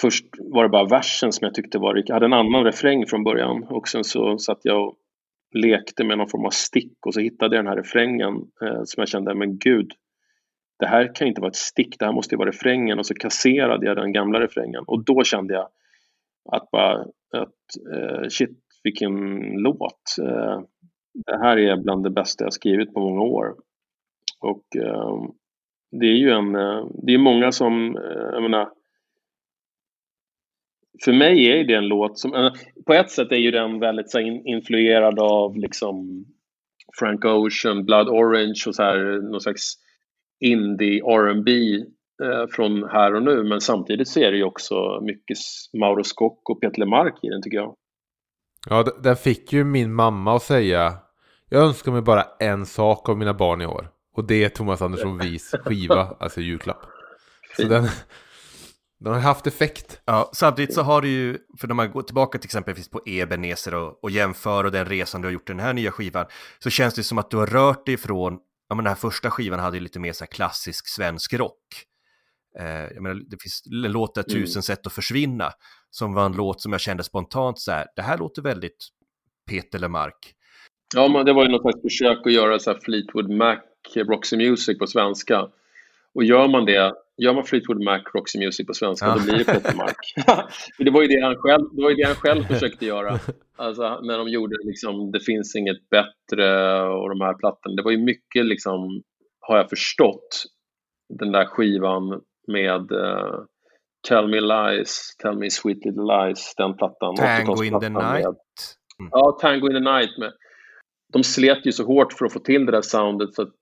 Först 0.00 0.24
var 0.38 0.62
det 0.62 0.68
bara 0.68 0.84
versen 0.84 1.32
som 1.32 1.44
jag 1.44 1.54
tyckte 1.54 1.78
var 1.78 2.02
Jag 2.06 2.14
hade 2.14 2.26
en 2.26 2.32
annan 2.32 2.64
refräng 2.64 3.06
från 3.06 3.24
början 3.24 3.64
och 3.64 3.88
sen 3.88 4.04
så 4.04 4.38
satt 4.38 4.60
jag 4.62 4.88
och 4.88 4.94
lekte 5.54 6.04
med 6.04 6.18
någon 6.18 6.28
form 6.28 6.44
av 6.44 6.50
stick 6.50 7.06
och 7.06 7.14
så 7.14 7.20
hittade 7.20 7.56
jag 7.56 7.64
den 7.64 7.70
här 7.70 7.76
refrängen 7.76 8.34
eh, 8.62 8.82
som 8.84 9.00
jag 9.00 9.08
kände, 9.08 9.34
men 9.34 9.58
gud, 9.58 9.92
det 10.78 10.86
här 10.86 11.14
kan 11.14 11.28
inte 11.28 11.40
vara 11.40 11.50
ett 11.50 11.56
stick, 11.56 11.98
det 11.98 12.04
här 12.04 12.12
måste 12.12 12.34
ju 12.34 12.38
vara 12.38 12.48
refrängen 12.48 12.98
och 12.98 13.06
så 13.06 13.14
kasserade 13.14 13.86
jag 13.86 13.96
den 13.96 14.12
gamla 14.12 14.40
refrängen 14.40 14.84
och 14.86 15.04
då 15.04 15.24
kände 15.24 15.54
jag 15.54 15.68
att 16.52 16.70
bara 16.70 17.00
att 17.32 17.94
eh, 17.94 18.28
shit 18.28 18.58
vilken 18.82 19.40
låt. 19.40 20.02
Eh, 20.22 20.60
det 21.26 21.38
här 21.38 21.58
är 21.58 21.76
bland 21.76 22.04
det 22.04 22.10
bästa 22.10 22.44
jag 22.44 22.52
skrivit 22.52 22.94
på 22.94 23.00
många 23.00 23.22
år. 23.22 23.54
Och 24.40 24.76
ehm, 24.76 25.30
det 25.90 26.06
är 26.06 26.16
ju 26.16 26.30
en, 26.30 26.56
eh, 26.56 26.86
det 27.06 27.14
är 27.14 27.18
många 27.18 27.52
som, 27.52 27.96
eh, 27.96 28.28
jag 28.32 28.42
menar, 28.42 28.68
för 31.04 31.12
mig 31.12 31.46
är 31.46 31.64
det 31.64 31.74
en 31.74 31.88
låt 31.88 32.18
som, 32.18 32.52
på 32.86 32.92
ett 32.92 33.10
sätt 33.10 33.32
är 33.32 33.36
ju 33.36 33.50
den 33.50 33.78
väldigt 33.78 34.10
så 34.10 34.20
influerad 34.20 35.18
av 35.18 35.56
liksom 35.56 36.24
Frank 36.98 37.24
Ocean, 37.24 37.84
Blood 37.84 38.08
Orange 38.08 38.62
och 38.66 38.74
så 38.74 38.82
här, 38.82 39.30
någon 39.30 39.40
slags 39.40 39.74
indie 40.40 41.02
R&B 41.02 41.50
från 42.50 42.84
här 42.84 43.14
och 43.14 43.22
nu 43.22 43.42
men 43.42 43.60
samtidigt 43.60 44.08
så 44.08 44.20
är 44.20 44.30
det 44.30 44.36
ju 44.36 44.44
också 44.44 45.00
mycket 45.02 45.38
Mauro 45.80 46.04
Scocco 46.04 46.52
och 46.52 46.60
Peter 46.60 46.80
Lemark 46.80 47.24
i 47.24 47.28
den 47.28 47.42
tycker 47.42 47.56
jag. 47.56 47.76
Ja, 48.66 48.82
den 49.02 49.16
fick 49.16 49.52
ju 49.52 49.64
min 49.64 49.94
mamma 49.94 50.36
att 50.36 50.42
säga 50.42 50.98
Jag 51.48 51.64
önskar 51.64 51.92
mig 51.92 52.02
bara 52.02 52.26
en 52.40 52.66
sak 52.66 53.08
av 53.08 53.18
mina 53.18 53.34
barn 53.34 53.60
i 53.60 53.66
år 53.66 53.90
och 54.16 54.26
det 54.26 54.44
är 54.44 54.48
Thomas 54.48 54.82
Andersson 54.82 55.18
Vis 55.18 55.54
skiva, 55.64 56.16
alltså 56.20 56.40
julklapp. 56.40 56.82
Så 57.56 57.62
den, 57.62 57.88
den 59.00 59.12
har 59.12 59.20
haft 59.20 59.46
effekt. 59.46 60.00
Ja, 60.04 60.30
samtidigt 60.34 60.74
så 60.74 60.82
har 60.82 61.02
du 61.02 61.08
ju, 61.08 61.38
för 61.58 61.68
när 61.68 61.74
man 61.74 61.90
går 61.90 62.02
tillbaka 62.02 62.38
till 62.38 62.46
exempel 62.46 62.74
på 62.90 63.00
Ebenezer 63.06 63.74
och, 63.74 64.04
och 64.04 64.10
jämför 64.10 64.64
och 64.64 64.72
den 64.72 64.86
resan 64.86 65.20
du 65.20 65.28
har 65.28 65.32
gjort 65.32 65.50
i 65.50 65.52
den 65.52 65.60
här 65.60 65.72
nya 65.72 65.92
skivan, 65.92 66.26
så 66.58 66.70
känns 66.70 66.94
det 66.94 67.02
som 67.02 67.18
att 67.18 67.30
du 67.30 67.36
har 67.36 67.46
rört 67.46 67.86
dig 67.86 67.94
ifrån 67.94 68.38
ja 68.68 68.74
men 68.74 68.84
den 68.84 68.90
här 68.90 69.00
första 69.00 69.30
skivan 69.30 69.58
hade 69.58 69.76
ju 69.76 69.82
lite 69.82 69.98
mer 69.98 70.12
så 70.12 70.26
klassisk 70.26 70.88
svensk 70.88 71.32
rock. 71.32 71.84
Eh, 72.58 72.66
jag 72.66 73.02
menar, 73.02 73.14
det 73.30 73.42
finns 73.42 73.62
en 73.84 73.92
låt 73.92 74.14
där 74.14 74.24
Mm. 74.28 74.42
Tusen 74.42 74.62
sätt 74.62 74.86
att 74.86 74.92
försvinna, 74.92 75.52
som 75.90 76.14
var 76.14 76.26
en 76.26 76.32
låt 76.32 76.60
som 76.60 76.72
jag 76.72 76.80
kände 76.80 77.04
spontant 77.04 77.58
så 77.58 77.72
här, 77.72 77.86
det 77.96 78.02
här 78.02 78.18
låter 78.18 78.42
väldigt 78.42 78.88
Peter 79.50 79.78
Lemark. 79.78 80.34
Ja, 80.94 81.08
men 81.08 81.26
det 81.26 81.32
var 81.32 81.44
ju 81.44 81.50
något 81.50 81.62
slags 81.62 81.82
försök 81.82 82.26
att 82.26 82.32
göra 82.32 82.58
så 82.58 82.74
Fleetwood 82.74 83.30
Mac, 83.30 83.56
Roxy 83.96 84.36
Music 84.36 84.78
på 84.78 84.86
svenska. 84.86 85.48
Och 86.14 86.24
gör 86.24 86.48
man 86.48 86.64
det, 86.64 86.94
gör 87.16 87.34
man 87.34 87.44
Fleetwood 87.44 87.84
Mac, 87.84 87.98
Roxy 88.14 88.38
Music 88.38 88.66
på 88.66 88.74
svenska, 88.74 89.06
Ja. 89.06 89.14
då 89.14 89.22
blir 89.24 89.38
det 89.38 89.44
Peter 89.44 89.76
Mark. 89.76 89.96
För 90.76 90.84
det 90.84 90.90
var 90.90 91.02
ju 91.02 91.08
det 91.08 91.24
han 91.24 91.36
själv, 91.36 91.64
det 91.72 91.82
var 91.82 91.90
ju 91.90 91.96
det 91.96 92.06
han 92.06 92.14
själv 92.14 92.42
försökte 92.44 92.86
göra. 92.86 93.18
Alltså 93.60 94.00
när 94.02 94.18
de 94.18 94.28
gjorde 94.28 94.56
liksom 94.64 95.10
Det 95.12 95.20
finns 95.20 95.56
inget 95.56 95.90
bättre 95.90 96.80
och 96.82 97.08
de 97.08 97.20
här 97.20 97.34
plattorna. 97.34 97.74
Det 97.76 97.82
var 97.82 97.90
ju 97.90 97.98
mycket 97.98 98.46
liksom, 98.46 99.02
har 99.40 99.56
jag 99.56 99.70
förstått, 99.70 100.44
den 101.18 101.32
där 101.32 101.44
skivan 101.44 102.20
med 102.46 102.92
eh, 102.92 103.34
Tell 104.08 104.28
Me 104.28 104.40
Lies, 104.40 105.16
Tell 105.22 105.36
Me 105.38 105.50
Sweet 105.50 105.84
Little 105.84 106.02
Lies, 106.26 106.54
den 106.56 106.76
plattan. 106.76 107.14
Tango 107.16 107.62
in 107.64 107.72
the 107.72 107.86
80-talsplattan 107.86 107.92
med- 107.92 108.14
night. 108.14 108.36
Ja, 109.10 109.38
Tango 109.40 109.66
in 109.68 109.72
the 109.74 109.90
Night. 109.92 110.18
Med. 110.18 110.32
De 111.12 111.24
slet 111.24 111.66
ju 111.66 111.72
så 111.72 111.84
hårt 111.84 112.12
för 112.12 112.24
att 112.26 112.32
få 112.32 112.38
till 112.38 112.66
det 112.66 112.72
där 112.72 112.82
soundet 112.82 113.34
så 113.34 113.42
att 113.42 113.54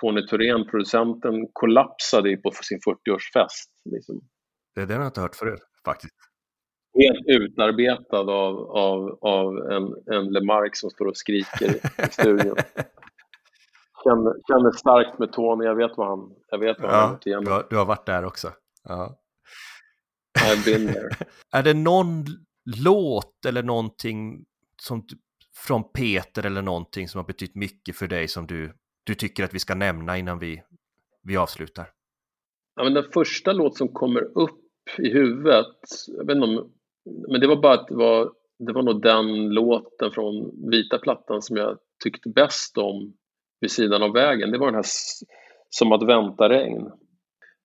Tony 0.00 0.26
Thorén, 0.26 0.66
producenten, 0.70 1.32
kollapsade 1.52 2.36
på 2.36 2.50
sin 2.62 2.78
40-årsfest. 2.78 3.68
Liksom. 3.90 4.20
Det, 4.74 4.86
den 4.86 4.96
har 4.96 5.04
jag 5.04 5.08
inte 5.10 5.20
hört 5.20 5.36
förut 5.36 5.60
faktiskt. 5.84 6.14
Helt 6.98 7.42
utarbetad 7.42 8.18
av, 8.20 8.56
av, 8.70 9.18
av 9.20 9.56
en, 9.72 10.14
en 10.16 10.32
Lemark 10.32 10.76
som 10.76 10.90
står 10.90 11.06
och 11.06 11.16
skriker 11.16 11.76
i 11.76 11.80
studion. 12.10 12.56
Känner, 14.04 14.32
känner 14.48 14.70
starkt 14.70 15.18
med 15.18 15.32
Tony, 15.32 15.64
jag 15.64 15.74
vet 15.74 15.90
vad 15.96 16.06
han, 16.08 16.34
jag 16.50 16.58
vet 16.58 16.80
vad 16.80 16.90
han 16.90 17.00
har 17.00 17.18
Ja, 17.24 17.36
varit 17.36 17.44
du, 17.44 17.50
har, 17.52 17.66
du 17.70 17.76
har 17.76 17.84
varit 17.84 18.06
där 18.06 18.24
också. 18.24 18.48
Ja. 18.88 19.18
I've 20.42 20.64
been 20.64 20.92
there. 20.92 21.10
Är 21.52 21.62
det 21.62 21.74
någon 21.74 22.24
låt 22.84 23.46
eller 23.46 23.62
någonting 23.62 24.44
som, 24.82 25.04
från 25.66 25.92
Peter 25.92 26.46
eller 26.46 26.62
någonting 26.62 27.08
som 27.08 27.18
har 27.18 27.26
betytt 27.26 27.54
mycket 27.54 27.96
för 27.96 28.08
dig 28.08 28.28
som 28.28 28.46
du, 28.46 28.72
du 29.04 29.14
tycker 29.14 29.44
att 29.44 29.54
vi 29.54 29.58
ska 29.58 29.74
nämna 29.74 30.18
innan 30.18 30.38
vi, 30.38 30.62
vi 31.22 31.36
avslutar? 31.36 31.90
Ja, 32.76 32.84
men 32.84 32.94
den 32.94 33.04
första 33.12 33.52
låt 33.52 33.76
som 33.76 33.88
kommer 33.88 34.38
upp 34.38 34.98
i 34.98 35.12
huvudet, 35.12 35.76
jag 36.18 36.26
vet 36.26 36.36
inte 36.36 36.46
om, 36.46 36.72
men 37.28 37.40
det 37.40 37.46
var 37.46 37.56
bara 37.56 37.74
att 37.74 37.88
det 37.88 37.94
var, 37.94 38.32
det 38.58 38.72
var 38.72 38.82
nog 38.82 39.02
den 39.02 39.48
låten 39.48 40.10
från 40.10 40.50
vita 40.70 40.98
plattan 40.98 41.42
som 41.42 41.56
jag 41.56 41.78
tyckte 42.04 42.28
bäst 42.28 42.78
om 42.78 43.12
vid 43.60 43.70
sidan 43.70 44.02
av 44.02 44.12
vägen. 44.12 44.50
Det 44.50 44.58
var 44.58 44.66
den 44.66 44.74
här 44.74 44.84
Som 45.68 45.92
att 45.92 46.02
vänta 46.02 46.48
regn. 46.48 46.90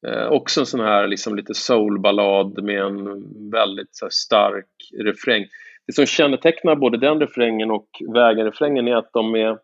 Eh, 0.07 0.27
också 0.27 0.59
en 0.59 0.65
sån 0.65 0.79
här 0.79 1.07
liksom 1.07 1.35
lite 1.35 1.53
soulballad 1.53 2.63
med 2.63 2.81
en 2.81 3.05
väldigt 3.51 3.89
så 3.91 4.05
här, 4.05 4.09
stark 4.09 4.69
refräng. 5.03 5.45
Det 5.87 5.93
som 5.93 6.05
kännetecknar 6.05 6.75
både 6.75 6.97
den 6.97 7.19
refrängen 7.19 7.71
och 7.71 7.87
vägen-refrängen 8.13 8.87
är 8.87 8.95
att 8.95 9.09
de 9.13 9.35
är 9.35 9.57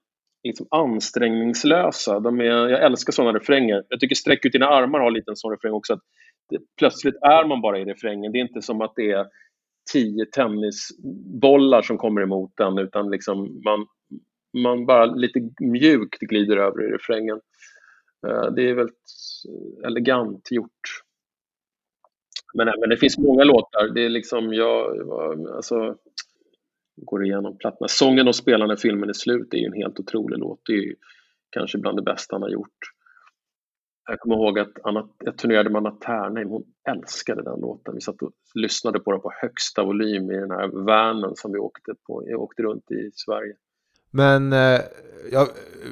liksom 0.44 0.68
ansträngningslösa. 0.72 2.20
De 2.20 2.40
är, 2.40 2.46
jag 2.46 2.84
älskar 2.84 3.14
såna 3.14 3.34
refränger. 3.34 3.84
Jag 3.90 4.00
tycker 4.00 4.16
Sträck 4.16 4.46
ut 4.46 4.52
dina 4.52 4.68
armar 4.68 5.00
har 5.00 5.12
lite 5.12 5.32
en 5.32 5.36
sån 5.36 5.52
refräng 5.52 5.74
också. 5.74 5.94
Att 5.94 6.02
det, 6.50 6.58
plötsligt 6.80 7.16
är 7.16 7.48
man 7.48 7.62
bara 7.62 7.80
i 7.80 7.86
refrängen. 7.86 8.32
Det 8.32 8.38
är 8.38 8.48
inte 8.48 8.62
som 8.62 8.82
att 8.82 8.94
det 8.96 9.12
är 9.12 9.26
tio 9.94 10.26
tennisbollar 10.26 11.82
som 11.82 11.98
kommer 11.98 12.22
emot 12.22 12.52
den 12.58 12.78
utan 12.78 13.10
liksom 13.10 13.62
man, 13.66 13.86
man 14.64 14.86
bara 14.86 15.06
lite 15.06 15.40
mjukt 15.60 16.20
glider 16.20 16.58
över 16.58 16.84
i 16.84 16.94
refrängen. 16.94 17.40
Eh, 18.28 18.52
det 18.52 18.70
är 18.70 18.74
väldigt 18.74 19.12
elegant 19.84 20.52
gjort. 20.52 21.04
Men, 22.54 22.68
eh, 22.68 22.74
men 22.80 22.90
det 22.90 22.98
finns 22.98 23.18
många 23.18 23.44
låtar. 23.44 23.94
Det 23.94 24.06
är 24.06 24.10
liksom 24.10 24.54
jag, 24.54 25.10
alltså, 25.56 25.96
går 26.96 27.26
igenom 27.26 27.58
plattorna. 27.58 27.88
Sången 27.88 28.26
de 28.26 28.34
spelar 28.34 28.68
när 28.68 28.76
filmen 28.76 29.10
är 29.10 29.14
slut 29.14 29.54
är 29.54 29.58
ju 29.58 29.66
en 29.66 29.74
helt 29.74 30.00
otrolig 30.00 30.38
låt. 30.38 30.60
Det 30.66 30.74
är 30.74 30.78
ju 30.78 30.96
kanske 31.50 31.78
bland 31.78 31.98
det 31.98 32.02
bästa 32.02 32.36
han 32.36 32.42
har 32.42 32.50
gjort. 32.50 32.78
Jag 34.10 34.20
kommer 34.20 34.36
ihåg 34.36 34.60
att 34.60 34.80
Anna, 34.84 35.10
jag 35.20 35.38
turnerade 35.38 35.70
med 35.70 35.80
Anna 35.80 35.92
Ternheim. 35.92 36.50
Hon 36.50 36.64
älskade 36.90 37.44
den 37.44 37.60
låten. 37.60 37.96
Vi 37.96 38.02
satt 38.02 38.22
och 38.22 38.32
lyssnade 38.56 39.00
på 39.00 39.12
den 39.12 39.22
på 39.22 39.32
högsta 39.42 39.84
volym 39.84 40.32
i 40.32 40.36
den 40.36 40.52
här 40.52 40.68
vanen 40.68 41.36
som 41.36 41.52
vi 41.52 41.60
åkte, 41.60 41.94
på, 42.08 42.24
jag 42.28 42.42
åkte 42.42 42.64
runt 42.64 42.92
i 42.92 43.12
Sverige. 43.14 43.54
Men 44.12 44.54
eh, 44.54 44.80
ja, 45.32 45.48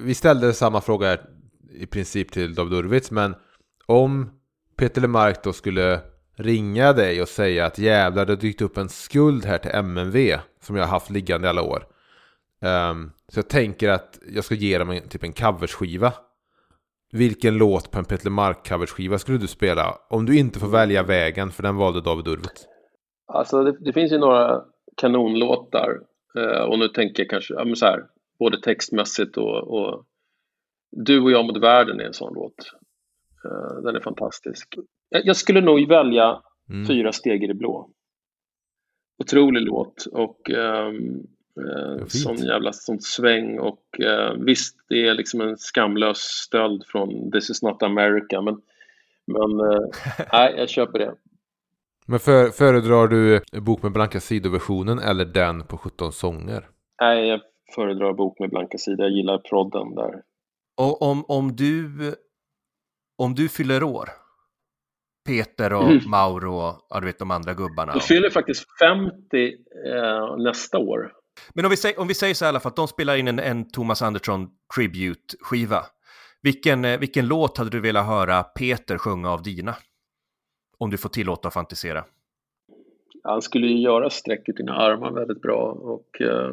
vi 0.06 0.14
ställde 0.14 0.54
samma 0.54 0.82
fråga 0.82 1.18
i 1.74 1.86
princip 1.86 2.32
till 2.32 2.56
David 2.56 2.74
Urwitz, 2.74 3.12
men 3.12 3.36
om 3.86 4.30
Peter 4.78 5.02
Lemark 5.02 5.44
då 5.44 5.54
skulle 5.54 6.00
ringa 6.36 6.94
dig 6.94 7.22
och 7.22 7.28
säga 7.28 7.66
att 7.66 7.78
jävlar 7.78 8.26
det 8.26 8.32
har 8.32 8.38
dykt 8.38 8.62
upp 8.62 8.78
en 8.78 8.90
skuld 8.90 9.46
här 9.46 9.58
till 9.58 9.72
MNV 9.72 10.40
som 10.62 10.76
jag 10.76 10.84
har 10.84 10.90
haft 10.90 11.10
liggande 11.10 11.48
i 11.48 11.50
alla 11.50 11.62
år. 11.62 11.84
Um, 12.92 13.12
så 13.28 13.40
jag 13.40 13.50
tänker 13.50 13.90
att 13.90 14.20
jag 14.36 14.44
ska 14.44 14.56
ge 14.56 14.78
dem 14.78 14.90
en, 14.90 15.10
typ 15.10 15.24
en 15.24 15.34
coverskiva. 15.34 16.14
Vilken 17.12 17.58
låt 17.58 17.92
på 17.92 18.00
en 18.00 18.06
Peter 18.06 18.26
Lemark 18.26 18.70
coverskiva 18.70 19.18
skulle 19.18 19.38
du 19.38 19.48
spela? 19.48 19.98
Om 20.10 20.26
du 20.26 20.38
inte 20.38 20.60
får 20.60 20.68
välja 20.68 21.04
vägen, 21.04 21.52
för 21.52 21.64
den 21.64 21.76
valde 21.76 22.02
David 22.02 22.28
Urwitz. 22.28 22.66
Alltså 23.28 23.64
det, 23.64 23.78
det 23.80 23.94
finns 23.94 24.12
ju 24.12 24.18
några 24.18 24.62
kanonlåtar 24.98 26.00
eh, 26.38 26.64
och 26.64 26.80
nu 26.80 26.88
tänker 26.88 27.24
jag 27.24 27.30
kanske, 27.30 27.54
ja, 27.54 27.66
men 27.66 27.76
så 27.76 27.86
här, 27.86 28.04
både 28.40 28.62
textmässigt 28.62 29.38
och, 29.38 29.68
och 29.68 30.06
du 30.92 31.22
och 31.22 31.32
jag 31.32 31.46
mot 31.46 31.58
världen 31.58 32.00
är 32.00 32.06
en 32.06 32.14
sån 32.14 32.34
låt. 32.34 32.74
Eh, 33.46 33.84
den 33.84 33.96
är 33.96 34.00
fantastisk. 34.00 34.76
Jag, 35.10 35.36
skulle 35.36 35.62
nog 35.62 35.88
välja 35.88 36.42
Mm. 36.72 36.88
Fyra 36.88 37.12
steg 37.12 37.44
i 37.44 37.48
det 37.48 37.54
blå. 37.54 37.90
Otrolig 39.18 39.62
låt 39.62 40.06
och 40.12 40.50
ehm, 40.50 41.24
eh, 41.58 42.06
sån 42.08 42.36
jävla 42.36 42.74
sånt 42.74 43.04
sväng 43.04 43.60
och 43.60 44.00
eh, 44.00 44.34
visst 44.34 44.78
det 44.90 45.08
är 45.08 45.14
liksom 45.14 45.42
en 45.42 45.58
skamlös 45.58 46.18
stöld 46.18 46.84
från 46.86 47.32
This 47.32 47.50
is 47.50 47.62
not 47.62 47.84
America 47.84 48.42
men, 48.42 48.62
men 49.28 49.60
eh, 49.60 49.88
nej 50.32 50.54
jag 50.58 50.70
köper 50.70 51.00
det. 51.00 51.16
Men 52.06 52.20
för, 52.20 52.50
föredrar 52.50 53.08
du 53.08 53.42
bok 53.62 53.84
med 53.84 53.92
blanka 53.92 54.20
sidor-versionen 54.20 55.00
eller 55.00 55.26
den 55.26 55.64
på 55.64 55.78
17 55.78 56.12
sånger? 56.12 56.68
Nej, 57.02 57.28
jag 57.28 57.42
föredrar 57.76 58.14
bok 58.14 58.40
med 58.40 58.50
blanka 58.50 58.78
sidor. 58.78 59.06
Jag 59.06 59.16
gillar 59.16 59.38
prodden 59.38 59.96
där. 59.96 60.22
Och 60.78 61.02
om, 61.02 61.26
om, 61.28 61.56
du, 61.56 61.90
om 63.18 63.36
du 63.36 63.50
fyller 63.50 63.84
år, 63.84 64.10
Peter 65.26 65.74
och 65.74 65.84
Mm. 65.84 66.10
Mauro 66.10 66.56
och 66.56 66.86
ja, 66.90 67.00
du 67.00 67.06
vet, 67.06 67.20
de 67.20 67.32
andra 67.32 67.54
gubbarna. 67.54 67.92
Jag 67.94 68.04
fyller 68.04 68.30
faktiskt 68.30 68.66
50 68.80 69.46
eh, 69.86 70.38
nästa 70.38 70.78
år. 70.78 71.14
Men 71.54 71.66
om 71.66 71.72
vi, 71.72 71.78
säger, 71.78 72.00
om 72.00 72.08
vi 72.08 72.14
säger 72.14 72.34
så 72.34 72.46
här 72.46 72.50
i 72.50 72.54
alla 72.54 72.60
fall, 72.60 72.70
att 72.70 72.76
de 72.76 72.88
spelar 72.88 73.16
in 73.16 73.28
en, 73.28 73.40
en 73.40 73.72
Thomas 73.72 74.02
Andersson 74.02 74.50
Tribute-skiva. 74.76 75.86
Vilken, 76.42 76.86
eh, 76.86 77.00
vilken 77.00 77.28
låt 77.28 77.58
hade 77.58 77.70
du 77.70 77.80
velat 77.80 78.06
höra 78.06 78.44
Peter 78.44 78.98
sjunga 78.98 79.30
av 79.32 79.44
dina? 79.44 79.76
Om 80.78 80.90
du 80.90 80.98
får 80.98 81.10
tillåta 81.10 81.48
att 81.48 81.54
fantisera. 81.54 82.06
Han 83.24 83.42
skulle 83.42 83.68
ju 83.68 83.82
göra 83.82 84.10
Sträck 84.10 84.50
ut 84.50 84.58
dina 84.58 84.76
armar 84.76 85.12
väldigt 85.12 85.42
bra 85.42 85.72
och 85.72 86.22
eh, 86.22 86.52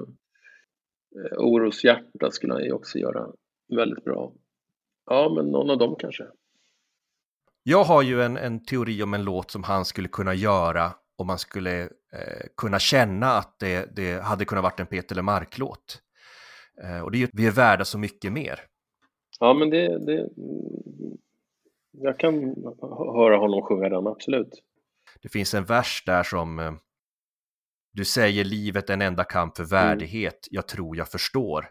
Oroshjärta 1.38 2.30
skulle 2.30 2.52
han 2.52 2.64
ju 2.64 2.72
också 2.72 2.98
göra 2.98 3.26
väldigt 3.68 4.04
bra. 4.04 4.32
Ja, 5.06 5.32
men 5.36 5.46
någon 5.46 5.70
av 5.70 5.78
dem 5.78 5.96
kanske. 5.98 6.24
Jag 7.62 7.84
har 7.84 8.02
ju 8.02 8.22
en, 8.22 8.36
en 8.36 8.64
teori 8.64 9.02
om 9.02 9.14
en 9.14 9.24
låt 9.24 9.50
som 9.50 9.62
han 9.62 9.84
skulle 9.84 10.08
kunna 10.08 10.34
göra 10.34 10.92
om 11.18 11.26
man 11.26 11.38
skulle 11.38 11.82
eh, 12.12 12.46
kunna 12.56 12.78
känna 12.78 13.26
att 13.26 13.58
det, 13.58 13.96
det 13.96 14.22
hade 14.22 14.44
kunnat 14.44 14.64
varit 14.64 14.80
en 14.80 14.86
Peter 14.86 15.14
Lemark-låt. 15.14 16.02
Eh, 16.84 17.00
och 17.00 17.10
det 17.10 17.16
är 17.16 17.20
ju 17.20 17.28
vi 17.32 17.46
är 17.46 17.50
värda 17.50 17.84
så 17.84 17.98
mycket 17.98 18.32
mer. 18.32 18.60
Ja, 19.40 19.54
men 19.54 19.70
det, 19.70 19.98
det... 19.98 20.28
Jag 21.90 22.18
kan 22.18 22.34
höra 23.16 23.36
honom 23.36 23.62
sjunga 23.62 23.88
den, 23.88 24.06
absolut. 24.06 24.62
Det 25.22 25.28
finns 25.28 25.54
en 25.54 25.64
vers 25.64 26.02
där 26.06 26.22
som 26.22 26.58
eh, 26.58 26.72
du 27.92 28.04
säger 28.04 28.44
livet 28.44 28.90
en 28.90 29.02
enda 29.02 29.24
kamp 29.24 29.56
för 29.56 29.64
värdighet, 29.64 30.48
jag 30.50 30.68
tror 30.68 30.96
jag 30.96 31.08
förstår. 31.08 31.70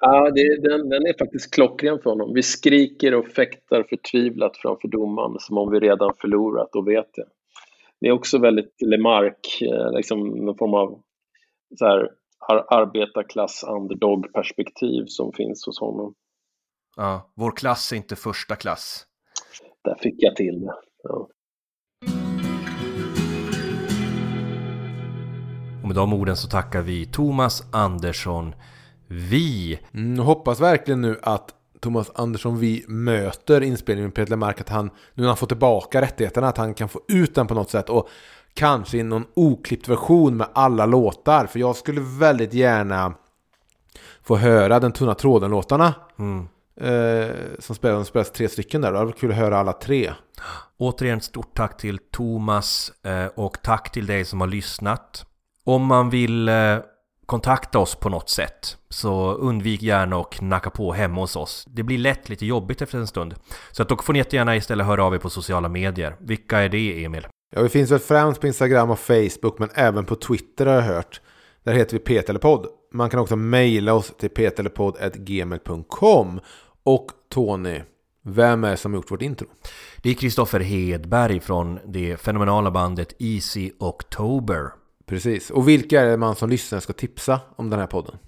Ja, 0.00 0.30
det, 0.30 0.68
den, 0.68 0.88
den 0.88 1.06
är 1.06 1.18
faktiskt 1.18 1.54
klockren 1.54 1.98
för 2.02 2.10
honom. 2.10 2.34
Vi 2.34 2.42
skriker 2.42 3.14
och 3.14 3.26
fäktar 3.26 3.82
förtvivlat 3.82 4.56
framför 4.56 4.88
domaren 4.88 5.36
som 5.38 5.58
om 5.58 5.70
vi 5.70 5.80
redan 5.80 6.14
förlorat 6.20 6.74
och 6.74 6.88
vet 6.88 7.14
det. 7.14 7.26
Det 8.00 8.06
är 8.08 8.12
också 8.12 8.38
väldigt 8.38 8.74
Lemark, 8.86 9.62
eh, 9.62 9.92
liksom 9.92 10.20
någon 10.28 10.58
form 10.58 10.74
av 10.74 11.02
så 11.78 11.84
här, 11.86 12.10
ar- 12.38 12.66
arbetarklass 12.68 13.64
underdog-perspektiv 13.68 15.04
som 15.06 15.32
finns 15.32 15.66
hos 15.66 15.80
honom. 15.80 16.14
Ja, 16.96 17.30
vår 17.34 17.56
klass 17.56 17.92
är 17.92 17.96
inte 17.96 18.16
första 18.16 18.56
klass. 18.56 19.06
Där 19.84 19.94
fick 19.94 20.14
jag 20.18 20.36
till 20.36 20.60
det. 20.60 20.74
Ja. 21.02 21.28
Och 25.82 25.88
med 25.88 25.96
de 25.96 26.12
orden 26.12 26.36
så 26.36 26.48
tackar 26.48 26.82
vi 26.82 27.06
Thomas 27.06 27.62
Andersson. 27.72 28.54
Vi. 29.08 29.80
Mm, 29.94 30.18
hoppas 30.18 30.60
verkligen 30.60 31.00
nu 31.00 31.18
att 31.22 31.54
Thomas 31.80 32.10
Andersson 32.14 32.58
vi 32.58 32.84
möter 32.88 33.60
inspelningen 33.60 34.08
med 34.08 34.14
Peter 34.14 34.30
Lemark 34.30 34.60
att 34.60 34.68
han, 34.68 34.86
nu 35.14 35.22
när 35.22 35.26
han 35.26 35.36
får 35.36 35.46
tillbaka 35.46 36.00
rättigheterna, 36.02 36.48
att 36.48 36.56
han 36.56 36.74
kan 36.74 36.88
få 36.88 37.00
ut 37.08 37.34
den 37.34 37.46
på 37.46 37.54
något 37.54 37.70
sätt 37.70 37.88
och 37.88 38.08
kanske 38.54 38.98
i 38.98 39.02
någon 39.02 39.26
oklippt 39.34 39.88
version 39.88 40.36
med 40.36 40.46
alla 40.52 40.86
låtar. 40.86 41.46
För 41.46 41.58
jag 41.58 41.76
skulle 41.76 42.00
väldigt 42.00 42.54
gärna 42.54 43.14
få 44.22 44.36
höra 44.36 44.80
den 44.80 44.92
tunna 44.92 45.14
tråden-låtarna. 45.14 45.94
Mm. 46.18 46.48
Eh, 46.80 47.34
som 47.58 47.74
spelas, 47.76 48.08
spelas 48.08 48.30
tre 48.30 48.48
stycken 48.48 48.80
där. 48.80 48.92
Det 48.92 49.04
var 49.04 49.12
kul 49.12 49.30
att 49.30 49.36
höra 49.36 49.58
alla 49.58 49.72
tre. 49.72 50.12
Återigen 50.78 51.20
stort 51.20 51.56
tack 51.56 51.76
till 51.76 51.98
Thomas 51.98 52.92
eh, 53.04 53.26
och 53.26 53.62
tack 53.62 53.92
till 53.92 54.06
dig 54.06 54.24
som 54.24 54.40
har 54.40 54.48
lyssnat. 54.48 55.26
Om 55.64 55.86
man 55.86 56.10
vill 56.10 56.48
eh, 56.48 56.78
kontakta 57.28 57.78
oss 57.78 57.94
på 57.94 58.08
något 58.08 58.28
sätt 58.28 58.76
så 58.88 59.32
undvik 59.32 59.82
gärna 59.82 60.16
att 60.16 60.30
knacka 60.30 60.70
på 60.70 60.92
hemma 60.92 61.20
hos 61.20 61.36
oss. 61.36 61.64
Det 61.68 61.82
blir 61.82 61.98
lätt 61.98 62.28
lite 62.28 62.46
jobbigt 62.46 62.82
efter 62.82 62.98
en 62.98 63.06
stund. 63.06 63.34
Så 63.70 63.82
att 63.82 63.88
då 63.88 63.96
får 63.96 64.12
ni 64.12 64.18
jättegärna 64.18 64.56
istället 64.56 64.86
höra 64.86 65.04
av 65.04 65.14
er 65.14 65.18
på 65.18 65.30
sociala 65.30 65.68
medier. 65.68 66.16
Vilka 66.20 66.58
är 66.58 66.68
det 66.68 67.04
Emil? 67.04 67.26
Ja, 67.56 67.62
vi 67.62 67.68
finns 67.68 67.90
väl 67.90 67.98
främst 67.98 68.40
på 68.40 68.46
Instagram 68.46 68.90
och 68.90 68.98
Facebook 68.98 69.58
men 69.58 69.68
även 69.74 70.04
på 70.04 70.16
Twitter 70.16 70.66
har 70.66 70.74
jag 70.74 70.82
hört. 70.82 71.20
Där 71.64 71.72
heter 71.72 71.92
vi 71.92 71.98
Petelepod. 71.98 72.66
Man 72.92 73.10
kan 73.10 73.20
också 73.20 73.36
mejla 73.36 73.94
oss 73.94 74.12
till 74.18 74.30
petelepod.gmail.com 74.30 76.40
Och 76.82 77.06
Tony, 77.30 77.82
vem 78.24 78.64
är 78.64 78.70
det 78.70 78.76
som 78.76 78.94
gjort 78.94 79.10
vårt 79.10 79.22
intro? 79.22 79.46
Det 80.02 80.10
är 80.10 80.14
Kristoffer 80.14 80.60
Hedberg 80.60 81.40
från 81.40 81.78
det 81.86 82.16
fenomenala 82.16 82.70
bandet 82.70 83.12
Easy 83.18 83.70
October. 83.78 84.70
Precis. 85.08 85.50
Och 85.50 85.68
vilka 85.68 86.00
är 86.00 86.06
det 86.06 86.16
man 86.16 86.36
som 86.36 86.50
lyssnar 86.50 86.80
ska 86.80 86.92
tipsa 86.92 87.40
om 87.56 87.70
den 87.70 87.80
här 87.80 87.86
podden? 87.86 88.18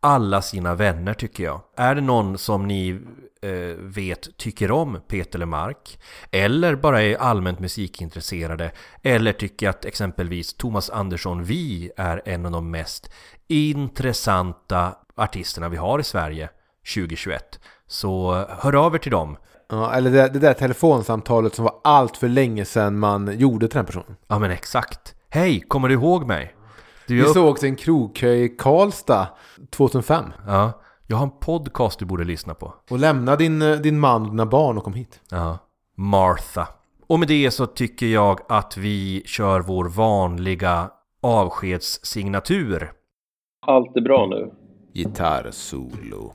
Alla 0.00 0.42
sina 0.42 0.74
vänner 0.74 1.14
tycker 1.14 1.44
jag. 1.44 1.60
Är 1.76 1.94
det 1.94 2.00
någon 2.00 2.38
som 2.38 2.68
ni 2.68 3.00
eh, 3.42 3.76
vet 3.78 4.36
tycker 4.36 4.70
om 4.70 5.00
Peter 5.08 5.38
Lemark 5.38 5.98
eller 6.30 6.76
bara 6.76 7.02
är 7.02 7.16
allmänt 7.16 7.60
musikintresserade 7.60 8.72
eller 9.02 9.32
tycker 9.32 9.68
att 9.68 9.84
exempelvis 9.84 10.54
Thomas 10.54 10.90
Andersson 10.90 11.44
Vi 11.44 11.90
är 11.96 12.22
en 12.24 12.46
av 12.46 12.52
de 12.52 12.70
mest 12.70 13.10
intressanta 13.48 14.96
artisterna 15.14 15.68
vi 15.68 15.76
har 15.76 15.98
i 15.98 16.04
Sverige 16.04 16.48
2021 16.94 17.60
så 17.86 18.44
hör 18.48 18.74
av 18.74 18.94
er 18.94 18.98
till 18.98 19.12
dem. 19.12 19.36
Ja, 19.68 19.92
eller 19.92 20.10
det, 20.10 20.28
det 20.28 20.38
där 20.38 20.54
telefonsamtalet 20.54 21.54
som 21.54 21.64
var 21.64 21.80
allt 21.84 22.16
för 22.16 22.28
länge 22.28 22.64
sedan 22.64 22.98
man 22.98 23.38
gjorde 23.38 23.68
till 23.68 23.76
den 23.76 23.86
personen. 23.86 24.16
Ja 24.28 24.38
men 24.38 24.50
exakt. 24.50 25.14
Hej, 25.30 25.60
kommer 25.60 25.88
du 25.88 25.94
ihåg 25.94 26.26
mig? 26.26 26.54
Du, 27.06 27.14
Vi 27.14 27.20
jag, 27.20 27.30
såg 27.30 27.48
också 27.50 27.66
en 27.66 27.76
krogkö 27.76 28.28
i 28.32 28.48
Karlstad 28.48 29.28
2005. 29.70 30.24
ja, 30.46 30.72
jag 31.06 31.16
har 31.16 31.24
en 31.24 31.38
podcast 31.40 31.98
du 31.98 32.04
borde 32.04 32.24
lyssna 32.24 32.54
på. 32.54 32.74
Och 32.90 32.98
lämna 32.98 33.36
din, 33.36 33.62
eh, 33.62 33.76
din 33.76 34.00
man 34.00 34.22
och 34.22 34.30
dina 34.30 34.46
barn 34.46 34.78
och 34.78 34.84
kom 34.84 34.94
hit. 34.94 35.20
Ja, 35.30 35.58
Martha. 35.96 36.68
Och 37.06 37.18
med 37.18 37.28
det 37.28 37.50
så 37.50 37.66
tycker 37.66 38.06
jag 38.06 38.40
att 38.48 38.76
vi 38.76 39.22
kör 39.26 39.60
vår 39.60 39.84
vanliga 39.88 40.90
avskedssignatur. 41.22 42.92
Allt 43.66 43.96
är 43.96 44.00
bra 44.00 44.26
nu. 44.26 44.52
Gitarrsolo. 44.94 46.34